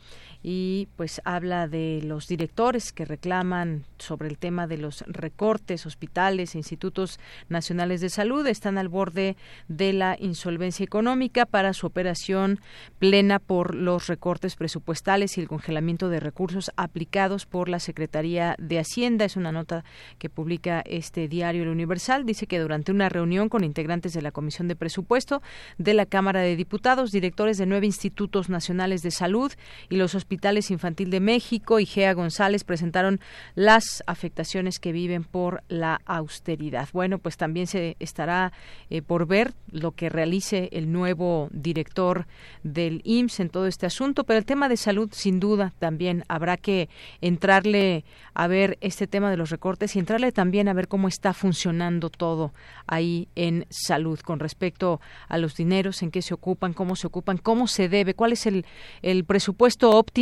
Y 0.42 0.88
pues 0.96 1.20
habla 1.24 1.68
de 1.68 2.00
los 2.02 2.26
directores 2.26 2.92
que 2.92 3.04
reclaman 3.04 3.84
sobre 3.98 4.28
el 4.28 4.38
tema 4.38 4.66
de 4.66 4.78
los 4.78 5.04
recortes, 5.06 5.84
hospitales 5.84 6.54
e 6.54 6.58
institutos 6.58 7.20
nacionales 7.48 8.00
de 8.00 8.08
salud 8.08 8.46
están 8.46 8.78
al 8.78 8.88
borde 8.88 9.36
de 9.68 9.92
la 9.92 10.16
insolvencia 10.18 10.84
económica 10.84 11.44
para 11.44 11.74
su 11.74 11.86
operación 11.86 12.60
plena 12.98 13.38
por 13.38 13.74
los 13.74 14.06
recortes 14.06 14.56
presupuestales 14.56 15.36
y 15.36 15.42
el 15.42 15.48
congelamiento 15.48 16.08
de 16.08 16.20
recursos 16.20 16.70
aplicados 16.76 17.44
por 17.44 17.68
la 17.68 17.78
Secretaría 17.78 18.56
de 18.58 18.78
Hacienda. 18.78 19.26
Es 19.26 19.36
una 19.36 19.52
nota 19.52 19.84
que 20.18 20.30
publica 20.30 20.80
este 20.86 21.28
diario 21.28 21.64
El 21.64 21.68
Universal. 21.68 22.24
Dice 22.24 22.46
que 22.46 22.58
durante 22.58 22.92
una 22.92 23.08
reunión 23.08 23.48
con 23.48 23.64
integrantes 23.64 24.14
de 24.14 24.22
la 24.22 24.32
Comisión 24.32 24.68
de 24.68 24.76
Presupuesto 24.76 25.42
de 25.76 25.94
la 25.94 26.06
Cámara 26.06 26.40
de 26.40 26.56
Diputados, 26.56 27.12
directores 27.12 27.58
de 27.58 27.66
nueve 27.66 27.86
institutos 27.86 28.48
nacionales 28.48 29.02
de 29.02 29.10
salud 29.10 29.52
y 29.88 29.96
los 29.96 30.14
hospitales 30.14 30.30
infantil 30.70 31.11
de 31.11 31.20
México 31.20 31.81
y 31.81 31.86
Gea 31.86 32.15
González 32.15 32.65
presentaron 32.65 33.20
las 33.55 34.02
afectaciones 34.07 34.78
que 34.78 34.93
viven 34.93 35.24
por 35.24 35.62
la 35.69 36.01
austeridad. 36.07 36.89
Bueno, 36.93 37.19
pues 37.19 37.36
también 37.36 37.66
se 37.66 37.97
estará 37.98 38.52
eh, 38.90 39.02
por 39.02 39.27
ver 39.27 39.55
lo 39.70 39.93
que 39.93 40.09
realice 40.09 40.69
el 40.73 40.93
nuevo 40.93 41.48
director 41.52 42.27
del 42.62 43.01
IMSS 43.05 43.40
en 43.40 43.51
todo 43.51 43.66
este 43.66 43.86
asunto, 43.86 44.24
pero 44.24 44.39
el 44.39 44.44
tema 44.44 44.69
de 44.69 44.77
salud 44.77 45.11
sin 45.12 45.40
duda 45.40 45.73
también 45.78 46.24
habrá 46.28 46.57
que 46.57 46.89
entrarle 47.20 48.05
a 48.35 48.47
ver 48.47 48.78
este 48.81 49.07
tema 49.07 49.31
de 49.31 49.36
los 49.36 49.51
recortes 49.51 49.97
y 49.97 49.98
entrarle 49.98 50.32
también 50.32 50.69
a 50.69 50.74
ver 50.74 50.89
cómo 50.89 51.09
está 51.09 51.32
funcionando 51.32 52.11
todo 52.11 52.52
ahí 52.86 53.28
en 53.35 53.66
salud 53.70 54.20
con 54.20 54.39
respecto 54.39 55.01
a 55.28 55.39
los 55.39 55.57
dineros, 55.57 56.02
en 56.02 56.11
qué 56.11 56.23
se 56.23 56.35
ocupan, 56.35 56.73
cómo 56.73 56.97
se 56.97 57.07
ocupan, 57.07 57.39
cómo 57.39 57.66
se 57.66 57.89
debe, 57.89 58.15
cuál 58.15 58.32
es 58.32 58.47
el 58.47 59.24
presupuesto 59.24 59.90
óptimo 59.90 60.19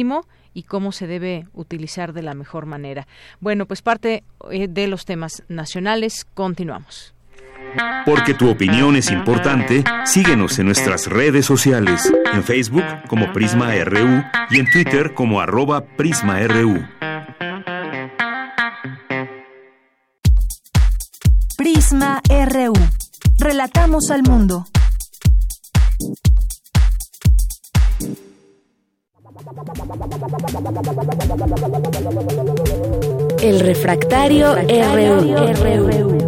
y 0.55 0.63
cómo 0.65 0.93
se 0.93 1.07
debe 1.07 1.47
utilizar 1.55 2.13
de 2.13 2.23
la 2.23 2.35
mejor 2.35 2.67
manera. 2.67 3.07
Bueno, 3.41 3.67
pues 3.67 3.83
parte 3.83 4.25
eh, 4.51 4.69
de 4.69 4.89
los 4.89 5.05
temas 5.05 5.43
nacionales, 5.49 6.27
continuamos. 6.35 7.15
Porque 8.05 8.35
tu 8.35 8.49
opinión 8.49 8.97
es 8.97 9.11
importante, 9.11 9.85
síguenos 10.05 10.59
en 10.59 10.67
nuestras 10.67 11.07
redes 11.07 11.45
sociales, 11.45 12.11
en 12.33 12.43
Facebook 12.43 12.85
como 13.09 13.33
Prisma 13.33 13.73
RU 13.85 14.23
y 14.51 14.59
en 14.59 14.71
Twitter 14.71 15.13
como 15.15 15.41
arroba 15.41 15.85
PrismaRU. 15.85 16.87
Prisma 21.57 22.23
RU. 22.29 22.73
Relatamos 23.39 24.11
al 24.11 24.23
mundo. 24.23 24.65
El 33.41 33.61
refractario, 33.61 34.55
RU. 34.55 36.19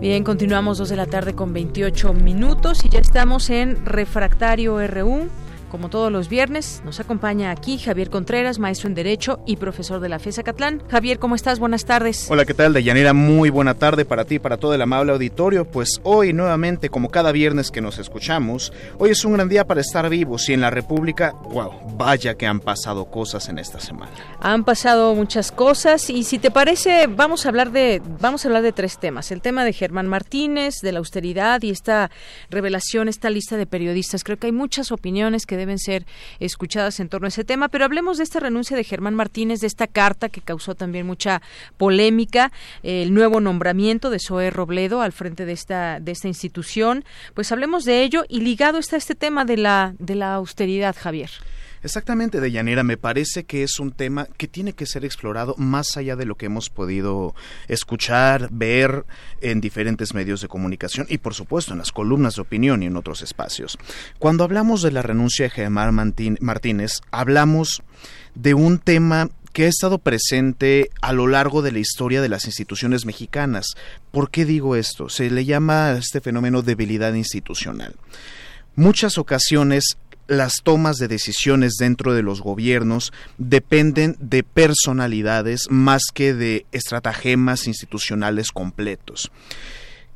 Bien, 0.00 0.24
continuamos 0.24 0.78
dos 0.78 0.88
de 0.88 0.96
la 0.96 1.06
tarde 1.06 1.34
con 1.34 1.52
28 1.52 2.12
minutos 2.12 2.84
y 2.84 2.88
ya 2.88 2.98
estamos 3.00 3.50
en 3.50 3.84
Refractario 3.84 4.84
RU. 4.86 5.28
Como 5.70 5.90
todos 5.90 6.12
los 6.12 6.28
viernes, 6.28 6.80
nos 6.84 7.00
acompaña 7.00 7.50
aquí 7.50 7.76
Javier 7.76 8.08
Contreras, 8.08 8.60
maestro 8.60 8.88
en 8.88 8.94
Derecho 8.94 9.40
y 9.46 9.56
profesor 9.56 9.98
de 9.98 10.08
la 10.08 10.20
FESA 10.20 10.44
Catlán. 10.44 10.80
Javier, 10.88 11.18
¿cómo 11.18 11.34
estás? 11.34 11.58
Buenas 11.58 11.84
tardes. 11.84 12.28
Hola, 12.30 12.44
¿qué 12.44 12.54
tal, 12.54 12.72
Deyanira? 12.72 13.12
Muy 13.12 13.50
buena 13.50 13.74
tarde 13.74 14.04
para 14.04 14.24
ti, 14.24 14.38
para 14.38 14.58
todo 14.58 14.74
el 14.74 14.82
amable 14.82 15.10
auditorio. 15.10 15.64
Pues 15.64 16.00
hoy, 16.04 16.32
nuevamente, 16.32 16.88
como 16.88 17.10
cada 17.10 17.32
viernes 17.32 17.72
que 17.72 17.80
nos 17.80 17.98
escuchamos, 17.98 18.72
hoy 18.98 19.10
es 19.10 19.24
un 19.24 19.32
gran 19.32 19.48
día 19.48 19.66
para 19.66 19.80
estar 19.80 20.08
vivos 20.08 20.48
y 20.48 20.52
en 20.52 20.60
la 20.60 20.70
República, 20.70 21.32
wow, 21.50 21.72
vaya 21.96 22.36
que 22.36 22.46
han 22.46 22.60
pasado 22.60 23.06
cosas 23.06 23.48
en 23.48 23.58
esta 23.58 23.80
semana. 23.80 24.12
Han 24.40 24.64
pasado 24.64 25.16
muchas 25.16 25.50
cosas 25.50 26.08
y 26.10 26.22
si 26.22 26.38
te 26.38 26.52
parece, 26.52 27.08
vamos 27.08 27.44
a 27.44 27.48
hablar 27.48 27.72
de, 27.72 28.00
vamos 28.20 28.44
a 28.44 28.48
hablar 28.48 28.62
de 28.62 28.70
tres 28.70 28.98
temas. 28.98 29.32
El 29.32 29.42
tema 29.42 29.64
de 29.64 29.72
Germán 29.72 30.06
Martínez, 30.06 30.76
de 30.80 30.92
la 30.92 31.00
austeridad 31.00 31.60
y 31.62 31.70
esta 31.70 32.12
revelación, 32.50 33.08
esta 33.08 33.30
lista 33.30 33.56
de 33.56 33.66
periodistas. 33.66 34.22
Creo 34.22 34.38
que 34.38 34.46
hay 34.46 34.52
muchas 34.52 34.92
opiniones 34.92 35.44
que 35.44 35.55
deben 35.56 35.78
ser 35.78 36.06
escuchadas 36.40 37.00
en 37.00 37.08
torno 37.08 37.26
a 37.26 37.28
ese 37.28 37.44
tema. 37.44 37.68
Pero 37.68 37.84
hablemos 37.84 38.18
de 38.18 38.24
esta 38.24 38.40
renuncia 38.40 38.76
de 38.76 38.84
Germán 38.84 39.14
Martínez, 39.14 39.60
de 39.60 39.66
esta 39.66 39.86
carta 39.86 40.28
que 40.28 40.40
causó 40.40 40.74
también 40.74 41.06
mucha 41.06 41.42
polémica, 41.76 42.52
el 42.82 43.14
nuevo 43.14 43.40
nombramiento 43.40 44.10
de 44.10 44.18
Zoe 44.18 44.50
Robledo 44.50 45.02
al 45.02 45.12
frente 45.12 45.44
de 45.44 45.52
esta, 45.52 46.00
de 46.00 46.12
esta 46.12 46.28
institución. 46.28 47.04
Pues 47.34 47.52
hablemos 47.52 47.84
de 47.84 48.02
ello 48.02 48.24
y 48.28 48.40
ligado 48.40 48.78
está 48.78 48.96
este 48.96 49.14
tema 49.14 49.44
de 49.44 49.56
la, 49.56 49.94
de 49.98 50.14
la 50.14 50.34
austeridad, 50.34 50.96
Javier. 50.98 51.30
Exactamente, 51.82 52.40
Deyanira, 52.40 52.82
me 52.82 52.96
parece 52.96 53.44
que 53.44 53.62
es 53.62 53.78
un 53.78 53.92
tema 53.92 54.26
que 54.36 54.48
tiene 54.48 54.72
que 54.72 54.86
ser 54.86 55.04
explorado 55.04 55.54
más 55.58 55.96
allá 55.96 56.16
de 56.16 56.24
lo 56.24 56.36
que 56.36 56.46
hemos 56.46 56.70
podido 56.70 57.34
escuchar, 57.68 58.48
ver 58.50 59.04
en 59.40 59.60
diferentes 59.60 60.14
medios 60.14 60.40
de 60.40 60.48
comunicación 60.48 61.06
y, 61.08 61.18
por 61.18 61.34
supuesto, 61.34 61.72
en 61.72 61.78
las 61.78 61.92
columnas 61.92 62.36
de 62.36 62.42
opinión 62.42 62.82
y 62.82 62.86
en 62.86 62.96
otros 62.96 63.22
espacios. 63.22 63.78
Cuando 64.18 64.44
hablamos 64.44 64.82
de 64.82 64.92
la 64.92 65.02
renuncia 65.02 65.44
de 65.44 65.50
Germán 65.50 66.14
Martínez, 66.40 67.00
hablamos 67.10 67.82
de 68.34 68.54
un 68.54 68.78
tema 68.78 69.28
que 69.52 69.64
ha 69.64 69.68
estado 69.68 69.98
presente 69.98 70.90
a 71.00 71.14
lo 71.14 71.26
largo 71.26 71.62
de 71.62 71.72
la 71.72 71.78
historia 71.78 72.20
de 72.20 72.28
las 72.28 72.44
instituciones 72.44 73.06
mexicanas. 73.06 73.68
¿Por 74.10 74.30
qué 74.30 74.44
digo 74.44 74.76
esto? 74.76 75.08
Se 75.08 75.30
le 75.30 75.46
llama 75.46 75.86
a 75.86 75.96
este 75.96 76.20
fenómeno 76.20 76.60
debilidad 76.60 77.14
institucional. 77.14 77.94
Muchas 78.74 79.16
ocasiones 79.16 79.96
las 80.28 80.62
tomas 80.62 80.96
de 80.96 81.08
decisiones 81.08 81.74
dentro 81.78 82.14
de 82.14 82.22
los 82.22 82.40
gobiernos 82.40 83.12
dependen 83.38 84.16
de 84.20 84.42
personalidades 84.42 85.66
más 85.70 86.02
que 86.12 86.34
de 86.34 86.66
estratagemas 86.72 87.66
institucionales 87.66 88.50
completos 88.50 89.30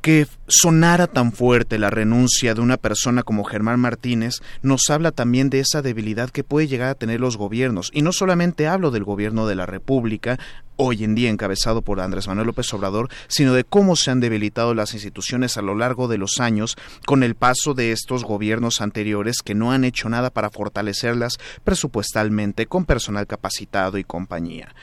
que 0.01 0.27
sonara 0.47 1.07
tan 1.07 1.31
fuerte 1.31 1.77
la 1.77 1.91
renuncia 1.91 2.53
de 2.53 2.61
una 2.61 2.77
persona 2.77 3.23
como 3.23 3.43
Germán 3.43 3.79
Martínez 3.79 4.41
nos 4.63 4.89
habla 4.89 5.11
también 5.11 5.49
de 5.49 5.59
esa 5.59 5.81
debilidad 5.81 6.31
que 6.31 6.43
puede 6.43 6.67
llegar 6.67 6.89
a 6.89 6.95
tener 6.95 7.19
los 7.19 7.37
gobiernos. 7.37 7.91
Y 7.93 8.01
no 8.01 8.11
solamente 8.11 8.67
hablo 8.67 8.89
del 8.89 9.03
gobierno 9.03 9.45
de 9.45 9.55
la 9.55 9.67
República, 9.67 10.39
hoy 10.83 11.03
en 11.03 11.13
día 11.13 11.29
encabezado 11.29 11.83
por 11.83 11.99
Andrés 11.99 12.27
Manuel 12.27 12.47
López 12.47 12.73
Obrador, 12.73 13.07
sino 13.27 13.53
de 13.53 13.63
cómo 13.63 13.95
se 13.95 14.09
han 14.09 14.19
debilitado 14.19 14.73
las 14.73 14.95
instituciones 14.95 15.55
a 15.55 15.61
lo 15.61 15.75
largo 15.75 16.07
de 16.07 16.17
los 16.17 16.39
años 16.39 16.75
con 17.05 17.21
el 17.21 17.35
paso 17.35 17.75
de 17.75 17.91
estos 17.91 18.23
gobiernos 18.23 18.81
anteriores 18.81 19.43
que 19.45 19.53
no 19.53 19.71
han 19.71 19.83
hecho 19.83 20.09
nada 20.09 20.31
para 20.31 20.49
fortalecerlas 20.49 21.37
presupuestalmente 21.63 22.65
con 22.65 22.85
personal 22.85 23.27
capacitado 23.27 23.99
y 23.99 24.03
compañía. 24.03 24.73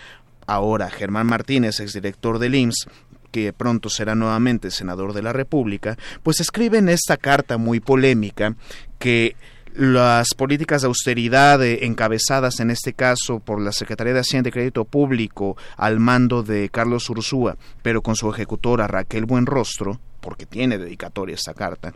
Ahora, 0.46 0.88
Germán 0.88 1.26
Martínez, 1.26 1.80
exdirector 1.80 2.38
del 2.38 2.54
IMSS, 2.54 2.86
que 3.32 3.52
pronto 3.52 3.90
será 3.90 4.14
nuevamente 4.14 4.70
senador 4.70 5.14
de 5.14 5.22
la 5.22 5.32
República, 5.32 5.98
pues 6.22 6.38
escribe 6.38 6.78
en 6.78 6.88
esta 6.88 7.16
carta 7.16 7.58
muy 7.58 7.80
polémica 7.80 8.54
que 9.00 9.34
las 9.74 10.34
políticas 10.34 10.82
de 10.82 10.88
austeridad 10.88 11.62
eh, 11.62 11.86
encabezadas 11.86 12.60
en 12.60 12.70
este 12.70 12.92
caso 12.92 13.40
por 13.40 13.60
la 13.60 13.72
Secretaría 13.72 14.14
de 14.14 14.20
Hacienda 14.20 14.48
y 14.48 14.52
Crédito 14.52 14.84
Público 14.84 15.56
al 15.76 16.00
mando 16.00 16.42
de 16.42 16.68
Carlos 16.68 17.08
Ursúa, 17.10 17.56
pero 17.82 18.02
con 18.02 18.16
su 18.16 18.30
ejecutora 18.30 18.86
Raquel 18.86 19.24
Buenrostro, 19.24 20.00
porque 20.20 20.46
tiene 20.46 20.78
dedicatoria 20.78 21.34
esta 21.34 21.54
carta, 21.54 21.92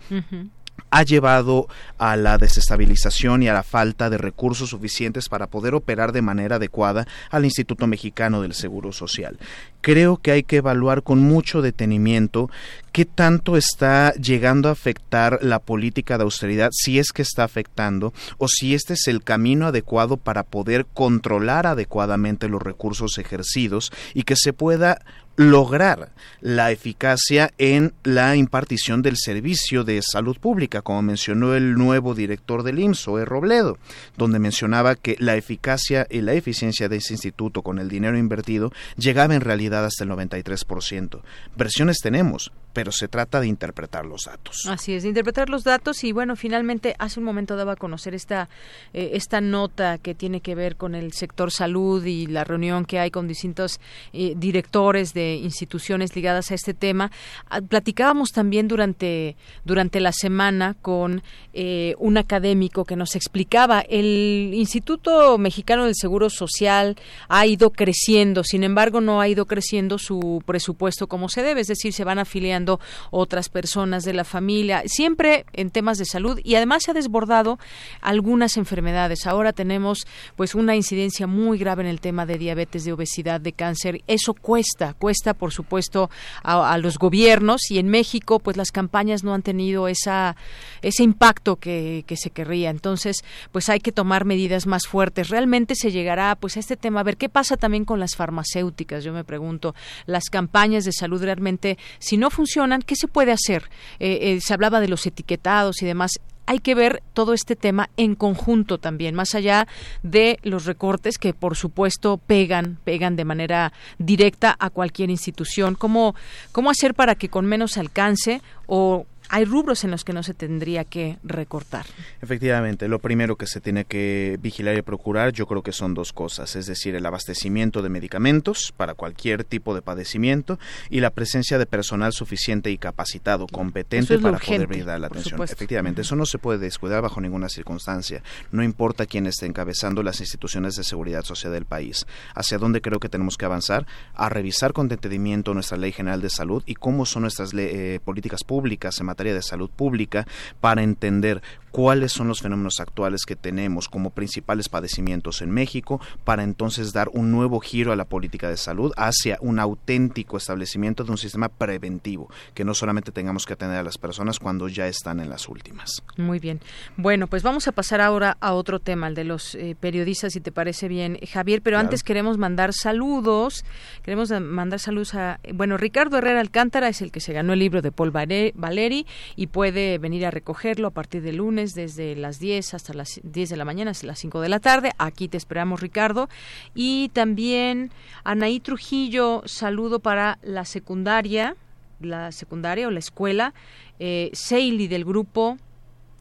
ha 0.93 1.03
llevado 1.05 1.69
a 1.97 2.17
la 2.17 2.37
desestabilización 2.37 3.43
y 3.43 3.49
a 3.49 3.55
la 3.55 3.63
falta 3.63 4.11
de 4.11 4.19
recursos 4.19 4.71
suficientes 4.71 5.29
para 5.29 5.47
poder 5.47 5.75
operar 5.75 6.13
de 6.13 6.21
manera 6.21 6.57
adecuada 6.57 7.07
al 7.31 7.47
Instituto 7.47 7.87
Mexicano 7.87 8.43
del 8.43 8.53
Seguro 8.53 8.93
Social. 8.93 9.39
Creo 9.81 10.19
que 10.19 10.33
hay 10.33 10.43
que 10.43 10.57
evaluar 10.57 11.03
con 11.03 11.21
mucho 11.21 11.63
detenimiento 11.63 12.51
qué 12.93 13.07
tanto 13.07 13.57
está 13.57 14.13
llegando 14.15 14.69
a 14.69 14.73
afectar 14.73 15.39
la 15.41 15.61
política 15.61 16.19
de 16.19 16.25
austeridad, 16.25 16.69
si 16.73 16.99
es 16.99 17.11
que 17.13 17.23
está 17.23 17.45
afectando, 17.45 18.13
o 18.37 18.47
si 18.49 18.75
este 18.75 18.93
es 18.93 19.09
el 19.09 19.25
camino 19.25 19.67
adecuado 19.67 20.19
para 20.19 20.43
poder 20.43 20.85
controlar 20.93 21.67
adecuadamente 21.67 22.49
los 22.49 22.61
recursos 22.61 23.17
ejercidos 23.17 23.93
y 24.13 24.25
que 24.25 24.37
se 24.37 24.53
pueda 24.53 25.01
lograr 25.37 26.13
la 26.41 26.71
eficacia 26.71 27.53
en 27.59 27.95
la 28.03 28.37
impartición 28.37 29.03
del 29.03 29.17
servicio 29.17 29.85
de 29.85 30.03
salud 30.03 30.37
pública, 30.39 30.83
como 30.83 31.03
mencionó 31.03 31.55
el 31.55 31.75
nuevo 31.75 32.15
director 32.15 32.63
del 32.63 32.79
IMSS, 32.79 33.09
E. 33.09 33.25
Robledo, 33.25 33.79
donde 34.17 34.39
mencionaba 34.39 34.95
que 34.95 35.17
la 35.19 35.37
eficacia 35.37 36.07
y 36.11 36.21
la 36.21 36.35
eficiencia 36.35 36.89
de 36.89 36.97
ese 36.97 37.15
instituto 37.15 37.63
con 37.63 37.79
el 37.79 37.89
dinero 37.89 38.19
invertido 38.19 38.73
llegaba 38.97 39.35
en 39.35 39.41
realidad 39.41 39.85
hasta 39.85 40.05
el 40.05 40.11
93%. 40.11 41.21
Versiones 41.57 41.99
tenemos, 42.01 42.53
pero 42.73 42.93
se 42.93 43.09
trata 43.09 43.41
de 43.41 43.47
interpretar 43.47 44.05
los 44.07 44.25
datos. 44.25 44.67
Así 44.69 44.95
es, 44.95 45.03
de 45.03 45.09
interpretar 45.09 45.49
los 45.49 45.65
datos 45.65 46.05
y 46.05 46.13
bueno, 46.13 46.37
finalmente 46.37 46.95
hace 46.99 47.21
un 47.21 47.25
momento 47.25 47.57
daba 47.57 47.73
a 47.73 47.77
conocer 47.77 48.15
esta, 48.15 48.49
eh, 48.93 49.11
esta 49.15 49.41
nota 49.41 49.99
que 49.99 50.15
tiene 50.15 50.41
que 50.41 50.55
ver 50.55 50.77
con 50.77 50.95
el 50.95 51.13
sector 51.13 51.51
salud 51.51 52.05
y 52.05 52.27
la 52.27 52.45
reunión 52.45 52.85
que 52.85 52.99
hay 52.99 53.11
con 53.11 53.29
distintos 53.29 53.81
eh, 54.13 54.35
directores 54.37 55.15
de 55.15 55.35
instituciones 55.37 56.15
ligadas 56.17 56.51
a 56.51 56.55
este 56.55 56.75
tema. 56.75 57.11
Ah, 57.49 57.61
platicábamos 57.61 58.31
también 58.31 58.69
durante, 58.69 59.37
durante 59.65 60.01
la 60.01 60.13
semana 60.13 60.75
con 60.81 61.23
eh, 61.53 61.95
un 61.99 62.17
académico 62.17 62.85
que 62.85 62.97
nos 62.97 63.17
explicaba 63.17 63.81
el 63.81 64.53
Instituto 64.55 65.37
Mexicano 65.39 65.85
del 65.85 65.95
Seguro 65.95 66.31
Social 66.31 66.97
ha 67.29 67.47
ido 67.47 67.71
creciendo, 67.71 68.45
sin 68.45 68.65
embargo 68.65 69.01
no 69.01 69.21
ha 69.21 69.29
ido 69.29 69.47
creciendo 69.47 69.99
su 69.99 70.43
presupuesto 70.47 71.07
como 71.07 71.29
se 71.29 71.43
debe, 71.43 71.61
es 71.61 71.67
decir, 71.67 71.93
se 71.93 72.05
van 72.05 72.19
afiliando 72.19 72.62
otras 73.11 73.49
personas 73.49 74.05
de 74.05 74.13
la 74.13 74.25
familia, 74.25 74.83
siempre 74.87 75.45
en 75.53 75.71
temas 75.71 75.99
de 75.99 76.05
salud 76.05 76.41
y 76.43 76.55
además 76.55 76.85
se 76.85 76.91
ha 76.91 76.95
desbordado 76.95 77.59
algunas 78.01 78.57
enfermedades. 78.57 79.27
Ahora 79.27 79.53
tenemos 79.53 80.07
pues 80.37 80.55
una 80.55 80.77
incidencia 80.77 81.27
muy 81.27 81.59
grave 81.59 81.83
en 81.83 81.89
el 81.89 82.01
tema 82.01 82.27
de 82.27 82.39
diabetes, 82.39 82.85
de 82.85 82.93
obesidad, 82.93 83.41
de 83.41 83.53
cáncer. 83.53 84.03
Eso 84.07 84.35
cuesta, 84.35 84.95
cuesta 84.95 85.35
por 85.35 85.53
supuesto 85.53 86.11
a, 86.43 86.79
los 86.79 86.99
gobiernos 86.99 87.71
y 87.71 87.79
en 87.79 87.89
México 87.89 88.39
pues 88.39 88.57
las 88.57 88.71
campañas 88.71 89.25
no 89.25 89.35
han 89.35 89.43
tenido 89.43 89.89
esa 89.89 90.37
ese 90.81 91.03
impacto 91.03 91.57
que, 91.57 92.05
que 92.07 92.17
se 92.17 92.31
querría. 92.31 92.71
Entonces 92.71 93.17
pues 93.51 93.69
hay 93.69 93.81
que 93.81 93.93
tomar 93.93 94.25
medidas 94.25 94.67
más 94.67 94.87
fuertes. 94.87 95.29
Realmente 95.29 95.75
se 95.75 95.93
llegará 95.93 96.37
pues 96.37 96.57
a 96.57 96.61
este 96.61 96.77
tema 96.77 97.01
a 97.01 97.05
ver 97.05 97.17
qué 97.17 97.29
pasa 97.29 97.57
también 97.57 97.85
con 97.85 98.01
las 98.01 98.17
farmacéuticas. 98.17 99.05
Yo 99.05 99.13
me 99.13 99.25
pregunto 99.25 99.75
las 100.07 100.25
campañas 100.31 100.85
de 100.85 100.93
salud 100.93 101.23
realmente 101.23 101.79
si 101.99 102.17
no 102.17 102.31
funcionan 102.31 102.52
qué 102.87 102.97
se 102.97 103.09
puede 103.09 103.33
hacer. 103.33 103.71
Eh, 103.99 104.19
eh, 104.23 104.41
se 104.41 104.55
hablaba 104.55 104.81
de 104.81 104.89
los 104.89 105.07
etiquetados 105.07 105.83
y 105.83 105.87
demás 105.87 106.13
hay 106.47 106.59
que 106.59 106.75
ver 106.75 107.03
todo 107.15 107.35
este 107.35 107.57
tema 107.57 107.89
en 107.97 108.15
conjunto 108.15 108.79
también, 108.79 109.15
más 109.15 109.35
allá 109.35 109.67
de 110.03 110.39
los 110.43 110.67
recortes 110.67 111.19
que 111.19 111.35
por 111.35 111.57
supuesto 111.57 112.19
pegan, 112.19 112.79
pegan 112.85 113.17
de 113.17 113.25
manera 113.25 113.73
directa 113.99 114.57
a 114.59 114.71
cualquier 114.71 115.11
institución. 115.11 115.77
¿Cómo, 115.77 116.15
cómo 116.51 116.71
hacer 116.71 116.95
para 116.95 117.15
que 117.15 117.29
con 117.29 117.47
menos 117.47 117.79
alcance 117.79 118.43
o 118.67 119.07
hay 119.33 119.47
rubros 119.47 119.83
en 119.83 119.91
los 119.91 120.05
que 120.05 120.13
no 120.13 120.23
se 120.23 120.35
tendría 120.35 120.85
que 120.85 121.17
recortar. 121.25 121.87
Efectivamente, 122.21 122.87
lo 122.87 122.99
primero 122.99 123.37
que 123.37 123.47
se 123.47 123.63
tiene 123.63 123.87
que 123.87 124.39
vigilar 124.43 124.77
y 124.77 124.83
procurar 124.83 125.33
yo 125.33 125.47
creo 125.47 125.63
que 125.63 125.73
son 125.73 125.95
dos 125.95 126.13
cosas, 126.13 126.55
es 126.55 126.67
decir, 126.67 126.95
el 126.95 127.07
abastecimiento 127.07 127.81
de 127.81 127.89
medicamentos 127.89 128.75
para 128.77 128.93
cualquier 128.93 129.45
tipo 129.45 129.75
de 129.75 129.81
padecimiento 129.81 130.59
y 130.91 131.01
la 131.01 131.09
presencia 131.09 131.57
de 131.57 131.65
personal 131.65 132.13
suficiente 132.13 132.71
y 132.71 132.77
capacitado, 132.77 133.47
competente 133.47 134.19
para 134.19 134.39
poder 134.39 134.67
brindar 134.67 135.01
la 135.01 135.07
atención. 135.07 135.43
Efectivamente, 135.43 136.03
eso 136.03 136.15
no 136.15 136.27
se 136.27 136.37
puede 136.37 136.59
descuidar 136.59 137.01
bajo 137.01 137.23
ninguna 137.23 137.49
circunstancia, 137.49 138.23
no 138.51 138.63
importa 138.63 139.07
quién 139.07 139.27
esté 139.27 139.47
encabezando 139.47 140.03
las 140.03 140.21
instituciones 140.21 140.75
de 140.75 140.85
seguridad 140.85 141.25
social 141.25 141.55
del 141.55 141.65
país. 141.65 142.05
Hacia 142.35 142.59
dónde 142.59 142.83
creo 142.83 143.01
que 143.01 143.09
tenemos 143.09 143.39
que 143.39 143.47
avanzar 143.47 143.87
a 144.15 144.29
revisar 144.29 144.75
con 144.75 144.89
detenimiento 144.89 145.55
nuestra 145.55 145.79
Ley 145.79 145.93
General 145.93 146.21
de 146.21 146.29
Salud 146.29 146.63
y 146.67 146.75
cómo 146.75 147.07
son 147.07 147.23
nuestras 147.23 147.55
eh, 147.55 147.99
políticas 148.05 148.45
públicas 148.45 149.01
en 149.01 149.07
materia 149.07 149.22
de 149.31 149.43
salud 149.43 149.71
pública 149.71 150.27
para 150.61 150.83
entender 150.83 151.41
cuáles 151.73 152.13
son 152.13 152.29
los 152.29 152.41
fenómenos 152.41 152.79
actuales 152.79 153.23
que 153.27 153.35
tenemos 153.35 153.89
como 153.89 154.11
principales 154.11 154.69
padecimientos 154.69 155.43
en 155.43 155.51
México, 155.51 156.01
para 156.25 156.45
entonces 156.45 156.93
dar 156.93 157.09
un 157.13 157.33
nuevo 157.33 157.59
giro 157.61 157.93
a 157.93 157.97
la 157.97 158.05
política 158.05 158.49
de 158.49 158.57
salud 158.57 158.93
hacia 158.97 159.39
un 159.41 159.59
auténtico 159.59 160.37
establecimiento 160.37 161.03
de 161.03 161.11
un 161.11 161.19
sistema 161.19 161.49
preventivo, 161.49 162.31
que 162.55 162.65
no 162.65 162.75
solamente 162.75 163.11
tengamos 163.11 163.47
que 163.47 163.55
atender 163.55 163.79
a 163.79 163.83
las 163.83 163.99
personas 163.99 164.39
cuando 164.39 164.69
ya 164.69 164.87
están 164.87 165.19
en 165.21 165.31
las 165.31 165.49
últimas. 165.49 166.03
Muy 166.17 166.39
bien. 166.39 166.61
Bueno, 166.97 167.27
pues 167.27 167.43
vamos 167.43 167.67
a 167.69 167.73
pasar 167.73 168.01
ahora 168.01 168.37
a 168.41 168.53
otro 168.53 168.79
tema, 168.79 169.09
el 169.09 169.15
de 169.15 169.25
los 169.25 169.55
eh, 169.55 169.75
periodistas, 169.79 170.35
si 170.35 170.41
te 170.41 170.53
parece 170.53 170.89
bien, 170.89 171.19
Javier, 171.27 171.63
pero 171.63 171.79
antes 171.79 172.03
queremos 172.03 172.37
mandar 172.37 172.73
saludos, 172.75 173.65
queremos 174.03 174.31
mandar 174.41 174.79
saludos 174.79 175.15
a, 175.15 175.41
bueno, 175.55 175.79
Ricardo 175.79 176.19
Herrera 176.19 176.41
Alcántara 176.41 176.89
es 176.89 177.01
el 177.01 177.11
que 177.11 177.21
se 177.21 177.33
ganó 177.33 177.55
el 177.55 177.61
libro 177.61 177.81
de 177.81 177.93
Paul 177.93 178.11
Valeri 178.11 179.07
y 179.37 179.47
puede 179.47 179.97
venir 179.99 180.27
a 180.27 180.31
recogerlo 180.31 180.89
a 180.89 180.91
partir 180.91 181.23
del 181.23 181.37
lunes 181.37 181.62
desde 181.71 182.17
las 182.17 182.39
10 182.39 182.75
hasta 182.75 182.93
las 182.93 183.21
10 183.23 183.51
de 183.51 183.57
la 183.57 183.65
mañana, 183.65 183.93
hasta 183.93 184.07
las 184.07 184.19
5 184.19 184.41
de 184.41 184.49
la 184.49 184.61
tarde. 184.61 184.93
Aquí 184.99 185.29
te 185.29 185.37
esperamos, 185.37 185.81
Ricardo. 185.81 186.29
Y 186.75 187.11
también 187.11 187.91
Anaí 188.25 188.61
Trujillo, 188.61 189.43
saludo 189.47 190.01
para 190.01 190.39
la 190.43 190.65
secundaria, 190.65 191.57
la 192.01 192.33
secundaria 192.33 192.89
o 192.89 192.91
la 192.91 192.99
escuela, 192.99 193.55
eh, 193.99 194.31
Seili 194.33 194.89
del 194.89 195.05
grupo 195.05 195.59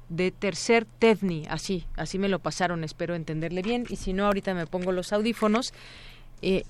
de 0.10 0.32
tercer 0.32 0.86
TEVNI, 1.00 1.46
así, 1.50 1.86
así 1.96 2.20
me 2.20 2.28
lo 2.28 2.40
pasaron, 2.40 2.84
espero 2.84 3.16
entenderle 3.16 3.62
bien, 3.62 3.86
y 3.90 3.96
si 3.96 4.12
no, 4.12 4.26
ahorita 4.26 4.54
me 4.54 4.68
pongo 4.68 4.92
los 4.92 5.14
audífonos. 5.14 5.74
Eh, 6.42 6.64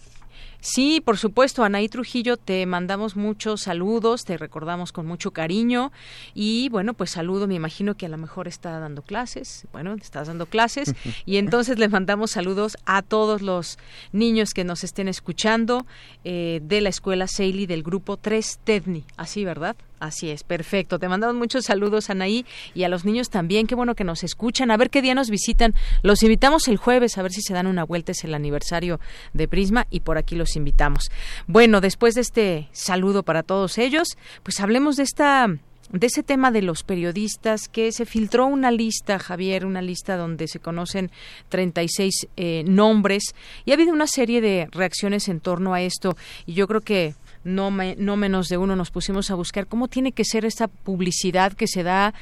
Sí, 0.61 1.01
por 1.03 1.17
supuesto, 1.17 1.63
Anaí 1.63 1.89
Trujillo, 1.89 2.37
te 2.37 2.63
mandamos 2.67 3.15
muchos 3.15 3.61
saludos, 3.61 4.25
te 4.25 4.37
recordamos 4.37 4.91
con 4.91 5.07
mucho 5.07 5.31
cariño. 5.31 5.91
Y 6.35 6.69
bueno, 6.69 6.93
pues 6.93 7.09
saludo, 7.09 7.47
me 7.47 7.55
imagino 7.55 7.95
que 7.95 8.05
a 8.05 8.09
lo 8.09 8.17
mejor 8.19 8.47
está 8.47 8.79
dando 8.79 9.01
clases, 9.01 9.67
bueno, 9.73 9.95
estás 9.95 10.27
dando 10.27 10.45
clases. 10.45 10.93
Y 11.25 11.37
entonces 11.37 11.79
le 11.79 11.87
mandamos 11.89 12.31
saludos 12.31 12.77
a 12.85 13.01
todos 13.01 13.41
los 13.41 13.77
niños 14.11 14.53
que 14.53 14.63
nos 14.63 14.83
estén 14.83 15.07
escuchando 15.07 15.85
eh, 16.23 16.61
de 16.63 16.81
la 16.81 16.89
escuela 16.89 17.27
Seili 17.27 17.65
del 17.65 17.83
grupo 17.83 18.17
3 18.17 18.59
TEDNI, 18.63 19.03
así, 19.17 19.43
¿verdad? 19.45 19.75
Así 20.01 20.31
es, 20.31 20.43
perfecto. 20.43 20.97
Te 20.97 21.07
mandamos 21.07 21.35
muchos 21.35 21.65
saludos, 21.65 22.09
Anaí, 22.09 22.43
y 22.73 22.85
a 22.85 22.89
los 22.89 23.05
niños 23.05 23.29
también. 23.29 23.67
Qué 23.67 23.75
bueno 23.75 23.93
que 23.93 24.03
nos 24.03 24.23
escuchan. 24.23 24.71
A 24.71 24.77
ver 24.77 24.89
qué 24.89 25.03
día 25.03 25.13
nos 25.13 25.29
visitan. 25.29 25.75
Los 26.01 26.23
invitamos 26.23 26.67
el 26.67 26.77
jueves 26.77 27.19
a 27.19 27.21
ver 27.21 27.31
si 27.31 27.43
se 27.43 27.53
dan 27.53 27.67
una 27.67 27.83
vuelta. 27.83 28.11
Es 28.11 28.23
el 28.23 28.33
aniversario 28.33 28.99
de 29.33 29.47
Prisma 29.47 29.85
y 29.91 29.99
por 29.99 30.17
aquí 30.17 30.35
los 30.35 30.55
invitamos. 30.55 31.11
Bueno, 31.45 31.81
después 31.81 32.15
de 32.15 32.21
este 32.21 32.67
saludo 32.71 33.21
para 33.21 33.43
todos 33.43 33.77
ellos, 33.77 34.17
pues 34.41 34.59
hablemos 34.59 34.95
de 34.95 35.03
esta 35.03 35.47
de 35.91 36.07
ese 36.07 36.23
tema 36.23 36.51
de 36.51 36.61
los 36.61 36.83
periodistas 36.83 37.67
que 37.67 37.91
se 37.91 38.05
filtró 38.05 38.45
una 38.45 38.71
lista, 38.71 39.19
Javier, 39.19 39.65
una 39.65 39.81
lista 39.81 40.15
donde 40.17 40.47
se 40.47 40.59
conocen 40.59 41.11
36 41.49 42.27
eh, 42.37 42.63
nombres 42.65 43.35
y 43.65 43.71
ha 43.71 43.73
habido 43.73 43.93
una 43.93 44.07
serie 44.07 44.41
de 44.41 44.67
reacciones 44.71 45.27
en 45.27 45.41
torno 45.41 45.73
a 45.73 45.81
esto 45.81 46.15
y 46.45 46.53
yo 46.53 46.67
creo 46.67 46.81
que 46.81 47.15
no, 47.43 47.71
no 47.71 48.17
menos 48.17 48.47
de 48.47 48.57
uno 48.57 48.75
nos 48.75 48.91
pusimos 48.91 49.31
a 49.31 49.35
buscar 49.35 49.67
cómo 49.67 49.87
tiene 49.87 50.11
que 50.11 50.25
ser 50.25 50.45
esta 50.45 50.67
publicidad 50.67 51.53
que 51.53 51.67
se 51.67 51.83
da 51.83 52.13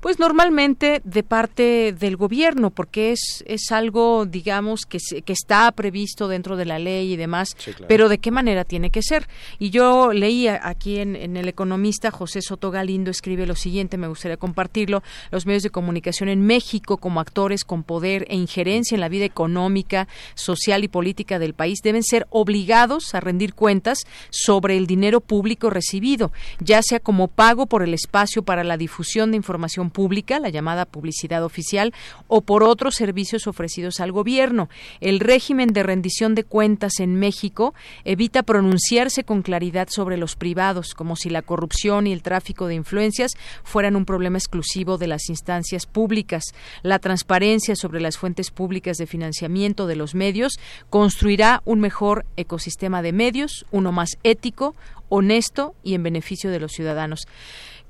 pues 0.00 0.18
normalmente 0.18 1.00
de 1.04 1.22
parte 1.22 1.92
del 1.92 2.16
gobierno, 2.16 2.70
porque 2.70 3.12
es, 3.12 3.44
es 3.46 3.72
algo, 3.72 4.26
digamos, 4.26 4.82
que, 4.86 4.98
que 5.22 5.32
está 5.32 5.70
previsto 5.72 6.28
dentro 6.28 6.56
de 6.56 6.64
la 6.64 6.78
ley 6.78 7.12
y 7.12 7.16
demás, 7.16 7.56
pero 7.88 8.08
de 8.08 8.18
qué 8.18 8.30
manera 8.30 8.64
tiene 8.64 8.90
que 8.90 9.02
ser. 9.02 9.28
Y 9.58 9.70
yo 9.70 10.12
leía 10.12 10.60
aquí 10.62 10.98
en, 10.98 11.16
en, 11.16 11.36
El 11.36 11.48
Economista, 11.48 12.10
José 12.10 12.42
Soto 12.42 12.70
Galindo 12.70 13.10
escribe 13.10 13.46
lo 13.46 13.56
siguiente, 13.56 13.96
me 13.96 14.08
gustaría 14.08 14.36
compartirlo, 14.36 15.02
los 15.30 15.46
medios 15.46 15.62
de 15.62 15.70
comunicación 15.70 16.28
en 16.28 16.42
México 16.42 16.98
como 16.98 17.20
actores 17.20 17.64
con 17.64 17.82
poder 17.82 18.26
e 18.28 18.36
injerencia 18.36 18.94
en 18.94 19.00
la 19.00 19.08
vida 19.08 19.24
económica, 19.24 20.08
social 20.34 20.84
y 20.84 20.88
política 20.88 21.38
del 21.38 21.54
país 21.54 21.80
deben 21.82 22.02
ser 22.02 22.26
obligados 22.30 23.14
a 23.14 23.20
rendir 23.20 23.54
cuentas 23.54 24.00
sobre 24.30 24.76
el 24.76 24.86
dinero 24.86 25.20
público 25.20 25.70
recibido, 25.70 26.32
ya 26.60 26.82
sea 26.82 27.00
como 27.00 27.28
pago 27.28 27.66
por 27.66 27.82
el 27.82 27.94
espacio 27.94 28.42
para 28.42 28.64
la 28.64 28.76
difusión 28.76 29.30
de 29.30 29.36
información 29.36 29.87
pública, 29.90 30.40
la 30.40 30.48
llamada 30.48 30.84
publicidad 30.84 31.44
oficial, 31.44 31.92
o 32.26 32.40
por 32.40 32.62
otros 32.62 32.94
servicios 32.94 33.46
ofrecidos 33.46 34.00
al 34.00 34.12
gobierno. 34.12 34.68
El 35.00 35.20
régimen 35.20 35.72
de 35.72 35.82
rendición 35.82 36.34
de 36.34 36.44
cuentas 36.44 37.00
en 37.00 37.16
México 37.16 37.74
evita 38.04 38.42
pronunciarse 38.42 39.24
con 39.24 39.42
claridad 39.42 39.88
sobre 39.90 40.16
los 40.16 40.36
privados, 40.36 40.94
como 40.94 41.16
si 41.16 41.30
la 41.30 41.42
corrupción 41.42 42.06
y 42.06 42.12
el 42.12 42.22
tráfico 42.22 42.66
de 42.66 42.74
influencias 42.74 43.32
fueran 43.64 43.96
un 43.96 44.04
problema 44.04 44.38
exclusivo 44.38 44.98
de 44.98 45.06
las 45.06 45.28
instancias 45.28 45.86
públicas. 45.86 46.44
La 46.82 46.98
transparencia 46.98 47.76
sobre 47.76 48.00
las 48.00 48.18
fuentes 48.18 48.50
públicas 48.50 48.96
de 48.96 49.06
financiamiento 49.06 49.86
de 49.86 49.96
los 49.96 50.14
medios 50.14 50.58
construirá 50.90 51.62
un 51.64 51.80
mejor 51.80 52.24
ecosistema 52.36 53.02
de 53.02 53.12
medios, 53.12 53.66
uno 53.70 53.92
más 53.92 54.18
ético, 54.22 54.74
honesto 55.08 55.74
y 55.82 55.94
en 55.94 56.02
beneficio 56.02 56.50
de 56.50 56.60
los 56.60 56.72
ciudadanos. 56.72 57.26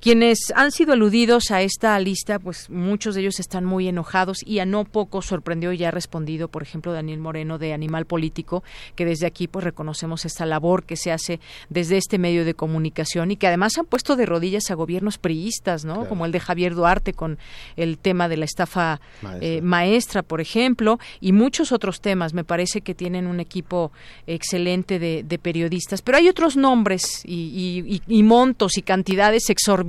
Quienes 0.01 0.53
han 0.55 0.71
sido 0.71 0.93
aludidos 0.93 1.51
a 1.51 1.61
esta 1.61 1.99
lista, 1.99 2.39
pues 2.39 2.69
muchos 2.69 3.15
de 3.15 3.21
ellos 3.21 3.41
están 3.41 3.65
muy 3.65 3.89
enojados 3.89 4.37
y 4.45 4.59
a 4.59 4.65
no 4.65 4.85
poco 4.85 5.21
sorprendió 5.21 5.73
y 5.73 5.83
ha 5.83 5.91
respondido, 5.91 6.47
por 6.47 6.63
ejemplo, 6.63 6.93
Daniel 6.93 7.19
Moreno 7.19 7.57
de 7.57 7.73
Animal 7.73 8.05
Político, 8.05 8.63
que 8.95 9.03
desde 9.03 9.27
aquí 9.27 9.49
pues 9.49 9.65
reconocemos 9.65 10.23
esta 10.23 10.45
labor 10.45 10.85
que 10.85 10.95
se 10.95 11.11
hace 11.11 11.41
desde 11.67 11.97
este 11.97 12.17
medio 12.17 12.45
de 12.45 12.53
comunicación 12.53 13.31
y 13.31 13.35
que 13.35 13.47
además 13.47 13.77
han 13.77 13.85
puesto 13.85 14.15
de 14.15 14.25
rodillas 14.25 14.71
a 14.71 14.75
gobiernos 14.75 15.17
priistas, 15.17 15.83
¿no? 15.83 16.07
Como 16.07 16.25
el 16.25 16.31
de 16.31 16.39
Javier 16.39 16.75
Duarte 16.75 17.11
con 17.11 17.37
el 17.75 17.97
tema 17.97 18.29
de 18.29 18.37
la 18.37 18.45
estafa 18.45 19.01
eh, 19.41 19.59
maestra, 19.61 20.23
por 20.23 20.39
ejemplo, 20.39 20.97
y 21.19 21.33
muchos 21.33 21.73
otros 21.73 21.99
temas. 21.99 22.33
Me 22.33 22.45
parece 22.45 22.79
que 22.79 22.95
tienen 22.95 23.27
un 23.27 23.41
equipo 23.41 23.91
excelente 24.27 24.97
de, 24.97 25.39
periodistas, 25.39 26.01
pero 26.01 26.17
hay 26.17 26.27
otros 26.27 26.57
nombres 26.57 27.21
y, 27.25 28.01
y 28.07 28.23
montos 28.23 28.77
y 28.77 28.81
cantidades 28.81 29.49
exorbitantes 29.49 29.88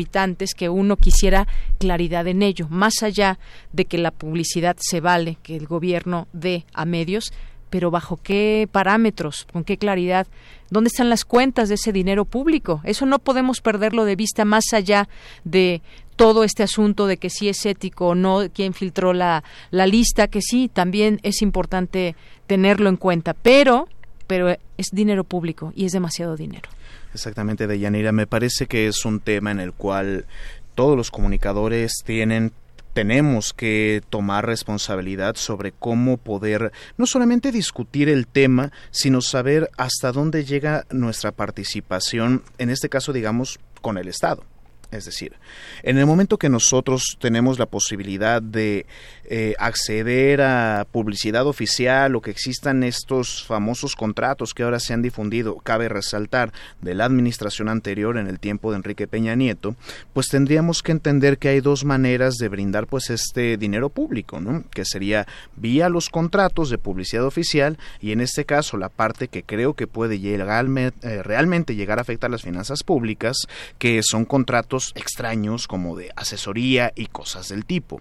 que 0.57 0.69
uno 0.69 0.97
quisiera 0.97 1.47
claridad 1.79 2.27
en 2.27 2.43
ello, 2.43 2.67
más 2.69 3.03
allá 3.03 3.39
de 3.73 3.85
que 3.85 3.99
la 3.99 4.11
publicidad 4.11 4.77
se 4.79 5.01
vale, 5.01 5.37
que 5.43 5.57
el 5.57 5.67
gobierno 5.67 6.27
dé 6.33 6.65
a 6.73 6.85
medios, 6.85 7.33
pero 7.71 7.91
bajo 7.91 8.17
qué 8.17 8.69
parámetros, 8.71 9.47
con 9.53 9.65
qué 9.65 9.77
claridad, 9.77 10.27
dónde 10.71 10.89
están 10.89 11.09
las 11.09 11.25
cuentas 11.25 11.69
de 11.69 11.77
ese 11.77 11.93
dinero 11.93 12.25
público. 12.25 12.81
Eso 12.85 13.07
no 13.07 13.19
podemos 13.19 13.61
perderlo 13.61 14.05
de 14.05 14.17
vista 14.17 14.45
más 14.45 14.73
allá 14.73 15.09
de 15.45 15.83
todo 16.17 16.45
este 16.45 16.63
asunto 16.63 17.07
de 17.07 17.17
que 17.17 17.31
si 17.31 17.49
es 17.49 17.65
ético 17.65 18.09
o 18.09 18.15
no, 18.15 18.41
quién 18.53 18.75
filtró 18.75 19.13
la, 19.13 19.43
la 19.71 19.87
lista, 19.87 20.29
que 20.29 20.43
sí, 20.43 20.69
también 20.73 21.21
es 21.23 21.43
importante 21.43 22.17
tenerlo 22.47 22.89
en 22.89 22.97
cuenta, 22.97 23.35
pero, 23.35 23.89
pero 24.27 24.51
es 24.51 24.87
dinero 24.93 25.25
público 25.25 25.73
y 25.75 25.87
es 25.87 25.93
demasiado 25.93 26.37
dinero. 26.37 26.69
Exactamente, 27.13 27.67
Deyanira. 27.67 28.13
Me 28.13 28.27
parece 28.27 28.67
que 28.67 28.87
es 28.87 29.05
un 29.05 29.21
tema 29.21 29.51
en 29.51 29.61
el 29.61 29.73
cual 29.73 30.27
todos 30.75 30.97
los 30.97 31.11
comunicadores 31.11 32.03
tienen 32.05 32.53
tenemos 32.93 33.53
que 33.53 34.03
tomar 34.11 34.47
responsabilidad 34.47 35.37
sobre 35.37 35.73
cómo 35.73 36.17
poder 36.17 36.73
no 36.97 37.07
solamente 37.07 37.53
discutir 37.53 38.09
el 38.09 38.27
tema, 38.27 38.73
sino 38.91 39.21
saber 39.21 39.71
hasta 39.77 40.13
dónde 40.13 40.45
llega 40.45 40.87
nuestra 40.91 41.31
participación, 41.31 42.43
en 42.59 42.71
este 42.71 42.89
caso, 42.89 43.13
digamos, 43.13 43.61
con 43.81 43.97
el 43.97 44.09
Estado. 44.09 44.45
Es 44.91 45.05
decir, 45.05 45.37
en 45.85 45.99
el 45.99 46.07
momento 46.07 46.37
que 46.37 46.49
nosotros 46.49 47.17
tenemos 47.21 47.61
la 47.61 47.67
posibilidad 47.67 48.43
de 48.43 48.87
eh, 49.33 49.55
acceder 49.61 50.43
a 50.43 50.89
publicidad 50.91 51.47
oficial 51.47 52.17
o 52.17 52.21
que 52.21 52.33
existan 52.33 52.83
estos 52.83 53.45
famosos 53.47 53.95
contratos 53.95 54.55
que 54.55 54.65
ahora 54.65 54.81
se 54.81 54.93
han 54.93 55.03
difundido, 55.03 55.55
cabe 55.59 55.89
resaltar, 55.89 56.53
de 56.81 56.95
la 56.95 57.05
administración 57.05 57.69
anterior 57.69 58.19
en 58.19 58.27
el 58.27 58.41
tiempo 58.41 58.73
de 58.73 58.79
Enrique 58.79 59.07
Peña 59.07 59.37
Nieto, 59.37 59.77
pues 60.13 60.27
tendríamos 60.27 60.83
que 60.83 60.91
entender 60.91 61.39
que 61.39 61.49
hay 61.49 61.61
dos 61.61 61.85
maneras 61.85 62.39
de 62.39 62.49
brindar 62.49 62.89
pues 62.89 63.09
este 63.09 63.57
dinero 63.57 63.89
público, 63.89 64.41
¿no? 64.41 64.65
Que 64.69 64.85
sería 64.85 65.29
vía 65.55 65.89
los 65.89 66.09
contratos 66.09 66.69
de 66.69 66.79
publicidad 66.79 67.25
oficial 67.25 67.79
y 68.01 68.11
en 68.11 68.21
este 68.21 68.45
caso 68.45 68.79
la 68.79 68.89
parte 68.89 69.29
que 69.29 69.45
creo 69.45 69.75
que 69.75 69.87
puede 69.87 70.19
llegar, 70.19 70.67
eh, 70.77 71.23
realmente 71.23 71.77
llegar 71.77 72.01
a 72.01 72.03
afectar 72.03 72.33
las 72.33 72.43
finanzas 72.43 72.83
públicas, 72.83 73.37
que 73.79 74.01
son 74.03 74.25
contratos 74.25 74.91
extraños 74.97 75.69
como 75.69 75.97
de 75.97 76.11
asesoría 76.17 76.93
y 76.97 77.07
cosas 77.07 77.49
del 77.49 77.65
tipo. 77.65 78.01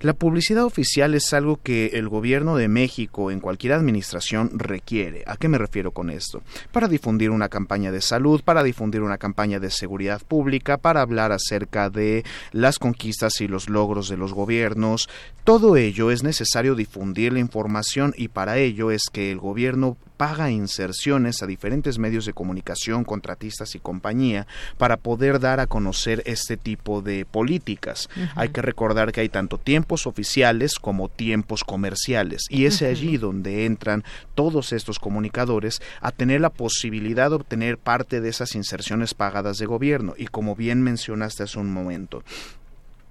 La 0.00 0.12
publicidad 0.12 0.65
oficial 0.66 1.14
es 1.14 1.32
algo 1.32 1.60
que 1.62 1.86
el 1.94 2.08
gobierno 2.08 2.56
de 2.56 2.68
México 2.68 3.30
en 3.30 3.40
cualquier 3.40 3.72
administración 3.72 4.50
requiere. 4.58 5.24
¿A 5.26 5.36
qué 5.36 5.48
me 5.48 5.58
refiero 5.58 5.92
con 5.92 6.10
esto? 6.10 6.42
Para 6.72 6.88
difundir 6.88 7.30
una 7.30 7.48
campaña 7.48 7.92
de 7.92 8.00
salud, 8.00 8.42
para 8.44 8.62
difundir 8.62 9.02
una 9.02 9.18
campaña 9.18 9.60
de 9.60 9.70
seguridad 9.70 10.20
pública, 10.20 10.76
para 10.76 11.00
hablar 11.00 11.32
acerca 11.32 11.90
de 11.90 12.24
las 12.52 12.78
conquistas 12.78 13.40
y 13.40 13.48
los 13.48 13.68
logros 13.68 14.08
de 14.08 14.16
los 14.16 14.32
gobiernos. 14.32 15.08
Todo 15.44 15.76
ello 15.76 16.10
es 16.10 16.22
necesario 16.22 16.74
difundir 16.74 17.32
la 17.32 17.40
información 17.40 18.12
y 18.16 18.28
para 18.28 18.58
ello 18.58 18.90
es 18.90 19.04
que 19.12 19.30
el 19.32 19.38
gobierno 19.38 19.96
paga 20.16 20.50
inserciones 20.50 21.42
a 21.42 21.46
diferentes 21.46 21.98
medios 21.98 22.26
de 22.26 22.32
comunicación, 22.32 23.04
contratistas 23.04 23.74
y 23.74 23.78
compañía 23.78 24.46
para 24.78 24.96
poder 24.96 25.40
dar 25.40 25.60
a 25.60 25.66
conocer 25.66 26.22
este 26.26 26.56
tipo 26.56 27.02
de 27.02 27.24
políticas. 27.24 28.08
Hay 28.34 28.50
que 28.50 28.62
recordar 28.62 29.12
que 29.12 29.20
hay 29.20 29.28
tanto 29.28 29.58
tiempos 29.58 30.06
oficiales 30.06 30.78
como 30.78 31.08
tiempos 31.08 31.64
comerciales 31.64 32.44
y 32.48 32.66
es 32.66 32.82
allí 32.82 33.16
donde 33.16 33.66
entran 33.66 34.04
todos 34.34 34.72
estos 34.72 34.98
comunicadores 34.98 35.80
a 36.00 36.12
tener 36.12 36.40
la 36.40 36.50
posibilidad 36.50 37.30
de 37.30 37.36
obtener 37.36 37.78
parte 37.78 38.20
de 38.20 38.28
esas 38.28 38.54
inserciones 38.54 39.14
pagadas 39.14 39.58
de 39.58 39.66
gobierno. 39.66 40.14
Y 40.16 40.26
como 40.26 40.56
bien 40.56 40.82
mencionaste 40.82 41.42
hace 41.42 41.58
un 41.58 41.70
momento, 41.70 42.22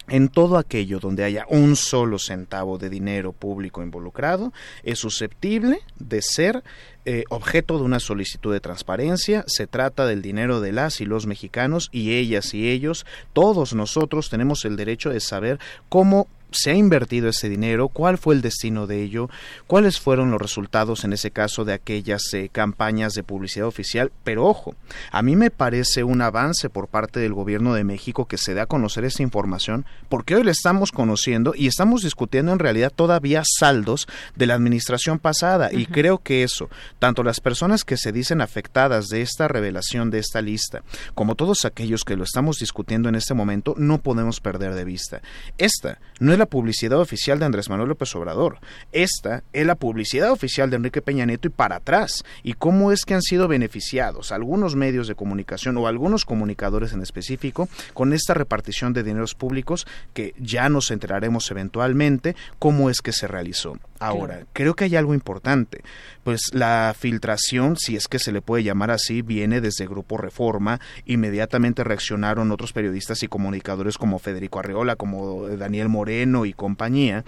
en 0.08 0.30
todo 0.30 0.58
aquello 0.58 1.00
donde 1.00 1.24
haya 1.24 1.46
un 1.50 1.76
solo 1.76 2.20
centavo 2.20 2.78
de 2.78 2.90
dinero 2.90 3.34
público 3.34 3.82
involucrado, 3.82 4.54
es 4.84 5.00
susceptible 5.00 5.80
de 5.98 6.22
ser 6.22 6.64
eh, 7.06 7.24
objeto 7.30 7.78
de 7.78 7.84
una 7.84 8.00
solicitud 8.00 8.52
de 8.52 8.60
transparencia. 8.60 9.44
Se 9.48 9.68
trata 9.68 10.06
del 10.06 10.22
dinero 10.22 10.62
de 10.62 10.72
las 10.72 11.02
y 11.02 11.06
los 11.06 11.28
mexicanos 11.28 11.90
y 11.92 12.14
ellas 12.14 12.54
y 12.54 12.70
ellos, 12.70 13.06
todos 13.34 13.74
nosotros 13.74 14.30
tenemos 14.30 14.66
el 14.66 14.76
derecho 14.76 15.10
de 15.10 15.20
saber 15.20 15.60
cómo 15.90 16.28
se 16.56 16.72
ha 16.72 16.74
invertido 16.74 17.30
ese 17.30 17.50
dinero, 17.50 17.90
cuál 17.90 18.18
fue 18.18 18.36
el 18.36 18.42
destino 18.42 18.88
de 18.88 19.04
ello, 19.04 19.30
cuáles 19.68 20.00
fueron 20.00 20.32
los 20.32 20.42
resultados 20.42 21.04
en 21.04 21.14
ese 21.14 21.32
caso 21.32 21.66
de 21.66 21.74
aquellas 21.74 22.24
eh, 22.34 22.50
campañas 22.52 23.14
de 23.14 23.24
publicidad 23.24 23.68
oficial. 23.68 24.12
Pero 24.24 24.46
ojo, 24.46 24.76
a 25.12 25.22
mí 25.22 25.36
me 25.36 25.52
parece 25.52 26.04
un 26.04 26.22
avance 26.22 26.70
por 26.70 26.88
parte 26.88 27.20
del 27.20 27.34
gobierno 27.34 27.74
de 27.74 27.84
México 27.84 28.26
que 28.26 28.38
se 28.38 28.54
dé 28.54 28.62
a 28.62 28.66
conocer 28.66 29.06
esta 29.06 29.24
información, 29.24 29.86
porque 30.10 30.36
hoy 30.36 30.44
la 30.44 30.52
estamos 30.52 30.92
conociendo 30.92 31.54
y 31.56 31.68
estamos 31.68 32.02
discutiendo 32.02 32.52
en 32.52 32.60
realidad 32.60 32.92
todavía 32.96 33.44
saldos 33.46 34.08
de 34.36 34.46
la 34.48 34.56
administración 34.56 35.20
pasada. 35.20 35.70
Y 35.72 35.86
creo 35.86 36.20
que 36.20 36.44
eso, 36.44 36.70
tanto 37.00 37.24
las 37.24 37.40
personas 37.40 37.84
que 37.84 37.98
se 37.98 38.12
dicen 38.12 38.42
afectadas 38.42 39.08
de 39.08 39.22
esta 39.22 39.48
revelación 39.48 40.10
de 40.10 40.20
esta 40.20 40.42
lista, 40.42 40.84
como 41.14 41.36
todos 41.36 41.66
aquellos 41.66 42.04
que 42.04 42.16
lo 42.16 42.24
estamos 42.24 42.60
discutiendo 42.60 43.10
en 43.10 43.16
este 43.16 43.34
momento, 43.34 43.76
no 43.78 44.00
podemos 44.00 44.40
perder 44.40 44.74
de 44.74 44.86
vista. 44.86 45.22
Esta 45.58 46.00
no 46.20 46.32
es 46.32 46.40
la 46.40 46.45
publicidad 46.46 47.00
oficial 47.00 47.40
de 47.40 47.46
Andrés 47.46 47.70
Manuel 47.70 47.90
López 47.90 48.16
Obrador. 48.16 48.60
Esta 48.92 49.44
es 49.54 49.66
la 49.66 49.76
publicidad 49.76 50.32
oficial 50.32 50.70
de 50.70 50.78
Enrique 50.78 51.02
Peña 51.02 51.26
Nieto 51.26 51.48
y 51.48 51.52
para 51.52 51.78
atrás. 51.78 52.24
¿Y 52.44 52.54
cómo 52.54 52.92
es 52.92 53.06
que 53.06 53.14
han 53.14 53.22
sido 53.22 53.48
beneficiados 53.48 54.32
algunos 54.32 54.76
medios 54.76 55.08
de 55.08 55.16
comunicación 55.16 55.78
o 55.78 55.88
algunos 55.88 56.26
comunicadores 56.26 56.94
en 56.94 57.02
específico 57.02 57.70
con 57.94 58.14
esta 58.14 58.34
repartición 58.34 58.94
de 58.94 59.04
dineros 59.04 59.36
públicos 59.36 59.88
que 60.14 60.34
ya 60.38 60.70
nos 60.70 60.92
enteraremos 60.92 61.50
eventualmente 61.52 62.36
cómo 62.60 62.90
es 62.90 63.02
que 63.02 63.12
se 63.12 63.28
realizó? 63.28 63.78
Ahora, 64.00 64.46
creo 64.52 64.76
que 64.76 64.84
hay 64.84 64.96
algo 64.98 65.14
importante, 65.14 65.82
pues 66.24 66.42
la 66.52 66.94
filtración, 66.98 67.78
si 67.78 67.96
es 67.96 68.10
que 68.10 68.20
se 68.20 68.34
le 68.34 68.42
puede 68.42 68.64
llamar 68.64 68.92
así, 68.92 69.22
viene 69.22 69.62
desde 69.62 69.88
Grupo 69.88 70.18
Reforma, 70.18 70.82
inmediatamente 71.06 71.84
reaccionaron 71.84 72.52
otros 72.52 72.74
periodistas 72.74 73.24
y 73.24 73.30
comunicadores 73.30 73.98
como 73.98 74.20
Federico 74.20 74.60
Arreola, 74.60 74.98
como 74.98 75.48
Daniel 75.48 75.88
Moreno 75.88 76.35
y 76.44 76.52
compañía, 76.52 77.24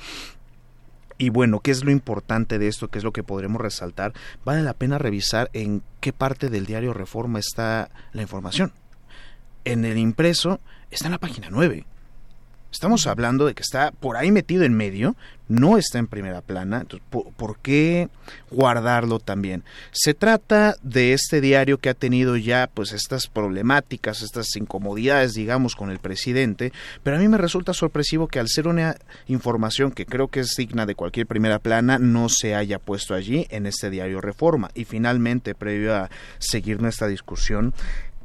y 1.17 1.29
bueno, 1.29 1.61
¿qué 1.61 1.71
es 1.71 1.83
lo 1.83 1.91
importante 1.91 2.59
de 2.59 2.67
esto? 2.67 2.89
¿Qué 2.89 2.99
es 2.99 3.03
lo 3.03 3.11
que 3.11 3.23
podremos 3.23 3.61
resaltar? 3.61 4.13
Vale 4.45 4.61
la 4.61 4.73
pena 4.73 4.97
revisar 4.97 5.49
en 5.53 5.81
qué 5.99 6.13
parte 6.13 6.49
del 6.49 6.65
diario 6.65 6.93
Reforma 6.93 7.39
está 7.39 7.89
la 8.13 8.21
información. 8.21 8.71
En 9.65 9.83
el 9.85 9.97
impreso 9.97 10.59
está 10.91 11.05
en 11.05 11.13
la 11.13 11.17
página 11.17 11.47
9. 11.49 11.85
Estamos 12.71 13.07
hablando 13.07 13.45
de 13.45 13.53
que 13.53 13.63
está 13.63 13.91
por 13.91 14.17
ahí 14.17 14.29
metido 14.29 14.63
en 14.63 14.73
medio, 14.73 15.15
no 15.47 15.77
está 15.77 15.99
en 15.99 16.07
primera 16.07 16.41
plana, 16.41 16.81
entonces, 16.81 17.07
¿por, 17.09 17.57
qué 17.59 18.09
guardarlo 18.51 19.19
también? 19.19 19.63
Se 19.91 20.13
trata 20.13 20.75
de 20.81 21.13
este 21.13 21.39
diario 21.39 21.77
que 21.77 21.89
ha 21.89 21.93
tenido 21.93 22.35
ya 22.35 22.69
pues 22.73 22.91
estas 22.91 23.27
problemáticas, 23.27 24.21
estas 24.21 24.53
incomodidades, 24.57 25.33
digamos, 25.33 25.75
con 25.75 25.89
el 25.89 25.99
presidente, 25.99 26.73
pero 27.03 27.15
a 27.15 27.19
mí 27.19 27.29
me 27.29 27.37
resulta 27.37 27.73
sorpresivo 27.73 28.27
que 28.27 28.39
al 28.39 28.49
ser 28.49 28.67
una 28.67 28.97
información 29.27 29.91
que 29.91 30.05
creo 30.05 30.27
que 30.27 30.41
es 30.41 30.53
digna 30.57 30.85
de 30.85 30.95
cualquier 30.95 31.25
primera 31.25 31.59
plana, 31.59 31.97
no 31.97 32.27
se 32.27 32.53
haya 32.53 32.79
puesto 32.79 33.13
allí 33.13 33.47
en 33.49 33.65
este 33.65 33.89
diario 33.89 34.19
Reforma. 34.19 34.69
Y 34.73 34.83
finalmente, 34.83 35.55
previo 35.55 35.95
a 35.95 36.09
seguir 36.39 36.81
nuestra 36.81 37.07
discusión, 37.07 37.73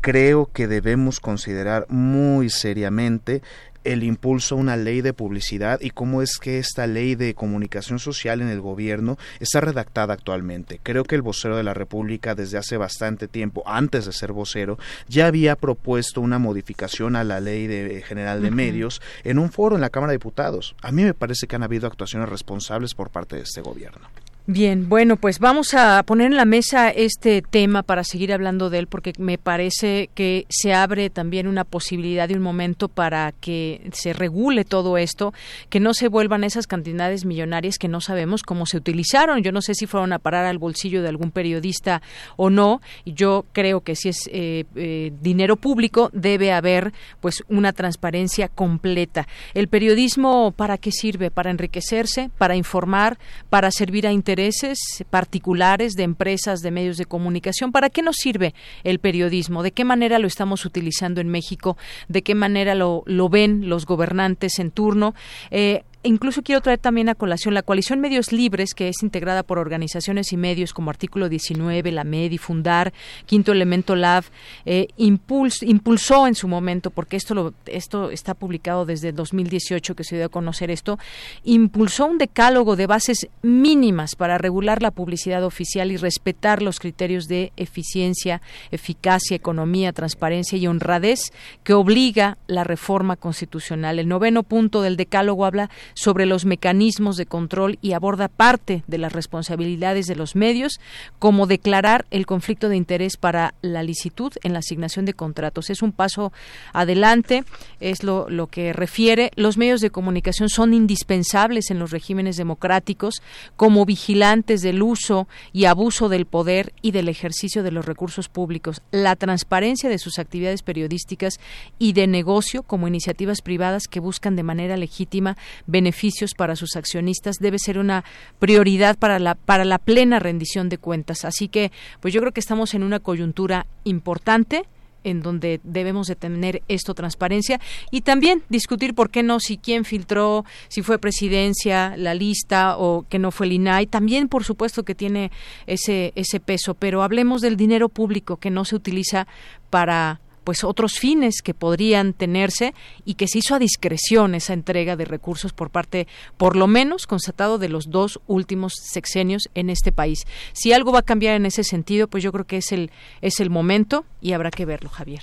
creo 0.00 0.50
que 0.52 0.66
debemos 0.66 1.20
considerar 1.20 1.86
muy 1.88 2.50
seriamente 2.50 3.40
el 3.84 4.02
impulso 4.02 4.54
a 4.54 4.58
una 4.58 4.76
ley 4.76 5.00
de 5.00 5.12
publicidad 5.12 5.80
y 5.80 5.90
cómo 5.90 6.22
es 6.22 6.38
que 6.38 6.58
esta 6.58 6.86
ley 6.86 7.14
de 7.14 7.34
comunicación 7.34 7.98
social 7.98 8.40
en 8.40 8.48
el 8.48 8.60
gobierno 8.60 9.18
está 9.40 9.60
redactada 9.60 10.14
actualmente. 10.14 10.80
Creo 10.82 11.04
que 11.04 11.14
el 11.14 11.22
vocero 11.22 11.56
de 11.56 11.62
la 11.62 11.74
República 11.74 12.34
desde 12.34 12.58
hace 12.58 12.76
bastante 12.76 13.28
tiempo, 13.28 13.62
antes 13.66 14.06
de 14.06 14.12
ser 14.12 14.32
vocero, 14.32 14.78
ya 15.08 15.26
había 15.26 15.56
propuesto 15.56 16.20
una 16.20 16.38
modificación 16.38 17.16
a 17.16 17.24
la 17.24 17.40
ley 17.40 17.66
de, 17.66 18.02
general 18.02 18.42
de 18.42 18.50
medios 18.50 19.00
en 19.24 19.38
un 19.38 19.50
foro 19.50 19.76
en 19.76 19.80
la 19.80 19.90
Cámara 19.90 20.12
de 20.12 20.18
Diputados. 20.18 20.74
A 20.82 20.92
mí 20.92 21.02
me 21.02 21.14
parece 21.14 21.46
que 21.46 21.56
han 21.56 21.62
habido 21.62 21.86
actuaciones 21.86 22.28
responsables 22.28 22.94
por 22.94 23.10
parte 23.10 23.36
de 23.36 23.42
este 23.42 23.60
gobierno. 23.60 24.08
Bien, 24.46 24.88
bueno, 24.88 25.18
pues 25.18 25.38
vamos 25.38 25.72
a 25.72 26.02
poner 26.02 26.26
en 26.26 26.36
la 26.36 26.44
mesa 26.44 26.90
este 26.90 27.42
tema 27.42 27.84
para 27.84 28.02
seguir 28.02 28.32
hablando 28.32 28.70
de 28.70 28.80
él 28.80 28.88
porque 28.88 29.12
me 29.16 29.38
parece 29.38 30.10
que 30.16 30.46
se 30.48 30.74
abre 30.74 31.10
también 31.10 31.46
una 31.46 31.62
posibilidad 31.62 32.26
de 32.26 32.34
un 32.34 32.42
momento 32.42 32.88
para 32.88 33.30
que 33.40 33.88
se 33.92 34.12
regule 34.12 34.64
todo 34.64 34.98
esto, 34.98 35.32
que 35.68 35.78
no 35.78 35.94
se 35.94 36.08
vuelvan 36.08 36.42
esas 36.42 36.66
cantidades 36.66 37.24
millonarias 37.24 37.78
que 37.78 37.86
no 37.86 38.00
sabemos 38.00 38.42
cómo 38.42 38.66
se 38.66 38.78
utilizaron. 38.78 39.44
Yo 39.44 39.52
no 39.52 39.62
sé 39.62 39.76
si 39.76 39.86
fueron 39.86 40.12
a 40.12 40.18
parar 40.18 40.44
al 40.44 40.58
bolsillo 40.58 41.02
de 41.02 41.08
algún 41.08 41.30
periodista 41.30 42.02
o 42.34 42.50
no. 42.50 42.80
Yo 43.06 43.44
creo 43.52 43.82
que 43.82 43.94
si 43.94 44.08
es 44.08 44.28
eh, 44.32 44.64
eh, 44.74 45.12
dinero 45.22 45.54
público 45.54 46.10
debe 46.12 46.50
haber 46.50 46.92
pues 47.20 47.44
una 47.48 47.72
transparencia 47.72 48.48
completa. 48.48 49.28
El 49.54 49.68
periodismo 49.68 50.50
para 50.50 50.78
qué 50.78 50.90
sirve? 50.90 51.30
Para 51.30 51.52
enriquecerse, 51.52 52.28
para 52.38 52.56
informar, 52.56 53.18
para 53.48 53.70
servir 53.70 54.08
a 54.08 54.10
intereses 54.32 54.78
particulares 55.10 55.92
de 55.92 56.04
empresas, 56.04 56.60
de 56.60 56.70
medios 56.70 56.96
de 56.96 57.04
comunicación. 57.04 57.70
¿Para 57.70 57.90
qué 57.90 58.00
nos 58.00 58.16
sirve 58.16 58.54
el 58.82 58.98
periodismo? 58.98 59.62
¿De 59.62 59.72
qué 59.72 59.84
manera 59.84 60.18
lo 60.18 60.26
estamos 60.26 60.64
utilizando 60.64 61.20
en 61.20 61.28
México? 61.28 61.76
¿De 62.08 62.22
qué 62.22 62.34
manera 62.34 62.74
lo, 62.74 63.04
ven 63.28 63.68
los 63.68 63.84
gobernantes 63.84 64.58
en 64.58 64.70
turno? 64.70 65.14
Eh, 65.50 65.84
incluso 66.02 66.42
quiero 66.42 66.60
traer 66.60 66.78
también 66.78 67.08
a 67.08 67.14
colación 67.14 67.54
la 67.54 67.62
coalición 67.62 68.00
Medios 68.00 68.32
Libres, 68.32 68.74
que 68.74 68.88
es 68.88 69.02
integrada 69.02 69.42
por 69.42 69.58
organizaciones 69.58 70.32
y 70.32 70.36
medios 70.36 70.72
como 70.72 70.90
Artículo 70.90 71.28
19, 71.28 71.92
la 71.92 72.04
MEDI, 72.04 72.38
Fundar, 72.38 72.92
Quinto 73.26 73.52
Elemento 73.52 73.96
Lab, 73.96 74.24
eh, 74.64 74.88
impulsó 74.96 76.26
en 76.26 76.34
su 76.34 76.48
momento, 76.48 76.90
porque 76.90 77.16
esto, 77.16 77.34
lo, 77.34 77.54
esto 77.66 78.10
está 78.10 78.34
publicado 78.34 78.84
desde 78.84 79.12
2018 79.12 79.94
que 79.94 80.04
se 80.04 80.16
dio 80.16 80.26
a 80.26 80.28
conocer 80.28 80.70
esto, 80.70 80.98
impulsó 81.44 82.06
un 82.06 82.18
decálogo 82.18 82.76
de 82.76 82.86
bases 82.86 83.28
mínimas 83.42 84.16
para 84.16 84.38
regular 84.38 84.82
la 84.82 84.90
publicidad 84.90 85.44
oficial 85.44 85.92
y 85.92 85.96
respetar 85.96 86.62
los 86.62 86.78
criterios 86.78 87.28
de 87.28 87.52
eficiencia, 87.56 88.42
eficacia, 88.70 89.36
economía, 89.36 89.92
transparencia 89.92 90.58
y 90.58 90.66
honradez 90.66 91.32
que 91.64 91.74
obliga 91.74 92.38
la 92.46 92.64
reforma 92.64 93.16
constitucional. 93.16 93.98
El 93.98 94.08
noveno 94.08 94.42
punto 94.42 94.82
del 94.82 94.96
decálogo 94.96 95.44
habla 95.44 95.70
sobre 95.94 96.26
los 96.26 96.44
mecanismos 96.44 97.16
de 97.16 97.26
control 97.26 97.78
y 97.82 97.92
aborda 97.92 98.28
parte 98.28 98.82
de 98.86 98.98
las 98.98 99.12
responsabilidades 99.12 100.06
de 100.06 100.16
los 100.16 100.36
medios, 100.36 100.80
como 101.18 101.46
declarar 101.46 102.06
el 102.10 102.26
conflicto 102.26 102.68
de 102.68 102.76
interés 102.76 103.16
para 103.16 103.54
la 103.62 103.82
licitud 103.82 104.32
en 104.42 104.52
la 104.52 104.60
asignación 104.60 105.04
de 105.04 105.14
contratos. 105.14 105.70
Es 105.70 105.82
un 105.82 105.92
paso 105.92 106.32
adelante, 106.72 107.44
es 107.80 108.02
lo, 108.02 108.28
lo 108.28 108.46
que 108.46 108.72
refiere. 108.72 109.30
Los 109.36 109.56
medios 109.56 109.80
de 109.80 109.90
comunicación 109.90 110.48
son 110.48 110.74
indispensables 110.74 111.70
en 111.70 111.78
los 111.78 111.90
regímenes 111.90 112.36
democráticos 112.36 113.22
como 113.56 113.84
vigilantes 113.84 114.62
del 114.62 114.82
uso 114.82 115.28
y 115.52 115.64
abuso 115.66 116.08
del 116.08 116.26
poder 116.26 116.72
y 116.82 116.92
del 116.92 117.08
ejercicio 117.08 117.62
de 117.62 117.72
los 117.72 117.86
recursos 117.86 118.28
públicos. 118.28 118.82
La 118.90 119.16
transparencia 119.16 119.88
de 119.88 119.98
sus 119.98 120.18
actividades 120.18 120.62
periodísticas 120.62 121.38
y 121.78 121.92
de 121.92 122.06
negocio 122.06 122.62
como 122.62 122.88
iniciativas 122.88 123.42
privadas 123.42 123.88
que 123.88 124.00
buscan 124.00 124.36
de 124.36 124.42
manera 124.42 124.76
legítima 124.76 125.36
beneficios 125.82 126.34
para 126.34 126.54
sus 126.54 126.76
accionistas 126.76 127.36
debe 127.40 127.58
ser 127.58 127.76
una 127.76 128.04
prioridad 128.38 128.96
para 128.96 129.18
la 129.18 129.34
para 129.34 129.64
la 129.64 129.78
plena 129.78 130.20
rendición 130.20 130.68
de 130.68 130.78
cuentas. 130.78 131.24
Así 131.24 131.48
que, 131.48 131.72
pues 132.00 132.14
yo 132.14 132.20
creo 132.20 132.32
que 132.32 132.40
estamos 132.40 132.74
en 132.74 132.84
una 132.84 133.00
coyuntura 133.00 133.66
importante 133.82 134.64
en 135.04 135.20
donde 135.20 135.60
debemos 135.64 136.06
de 136.06 136.14
tener 136.14 136.62
esto 136.68 136.94
transparencia 136.94 137.60
y 137.90 138.02
también 138.02 138.44
discutir 138.48 138.94
por 138.94 139.10
qué 139.10 139.24
no 139.24 139.40
si 139.40 139.58
quién 139.58 139.84
filtró, 139.84 140.44
si 140.68 140.82
fue 140.82 141.00
presidencia, 141.00 141.96
la 141.96 142.14
lista 142.14 142.78
o 142.78 143.04
que 143.08 143.18
no 143.18 143.32
fue 143.32 143.46
el 143.46 143.54
INAI, 143.54 143.88
también 143.88 144.28
por 144.28 144.44
supuesto 144.44 144.84
que 144.84 144.94
tiene 144.94 145.32
ese 145.66 146.12
ese 146.14 146.38
peso, 146.38 146.74
pero 146.74 147.02
hablemos 147.02 147.40
del 147.40 147.56
dinero 147.56 147.88
público 147.88 148.36
que 148.36 148.50
no 148.50 148.64
se 148.64 148.76
utiliza 148.76 149.26
para 149.70 150.20
pues 150.44 150.64
otros 150.64 150.94
fines 150.98 151.42
que 151.42 151.54
podrían 151.54 152.12
tenerse 152.12 152.74
y 153.04 153.14
que 153.14 153.28
se 153.28 153.38
hizo 153.38 153.54
a 153.54 153.58
discreción 153.58 154.34
esa 154.34 154.52
entrega 154.52 154.96
de 154.96 155.04
recursos 155.04 155.52
por 155.52 155.70
parte, 155.70 156.06
por 156.36 156.56
lo 156.56 156.66
menos 156.66 157.06
constatado, 157.06 157.58
de 157.58 157.68
los 157.68 157.90
dos 157.90 158.20
últimos 158.26 158.74
sexenios 158.74 159.48
en 159.54 159.70
este 159.70 159.92
país. 159.92 160.26
Si 160.52 160.72
algo 160.72 160.92
va 160.92 161.00
a 161.00 161.02
cambiar 161.02 161.36
en 161.36 161.46
ese 161.46 161.64
sentido, 161.64 162.08
pues 162.08 162.22
yo 162.22 162.32
creo 162.32 162.46
que 162.46 162.58
es 162.58 162.72
el, 162.72 162.90
es 163.20 163.40
el 163.40 163.50
momento 163.50 164.04
y 164.20 164.32
habrá 164.32 164.50
que 164.50 164.64
verlo, 164.64 164.90
Javier. 164.90 165.22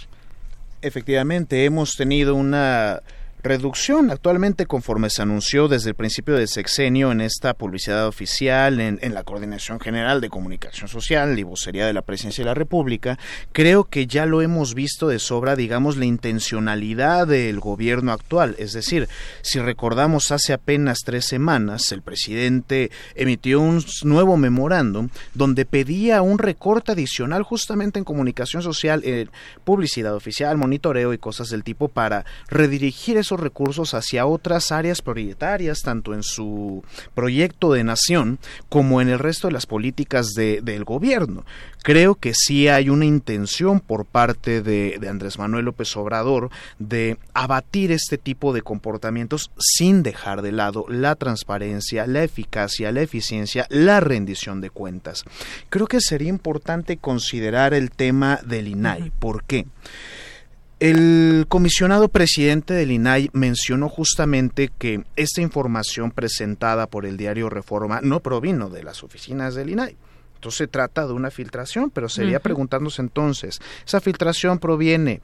Efectivamente, 0.82 1.66
hemos 1.66 1.96
tenido 1.96 2.36
una 2.36 3.02
reducción 3.42 4.12
actualmente 4.12 4.66
conforme 4.66 5.10
se 5.10 5.22
anunció 5.22 5.68
desde 5.68 5.90
el 5.90 5.96
principio 5.96 6.36
del 6.36 6.48
sexenio 6.48 7.12
en 7.12 7.22
esta 7.22 7.54
publicidad 7.54 8.08
oficial, 8.08 8.80
en, 8.80 9.00
la 9.14 9.24
Coordinación 9.24 9.80
General 9.80 10.22
de 10.22 10.30
Comunicación 10.30 10.88
Social 10.88 11.40
y 11.40 11.44
Vocería 11.44 11.86
de 11.86 11.94
la 11.94 12.02
Presidencia 12.02 12.44
de 12.44 12.50
la 12.50 12.54
República, 12.54 13.18
creo 13.52 13.86
que 13.86 14.08
ya 14.08 14.26
lo 14.26 14.42
hemos 14.42 14.74
visto 14.76 15.08
de 15.08 15.20
sobra, 15.20 15.56
digamos, 15.56 15.98
la 15.98 16.06
intencionalidad 16.06 17.28
del 17.28 17.60
gobierno 17.60 18.12
actual. 18.12 18.56
Es 18.60 18.74
decir, 18.74 19.08
si 19.42 19.60
recordamos 19.60 20.32
hace 20.32 20.54
apenas 20.54 21.00
tres 21.06 21.26
semanas, 21.26 21.92
el 21.92 22.02
presidente 22.02 22.92
emitió 23.16 23.62
un 23.62 23.84
nuevo 24.04 24.38
memorándum 24.38 25.10
donde 25.34 25.66
pedía 25.66 26.22
un 26.22 26.40
recorte 26.40 26.92
adicional 26.92 27.44
justamente 27.44 28.00
en 28.00 28.06
comunicación 28.06 28.62
social, 28.62 29.02
en 29.06 29.30
publicidad 29.64 30.14
oficial, 30.14 30.58
monitoreo 30.58 31.14
y 31.14 31.18
cosas 31.18 31.50
del 31.50 31.64
tipo 31.64 31.88
para 31.88 32.26
redirigir 32.50 33.18
recursos 33.38 33.94
hacia 33.94 34.26
otras 34.26 34.72
áreas 34.72 35.02
prioritarias, 35.02 35.82
tanto 35.82 36.14
en 36.14 36.24
su 36.24 36.84
proyecto 37.14 37.74
de 37.74 37.84
nación 37.84 38.40
como 38.70 39.02
en 39.02 39.10
el 39.10 39.20
resto 39.20 39.48
de 39.48 39.54
las 39.54 39.66
políticas 39.66 40.30
de, 40.36 40.62
del 40.62 40.86
gobierno. 40.86 41.46
Creo 41.84 42.16
que 42.16 42.34
sí 42.34 42.68
hay 42.68 42.90
una 42.90 43.06
intención 43.06 43.80
por 43.80 44.06
parte 44.06 44.62
de, 44.62 44.98
de 45.00 45.10
Andrés 45.10 45.40
Manuel 45.40 45.66
López 45.66 45.96
Obrador 45.96 46.50
de 46.78 47.18
abatir 47.34 47.92
este 47.92 48.18
tipo 48.18 48.54
de 48.54 48.62
comportamientos 48.62 49.52
sin 49.58 50.04
dejar 50.04 50.42
de 50.42 50.52
lado 50.52 50.86
la 50.90 51.16
transparencia, 51.16 52.06
la 52.06 52.24
eficacia, 52.24 52.92
la 52.92 53.02
eficiencia, 53.02 53.66
la 53.70 54.00
rendición 54.00 54.62
de 54.62 54.70
cuentas. 54.70 55.24
Creo 55.70 55.88
que 55.88 56.02
sería 56.02 56.30
importante 56.30 56.98
considerar 56.98 57.74
el 57.74 57.92
tema 57.92 58.40
del 58.46 58.68
INAI. 58.68 59.12
¿Por 59.20 59.44
qué? 59.44 59.66
El 60.80 61.46
comisionado 61.50 62.08
presidente 62.08 62.74
del 62.74 62.92
INAI 62.92 63.30
mencionó 63.34 63.90
justamente 63.90 64.72
que 64.78 65.04
esta 65.18 65.42
información 65.42 66.12
presentada 66.12 66.88
por 66.88 67.06
el 67.06 67.18
diario 67.18 67.50
Reforma 67.50 68.00
no 68.02 68.22
provino 68.22 68.70
de 68.70 68.84
las 68.84 69.04
oficinas 69.04 69.56
del 69.56 69.72
INAI. 69.72 69.98
Entonces 70.36 70.58
se 70.58 70.68
trata 70.68 71.06
de 71.06 71.12
una 71.12 71.32
filtración, 71.32 71.90
pero 71.90 72.08
sería 72.08 72.40
preguntándose 72.40 73.02
entonces, 73.02 73.60
¿esa 73.86 74.00
filtración 74.00 74.58
proviene 74.60 75.20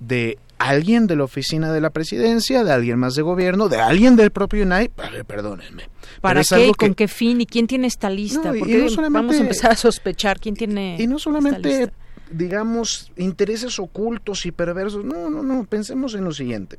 de 0.00 0.38
alguien 0.58 1.06
de 1.06 1.14
la 1.14 1.22
oficina 1.22 1.72
de 1.72 1.80
la 1.80 1.90
presidencia, 1.90 2.64
de 2.64 2.72
alguien 2.72 2.98
más 2.98 3.14
de 3.14 3.22
gobierno, 3.22 3.68
de 3.68 3.78
alguien 3.78 4.16
del 4.16 4.32
propio 4.32 4.64
INAI? 4.64 4.90
perdónenme. 5.24 5.88
¿Para 6.20 6.42
qué? 6.42 6.72
¿Con 6.76 6.94
qué 6.94 7.06
fin? 7.06 7.40
¿Y 7.40 7.46
quién 7.46 7.68
tiene 7.68 7.86
esta 7.86 8.10
lista? 8.10 8.52
Porque 8.58 8.88
vamos 9.08 9.36
a 9.36 9.40
empezar 9.40 9.70
a 9.70 9.76
sospechar 9.76 10.40
quién 10.40 10.56
tiene 10.56 10.96
Y 10.98 11.06
no 11.06 11.20
solamente 11.20 11.92
digamos, 12.30 13.12
intereses 13.16 13.78
ocultos 13.78 14.46
y 14.46 14.52
perversos. 14.52 15.04
No, 15.04 15.30
no, 15.30 15.42
no, 15.42 15.64
pensemos 15.64 16.14
en 16.14 16.24
lo 16.24 16.32
siguiente. 16.32 16.78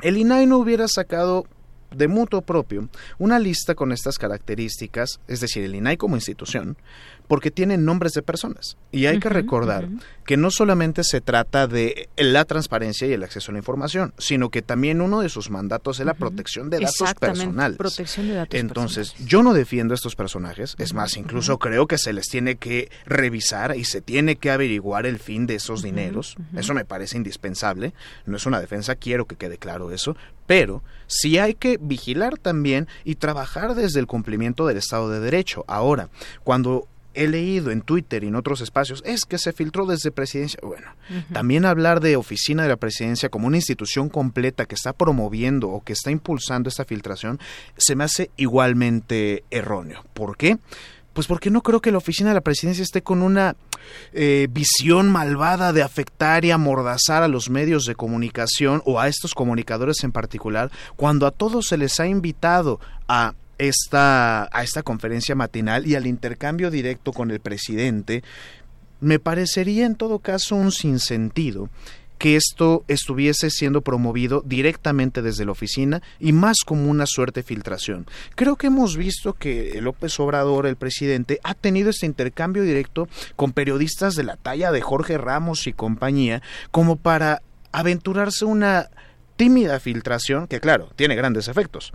El 0.00 0.16
INAI 0.16 0.46
no 0.46 0.58
hubiera 0.58 0.86
sacado 0.88 1.46
de 1.94 2.06
mutuo 2.06 2.42
propio 2.42 2.88
una 3.18 3.38
lista 3.38 3.74
con 3.74 3.92
estas 3.92 4.18
características, 4.18 5.20
es 5.26 5.40
decir, 5.40 5.64
el 5.64 5.74
INAI 5.74 5.96
como 5.96 6.16
institución, 6.16 6.76
porque 7.28 7.50
tienen 7.50 7.84
nombres 7.84 8.14
de 8.14 8.22
personas. 8.22 8.76
Y 8.90 9.06
hay 9.06 9.20
que 9.20 9.28
recordar 9.28 9.88
que 10.24 10.36
no 10.36 10.50
solamente 10.50 11.04
se 11.04 11.20
trata 11.20 11.66
de 11.66 12.08
la 12.16 12.44
transparencia 12.44 13.06
y 13.06 13.12
el 13.12 13.22
acceso 13.22 13.50
a 13.50 13.52
la 13.52 13.58
información, 13.58 14.12
sino 14.18 14.50
que 14.50 14.62
también 14.62 15.00
uno 15.00 15.20
de 15.20 15.28
sus 15.28 15.50
mandatos 15.50 16.00
es 16.00 16.06
la 16.06 16.14
protección 16.14 16.70
de 16.70 16.80
datos 16.80 17.14
personales. 17.14 17.78
Protección 17.78 18.28
de 18.28 18.34
datos 18.34 18.58
Entonces, 18.58 19.14
yo 19.24 19.42
no 19.42 19.54
defiendo 19.54 19.94
a 19.94 19.96
estos 19.96 20.16
personajes, 20.16 20.74
es 20.78 20.94
más, 20.94 21.16
incluso 21.16 21.58
creo 21.58 21.86
que 21.86 21.98
se 21.98 22.12
les 22.12 22.26
tiene 22.28 22.56
que 22.56 22.90
revisar 23.06 23.76
y 23.76 23.84
se 23.84 24.00
tiene 24.00 24.36
que 24.36 24.50
averiguar 24.50 25.06
el 25.06 25.18
fin 25.18 25.46
de 25.46 25.56
esos 25.56 25.82
dineros. 25.82 26.36
Eso 26.56 26.74
me 26.74 26.84
parece 26.84 27.16
indispensable. 27.16 27.92
No 28.26 28.36
es 28.36 28.46
una 28.46 28.60
defensa, 28.60 28.96
quiero 28.96 29.26
que 29.26 29.36
quede 29.36 29.58
claro 29.58 29.92
eso, 29.92 30.16
pero 30.46 30.82
sí 31.06 31.38
hay 31.38 31.54
que 31.54 31.78
vigilar 31.80 32.38
también 32.38 32.88
y 33.04 33.16
trabajar 33.16 33.74
desde 33.74 34.00
el 34.00 34.06
cumplimiento 34.06 34.66
del 34.66 34.78
Estado 34.78 35.10
de 35.10 35.20
Derecho. 35.20 35.64
Ahora, 35.68 36.08
cuando 36.42 36.88
he 37.18 37.28
leído 37.28 37.70
en 37.70 37.82
Twitter 37.82 38.22
y 38.22 38.28
en 38.28 38.36
otros 38.36 38.60
espacios 38.60 39.02
es 39.04 39.24
que 39.24 39.38
se 39.38 39.52
filtró 39.52 39.86
desde 39.86 40.12
presidencia. 40.12 40.60
Bueno, 40.62 40.86
también 41.32 41.64
hablar 41.64 42.00
de 42.00 42.16
oficina 42.16 42.62
de 42.62 42.68
la 42.68 42.76
presidencia 42.76 43.28
como 43.28 43.48
una 43.48 43.56
institución 43.56 44.08
completa 44.08 44.66
que 44.66 44.76
está 44.76 44.92
promoviendo 44.92 45.68
o 45.68 45.82
que 45.82 45.92
está 45.94 46.10
impulsando 46.10 46.68
esta 46.68 46.84
filtración 46.84 47.40
se 47.76 47.96
me 47.96 48.04
hace 48.04 48.30
igualmente 48.36 49.42
erróneo. 49.50 50.04
¿Por 50.14 50.36
qué? 50.36 50.58
Pues 51.12 51.26
porque 51.26 51.50
no 51.50 51.62
creo 51.62 51.80
que 51.80 51.90
la 51.90 51.98
oficina 51.98 52.30
de 52.30 52.34
la 52.34 52.42
presidencia 52.42 52.84
esté 52.84 53.02
con 53.02 53.22
una 53.22 53.56
eh, 54.12 54.46
visión 54.50 55.10
malvada 55.10 55.72
de 55.72 55.82
afectar 55.82 56.44
y 56.44 56.52
amordazar 56.52 57.24
a 57.24 57.28
los 57.28 57.50
medios 57.50 57.84
de 57.86 57.96
comunicación 57.96 58.82
o 58.84 59.00
a 59.00 59.08
estos 59.08 59.34
comunicadores 59.34 60.04
en 60.04 60.12
particular, 60.12 60.70
cuando 60.94 61.26
a 61.26 61.32
todos 61.32 61.66
se 61.66 61.76
les 61.76 61.98
ha 61.98 62.06
invitado 62.06 62.78
a 63.08 63.34
esta, 63.58 64.48
a 64.56 64.62
esta 64.62 64.82
conferencia 64.82 65.34
matinal 65.34 65.86
y 65.86 65.94
al 65.94 66.06
intercambio 66.06 66.70
directo 66.70 67.12
con 67.12 67.30
el 67.30 67.40
presidente, 67.40 68.22
me 69.00 69.18
parecería 69.18 69.86
en 69.86 69.94
todo 69.94 70.18
caso 70.18 70.56
un 70.56 70.72
sinsentido 70.72 71.68
que 72.18 72.36
esto 72.36 72.84
estuviese 72.88 73.48
siendo 73.48 73.80
promovido 73.80 74.42
directamente 74.44 75.22
desde 75.22 75.44
la 75.44 75.52
oficina 75.52 76.02
y 76.18 76.32
más 76.32 76.58
como 76.66 76.90
una 76.90 77.06
suerte 77.06 77.40
de 77.40 77.44
filtración. 77.44 78.06
Creo 78.34 78.56
que 78.56 78.66
hemos 78.66 78.96
visto 78.96 79.34
que 79.34 79.80
López 79.80 80.18
Obrador, 80.18 80.66
el 80.66 80.76
presidente, 80.76 81.38
ha 81.44 81.54
tenido 81.54 81.90
este 81.90 82.06
intercambio 82.06 82.64
directo 82.64 83.08
con 83.36 83.52
periodistas 83.52 84.16
de 84.16 84.24
la 84.24 84.36
talla 84.36 84.72
de 84.72 84.80
Jorge 84.80 85.16
Ramos 85.16 85.66
y 85.68 85.72
compañía 85.72 86.42
como 86.72 86.96
para 86.96 87.42
aventurarse 87.70 88.44
una 88.44 88.88
tímida 89.36 89.78
filtración 89.78 90.48
que 90.48 90.58
claro, 90.58 90.90
tiene 90.96 91.14
grandes 91.14 91.46
efectos, 91.46 91.92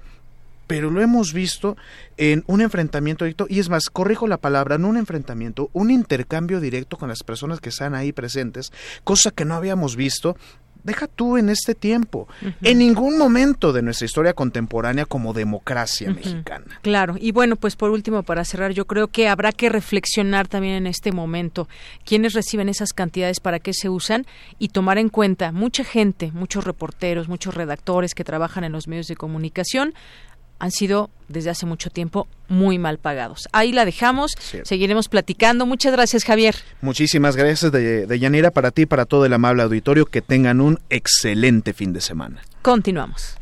pero 0.68 0.90
lo 0.90 1.02
hemos 1.02 1.34
visto 1.34 1.78
en 2.18 2.44
un 2.48 2.62
enfrentamiento 2.62 3.26
directo, 3.26 3.48
y 3.50 3.60
es 3.60 3.70
más, 3.70 3.90
corrijo 3.90 4.28
la 4.28 4.38
palabra, 4.38 4.78
no 4.78 4.90
un 4.90 4.98
enfrentamiento, 4.98 5.70
un 5.74 5.92
intercambio 5.92 6.60
directo 6.60 6.98
con 6.98 7.10
las 7.10 7.24
personas 7.24 7.60
que 7.60 7.70
están 7.70 7.96
ahí 7.96 8.12
presentes, 8.12 8.72
cosa 9.04 9.32
que 9.32 9.46
no 9.46 9.56
habíamos 9.56 9.96
visto. 9.96 10.38
Deja 10.84 11.08
tú 11.08 11.38
en 11.38 11.48
este 11.48 11.76
tiempo, 11.76 12.28
en 12.62 12.78
ningún 12.78 13.18
momento 13.18 13.72
de 13.72 13.82
nuestra 13.82 14.04
historia 14.04 14.34
contemporánea 14.34 15.06
como 15.06 15.32
democracia 15.32 16.12
mexicana. 16.12 16.66
Claro, 16.82 17.16
y 17.18 17.32
bueno, 17.32 17.56
pues 17.56 17.78
por 17.78 17.90
último, 17.90 18.24
para 18.24 18.44
cerrar, 18.44 18.74
yo 18.74 18.86
creo 18.86 19.08
que 19.08 19.30
habrá 19.30 19.54
que 19.54 19.70
reflexionar 19.70 20.50
también 20.50 20.74
en 20.74 20.88
este 20.88 21.14
momento 21.14 21.70
quiénes 22.04 22.34
reciben 22.34 22.68
esas 22.68 22.92
cantidades, 22.92 23.40
para 23.40 23.60
qué 23.60 23.72
se 23.74 23.88
usan 23.88 24.26
y 24.60 24.70
tomar 24.70 24.98
en 24.98 25.08
cuenta 25.08 25.54
mucha 25.54 25.86
gente, 25.86 26.34
muchos 26.34 26.66
reporteros, 26.66 27.30
muchos 27.30 27.56
redactores 27.56 28.14
que 28.14 28.26
trabajan 28.26 28.66
en 28.66 28.74
los 28.74 28.90
medios 28.90 29.08
de 29.08 29.16
comunicación 29.16 29.94
han 30.64 30.72
sido 30.72 31.10
desde 31.28 31.50
hace 31.50 31.66
mucho 31.66 31.90
tiempo 31.90 32.26
muy 32.48 32.80
mal 32.80 32.98
pagados. 32.98 33.50
Ahí 33.52 33.74
la 33.74 33.84
dejamos, 33.84 34.32
seguiremos 34.64 35.10
platicando. 35.10 35.66
Muchas 35.66 35.92
gracias, 35.92 36.24
Javier. 36.24 36.56
Muchísimas 36.80 37.36
gracias 37.36 37.70
de, 37.74 38.08
de 38.08 38.20
Yanira 38.20 38.50
para 38.50 38.72
ti 38.72 38.84
y 38.84 38.86
para 38.86 39.04
todo 39.04 39.26
el 39.26 39.34
amable 39.34 39.64
auditorio. 39.64 40.06
Que 40.06 40.22
tengan 40.22 40.62
un 40.62 40.80
excelente 40.90 41.74
fin 41.74 41.92
de 41.92 42.00
semana. 42.00 42.44
Continuamos. 42.62 43.36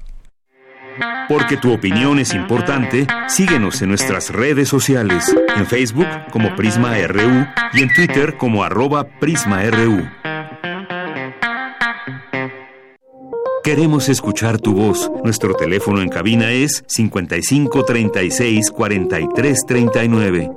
Porque 1.30 1.58
tu 1.58 1.72
opinión 1.72 2.18
es 2.18 2.34
importante, 2.34 3.06
síguenos 3.28 3.84
en 3.84 3.90
nuestras 3.90 4.30
redes 4.32 4.68
sociales, 4.68 5.34
en 5.56 5.68
Facebook 5.68 6.08
como 6.32 6.56
Prisma 6.56 6.98
RU 7.08 7.46
y 7.74 7.84
en 7.84 7.94
Twitter 7.94 8.36
como 8.38 8.64
arroba 8.64 9.08
PrismaRU. 9.20 10.10
Queremos 13.64 14.10
escuchar 14.10 14.58
tu 14.58 14.74
voz. 14.74 15.12
Nuestro 15.24 15.54
teléfono 15.54 16.02
en 16.02 16.10
cabina 16.10 16.52
es 16.52 16.84
55 16.88 17.86
36 17.86 18.72
43 18.72 19.66
39. 19.68 20.52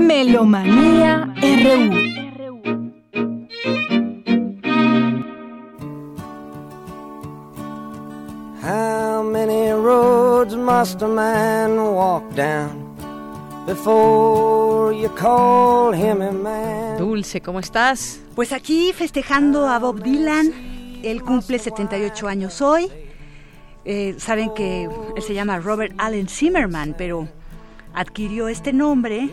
Melomanía 0.00 1.34
RU. 1.42 2.08
How 8.62 9.22
many 9.24 9.72
roads 9.72 10.54
must 10.54 11.02
a 11.02 11.08
man 11.08 11.76
walk 11.76 12.22
down 12.36 12.87
before 13.68 14.94
you 14.94 15.10
call 15.14 15.92
him 15.92 16.22
a 16.22 16.32
man? 16.32 16.96
Dulce, 16.96 17.42
¿cómo 17.42 17.60
estás? 17.60 18.20
Pues 18.34 18.52
aquí 18.52 18.92
festejando 18.94 19.68
a 19.68 19.78
Bob 19.78 20.02
Dylan, 20.02 21.00
él 21.02 21.22
cumple 21.22 21.58
78 21.58 22.28
años 22.28 22.62
hoy. 22.62 22.90
Eh, 23.84 24.14
saben 24.18 24.52
que 24.54 24.84
él 24.84 25.22
se 25.22 25.34
llama 25.34 25.58
Robert 25.58 25.94
Allen 25.98 26.28
Zimmerman, 26.28 26.94
pero 26.96 27.28
adquirió 27.94 28.48
este 28.48 28.72
nombre, 28.72 29.28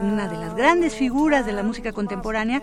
una 0.00 0.28
de 0.28 0.36
las 0.36 0.54
grandes 0.54 0.94
figuras 0.94 1.44
de 1.44 1.52
la 1.52 1.62
música 1.64 1.92
contemporánea, 1.92 2.62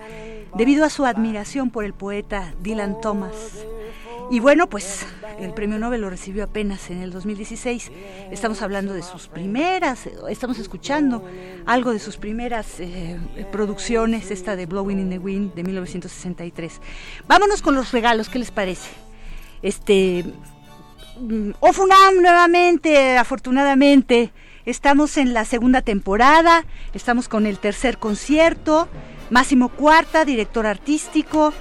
debido 0.55 0.85
a 0.85 0.89
su 0.89 1.05
admiración 1.05 1.71
por 1.71 1.83
el 1.83 1.93
poeta 1.93 2.53
Dylan 2.61 3.01
Thomas. 3.01 3.65
Y 4.29 4.41
bueno, 4.41 4.67
pues 4.67 5.05
el 5.39 5.53
premio 5.53 5.79
Nobel 5.79 6.01
lo 6.01 6.09
recibió 6.09 6.43
apenas 6.43 6.89
en 6.89 7.01
el 7.01 7.11
2016. 7.11 7.91
Estamos 8.29 8.61
hablando 8.61 8.93
de 8.93 9.01
sus 9.01 9.27
primeras, 9.27 10.01
estamos 10.29 10.59
escuchando 10.59 11.23
algo 11.65 11.93
de 11.93 11.99
sus 11.99 12.17
primeras 12.17 12.81
eh, 12.81 13.17
producciones, 13.53 14.29
esta 14.29 14.57
de 14.57 14.65
Blowing 14.65 14.99
in 14.99 15.09
the 15.11 15.19
Wind 15.19 15.53
de 15.53 15.63
1963. 15.63 16.81
Vámonos 17.25 17.61
con 17.61 17.75
los 17.75 17.93
regalos, 17.93 18.27
¿qué 18.27 18.39
les 18.39 18.51
parece? 18.51 18.89
Este, 19.61 20.25
mm, 21.21 21.51
Ofunam 21.61 22.21
nuevamente, 22.21 23.17
afortunadamente, 23.17 24.33
estamos 24.65 25.15
en 25.15 25.33
la 25.33 25.45
segunda 25.45 25.81
temporada, 25.81 26.65
estamos 26.93 27.29
con 27.29 27.45
el 27.45 27.59
tercer 27.59 27.97
concierto, 27.97 28.89
Máximo 29.29 29.69
Cuarta, 29.69 30.25
director 30.25 30.65
artístico, 30.65 31.53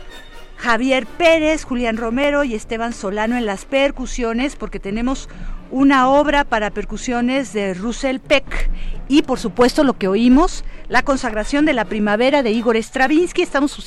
Javier 0.67 1.07
Pérez, 1.07 1.63
Julián 1.63 1.97
Romero 1.97 2.43
y 2.43 2.57
Esteban 2.57 2.93
Solano 2.93 3.37
en 3.37 3.47
las 3.47 3.65
percusiones, 3.65 4.57
porque 4.57 4.81
tenemos 4.81 5.29
una 5.71 6.09
obra 6.09 6.43
para 6.43 6.71
percusiones 6.71 7.53
de 7.53 7.73
Russell 7.73 8.19
Peck 8.19 8.69
y 9.07 9.23
por 9.23 9.39
supuesto 9.39 9.85
lo 9.85 9.97
que 9.97 10.09
oímos, 10.09 10.65
la 10.89 11.05
consagración 11.05 11.67
de 11.67 11.73
la 11.73 11.85
primavera 11.85 12.43
de 12.43 12.51
Igor 12.51 12.77
Stravinsky. 12.77 13.43
Estamos 13.43 13.79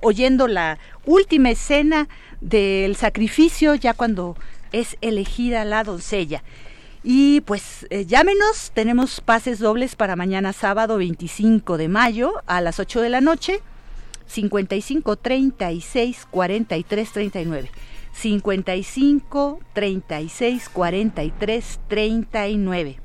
oyendo 0.00 0.46
la 0.46 0.78
última 1.06 1.50
escena 1.50 2.06
del 2.40 2.94
sacrificio 2.94 3.74
ya 3.74 3.92
cuando 3.92 4.36
es 4.70 4.96
elegida 5.00 5.64
la 5.64 5.82
doncella. 5.82 6.44
Y 7.02 7.40
pues 7.40 7.84
eh, 7.90 8.06
llámenos, 8.06 8.70
tenemos 8.72 9.20
pases 9.20 9.58
dobles 9.58 9.96
para 9.96 10.14
mañana 10.14 10.52
sábado 10.52 10.98
25 10.98 11.78
de 11.78 11.88
mayo 11.88 12.34
a 12.46 12.60
las 12.60 12.78
8 12.78 13.00
de 13.00 13.08
la 13.08 13.20
noche 13.20 13.60
55 14.26 15.16
36 15.16 16.26
43 16.30 17.12
39. 17.12 17.70
55 18.12 19.60
36 19.72 20.68
43 20.68 21.80
39. 21.88 22.98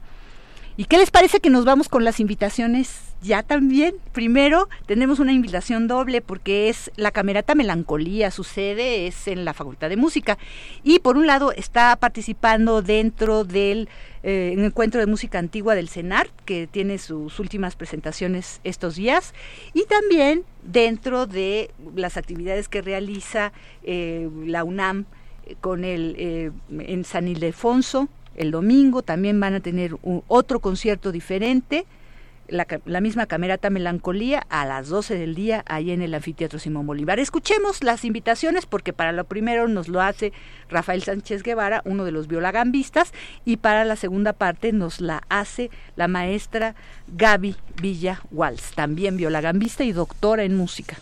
¿Y 0.76 0.86
qué 0.86 0.98
les 0.98 1.12
parece 1.12 1.40
que 1.40 1.50
nos 1.50 1.66
vamos 1.66 1.90
con 1.90 2.04
las 2.04 2.20
invitaciones 2.20 3.07
ya 3.22 3.44
también? 3.44 3.96
Primero, 4.14 4.70
tenemos 4.86 5.20
una 5.20 5.32
invitación 5.32 5.88
doble 5.88 6.22
porque 6.22 6.70
es 6.70 6.92
la 6.96 7.12
Camerata 7.12 7.56
Melancolía, 7.56 8.32
su 8.32 8.44
sede 8.44 9.08
es 9.08 9.28
en 9.28 9.46
la 9.46 9.54
Facultad 9.54 9.90
de 9.90 9.98
Música. 9.98 10.38
Y 10.84 11.00
por 11.00 11.18
un 11.18 11.28
lado 11.28 11.52
está 11.52 11.96
participando 11.96 12.82
dentro 12.82 13.44
del 13.44 13.90
eh, 14.24 14.54
encuentro 14.58 15.00
de 15.00 15.08
música 15.08 15.40
antigua 15.40 15.76
del 15.76 15.90
CENAR, 15.90 16.30
que 16.46 16.68
tiene 16.68 16.98
sus 16.98 17.40
últimas 17.40 17.76
presentaciones 17.76 18.62
estos 18.64 18.96
días, 18.96 19.34
y 19.74 19.86
también 19.86 20.44
dentro 20.64 21.28
de 21.28 21.72
las 21.96 22.18
actividades 22.18 22.68
que 22.70 22.82
realiza 22.82 23.52
eh, 23.84 24.30
la 24.46 24.64
UNAM 24.64 25.06
eh, 25.46 25.56
con 25.62 25.86
el 25.86 26.54
en 26.70 27.04
San 27.06 27.28
Ildefonso 27.28 28.10
el 28.38 28.52
domingo 28.52 29.02
también 29.02 29.40
van 29.40 29.56
a 29.56 29.60
tener 29.60 29.98
otro 30.28 30.60
concierto 30.60 31.12
diferente, 31.12 31.86
la, 32.48 33.02
misma 33.02 33.26
Camerata 33.26 33.70
Melancolía 33.70 34.46
a 34.50 34.66
las 34.66 34.90
12 34.90 35.18
del 35.18 35.36
día 35.36 35.64
ahí 35.68 35.92
en 35.92 36.02
el 36.02 36.14
Anfiteatro 36.14 36.60
Simón 36.60 36.88
Bolívar. 36.88 37.20
Escuchemos 37.20 37.84
las 37.84 38.06
invitaciones 38.06 38.66
porque 38.66 38.94
para 38.94 39.12
lo 39.12 39.26
primero 39.26 39.68
nos 39.68 39.88
lo 39.88 40.02
hace 40.02 40.34
Rafael 40.70 41.04
Sánchez 41.04 41.44
Guevara, 41.44 41.82
uno 41.86 42.06
de 42.06 42.12
los 42.12 42.28
violagambistas, 42.28 43.14
y 43.46 43.58
para 43.58 43.86
la 43.86 43.96
segunda 43.96 44.34
parte 44.34 44.72
nos 44.74 45.02
la 45.02 45.24
hace 45.30 45.70
la 45.96 46.08
maestra 46.08 46.76
Gaby 47.16 47.56
Villa 47.82 48.22
Walsh, 48.32 48.74
también 48.76 49.18
violagambista 49.18 49.84
y 49.84 49.92
doctora 49.92 50.44
en 50.44 50.56
música. 50.56 50.98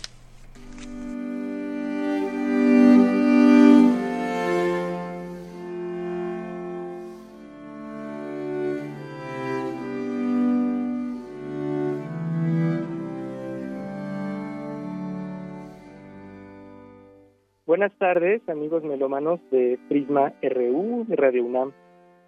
Buenas 17.77 17.97
tardes, 17.97 18.41
amigos 18.47 18.85
melómanos 18.85 19.41
de 19.52 19.77
Prisma 19.89 20.31
RU 20.41 21.03
de 21.10 21.18
Radio 21.18 21.43
UNAM. 21.43 21.73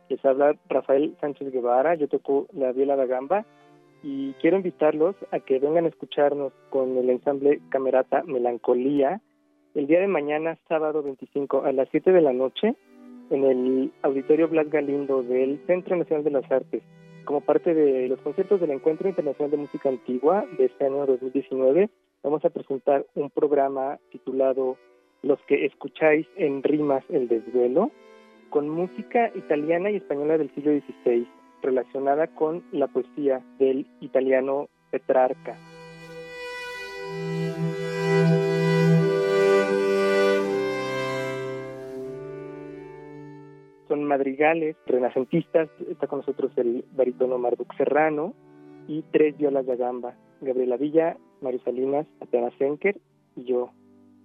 Les 0.10 0.26
habla 0.26 0.58
Rafael 0.68 1.16
Sánchez 1.22 1.54
Guevara, 1.54 1.96
yo 1.96 2.10
toco 2.10 2.48
la 2.52 2.74
viola 2.74 2.98
da 2.98 3.06
gamba 3.06 3.46
y 4.04 4.34
quiero 4.42 4.58
invitarlos 4.58 5.16
a 5.32 5.40
que 5.40 5.60
vengan 5.60 5.86
a 5.86 5.88
escucharnos 5.88 6.52
con 6.70 6.98
el 6.98 7.10
ensamble 7.10 7.62
Camerata 7.70 8.24
Melancolía 8.24 9.22
el 9.74 9.88
día 9.88 10.02
de 10.02 10.08
mañana, 10.08 10.58
sábado 10.68 11.02
25 11.02 11.64
a 11.64 11.72
las 11.72 11.88
7 11.92 12.12
de 12.12 12.22
la 12.22 12.34
noche 12.34 12.76
en 13.30 13.46
el 13.46 13.94
Auditorio 14.02 14.50
Blas 14.50 14.70
Galindo 14.70 15.24
del 15.24 15.66
Centro 15.66 15.96
Nacional 15.96 16.26
de 16.26 16.32
las 16.32 16.52
Artes. 16.52 16.84
Como 17.24 17.40
parte 17.40 17.74
de 17.74 18.10
los 18.10 18.20
conciertos 18.20 18.60
del 18.60 18.72
Encuentro 18.72 19.08
Internacional 19.08 19.52
de 19.52 19.58
Música 19.58 19.88
Antigua 19.88 20.46
de 20.58 20.66
este 20.66 20.88
año 20.88 21.06
2019, 21.06 21.90
vamos 22.22 22.44
a 22.44 22.50
presentar 22.50 23.06
un 23.16 23.30
programa 23.30 23.98
titulado 24.12 24.76
los 25.24 25.40
que 25.44 25.66
escucháis 25.66 26.28
en 26.36 26.64
rimas 26.64 27.04
el 27.10 27.28
desvelo 27.28 27.92
con 28.50 28.70
música 28.70 29.32
italiana 29.36 29.92
y 29.92 29.98
española 29.98 30.38
del 30.38 30.54
siglo 30.56 30.72
XVI, 30.72 31.28
relacionada 31.62 32.28
con 32.28 32.64
la 32.72 32.88
poesía 32.88 33.42
del 33.60 33.88
italiano 34.00 34.70
Petrarca. 34.92 35.58
Son 43.88 44.04
madrigales 44.04 44.76
renacentistas, 44.86 45.70
está 45.90 46.08
con 46.08 46.20
nosotros 46.20 46.52
el 46.58 46.84
barítono 46.92 47.38
Marduk 47.38 47.74
Serrano 47.78 48.34
y 48.88 49.02
tres 49.12 49.38
violas 49.38 49.66
de 49.66 49.78
gamba, 49.78 50.16
Gabriela 50.42 50.78
Villa, 50.78 51.18
Mario 51.42 51.62
Salinas, 51.64 52.06
Ateana 52.20 52.52
Senker 52.58 52.98
y 53.36 53.46
yo. 53.46 53.72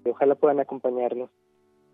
Ojalá 0.04 0.34
puedan 0.34 0.60
acompañarnos. 0.60 1.30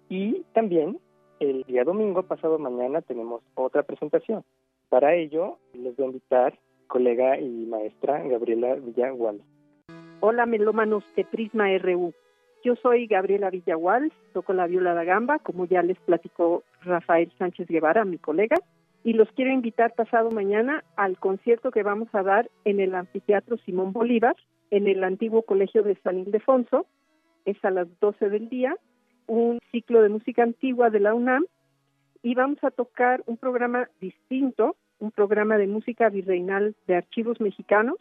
Y 0.08 0.44
también 0.54 0.98
el 1.40 1.62
día 1.64 1.84
domingo, 1.84 2.22
pasado 2.22 2.58
mañana, 2.58 3.02
tenemos 3.02 3.42
otra 3.54 3.82
presentación. 3.82 4.44
Para 4.88 5.14
ello, 5.14 5.58
les 5.74 5.96
voy 5.96 6.06
a 6.06 6.08
invitar 6.08 6.58
colega 6.86 7.38
y 7.38 7.66
maestra 7.66 8.22
Gabriela 8.22 8.74
Villagual. 8.74 9.42
Hola, 10.20 10.46
melómanos 10.46 11.04
de 11.14 11.24
Prisma 11.24 11.66
RU. 11.78 12.12
Yo 12.64 12.74
soy 12.76 13.06
Gabriela 13.06 13.50
Villagual, 13.50 14.12
toco 14.32 14.52
la 14.52 14.66
viola 14.66 14.94
da 14.94 15.04
gamba, 15.04 15.38
como 15.38 15.66
ya 15.66 15.82
les 15.82 15.98
platicó 16.00 16.64
Rafael 16.82 17.30
Sánchez 17.38 17.68
Guevara, 17.68 18.04
mi 18.04 18.18
colega, 18.18 18.56
y 19.04 19.12
los 19.12 19.30
quiero 19.32 19.52
invitar 19.52 19.94
pasado 19.94 20.30
mañana 20.30 20.82
al 20.96 21.18
concierto 21.18 21.70
que 21.70 21.84
vamos 21.84 22.08
a 22.12 22.22
dar 22.24 22.50
en 22.64 22.80
el 22.80 22.96
Anfiteatro 22.96 23.58
Simón 23.58 23.92
Bolívar, 23.92 24.34
en 24.70 24.88
el 24.88 25.04
antiguo 25.04 25.42
Colegio 25.42 25.84
de 25.84 25.94
San 26.02 26.18
Ildefonso. 26.18 26.86
Es 27.44 27.62
a 27.64 27.70
las 27.70 27.88
12 28.00 28.28
del 28.28 28.48
día, 28.48 28.76
un 29.26 29.58
ciclo 29.70 30.02
de 30.02 30.08
música 30.08 30.42
antigua 30.42 30.90
de 30.90 31.00
la 31.00 31.14
UNAM, 31.14 31.44
y 32.22 32.34
vamos 32.34 32.58
a 32.62 32.70
tocar 32.70 33.22
un 33.26 33.36
programa 33.36 33.88
distinto, 34.00 34.76
un 34.98 35.10
programa 35.12 35.56
de 35.56 35.66
música 35.66 36.08
virreinal 36.08 36.74
de 36.86 36.96
archivos 36.96 37.40
mexicanos, 37.40 37.96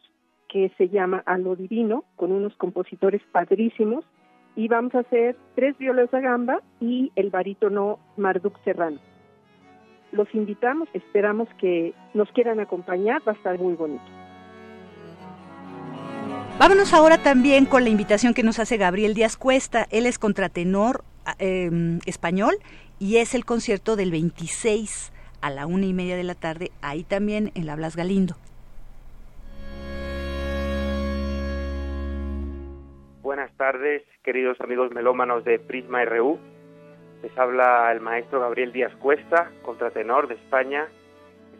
que 0.49 0.71
se 0.77 0.89
llama 0.89 1.23
A 1.25 1.37
lo 1.37 1.55
Divino, 1.55 2.05
con 2.15 2.31
unos 2.31 2.55
compositores 2.55 3.21
padrísimos, 3.31 4.05
y 4.55 4.67
vamos 4.67 4.95
a 4.95 4.99
hacer 4.99 5.35
tres 5.55 5.77
violas 5.77 6.09
de 6.09 6.21
gamba 6.21 6.61
y 6.79 7.11
el 7.15 7.29
barítono 7.29 7.99
Marduk 8.17 8.57
Serrano. 8.63 8.99
Los 10.11 10.33
invitamos, 10.33 10.89
esperamos 10.93 11.47
que 11.59 11.93
nos 12.13 12.31
quieran 12.31 12.59
acompañar, 12.59 13.21
va 13.27 13.33
a 13.33 13.35
estar 13.35 13.59
muy 13.59 13.75
bonito. 13.75 14.26
Vámonos 16.59 16.91
ahora 16.91 17.19
también 17.19 17.67
con 17.67 17.83
la 17.83 17.89
invitación 17.91 18.33
que 18.33 18.41
nos 18.41 18.57
hace 18.57 18.77
Gabriel 18.77 19.13
Díaz 19.13 19.37
Cuesta. 19.37 19.85
Él 19.91 20.07
es 20.07 20.17
contratenor 20.17 21.03
eh, 21.37 21.69
español 22.07 22.55
y 22.97 23.17
es 23.17 23.35
el 23.35 23.45
concierto 23.45 23.95
del 23.95 24.09
26 24.09 25.13
a 25.39 25.51
la 25.51 25.67
una 25.67 25.85
y 25.85 25.93
media 25.93 26.17
de 26.17 26.23
la 26.23 26.33
tarde, 26.33 26.71
ahí 26.81 27.03
también 27.03 27.51
en 27.53 27.67
la 27.67 27.75
Blas 27.75 27.95
Galindo. 27.95 28.37
Buenas 33.21 33.55
tardes, 33.55 34.01
queridos 34.23 34.59
amigos 34.59 34.91
melómanos 34.91 35.45
de 35.45 35.59
Prisma 35.59 36.03
RU. 36.05 36.39
Les 37.21 37.37
habla 37.37 37.91
el 37.91 38.01
maestro 38.01 38.39
Gabriel 38.39 38.73
Díaz 38.73 38.95
Cuesta, 38.95 39.51
contratenor 39.61 40.27
de 40.27 40.33
España. 40.33 40.87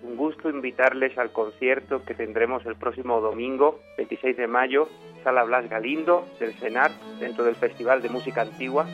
Un 0.04 0.16
gusto 0.16 0.50
invitarles 0.50 1.18
al 1.18 1.32
concierto 1.32 2.04
que 2.06 2.14
tendremos 2.14 2.66
el 2.66 2.76
próximo 2.76 3.20
domingo, 3.20 3.80
26 3.98 4.38
de 4.38 4.48
mayo, 4.48 4.88
Sala 5.24 5.44
Blas 5.44 5.70
Galindo 5.70 6.26
del 6.40 6.54
CENAR, 6.54 6.92
dentro 7.20 7.44
del 7.44 7.56
Festival 7.56 8.02
de 8.02 8.10
Música 8.10 8.42
Antigua. 8.42 8.86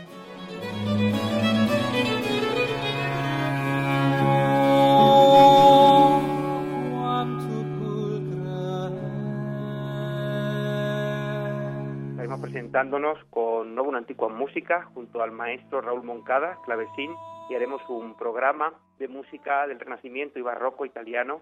Presentándonos 12.73 13.23
con 13.29 13.75
Nuevo 13.75 13.95
Antigua 13.95 14.29
Música 14.29 14.89
junto 14.95 15.21
al 15.21 15.31
maestro 15.31 15.79
Raúl 15.79 16.01
Moncada, 16.01 16.57
clavecín, 16.65 17.11
y 17.47 17.53
haremos 17.53 17.83
un 17.87 18.17
programa 18.17 18.73
de 18.97 19.07
música 19.07 19.67
del 19.67 19.79
Renacimiento 19.79 20.39
y 20.39 20.41
Barroco 20.41 20.83
italiano 20.83 21.41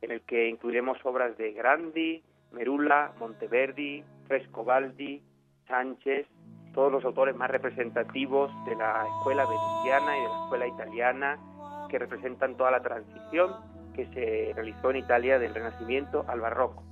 en 0.00 0.12
el 0.12 0.20
que 0.20 0.48
incluiremos 0.48 0.96
obras 1.04 1.36
de 1.36 1.54
Grandi, 1.54 2.22
Merula, 2.52 3.10
Monteverdi, 3.18 4.04
Frescobaldi, 4.28 5.20
Sánchez, 5.66 6.28
todos 6.72 6.92
los 6.92 7.04
autores 7.04 7.34
más 7.34 7.50
representativos 7.50 8.52
de 8.64 8.76
la 8.76 9.04
escuela 9.08 9.46
veneciana 9.46 10.16
y 10.16 10.20
de 10.20 10.28
la 10.28 10.44
escuela 10.44 10.66
italiana 10.68 11.38
que 11.88 11.98
representan 11.98 12.56
toda 12.56 12.70
la 12.70 12.80
transición 12.80 13.56
que 13.92 14.06
se 14.14 14.52
realizó 14.54 14.92
en 14.92 14.98
Italia 14.98 15.40
del 15.40 15.52
Renacimiento 15.52 16.24
al 16.28 16.38
Barroco. 16.38 16.84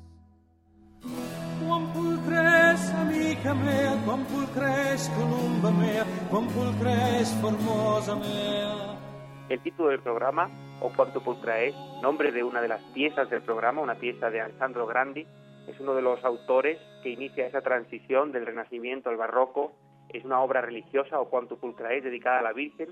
El 9.50 9.60
título 9.60 9.90
del 9.90 10.00
programa, 10.00 10.48
O 10.80 10.90
Quanto 10.90 11.20
Pulcra 11.22 11.60
es, 11.60 11.74
nombre 12.02 12.32
de 12.32 12.42
una 12.42 12.62
de 12.62 12.68
las 12.68 12.82
piezas 12.94 13.28
del 13.28 13.42
programa, 13.42 13.82
una 13.82 13.96
pieza 13.96 14.30
de 14.30 14.40
Alessandro 14.40 14.86
Grandi, 14.86 15.26
es 15.66 15.78
uno 15.78 15.94
de 15.94 16.00
los 16.00 16.24
autores 16.24 16.78
que 17.02 17.10
inicia 17.10 17.46
esa 17.46 17.60
transición 17.60 18.32
del 18.32 18.46
Renacimiento 18.46 19.10
al 19.10 19.18
Barroco. 19.18 19.72
Es 20.08 20.24
una 20.24 20.40
obra 20.40 20.62
religiosa, 20.62 21.20
O 21.20 21.28
Quanto 21.28 21.58
Pulcra 21.58 21.92
es, 21.92 22.02
dedicada 22.02 22.38
a 22.38 22.42
la 22.42 22.54
Virgen. 22.54 22.88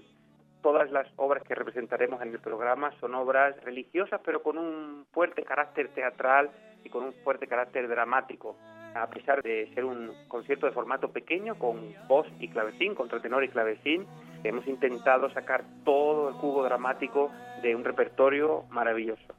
Todas 0.63 0.91
las 0.91 1.07
obras 1.17 1.43
que 1.45 1.55
representaremos 1.55 2.21
en 2.21 2.29
el 2.29 2.41
programa 2.41 2.93
son 3.01 3.15
obras 3.15 3.57
religiosas, 3.65 4.21
pero 4.23 4.43
con 4.43 4.59
un 4.59 5.07
fuerte 5.13 5.45
carácter 5.45 5.89
teatral 5.95 6.51
y 6.87 6.89
con 6.89 7.05
un 7.05 7.13
fuerte 7.25 7.47
carácter 7.47 7.89
dramático 7.89 8.57
a 8.95 9.09
pesar 9.09 9.43
de 9.43 9.71
ser 9.75 9.85
un 9.85 10.11
concierto 10.29 10.67
de 10.67 10.73
formato 10.73 11.11
pequeño 11.11 11.59
con 11.59 11.95
voz 12.09 12.27
y 12.41 12.49
clavecín, 12.49 12.95
contratenor 12.95 13.45
y 13.45 13.49
clavecín, 13.49 14.07
hemos 14.43 14.67
intentado 14.67 15.31
sacar 15.35 15.65
todo 15.85 16.29
el 16.31 16.35
jugo 16.37 16.65
dramático 16.65 17.31
de 17.63 17.75
un 17.75 17.85
repertorio 17.85 18.65
maravilloso. 18.71 19.35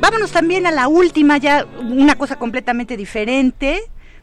Vámonos 0.00 0.32
también 0.32 0.66
a 0.66 0.72
la 0.72 0.88
última, 0.88 1.38
ya 1.38 1.66
una 1.80 2.16
cosa 2.16 2.38
completamente 2.38 2.96
diferente 2.96 3.80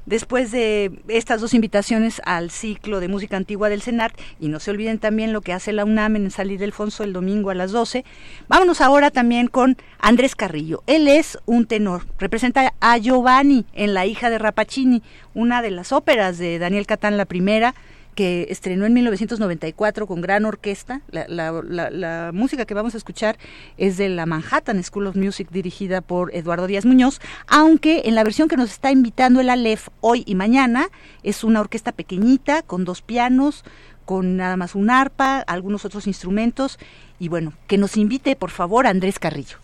después 0.09 0.51
de 0.51 0.91
estas 1.07 1.39
dos 1.39 1.53
invitaciones 1.53 2.19
al 2.25 2.49
ciclo 2.49 2.99
de 2.99 3.07
música 3.07 3.37
antigua 3.37 3.69
del 3.69 3.83
CENART, 3.83 4.19
y 4.39 4.47
no 4.47 4.59
se 4.59 4.71
olviden 4.71 4.97
también 4.97 5.33
lo 5.33 5.41
que 5.41 5.53
hace 5.53 5.71
la 5.71 5.85
UNAM 5.85 6.15
en 6.15 6.31
Salir 6.31 6.59
Delfonso 6.59 7.03
el 7.03 7.13
domingo 7.13 7.51
a 7.51 7.55
las 7.55 7.71
12, 7.71 8.03
vámonos 8.47 8.81
ahora 8.81 9.11
también 9.11 9.47
con 9.47 9.77
Andrés 9.99 10.35
Carrillo. 10.35 10.81
Él 10.87 11.07
es 11.07 11.37
un 11.45 11.67
tenor, 11.67 12.07
representa 12.17 12.73
a 12.79 12.97
Giovanni 12.97 13.67
en 13.73 13.93
La 13.93 14.07
hija 14.07 14.31
de 14.31 14.39
Rapacini, 14.39 15.03
una 15.35 15.61
de 15.61 15.69
las 15.69 15.91
óperas 15.91 16.39
de 16.39 16.57
Daniel 16.57 16.87
Catán, 16.87 17.15
la 17.15 17.25
primera, 17.25 17.75
que 18.15 18.47
estrenó 18.49 18.85
en 18.85 18.93
1994 18.93 20.07
con 20.07 20.21
gran 20.21 20.45
orquesta. 20.45 21.01
La, 21.09 22.31
música 22.33 22.65
que 22.65 22.73
vamos 22.73 22.93
a 22.93 22.97
escuchar 22.97 23.37
es 23.77 23.97
de 23.97 24.09
la 24.09 24.25
Manhattan 24.25 24.83
School 24.83 25.07
of 25.07 25.15
Music 25.15 25.49
dirigida 25.51 26.01
por 26.01 26.33
Eduardo 26.35 26.67
Díaz 26.67 26.85
Muñoz, 26.85 27.19
aunque 27.47 28.03
en 28.05 28.15
la 28.15 28.23
versión 28.23 28.47
que 28.47 28.57
nos 28.57 28.71
está 28.71 28.91
invitando 28.91 29.41
el 29.41 29.49
Aleph 29.49 29.87
hoy 30.01 30.23
y 30.25 30.35
mañana 30.35 30.89
es 31.23 31.43
una 31.43 31.61
orquesta 31.61 31.91
pequeñita 31.91 32.61
con 32.61 32.85
dos 32.85 33.01
pianos, 33.01 33.63
con 34.05 34.37
nada 34.37 34.57
más 34.57 34.75
un 34.75 34.89
arpa, 34.89 35.39
algunos 35.39 35.85
otros 35.85 36.07
instrumentos 36.07 36.79
y 37.19 37.29
bueno, 37.29 37.53
que 37.67 37.77
nos 37.77 37.95
invite 37.95 38.35
por 38.35 38.49
favor 38.49 38.87
Andrés 38.87 39.19
Carrillo. 39.19 39.57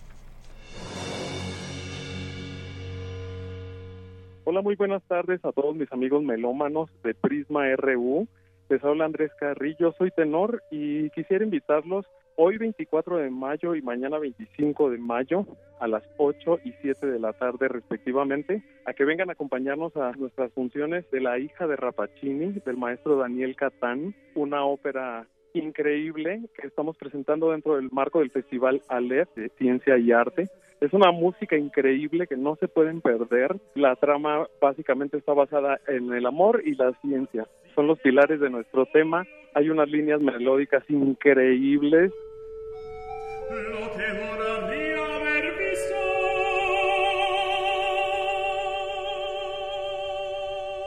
Hola, 4.47 4.61
muy 4.61 4.76
buenas 4.76 5.01
tardes 5.07 5.43
a 5.43 5.51
todos 5.51 5.76
mis 5.76 5.91
amigos 5.91 6.22
melómanos 6.22 6.91
de 7.03 7.15
Prisma 7.15 7.65
RU. 7.77 8.27
Les 8.69 8.84
habla 8.84 9.05
Andrés 9.05 9.31
Carrillo, 9.39 9.91
soy 9.97 10.11
tenor 10.11 10.61
y 10.69 11.09
quisiera 11.09 11.43
invitarlos 11.43 12.05
hoy 12.35 12.59
24 12.59 13.17
de 13.17 13.31
mayo 13.31 13.73
y 13.73 13.81
mañana 13.81 14.19
25 14.19 14.91
de 14.91 14.99
mayo 14.99 15.47
a 15.80 15.88
las 15.88 16.03
8 16.17 16.59
y 16.63 16.73
7 16.84 17.07
de 17.07 17.19
la 17.19 17.34
tarde 17.34 17.69
respectivamente 17.69 18.61
a 18.85 18.93
que 18.93 19.03
vengan 19.03 19.30
a 19.30 19.34
acompañarnos 19.34 19.97
a 19.97 20.11
nuestras 20.11 20.51
funciones 20.53 21.09
de 21.09 21.22
La 21.22 21.39
hija 21.39 21.65
de 21.65 21.76
Rapacini 21.76 22.51
del 22.63 22.77
maestro 22.77 23.17
Daniel 23.17 23.55
Catán, 23.55 24.13
una 24.35 24.63
ópera 24.63 25.26
increíble 25.55 26.43
que 26.53 26.67
estamos 26.67 26.95
presentando 26.97 27.49
dentro 27.49 27.77
del 27.77 27.89
marco 27.91 28.19
del 28.19 28.30
Festival 28.30 28.84
Aleph 28.89 29.34
de 29.35 29.49
Ciencia 29.57 29.97
y 29.97 30.11
Arte. 30.11 30.49
Es 30.81 30.93
una 30.93 31.11
música 31.11 31.57
increíble 31.57 32.27
que 32.27 32.35
no 32.35 32.57
se 32.57 32.68
pueden 32.68 33.02
perder. 33.02 33.56
La 33.76 33.95
trama 33.95 34.47
básicamente 34.60 35.18
está 35.18 35.34
basada 35.34 35.80
en 35.88 36.14
el 36.14 36.26
amor 36.26 36.61
y 36.65 36.76
la 36.76 36.91
ciencia 37.02 37.47
son 37.76 37.88
los 37.88 37.99
pilares 37.99 38.39
de 38.39 38.49
nuestro 38.49 38.85
tema. 38.88 39.26
Hay 39.53 39.69
unas 39.69 39.89
líneas 39.89 40.22
melódicas 40.22 40.84
increíbles. 40.89 42.11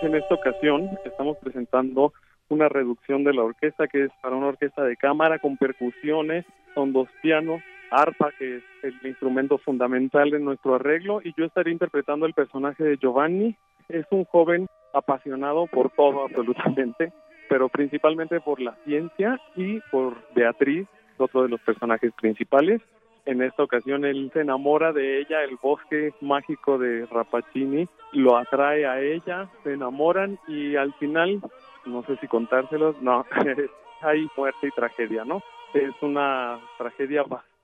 En 0.02 0.14
esta 0.14 0.34
ocasión 0.34 0.90
estamos 1.04 1.36
presentando 1.38 2.12
una 2.48 2.68
reducción 2.68 3.24
de 3.24 3.34
la 3.34 3.42
orquesta 3.42 3.88
que 3.88 4.04
es 4.04 4.10
para 4.22 4.36
una 4.36 4.48
orquesta 4.48 4.84
de 4.84 4.96
cámara 4.96 5.38
con 5.38 5.56
percusiones, 5.56 6.46
son 6.74 6.92
dos 6.92 7.08
pianos, 7.20 7.60
arpa 7.90 8.30
que 8.38 8.56
es 8.58 8.62
el 8.82 8.94
instrumento 9.04 9.58
fundamental 9.58 10.34
en 10.34 10.44
nuestro 10.44 10.74
arreglo 10.74 11.20
y 11.22 11.34
yo 11.36 11.44
estaré 11.44 11.70
interpretando 11.70 12.26
el 12.26 12.34
personaje 12.34 12.84
de 12.84 12.96
Giovanni. 12.96 13.56
Es 13.88 14.06
un 14.10 14.24
joven 14.24 14.66
apasionado 14.92 15.66
por 15.66 15.90
todo 15.90 16.24
absolutamente, 16.24 17.12
pero 17.48 17.68
principalmente 17.68 18.40
por 18.40 18.60
la 18.60 18.74
ciencia 18.84 19.40
y 19.56 19.80
por 19.90 20.16
Beatriz, 20.34 20.86
otro 21.18 21.42
de 21.42 21.48
los 21.48 21.60
personajes 21.60 22.12
principales. 22.20 22.80
En 23.26 23.42
esta 23.42 23.62
ocasión 23.62 24.04
él 24.04 24.30
se 24.32 24.40
enamora 24.40 24.92
de 24.92 25.20
ella, 25.20 25.42
el 25.44 25.56
bosque 25.60 26.14
mágico 26.20 26.78
de 26.78 27.04
Rapacini 27.06 27.86
lo 28.12 28.36
atrae 28.36 28.86
a 28.86 29.00
ella, 29.00 29.50
se 29.62 29.74
enamoran 29.74 30.38
y 30.48 30.76
al 30.76 30.94
final, 30.94 31.40
no 31.84 32.02
sé 32.04 32.16
si 32.16 32.26
contárselos, 32.26 33.00
no, 33.02 33.26
hay 34.00 34.26
muerte 34.36 34.68
y 34.68 34.70
tragedia, 34.70 35.24
¿no? 35.24 35.42
Es 35.74 35.92
una 36.00 36.58
tragedia 36.78 37.22
bastante, 37.22 37.57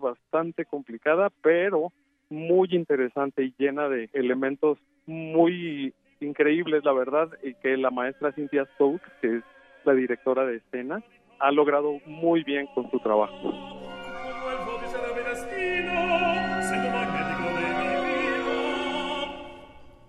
bastante 0.00 0.64
complicada, 0.64 1.30
pero 1.42 1.92
muy 2.30 2.68
interesante 2.72 3.42
y 3.44 3.54
llena 3.58 3.88
de 3.88 4.08
elementos 4.12 4.78
muy 5.06 5.92
increíbles, 6.20 6.84
la 6.84 6.92
verdad, 6.92 7.28
y 7.42 7.54
que 7.54 7.76
la 7.76 7.90
maestra 7.90 8.32
Cynthia 8.32 8.66
Stokes, 8.74 9.10
que 9.20 9.38
es 9.38 9.44
la 9.84 9.94
directora 9.94 10.44
de 10.44 10.56
escena, 10.56 11.02
ha 11.40 11.50
logrado 11.52 11.98
muy 12.06 12.42
bien 12.44 12.66
con 12.74 12.90
su 12.90 12.98
trabajo. 13.00 13.52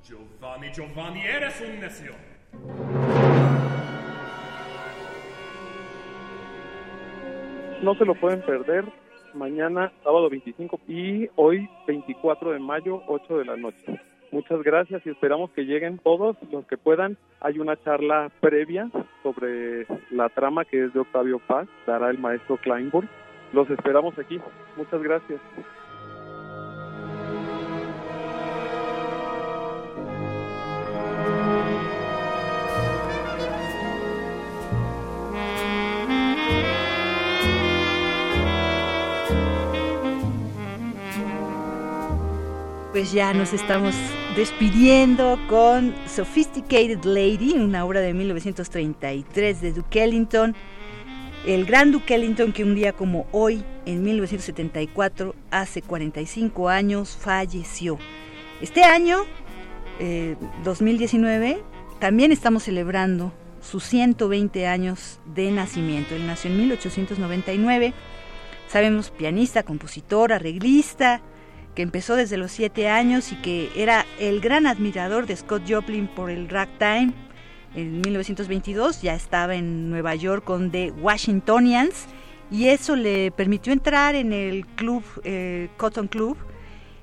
Giovanni, 0.04 0.72
Giovanni, 0.72 1.22
eres 1.22 1.62
un 1.62 1.80
necio. 1.80 2.12
No 7.82 7.96
se 7.96 8.04
lo 8.04 8.16
pueden 8.16 8.42
perder 8.42 8.84
mañana, 9.34 9.92
sábado 10.04 10.30
25 10.30 10.80
y 10.88 11.30
hoy 11.36 11.70
24 11.88 12.52
de 12.52 12.60
mayo, 12.60 13.02
8 13.08 13.38
de 13.38 13.46
la 13.46 13.58
noche. 13.58 14.00
Muchas 14.32 14.62
gracias 14.62 15.04
y 15.06 15.10
esperamos 15.10 15.50
que 15.52 15.66
lleguen 15.66 15.98
todos 15.98 16.38
los 16.52 16.66
que 16.68 16.78
puedan. 16.78 17.18
Hay 17.42 17.58
una 17.60 17.76
charla 17.84 18.32
previa 18.40 18.90
sobre 19.24 19.88
la 20.12 20.30
trama 20.30 20.66
que 20.66 20.86
es 20.86 20.94
de 20.94 21.00
Octavio 21.00 21.40
Paz, 21.40 21.68
dará 21.88 22.10
el 22.10 22.20
maestro 22.20 22.58
Kleinburg. 22.58 23.08
Los 23.54 23.70
esperamos 23.72 24.18
aquí. 24.20 24.40
Muchas 24.78 25.02
gracias. 25.02 25.40
Pues 43.00 43.14
ya 43.14 43.34
nos 43.34 43.54
estamos 43.54 43.96
despidiendo 44.36 45.40
con 45.48 45.96
Sophisticated 46.06 47.06
Lady, 47.06 47.54
una 47.54 47.86
obra 47.86 48.02
de 48.02 48.14
1933 48.14 49.62
de 49.62 49.72
Duke 49.72 50.04
Ellington. 50.04 50.54
El 51.46 51.64
gran 51.64 51.94
Duke 51.94 52.14
Ellington 52.14 52.52
que 52.52 52.66
un 52.66 52.76
día 52.76 52.92
como 52.92 53.26
hoy, 53.32 53.64
en 53.86 54.04
1974, 54.04 55.34
hace 55.50 55.82
45 55.82 56.68
años, 56.68 57.18
falleció. 57.18 57.98
Este 58.60 58.84
año, 58.84 59.20
2019, 60.66 61.52
eh, 61.52 61.64
también 62.00 62.34
estamos 62.34 62.64
celebrando 62.64 63.32
sus 63.62 63.86
120 63.86 64.68
años 64.68 65.22
de 65.34 65.50
nacimiento. 65.52 66.16
Él 66.16 66.28
nació 66.28 66.52
en 66.52 66.58
1899. 66.58 67.94
Sabemos, 68.68 69.10
pianista, 69.10 69.64
compositor, 69.64 70.34
arreglista, 70.34 71.22
que 71.76 71.82
empezó 71.82 72.16
desde 72.16 72.38
los 72.38 72.52
siete 72.52 72.90
años 72.90 73.32
y 73.32 73.36
que 73.38 73.72
era 73.76 74.06
el 74.20 74.42
gran 74.42 74.68
admirador 74.68 75.26
de 75.26 75.36
Scott 75.36 75.64
Joplin 75.68 76.08
por 76.08 76.30
el 76.30 76.50
ragtime. 76.50 77.14
En 77.76 78.02
1922 78.02 79.02
ya 79.02 79.14
estaba 79.14 79.56
en 79.56 79.90
Nueva 79.90 80.16
York 80.16 80.44
con 80.44 80.72
The 80.72 80.92
Washingtonians 80.92 82.08
y 82.52 82.68
eso 82.68 82.96
le 82.96 83.32
permitió 83.32 83.72
entrar 83.72 84.16
en 84.16 84.34
el 84.34 84.66
club 84.66 85.04
eh, 85.24 85.70
Cotton 85.78 86.08
Club 86.08 86.38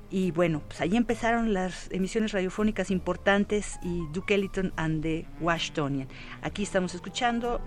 y 0.09 0.31
bueno, 0.31 0.61
pues 0.65 0.79
ahí 0.81 0.95
empezaron 0.95 1.53
las 1.53 1.89
emisiones 1.91 2.31
radiofónicas 2.31 2.91
importantes 2.91 3.77
y 3.83 4.03
Duke 4.13 4.35
Ellington 4.35 4.73
and 4.77 5.01
the 5.01 5.25
Washingtonians. 5.41 6.11
Aquí 6.41 6.63
estamos 6.63 6.95
escuchando 6.95 7.59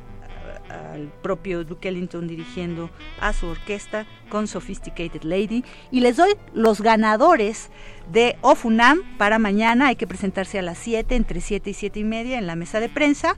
al 0.70 1.12
propio 1.22 1.64
Duke 1.64 1.88
Ellington 1.88 2.28
dirigiendo 2.28 2.90
a 3.20 3.32
su 3.32 3.46
orquesta 3.46 4.06
con 4.28 4.46
Sophisticated 4.46 5.22
Lady. 5.22 5.64
Y 5.90 6.00
les 6.00 6.16
doy 6.16 6.32
los 6.54 6.80
ganadores 6.80 7.70
de 8.10 8.36
Ofunam 8.40 9.00
para 9.18 9.38
mañana. 9.38 9.88
Hay 9.88 9.96
que 9.96 10.06
presentarse 10.06 10.58
a 10.58 10.62
las 10.62 10.78
7, 10.78 11.16
entre 11.16 11.40
7 11.40 11.70
y 11.70 11.74
7 11.74 12.00
y 12.00 12.04
media 12.04 12.38
en 12.38 12.46
la 12.46 12.56
mesa 12.56 12.80
de 12.80 12.88
prensa. 12.88 13.36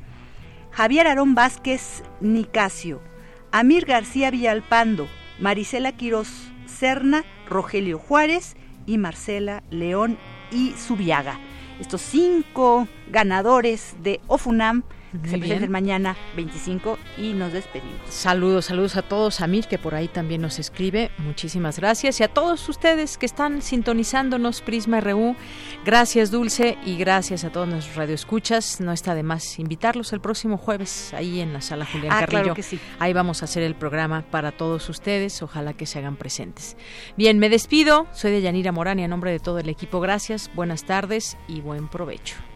Javier 0.71 1.07
Aarón 1.07 1.35
Vázquez 1.35 2.03
Nicasio, 2.21 3.03
Amir 3.51 3.85
García 3.85 4.31
Villalpando, 4.31 5.07
Marisela 5.39 5.93
Quiroz 5.93 6.31
Serna, 6.67 7.25
Rogelio 7.47 7.99
Juárez 7.99 8.57
y 8.87 8.97
Marcela 8.97 9.63
León 9.71 10.19
y 10.51 10.73
Subiaga. 10.73 11.39
Estos 11.79 12.01
cinco 12.01 12.89
ganadores 13.11 13.97
de 14.03 14.21
Ofunam 14.29 14.83
se 15.29 15.39
presenta 15.39 15.69
mañana 15.69 16.17
25 16.37 16.99
y 17.19 17.33
nos 17.35 17.53
despedimos. 17.53 18.01
Saludos, 18.09 18.67
saludos 18.67 18.97
a 18.97 19.03
todos, 19.03 19.41
a 19.41 19.47
Mir 19.47 19.67
que 19.67 19.79
por 19.79 19.95
ahí 19.95 20.09
también 20.09 20.41
nos 20.41 20.59
escribe, 20.59 21.11
muchísimas 21.19 21.79
gracias. 21.79 22.21
Y 22.21 22.25
a 22.25 22.29
todos 22.29 22.69
ustedes 22.69 23.19
que 23.19 23.27
están 23.27 23.63
sintonizándonos 23.63 24.61
Prisma 24.63 25.01
RU, 25.01 25.37
gracias 25.85 26.31
Dulce 26.31 26.79
y 26.85 26.97
gracias 26.97 27.45
a 27.45 27.51
todos 27.51 27.69
nuestros 27.69 27.97
radioescuchas, 27.97 28.81
no 28.81 28.93
está 28.93 29.15
de 29.15 29.23
más 29.23 29.59
invitarlos 29.59 30.13
el 30.13 30.21
próximo 30.21 30.57
jueves 30.57 31.13
ahí 31.15 31.41
en 31.41 31.53
la 31.53 31.61
sala 31.61 31.87
Julián 31.87 32.13
ah, 32.13 32.27
Carrillo, 32.27 32.55
que 32.55 32.63
sí. 32.63 32.79
ahí 32.99 33.13
vamos 33.13 33.43
a 33.43 33.45
hacer 33.45 33.63
el 33.63 33.75
programa 33.75 34.23
para 34.31 34.53
todos 34.53 34.89
ustedes, 34.89 35.43
ojalá 35.43 35.75
que 35.75 35.87
se 35.87 35.99
hagan 35.99 36.17
presentes. 36.17 36.77
Bien, 37.17 37.39
me 37.39 37.49
despido, 37.49 38.07
soy 38.13 38.31
de 38.33 38.43
Yanira 38.43 38.73
Morán 38.73 38.99
y 38.99 39.05
a 39.05 39.09
nombre 39.09 39.31
de 39.31 39.39
todo 39.39 39.59
el 39.59 39.69
equipo, 39.69 40.01
gracias, 40.01 40.51
buenas 40.55 40.85
tardes 40.85 41.37
y 41.49 41.61
buen 41.61 41.89
provecho. 41.89 42.52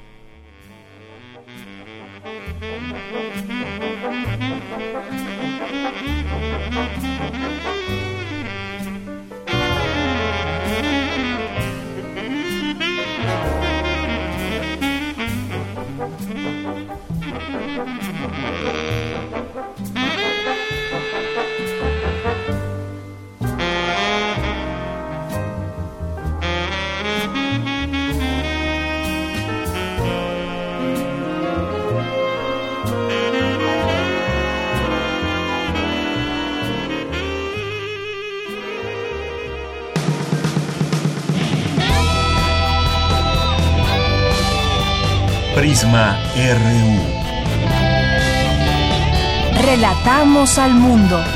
Prisma 45.66 46.16
RU. 46.36 46.94
Relatamos 49.64 50.58
al 50.58 50.74
mundo. 50.74 51.35